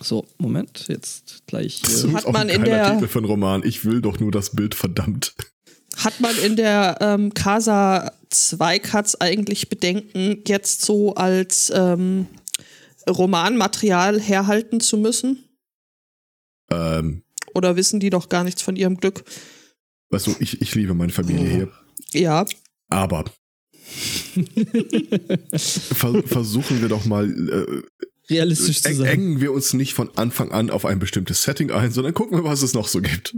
so, 0.00 0.26
Moment, 0.38 0.86
jetzt 0.88 1.42
gleich. 1.46 1.82
Das 1.82 2.02
ist 2.04 2.14
Hat 2.14 2.24
auch 2.24 2.32
man 2.32 2.48
ein 2.48 2.56
in 2.56 2.64
der- 2.64 2.94
Titel 2.94 3.08
für 3.08 3.18
einen 3.18 3.26
Roman. 3.26 3.62
Ich 3.64 3.84
will 3.84 4.00
doch 4.00 4.18
nur 4.20 4.30
das 4.30 4.50
Bild, 4.50 4.74
verdammt. 4.74 5.34
Hat 5.96 6.18
man 6.20 6.34
in 6.38 6.56
der 6.56 6.96
ähm, 7.00 7.34
Casa 7.34 8.10
Zweikatz 8.30 9.16
eigentlich 9.20 9.68
Bedenken, 9.68 10.42
jetzt 10.46 10.82
so 10.82 11.14
als 11.14 11.70
ähm, 11.74 12.26
Romanmaterial 13.08 14.18
herhalten 14.18 14.80
zu 14.80 14.96
müssen? 14.96 15.44
Ähm, 16.70 17.22
Oder 17.54 17.76
wissen 17.76 18.00
die 18.00 18.10
doch 18.10 18.28
gar 18.30 18.42
nichts 18.44 18.62
von 18.62 18.74
ihrem 18.76 18.96
Glück? 18.96 19.24
Weißt 20.14 20.26
du, 20.28 20.36
ich, 20.40 20.60
ich 20.62 20.74
liebe 20.74 20.94
meine 20.94 21.12
Familie 21.12 21.48
hier. 21.50 21.72
Ja, 22.12 22.44
Aber 22.88 23.24
ver 25.56 26.22
versuchen 26.26 26.80
wir 26.80 26.88
doch 26.88 27.04
mal, 27.04 27.28
äh, 27.30 27.82
Realistisch 28.30 28.80
zu 28.80 28.88
eng- 28.88 28.96
sein. 28.96 29.06
engen 29.06 29.40
wir 29.40 29.52
uns 29.52 29.74
nicht 29.74 29.92
von 29.94 30.16
Anfang 30.16 30.50
an 30.52 30.70
auf 30.70 30.86
ein 30.86 30.98
bestimmtes 30.98 31.42
Setting 31.42 31.70
ein, 31.70 31.90
sondern 31.92 32.14
gucken 32.14 32.38
wir, 32.38 32.44
was 32.44 32.62
es 32.62 32.72
noch 32.72 32.88
so 32.88 33.00
gibt. 33.02 33.36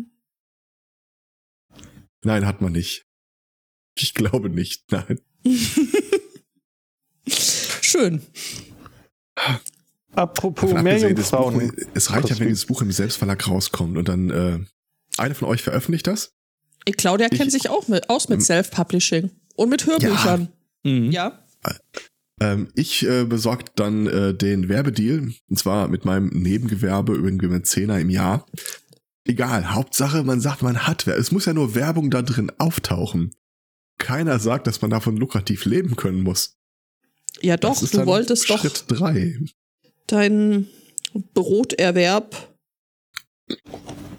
Nein, 2.23 2.47
hat 2.47 2.61
man 2.61 2.73
nicht. 2.73 3.05
Ich 3.99 4.15
glaube 4.15 4.49
nicht, 4.51 4.85
nein. 4.93 5.19
schön. 7.29 8.23
Apropos 10.15 10.73
Meerjungfrauen. 10.73 11.73
es 11.95 12.11
reicht 12.11 12.31
ja, 12.31 12.39
wenn 12.39 12.49
dieses 12.49 12.67
Buch 12.67 12.81
im 12.83 12.93
Selbstverlag 12.93 13.47
rauskommt 13.49 13.97
und 13.99 14.09
dann 14.09 14.31
äh, 14.31 14.59
eine 15.19 15.35
von 15.35 15.49
euch 15.49 15.63
veröffentlicht 15.63 16.07
das. 16.07 16.33
Claudia 16.93 17.29
Ich- 17.31 17.39
kennt 17.39 17.53
sich 17.53 17.69
auch 17.71 17.89
mit, 17.89 18.09
aus 18.11 18.29
mit 18.29 18.39
Ähm, 18.39 18.45
Self-Publishing 18.45 19.31
und 19.57 19.69
mit 19.69 19.87
Hörbüchern. 19.87 20.49
Mhm. 20.85 21.11
Ja. 21.11 21.43
Ähm, 22.41 22.69
ich 22.75 23.07
äh, 23.07 23.25
besorgt 23.25 23.73
dann 23.81 24.07
äh, 24.07 24.35
den 24.35 24.69
Werbedeal, 24.69 25.33
und 25.49 25.59
zwar 25.59 25.89
mit 25.89 26.05
meinem 26.05 26.29
Nebengewerbe 26.29 27.15
irgendwie 27.15 27.49
mit 27.49 27.67
Zehner 27.67 27.99
im 27.99 28.11
Jahr. 28.11 28.47
Egal, 29.25 29.73
Hauptsache, 29.75 30.23
man 30.23 30.41
sagt, 30.41 30.63
man 30.63 30.87
hat 30.87 31.07
wer. 31.07 31.17
Es 31.17 31.33
muss 31.33 31.47
ja 31.47 31.55
nur 31.55 31.75
Werbung 31.75 32.11
da 32.11 32.23
drin 32.23 32.53
auftauchen. 32.59 33.35
Keiner 33.99 34.39
sagt, 34.39 34.67
dass 34.67 34.83
man 34.83 34.91
davon 34.91 35.17
lukrativ 35.17 35.65
leben 35.65 35.97
können 35.97 36.23
muss. 36.23 36.57
Ja, 37.41 37.57
doch, 37.57 37.81
du 37.81 38.07
wolltest 38.07 38.49
doch 38.51 38.61
Schritt 38.61 38.85
drei. 38.89 39.39
deinen 40.07 40.69
Broterwerb, 41.35 42.55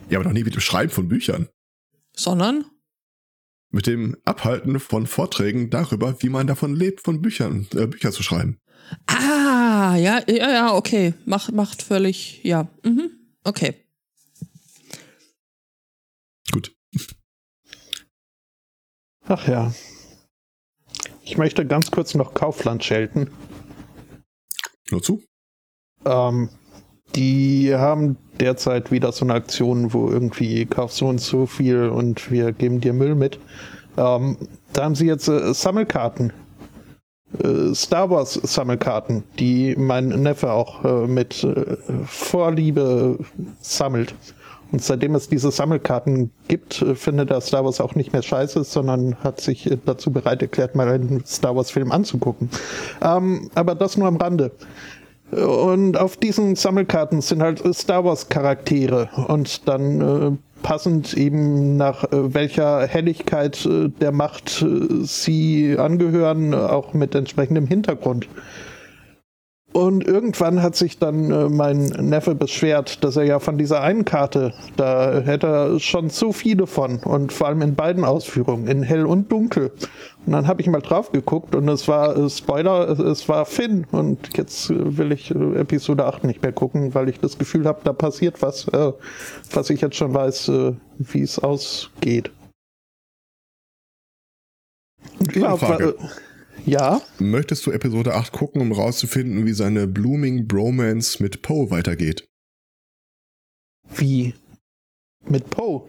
Ja, 0.10 0.18
aber 0.18 0.24
doch 0.26 0.34
nie 0.34 0.44
mit 0.44 0.56
dem 0.56 0.62
Schreiben 0.62 0.92
von 0.92 1.08
Büchern. 1.08 1.48
Sondern 2.18 2.66
Mit 3.70 3.88
dem 3.88 4.18
Abhalten 4.26 4.80
von 4.80 5.08
Vorträgen 5.08 5.70
darüber, 5.70 6.22
wie 6.22 6.30
man 6.30 6.48
davon 6.48 6.76
lebt, 6.76 7.02
von 7.02 7.22
Büchern, 7.22 7.68
äh, 7.76 7.88
Bücher 7.88 8.12
zu 8.12 8.24
schreiben. 8.24 8.60
Ah, 9.08 9.96
ja, 9.98 10.22
ja, 10.28 10.52
ja, 10.52 10.74
okay. 10.74 11.14
Macht, 11.26 11.52
macht 11.52 11.82
völlig, 11.82 12.44
ja. 12.44 12.70
Mhm. 12.84 13.12
Okay. 13.44 13.76
Gut. 16.52 16.74
Ach 19.26 19.48
ja. 19.48 19.74
Ich 21.24 21.38
möchte 21.38 21.66
ganz 21.68 21.92
kurz 21.92 22.16
noch 22.16 22.34
Kaufland 22.34 22.86
schelten. 22.86 23.30
Nur 24.90 25.04
zu. 25.04 25.22
Ähm, 26.06 26.50
die 27.16 27.74
haben 27.76 28.18
derzeit 28.40 28.92
wieder 28.92 29.12
so 29.12 29.26
eine 29.26 29.34
Aktion, 29.34 29.94
wo 29.94 30.10
irgendwie 30.10 30.66
kaufst 30.66 30.98
so 30.98 31.08
und 31.08 31.20
so 31.20 31.46
viel 31.46 31.90
und 31.90 32.32
wir 32.32 32.52
geben 32.52 32.82
dir 32.82 32.94
Müll 32.94 33.16
mit. 33.16 33.40
Ähm, 33.98 34.38
da 34.74 34.84
haben 34.84 34.96
sie 34.96 35.08
jetzt 35.08 35.28
äh, 35.28 35.54
Sammelkarten. 35.54 36.32
Äh, 37.44 37.74
Star 37.74 38.10
Wars 38.10 38.34
Sammelkarten, 38.34 39.24
die 39.40 39.76
mein 39.76 40.10
Neffe 40.10 40.52
auch 40.52 40.86
äh, 40.86 41.08
mit 41.08 41.44
äh, 41.44 41.78
Vorliebe 42.06 43.18
sammelt. 43.60 44.14
Und 44.72 44.84
seitdem 44.84 45.16
es 45.16 45.30
diese 45.30 45.50
Sammelkarten 45.50 46.32
gibt, 46.48 46.82
äh, 46.82 46.96
findet 46.96 47.32
er 47.32 47.42
Star 47.42 47.64
Wars 47.64 47.80
auch 47.80 47.96
nicht 47.96 48.14
mehr 48.14 48.22
scheiße, 48.22 48.64
sondern 48.64 49.16
hat 49.24 49.40
sich 49.40 49.70
äh, 49.70 49.78
dazu 49.84 50.12
bereit 50.12 50.42
erklärt, 50.42 50.76
mal 50.76 50.90
einen 50.90 51.26
Star 51.26 51.56
Wars 51.56 51.72
Film 51.72 51.92
anzugucken. 51.92 52.50
Ähm, 53.02 53.50
aber 53.56 53.76
das 53.76 53.98
nur 53.98 54.08
am 54.08 54.18
Rande. 54.18 54.52
Und 55.32 55.98
auf 55.98 56.16
diesen 56.16 56.56
Sammelkarten 56.56 57.22
sind 57.22 57.42
halt 57.42 57.62
Star 57.76 58.06
Wars 58.06 58.30
Charaktere 58.30 59.10
und 59.28 59.68
dann 59.68 60.02
äh, 60.02 60.38
passend 60.64 61.14
eben 61.16 61.78
nach 61.78 62.04
äh, 62.06 62.34
welcher 62.34 62.88
Helligkeit 62.88 63.66
äh, 63.66 63.90
der 63.90 64.12
Macht 64.12 64.62
äh, 64.62 65.04
sie 65.04 65.78
angehören, 65.78 66.54
auch 66.54 66.94
mit 66.94 67.14
entsprechendem 67.14 67.68
Hintergrund. 67.68 68.28
Und 69.78 70.08
irgendwann 70.08 70.64
hat 70.64 70.76
sich 70.76 70.98
dann 70.98 71.30
äh, 71.30 71.50
mein 71.50 71.84
Neffe 71.84 72.34
beschwert, 72.34 73.04
dass 73.04 73.16
er 73.16 73.26
ja 73.26 73.38
von 73.38 73.60
dieser 73.60 73.82
einen 73.82 74.06
Karte, 74.06 74.52
da 74.76 75.20
hätte 75.20 75.46
er 75.46 75.80
schon 75.80 76.10
zu 76.10 76.32
viele 76.34 76.66
von 76.66 76.98
und 77.04 77.32
vor 77.32 77.46
allem 77.46 77.62
in 77.62 77.76
beiden 77.76 78.04
Ausführungen, 78.04 78.66
in 78.66 78.82
hell 78.82 79.06
und 79.06 79.32
dunkel. 79.32 79.72
Und 80.26 80.34
dann 80.34 80.48
habe 80.48 80.62
ich 80.62 80.68
mal 80.68 80.82
drauf 80.82 81.12
geguckt 81.12 81.54
und 81.54 81.70
es 81.70 81.88
war, 81.88 82.18
äh, 82.18 82.28
Spoiler, 82.28 82.90
es, 82.90 82.98
es 82.98 83.30
war 83.30 83.46
Finn 83.46 83.86
und 83.92 84.36
jetzt 84.36 84.72
äh, 84.72 84.98
will 84.98 85.12
ich 85.12 85.30
Episode 85.30 86.06
8 86.06 86.24
nicht 86.24 86.42
mehr 86.42 86.54
gucken, 86.54 86.96
weil 86.96 87.08
ich 87.08 87.20
das 87.20 87.38
Gefühl 87.38 87.66
habe, 87.68 87.82
da 87.84 87.94
passiert 87.94 88.42
was, 88.42 88.66
was 89.52 89.70
ich 89.70 89.82
jetzt 89.82 89.96
schon 89.96 90.12
weiß, 90.12 90.52
wie 90.98 91.22
es 91.22 91.38
ausgeht. 91.38 92.32
Ja, 95.36 95.56
ja, 96.68 97.02
Möchtest 97.20 97.66
du 97.66 97.72
Episode 97.72 98.14
8 98.14 98.32
gucken, 98.32 98.62
um 98.62 98.72
rauszufinden, 98.72 99.46
wie 99.46 99.54
seine 99.54 99.88
Blooming 99.88 100.48
Bromance 100.48 101.22
mit 101.24 101.42
Poe 101.42 101.72
weitergeht? 101.72 102.28
Wie? 103.96 104.34
Mit 105.28 105.50
Poe? 105.50 105.84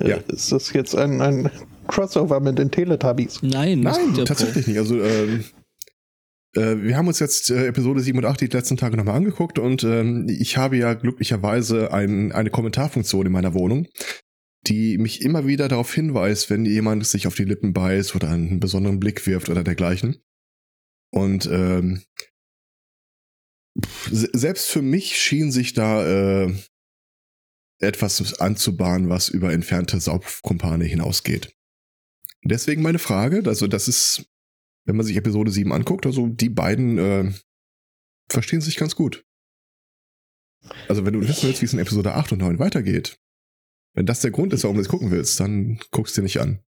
Äh, 0.00 0.10
Ja. 0.10 0.16
Ist 0.28 0.50
das 0.52 0.72
jetzt 0.72 0.96
ein, 0.96 1.20
ein 1.20 1.50
Crossover 1.86 2.40
mit 2.40 2.58
den 2.58 2.70
Teletubbies? 2.70 3.42
Nein, 3.42 3.80
Nein, 3.80 4.24
tatsächlich 4.24 4.66
nicht. 4.66 4.78
Also, 4.78 5.00
ähm, 5.00 5.44
äh, 6.54 6.76
wir 6.82 6.96
haben 6.96 7.08
uns 7.08 7.18
jetzt 7.18 7.50
äh, 7.50 7.66
Episode 7.66 8.00
7 8.00 8.18
und 8.18 8.24
8 8.24 8.40
die 8.40 8.46
letzten 8.46 8.76
Tage 8.76 8.96
nochmal 8.96 9.16
angeguckt 9.16 9.58
und 9.58 9.84
ähm, 9.84 10.26
ich 10.28 10.56
habe 10.56 10.76
ja 10.76 10.94
glücklicherweise 10.94 11.92
ein, 11.92 12.32
eine 12.32 12.50
Kommentarfunktion 12.50 13.26
in 13.26 13.32
meiner 13.32 13.54
Wohnung, 13.54 13.86
die 14.66 14.98
mich 14.98 15.22
immer 15.22 15.46
wieder 15.46 15.68
darauf 15.68 15.92
hinweist, 15.92 16.50
wenn 16.50 16.64
jemand 16.64 17.06
sich 17.06 17.26
auf 17.26 17.34
die 17.34 17.44
Lippen 17.44 17.72
beißt 17.72 18.14
oder 18.14 18.30
einen 18.30 18.60
besonderen 18.60 19.00
Blick 19.00 19.26
wirft 19.26 19.48
oder 19.48 19.64
dergleichen. 19.64 20.22
Und 21.10 21.46
ähm, 21.46 22.02
selbst 24.10 24.68
für 24.68 24.82
mich 24.82 25.18
schien 25.20 25.50
sich 25.50 25.72
da 25.72 26.44
äh, 26.44 26.54
etwas 27.80 28.40
anzubahnen, 28.40 29.08
was 29.08 29.28
über 29.28 29.52
entfernte 29.52 29.98
Saugkumpane 29.98 30.84
hinausgeht. 30.84 31.54
Deswegen 32.44 32.82
meine 32.82 32.98
Frage, 32.98 33.42
also 33.46 33.66
das 33.66 33.88
ist, 33.88 34.30
wenn 34.84 34.96
man 34.96 35.06
sich 35.06 35.16
Episode 35.16 35.50
7 35.50 35.72
anguckt, 35.72 36.06
also 36.06 36.28
die 36.28 36.48
beiden 36.48 36.98
äh, 36.98 37.32
verstehen 38.30 38.60
sich 38.60 38.76
ganz 38.76 38.94
gut. 38.94 39.24
Also 40.88 41.04
wenn 41.04 41.14
du 41.14 41.20
wissen 41.20 41.48
willst, 41.48 41.60
wie 41.60 41.66
es 41.66 41.72
in 41.72 41.80
Episode 41.80 42.14
8 42.14 42.32
und 42.32 42.38
9 42.38 42.58
weitergeht, 42.58 43.18
wenn 43.94 44.06
das 44.06 44.20
der 44.20 44.30
Grund 44.30 44.52
ist, 44.52 44.64
warum 44.64 44.76
du 44.76 44.82
es 44.82 44.88
gucken 44.88 45.10
willst, 45.10 45.38
dann 45.40 45.78
guckst 45.90 46.16
du 46.16 46.20
dir 46.20 46.24
nicht 46.24 46.40
an. 46.40 46.60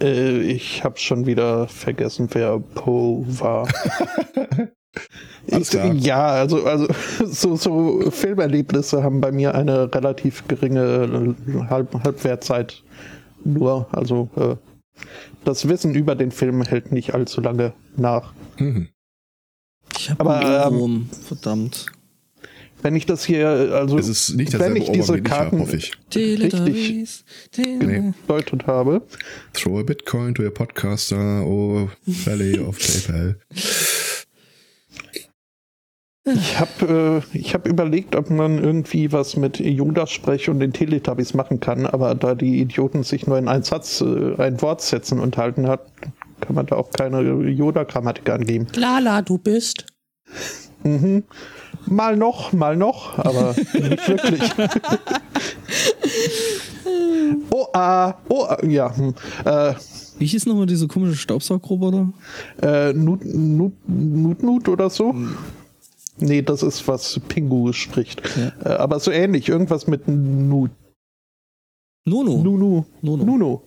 Äh, 0.00 0.40
ich 0.40 0.84
habe 0.84 0.98
schon 0.98 1.26
wieder 1.26 1.68
vergessen, 1.68 2.28
wer 2.32 2.58
Poe 2.58 3.24
war. 3.40 3.68
Alles 5.50 5.70
klar. 5.70 5.92
Ja, 5.94 6.26
also, 6.28 6.64
also 6.64 6.88
so, 7.26 7.56
so 7.56 8.10
Filmerlebnisse 8.10 9.02
haben 9.02 9.20
bei 9.20 9.32
mir 9.32 9.54
eine 9.54 9.92
relativ 9.94 10.46
geringe 10.48 11.36
Halb 11.68 11.94
Halbwertzeit 12.04 12.82
nur. 13.44 13.88
Also 13.92 14.28
äh, 14.36 14.56
das 15.44 15.68
Wissen 15.68 15.94
über 15.94 16.14
den 16.14 16.30
Film 16.30 16.62
hält 16.62 16.92
nicht 16.92 17.14
allzu 17.14 17.40
lange 17.40 17.72
nach. 17.96 18.32
Mhm. 18.58 18.88
Ich 19.96 20.10
hab 20.10 20.20
Aber, 20.20 20.66
ähm, 20.66 21.08
verdammt. 21.26 21.86
Wenn 22.82 22.96
ich 22.96 23.06
das 23.06 23.24
hier, 23.24 23.48
also 23.48 23.98
Es 23.98 24.08
ist 24.08 24.36
nicht 24.36 24.58
wenn 24.58 24.76
ich 24.76 24.90
diese 24.90 25.14
habe, 25.14 25.22
Karten 25.22 25.60
hoffe 25.60 25.76
ich. 25.76 25.92
Nee. 27.56 28.12
gedeutet 28.26 28.66
habe, 28.66 29.02
Throw 29.52 29.80
a 29.80 29.82
Bitcoin 29.82 30.34
to 30.34 30.42
your 30.42 30.54
podcaster, 30.54 31.44
oh 31.44 31.88
Valley 32.06 32.58
of 32.58 32.78
PayPal. 32.78 33.38
ich 36.24 36.60
habe 36.60 37.22
äh, 37.34 37.38
ich 37.38 37.54
hab 37.54 37.66
überlegt, 37.66 38.16
ob 38.16 38.30
man 38.30 38.62
irgendwie 38.62 39.12
was 39.12 39.36
mit 39.36 39.58
Yoda-Sprech 39.58 40.48
und 40.48 40.60
den 40.60 40.72
Teletubbies 40.72 41.34
machen 41.34 41.60
kann, 41.60 41.86
aber 41.86 42.14
da 42.14 42.34
die 42.34 42.60
Idioten 42.60 43.02
sich 43.02 43.26
nur 43.26 43.38
in 43.38 43.48
einen 43.48 43.62
Satz, 43.62 44.00
äh, 44.00 44.34
ein 44.36 44.60
Wortsätzen 44.62 45.18
unterhalten 45.18 45.66
hat, 45.66 45.86
kann 46.40 46.54
man 46.54 46.66
da 46.66 46.76
auch 46.76 46.90
keine 46.90 47.20
Yoda-Grammatik 47.22 48.28
angeben. 48.30 48.66
Lala, 48.74 49.22
du 49.22 49.38
bist. 49.38 49.86
Mhm. 50.82 51.24
Mal 51.86 52.16
noch, 52.16 52.52
mal 52.52 52.76
noch, 52.76 53.18
aber 53.18 53.54
nicht 53.56 54.08
wirklich. 54.08 54.40
oh, 57.50 57.66
ah, 57.72 58.14
oh, 58.28 58.44
ah, 58.44 58.58
ja. 58.66 58.94
hm. 58.96 59.14
Äh, 59.44 59.74
Wie 60.18 60.26
hieß 60.26 60.46
nochmal 60.46 60.66
diese 60.66 60.88
komische 60.88 61.16
Staubsaugroboter? 61.16 62.12
äh, 62.62 62.92
Nut, 62.92 63.24
Nut, 63.24 63.72
Nut, 63.86 64.42
Nut 64.42 64.68
oder 64.68 64.90
so? 64.90 65.14
Nee, 66.18 66.42
das 66.42 66.62
ist, 66.62 66.86
was 66.86 67.18
Pingu 67.28 67.72
spricht. 67.72 68.22
Ja. 68.36 68.52
Äh, 68.70 68.76
aber 68.76 69.00
so 69.00 69.10
ähnlich, 69.10 69.48
irgendwas 69.48 69.86
mit 69.86 70.06
Nut. 70.06 70.70
Nono. 72.04 72.42
Nunu. 72.42 72.84
Nono. 73.02 73.24
Nuno. 73.24 73.62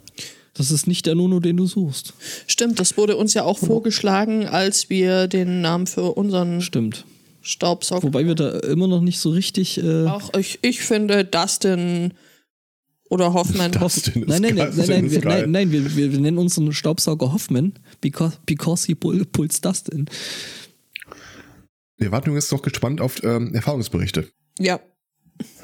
Das 0.55 0.69
ist 0.69 0.85
nicht 0.85 1.07
der 1.07 1.15
Nono, 1.15 1.39
den 1.39 1.57
du 1.57 1.65
suchst. 1.65 2.13
Stimmt, 2.45 2.79
das 2.79 2.95
wurde 2.95 3.17
uns 3.17 3.33
ja 3.33 3.43
auch 3.43 3.57
vorgeschlagen, 3.57 4.47
als 4.47 4.89
wir 4.89 5.27
den 5.27 5.61
Namen 5.61 5.87
für 5.87 6.13
unseren 6.13 6.61
Stimmt. 6.61 7.05
Staubsauger. 7.43 8.03
Wobei 8.03 8.25
wir 8.25 8.35
da 8.35 8.59
immer 8.61 8.87
noch 8.87 9.01
nicht 9.01 9.19
so 9.19 9.29
richtig. 9.29 9.77
Äh, 9.77 10.07
Auch 10.07 10.33
ich, 10.35 10.59
ich 10.63 10.81
finde 10.81 11.23
Dustin 11.25 12.13
oder 13.09 13.33
Hoffmann. 13.33 13.71
Dustin 13.79 14.23
ist 14.23 14.29
nein, 14.29 14.41
nein, 14.41 14.55
nein, 14.55 14.73
nein, 14.75 14.87
nein, 14.87 15.05
ist 15.05 15.11
wir, 15.11 15.25
nein, 15.25 15.51
nein 15.51 15.71
wir, 15.71 15.95
wir, 15.95 16.11
wir 16.13 16.19
nennen 16.19 16.37
unseren 16.37 16.71
Staubsauger 16.73 17.31
Hoffman, 17.33 17.73
because, 18.01 18.37
because 18.45 18.85
he 18.87 18.95
pull, 18.95 19.23
pulls 19.25 19.61
Dustin. 19.61 20.05
Wir 21.97 22.11
warten 22.11 22.33
jetzt 22.33 22.51
noch 22.51 22.61
gespannt 22.61 23.01
auf 23.01 23.21
ähm, 23.23 23.53
Erfahrungsberichte. 23.53 24.29
Ja, 24.59 24.79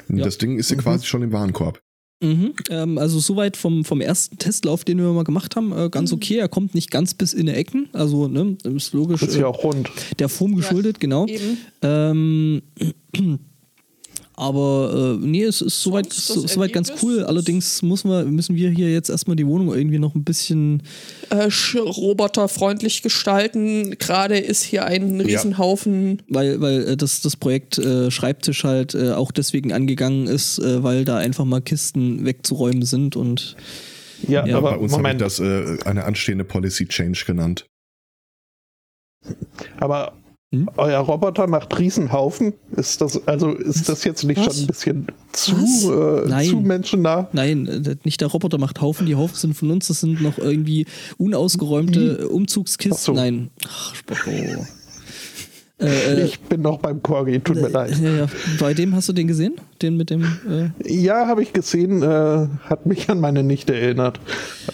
Und 0.08 0.18
Ja. 0.18 0.24
Das 0.24 0.38
Ding 0.38 0.58
ist 0.58 0.70
ja 0.70 0.76
Mhm. 0.76 0.80
quasi 0.82 1.06
schon 1.06 1.22
im 1.22 1.32
Warenkorb. 1.32 1.82
Mhm, 2.22 2.52
ähm, 2.68 2.98
also 2.98 3.18
soweit 3.18 3.56
vom, 3.56 3.84
vom 3.84 4.02
ersten 4.02 4.36
Testlauf, 4.36 4.84
den 4.84 4.98
wir 4.98 5.10
mal 5.12 5.24
gemacht 5.24 5.56
haben, 5.56 5.72
äh, 5.72 5.88
ganz 5.88 6.12
okay. 6.12 6.36
Er 6.36 6.48
kommt 6.48 6.74
nicht 6.74 6.90
ganz 6.90 7.14
bis 7.14 7.32
in 7.32 7.46
die 7.46 7.52
Ecken. 7.52 7.88
Also, 7.94 8.28
ne, 8.28 8.58
ist 8.64 8.92
logisch. 8.92 9.22
Ist 9.22 9.36
ja 9.36 9.42
äh, 9.42 9.44
auch 9.44 9.64
rund. 9.64 9.90
der 10.18 10.28
Form 10.28 10.54
geschuldet, 10.54 11.00
genau. 11.00 11.26
Eben. 11.26 11.58
Ähm, 11.82 12.62
aber 14.40 15.18
äh, 15.20 15.26
nee, 15.26 15.44
es 15.44 15.60
ist 15.60 15.82
soweit, 15.82 16.10
so, 16.12 16.46
soweit 16.46 16.72
ganz 16.72 16.90
cool. 17.02 17.24
Allerdings 17.24 17.82
muss 17.82 18.04
man, 18.04 18.30
müssen 18.30 18.56
wir 18.56 18.70
hier 18.70 18.90
jetzt 18.90 19.10
erstmal 19.10 19.36
die 19.36 19.46
Wohnung 19.46 19.74
irgendwie 19.74 19.98
noch 19.98 20.14
ein 20.14 20.24
bisschen. 20.24 20.82
Äh, 21.28 21.50
roboterfreundlich 21.78 23.02
gestalten. 23.02 23.96
Gerade 23.98 24.38
ist 24.38 24.62
hier 24.62 24.84
ein 24.84 25.20
Riesenhaufen. 25.20 26.22
Weil, 26.28 26.60
weil 26.60 26.88
äh, 26.88 26.96
das, 26.96 27.20
das 27.20 27.36
Projekt 27.36 27.78
äh, 27.78 28.10
Schreibtisch 28.10 28.64
halt 28.64 28.94
äh, 28.94 29.12
auch 29.12 29.30
deswegen 29.30 29.72
angegangen 29.72 30.26
ist, 30.26 30.58
äh, 30.58 30.82
weil 30.82 31.04
da 31.04 31.18
einfach 31.18 31.44
mal 31.44 31.60
Kisten 31.60 32.24
wegzuräumen 32.24 32.82
sind 32.82 33.16
und 33.16 33.56
Ja, 34.26 34.46
Ja, 34.46 34.56
aber 34.56 34.72
Bei 34.72 34.76
uns 34.78 34.92
habe 34.92 35.02
ich 35.02 35.18
Moment, 35.18 35.20
das 35.20 35.38
äh, 35.38 35.78
eine 35.84 36.04
anstehende 36.04 36.44
Policy 36.44 36.86
Change 36.86 37.24
genannt. 37.26 37.66
aber 39.78 40.14
Hm? 40.52 40.68
euer 40.76 40.98
Roboter 40.98 41.46
macht 41.46 41.78
Riesenhaufen. 41.78 42.54
Ist 42.72 43.00
das, 43.00 43.26
also 43.28 43.52
ist 43.52 43.88
das 43.88 44.02
jetzt 44.02 44.24
nicht 44.24 44.44
Was? 44.44 44.56
schon 44.56 44.64
ein 44.64 44.66
bisschen 44.66 45.06
zu, 45.30 45.52
Was? 45.52 46.44
äh, 46.44 46.48
zu 46.50 46.56
menschennah? 46.56 47.28
Nein, 47.32 47.68
äh, 47.68 47.96
nicht 48.02 48.20
der 48.20 48.28
Roboter 48.28 48.58
macht 48.58 48.80
Haufen, 48.80 49.06
die 49.06 49.14
Haufen 49.14 49.36
sind 49.36 49.54
von 49.54 49.70
uns, 49.70 49.86
das 49.86 50.00
sind 50.00 50.20
noch 50.20 50.38
irgendwie 50.38 50.86
unausgeräumte 51.18 52.28
Umzugskisten. 52.28 52.92
Ach 52.94 52.98
so. 52.98 53.12
Nein. 53.12 53.50
Ach, 53.64 53.94
Spotto. 53.94 54.30
Äh, 55.80 55.86
äh, 56.14 56.24
Ich 56.24 56.40
bin 56.40 56.62
noch 56.62 56.78
beim 56.78 57.02
Corgi, 57.02 57.40
tut 57.40 57.56
mir 57.56 57.68
leid. 57.68 57.96
ja, 58.02 58.10
ja. 58.10 58.26
Bei 58.58 58.74
dem 58.74 58.94
hast 58.94 59.08
du 59.08 59.12
den 59.12 59.26
gesehen? 59.26 59.54
Den 59.82 59.96
mit 59.96 60.10
dem. 60.10 60.22
Äh, 60.48 60.70
Ja, 60.92 61.26
habe 61.26 61.42
ich 61.42 61.52
gesehen, 61.52 62.02
äh, 62.02 62.46
hat 62.64 62.86
mich 62.86 63.08
an 63.08 63.20
meine 63.20 63.42
Nichte 63.42 63.74
erinnert. 63.74 64.20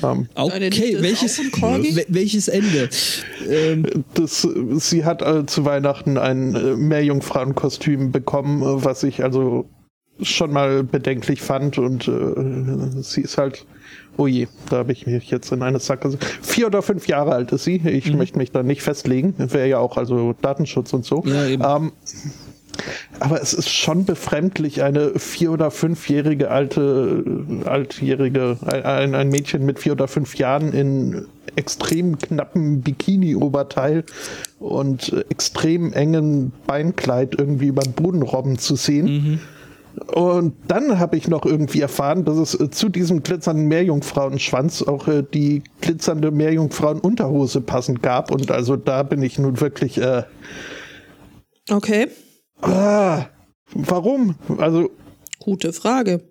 Ähm, 0.03 0.29
okay, 0.35 0.97
welches, 1.01 1.41
welches 2.09 2.49
Ende? 2.49 2.89
Ähm, 3.49 3.87
das, 4.15 4.47
sie 4.79 5.05
hat 5.05 5.23
äh, 5.23 5.47
zu 5.47 5.65
Weihnachten 5.65 6.19
ein 6.19 6.55
äh, 6.55 6.77
Meerjungfrauenkostüm 6.77 8.11
bekommen, 8.13 8.63
äh, 8.63 8.85
was 8.85 9.03
ich 9.03 9.23
also 9.23 9.69
schon 10.23 10.53
mal 10.53 10.83
bedenklich 10.83 11.43
fand 11.43 11.79
und 11.79 12.09
äh, 12.09 13.03
sie 13.03 13.21
ist 13.21 13.37
halt, 13.39 13.67
oh 14.17 14.27
je, 14.27 14.49
da 14.71 14.79
habe 14.79 14.93
ich 14.93 15.07
mich 15.07 15.31
jetzt 15.31 15.53
in 15.53 15.63
eine 15.63 15.79
Sackgasse. 15.79 16.19
Vier 16.43 16.67
oder 16.69 16.83
fünf 16.83 17.07
Jahre 17.09 17.33
alt 17.33 17.53
ist 17.53 17.65
sie. 17.65 17.77
Ich 17.87 18.11
Mhm. 18.13 18.19
möchte 18.19 18.39
mich 18.39 18.51
da 18.53 18.63
nicht 18.63 18.83
festlegen. 18.83 19.35
Wäre 19.39 19.69
ja 19.69 19.79
auch 19.79 19.97
also 19.97 20.35
Datenschutz 20.43 20.93
und 20.93 21.05
so. 21.05 21.23
Ja, 21.27 21.47
eben. 21.47 21.63
Ähm, 21.65 21.93
aber 23.21 23.41
es 23.41 23.55
ist 23.55 23.71
schon 23.71 24.05
befremdlich, 24.05 24.83
eine 24.83 25.19
vier- 25.19 25.51
oder 25.53 25.71
fünfjährige 25.71 26.51
alte, 26.51 27.25
äh, 27.65 27.69
altjährige, 27.69 28.59
ein, 28.67 29.15
ein 29.15 29.29
Mädchen 29.31 29.65
mit 29.65 29.79
vier 29.79 29.93
oder 29.93 30.09
fünf 30.09 30.35
Jahren 30.37 30.73
in 30.73 31.27
extrem 31.57 32.19
knappen 32.19 32.83
Bikini-Oberteil 32.83 34.05
und 34.59 35.11
extrem 35.31 35.95
engen 35.95 36.53
Beinkleid 36.67 37.35
irgendwie 37.39 37.69
über 37.69 37.83
den 37.83 37.93
Boden 37.95 38.21
robben 38.23 38.59
zu 38.59 38.77
sehen. 38.77 39.41
Und 40.13 40.55
dann 40.69 40.99
habe 40.99 41.17
ich 41.17 41.29
noch 41.29 41.47
irgendwie 41.47 41.81
erfahren, 41.81 42.25
dass 42.25 42.37
es 42.37 42.59
äh, 42.59 42.71
zu 42.71 42.89
diesem 42.89 43.23
glitzernden 43.23 43.67
Meerjungfrauenschwanz 43.67 44.83
auch 44.83 45.09
äh, 45.09 45.23
die 45.23 45.63
glitzernde 45.81 46.31
Meerjungfrauenunterhose 46.31 47.63
passend 47.63 48.03
gab. 48.03 48.31
Und 48.31 48.51
also 48.51 48.77
da 48.77 49.03
bin 49.03 49.23
ich 49.23 49.39
nun 49.39 49.61
wirklich, 49.61 49.99
äh, 49.99 50.25
Okay, 51.69 52.09
ah, 52.61 53.27
warum? 53.75 54.37
Also 54.59 54.91
gute 55.41 55.73
Frage. 55.73 56.23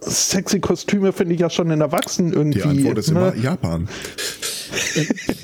sexy 0.00 0.58
Kostüme 0.58 1.12
finde 1.12 1.34
ich 1.34 1.40
ja 1.40 1.50
schon 1.50 1.70
in 1.70 1.80
Erwachsenen 1.80 2.32
irgendwie. 2.32 2.62
Die 2.62 2.68
Antwort 2.68 2.98
ist 2.98 3.12
ne? 3.12 3.20
immer 3.20 3.36
Japan. 3.36 3.88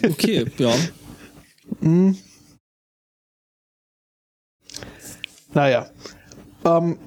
okay, 0.04 0.46
ja. 0.58 0.74
Naja. 5.54 5.90
Ähm, 6.68 6.98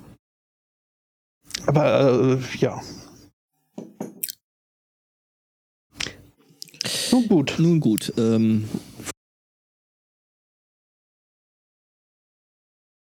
aber 1.67 2.39
äh, 2.39 2.57
ja. 2.57 2.81
Nun 7.11 7.27
gut. 7.27 7.55
Nun 7.59 7.79
gut. 7.79 8.13
Ähm, 8.17 8.67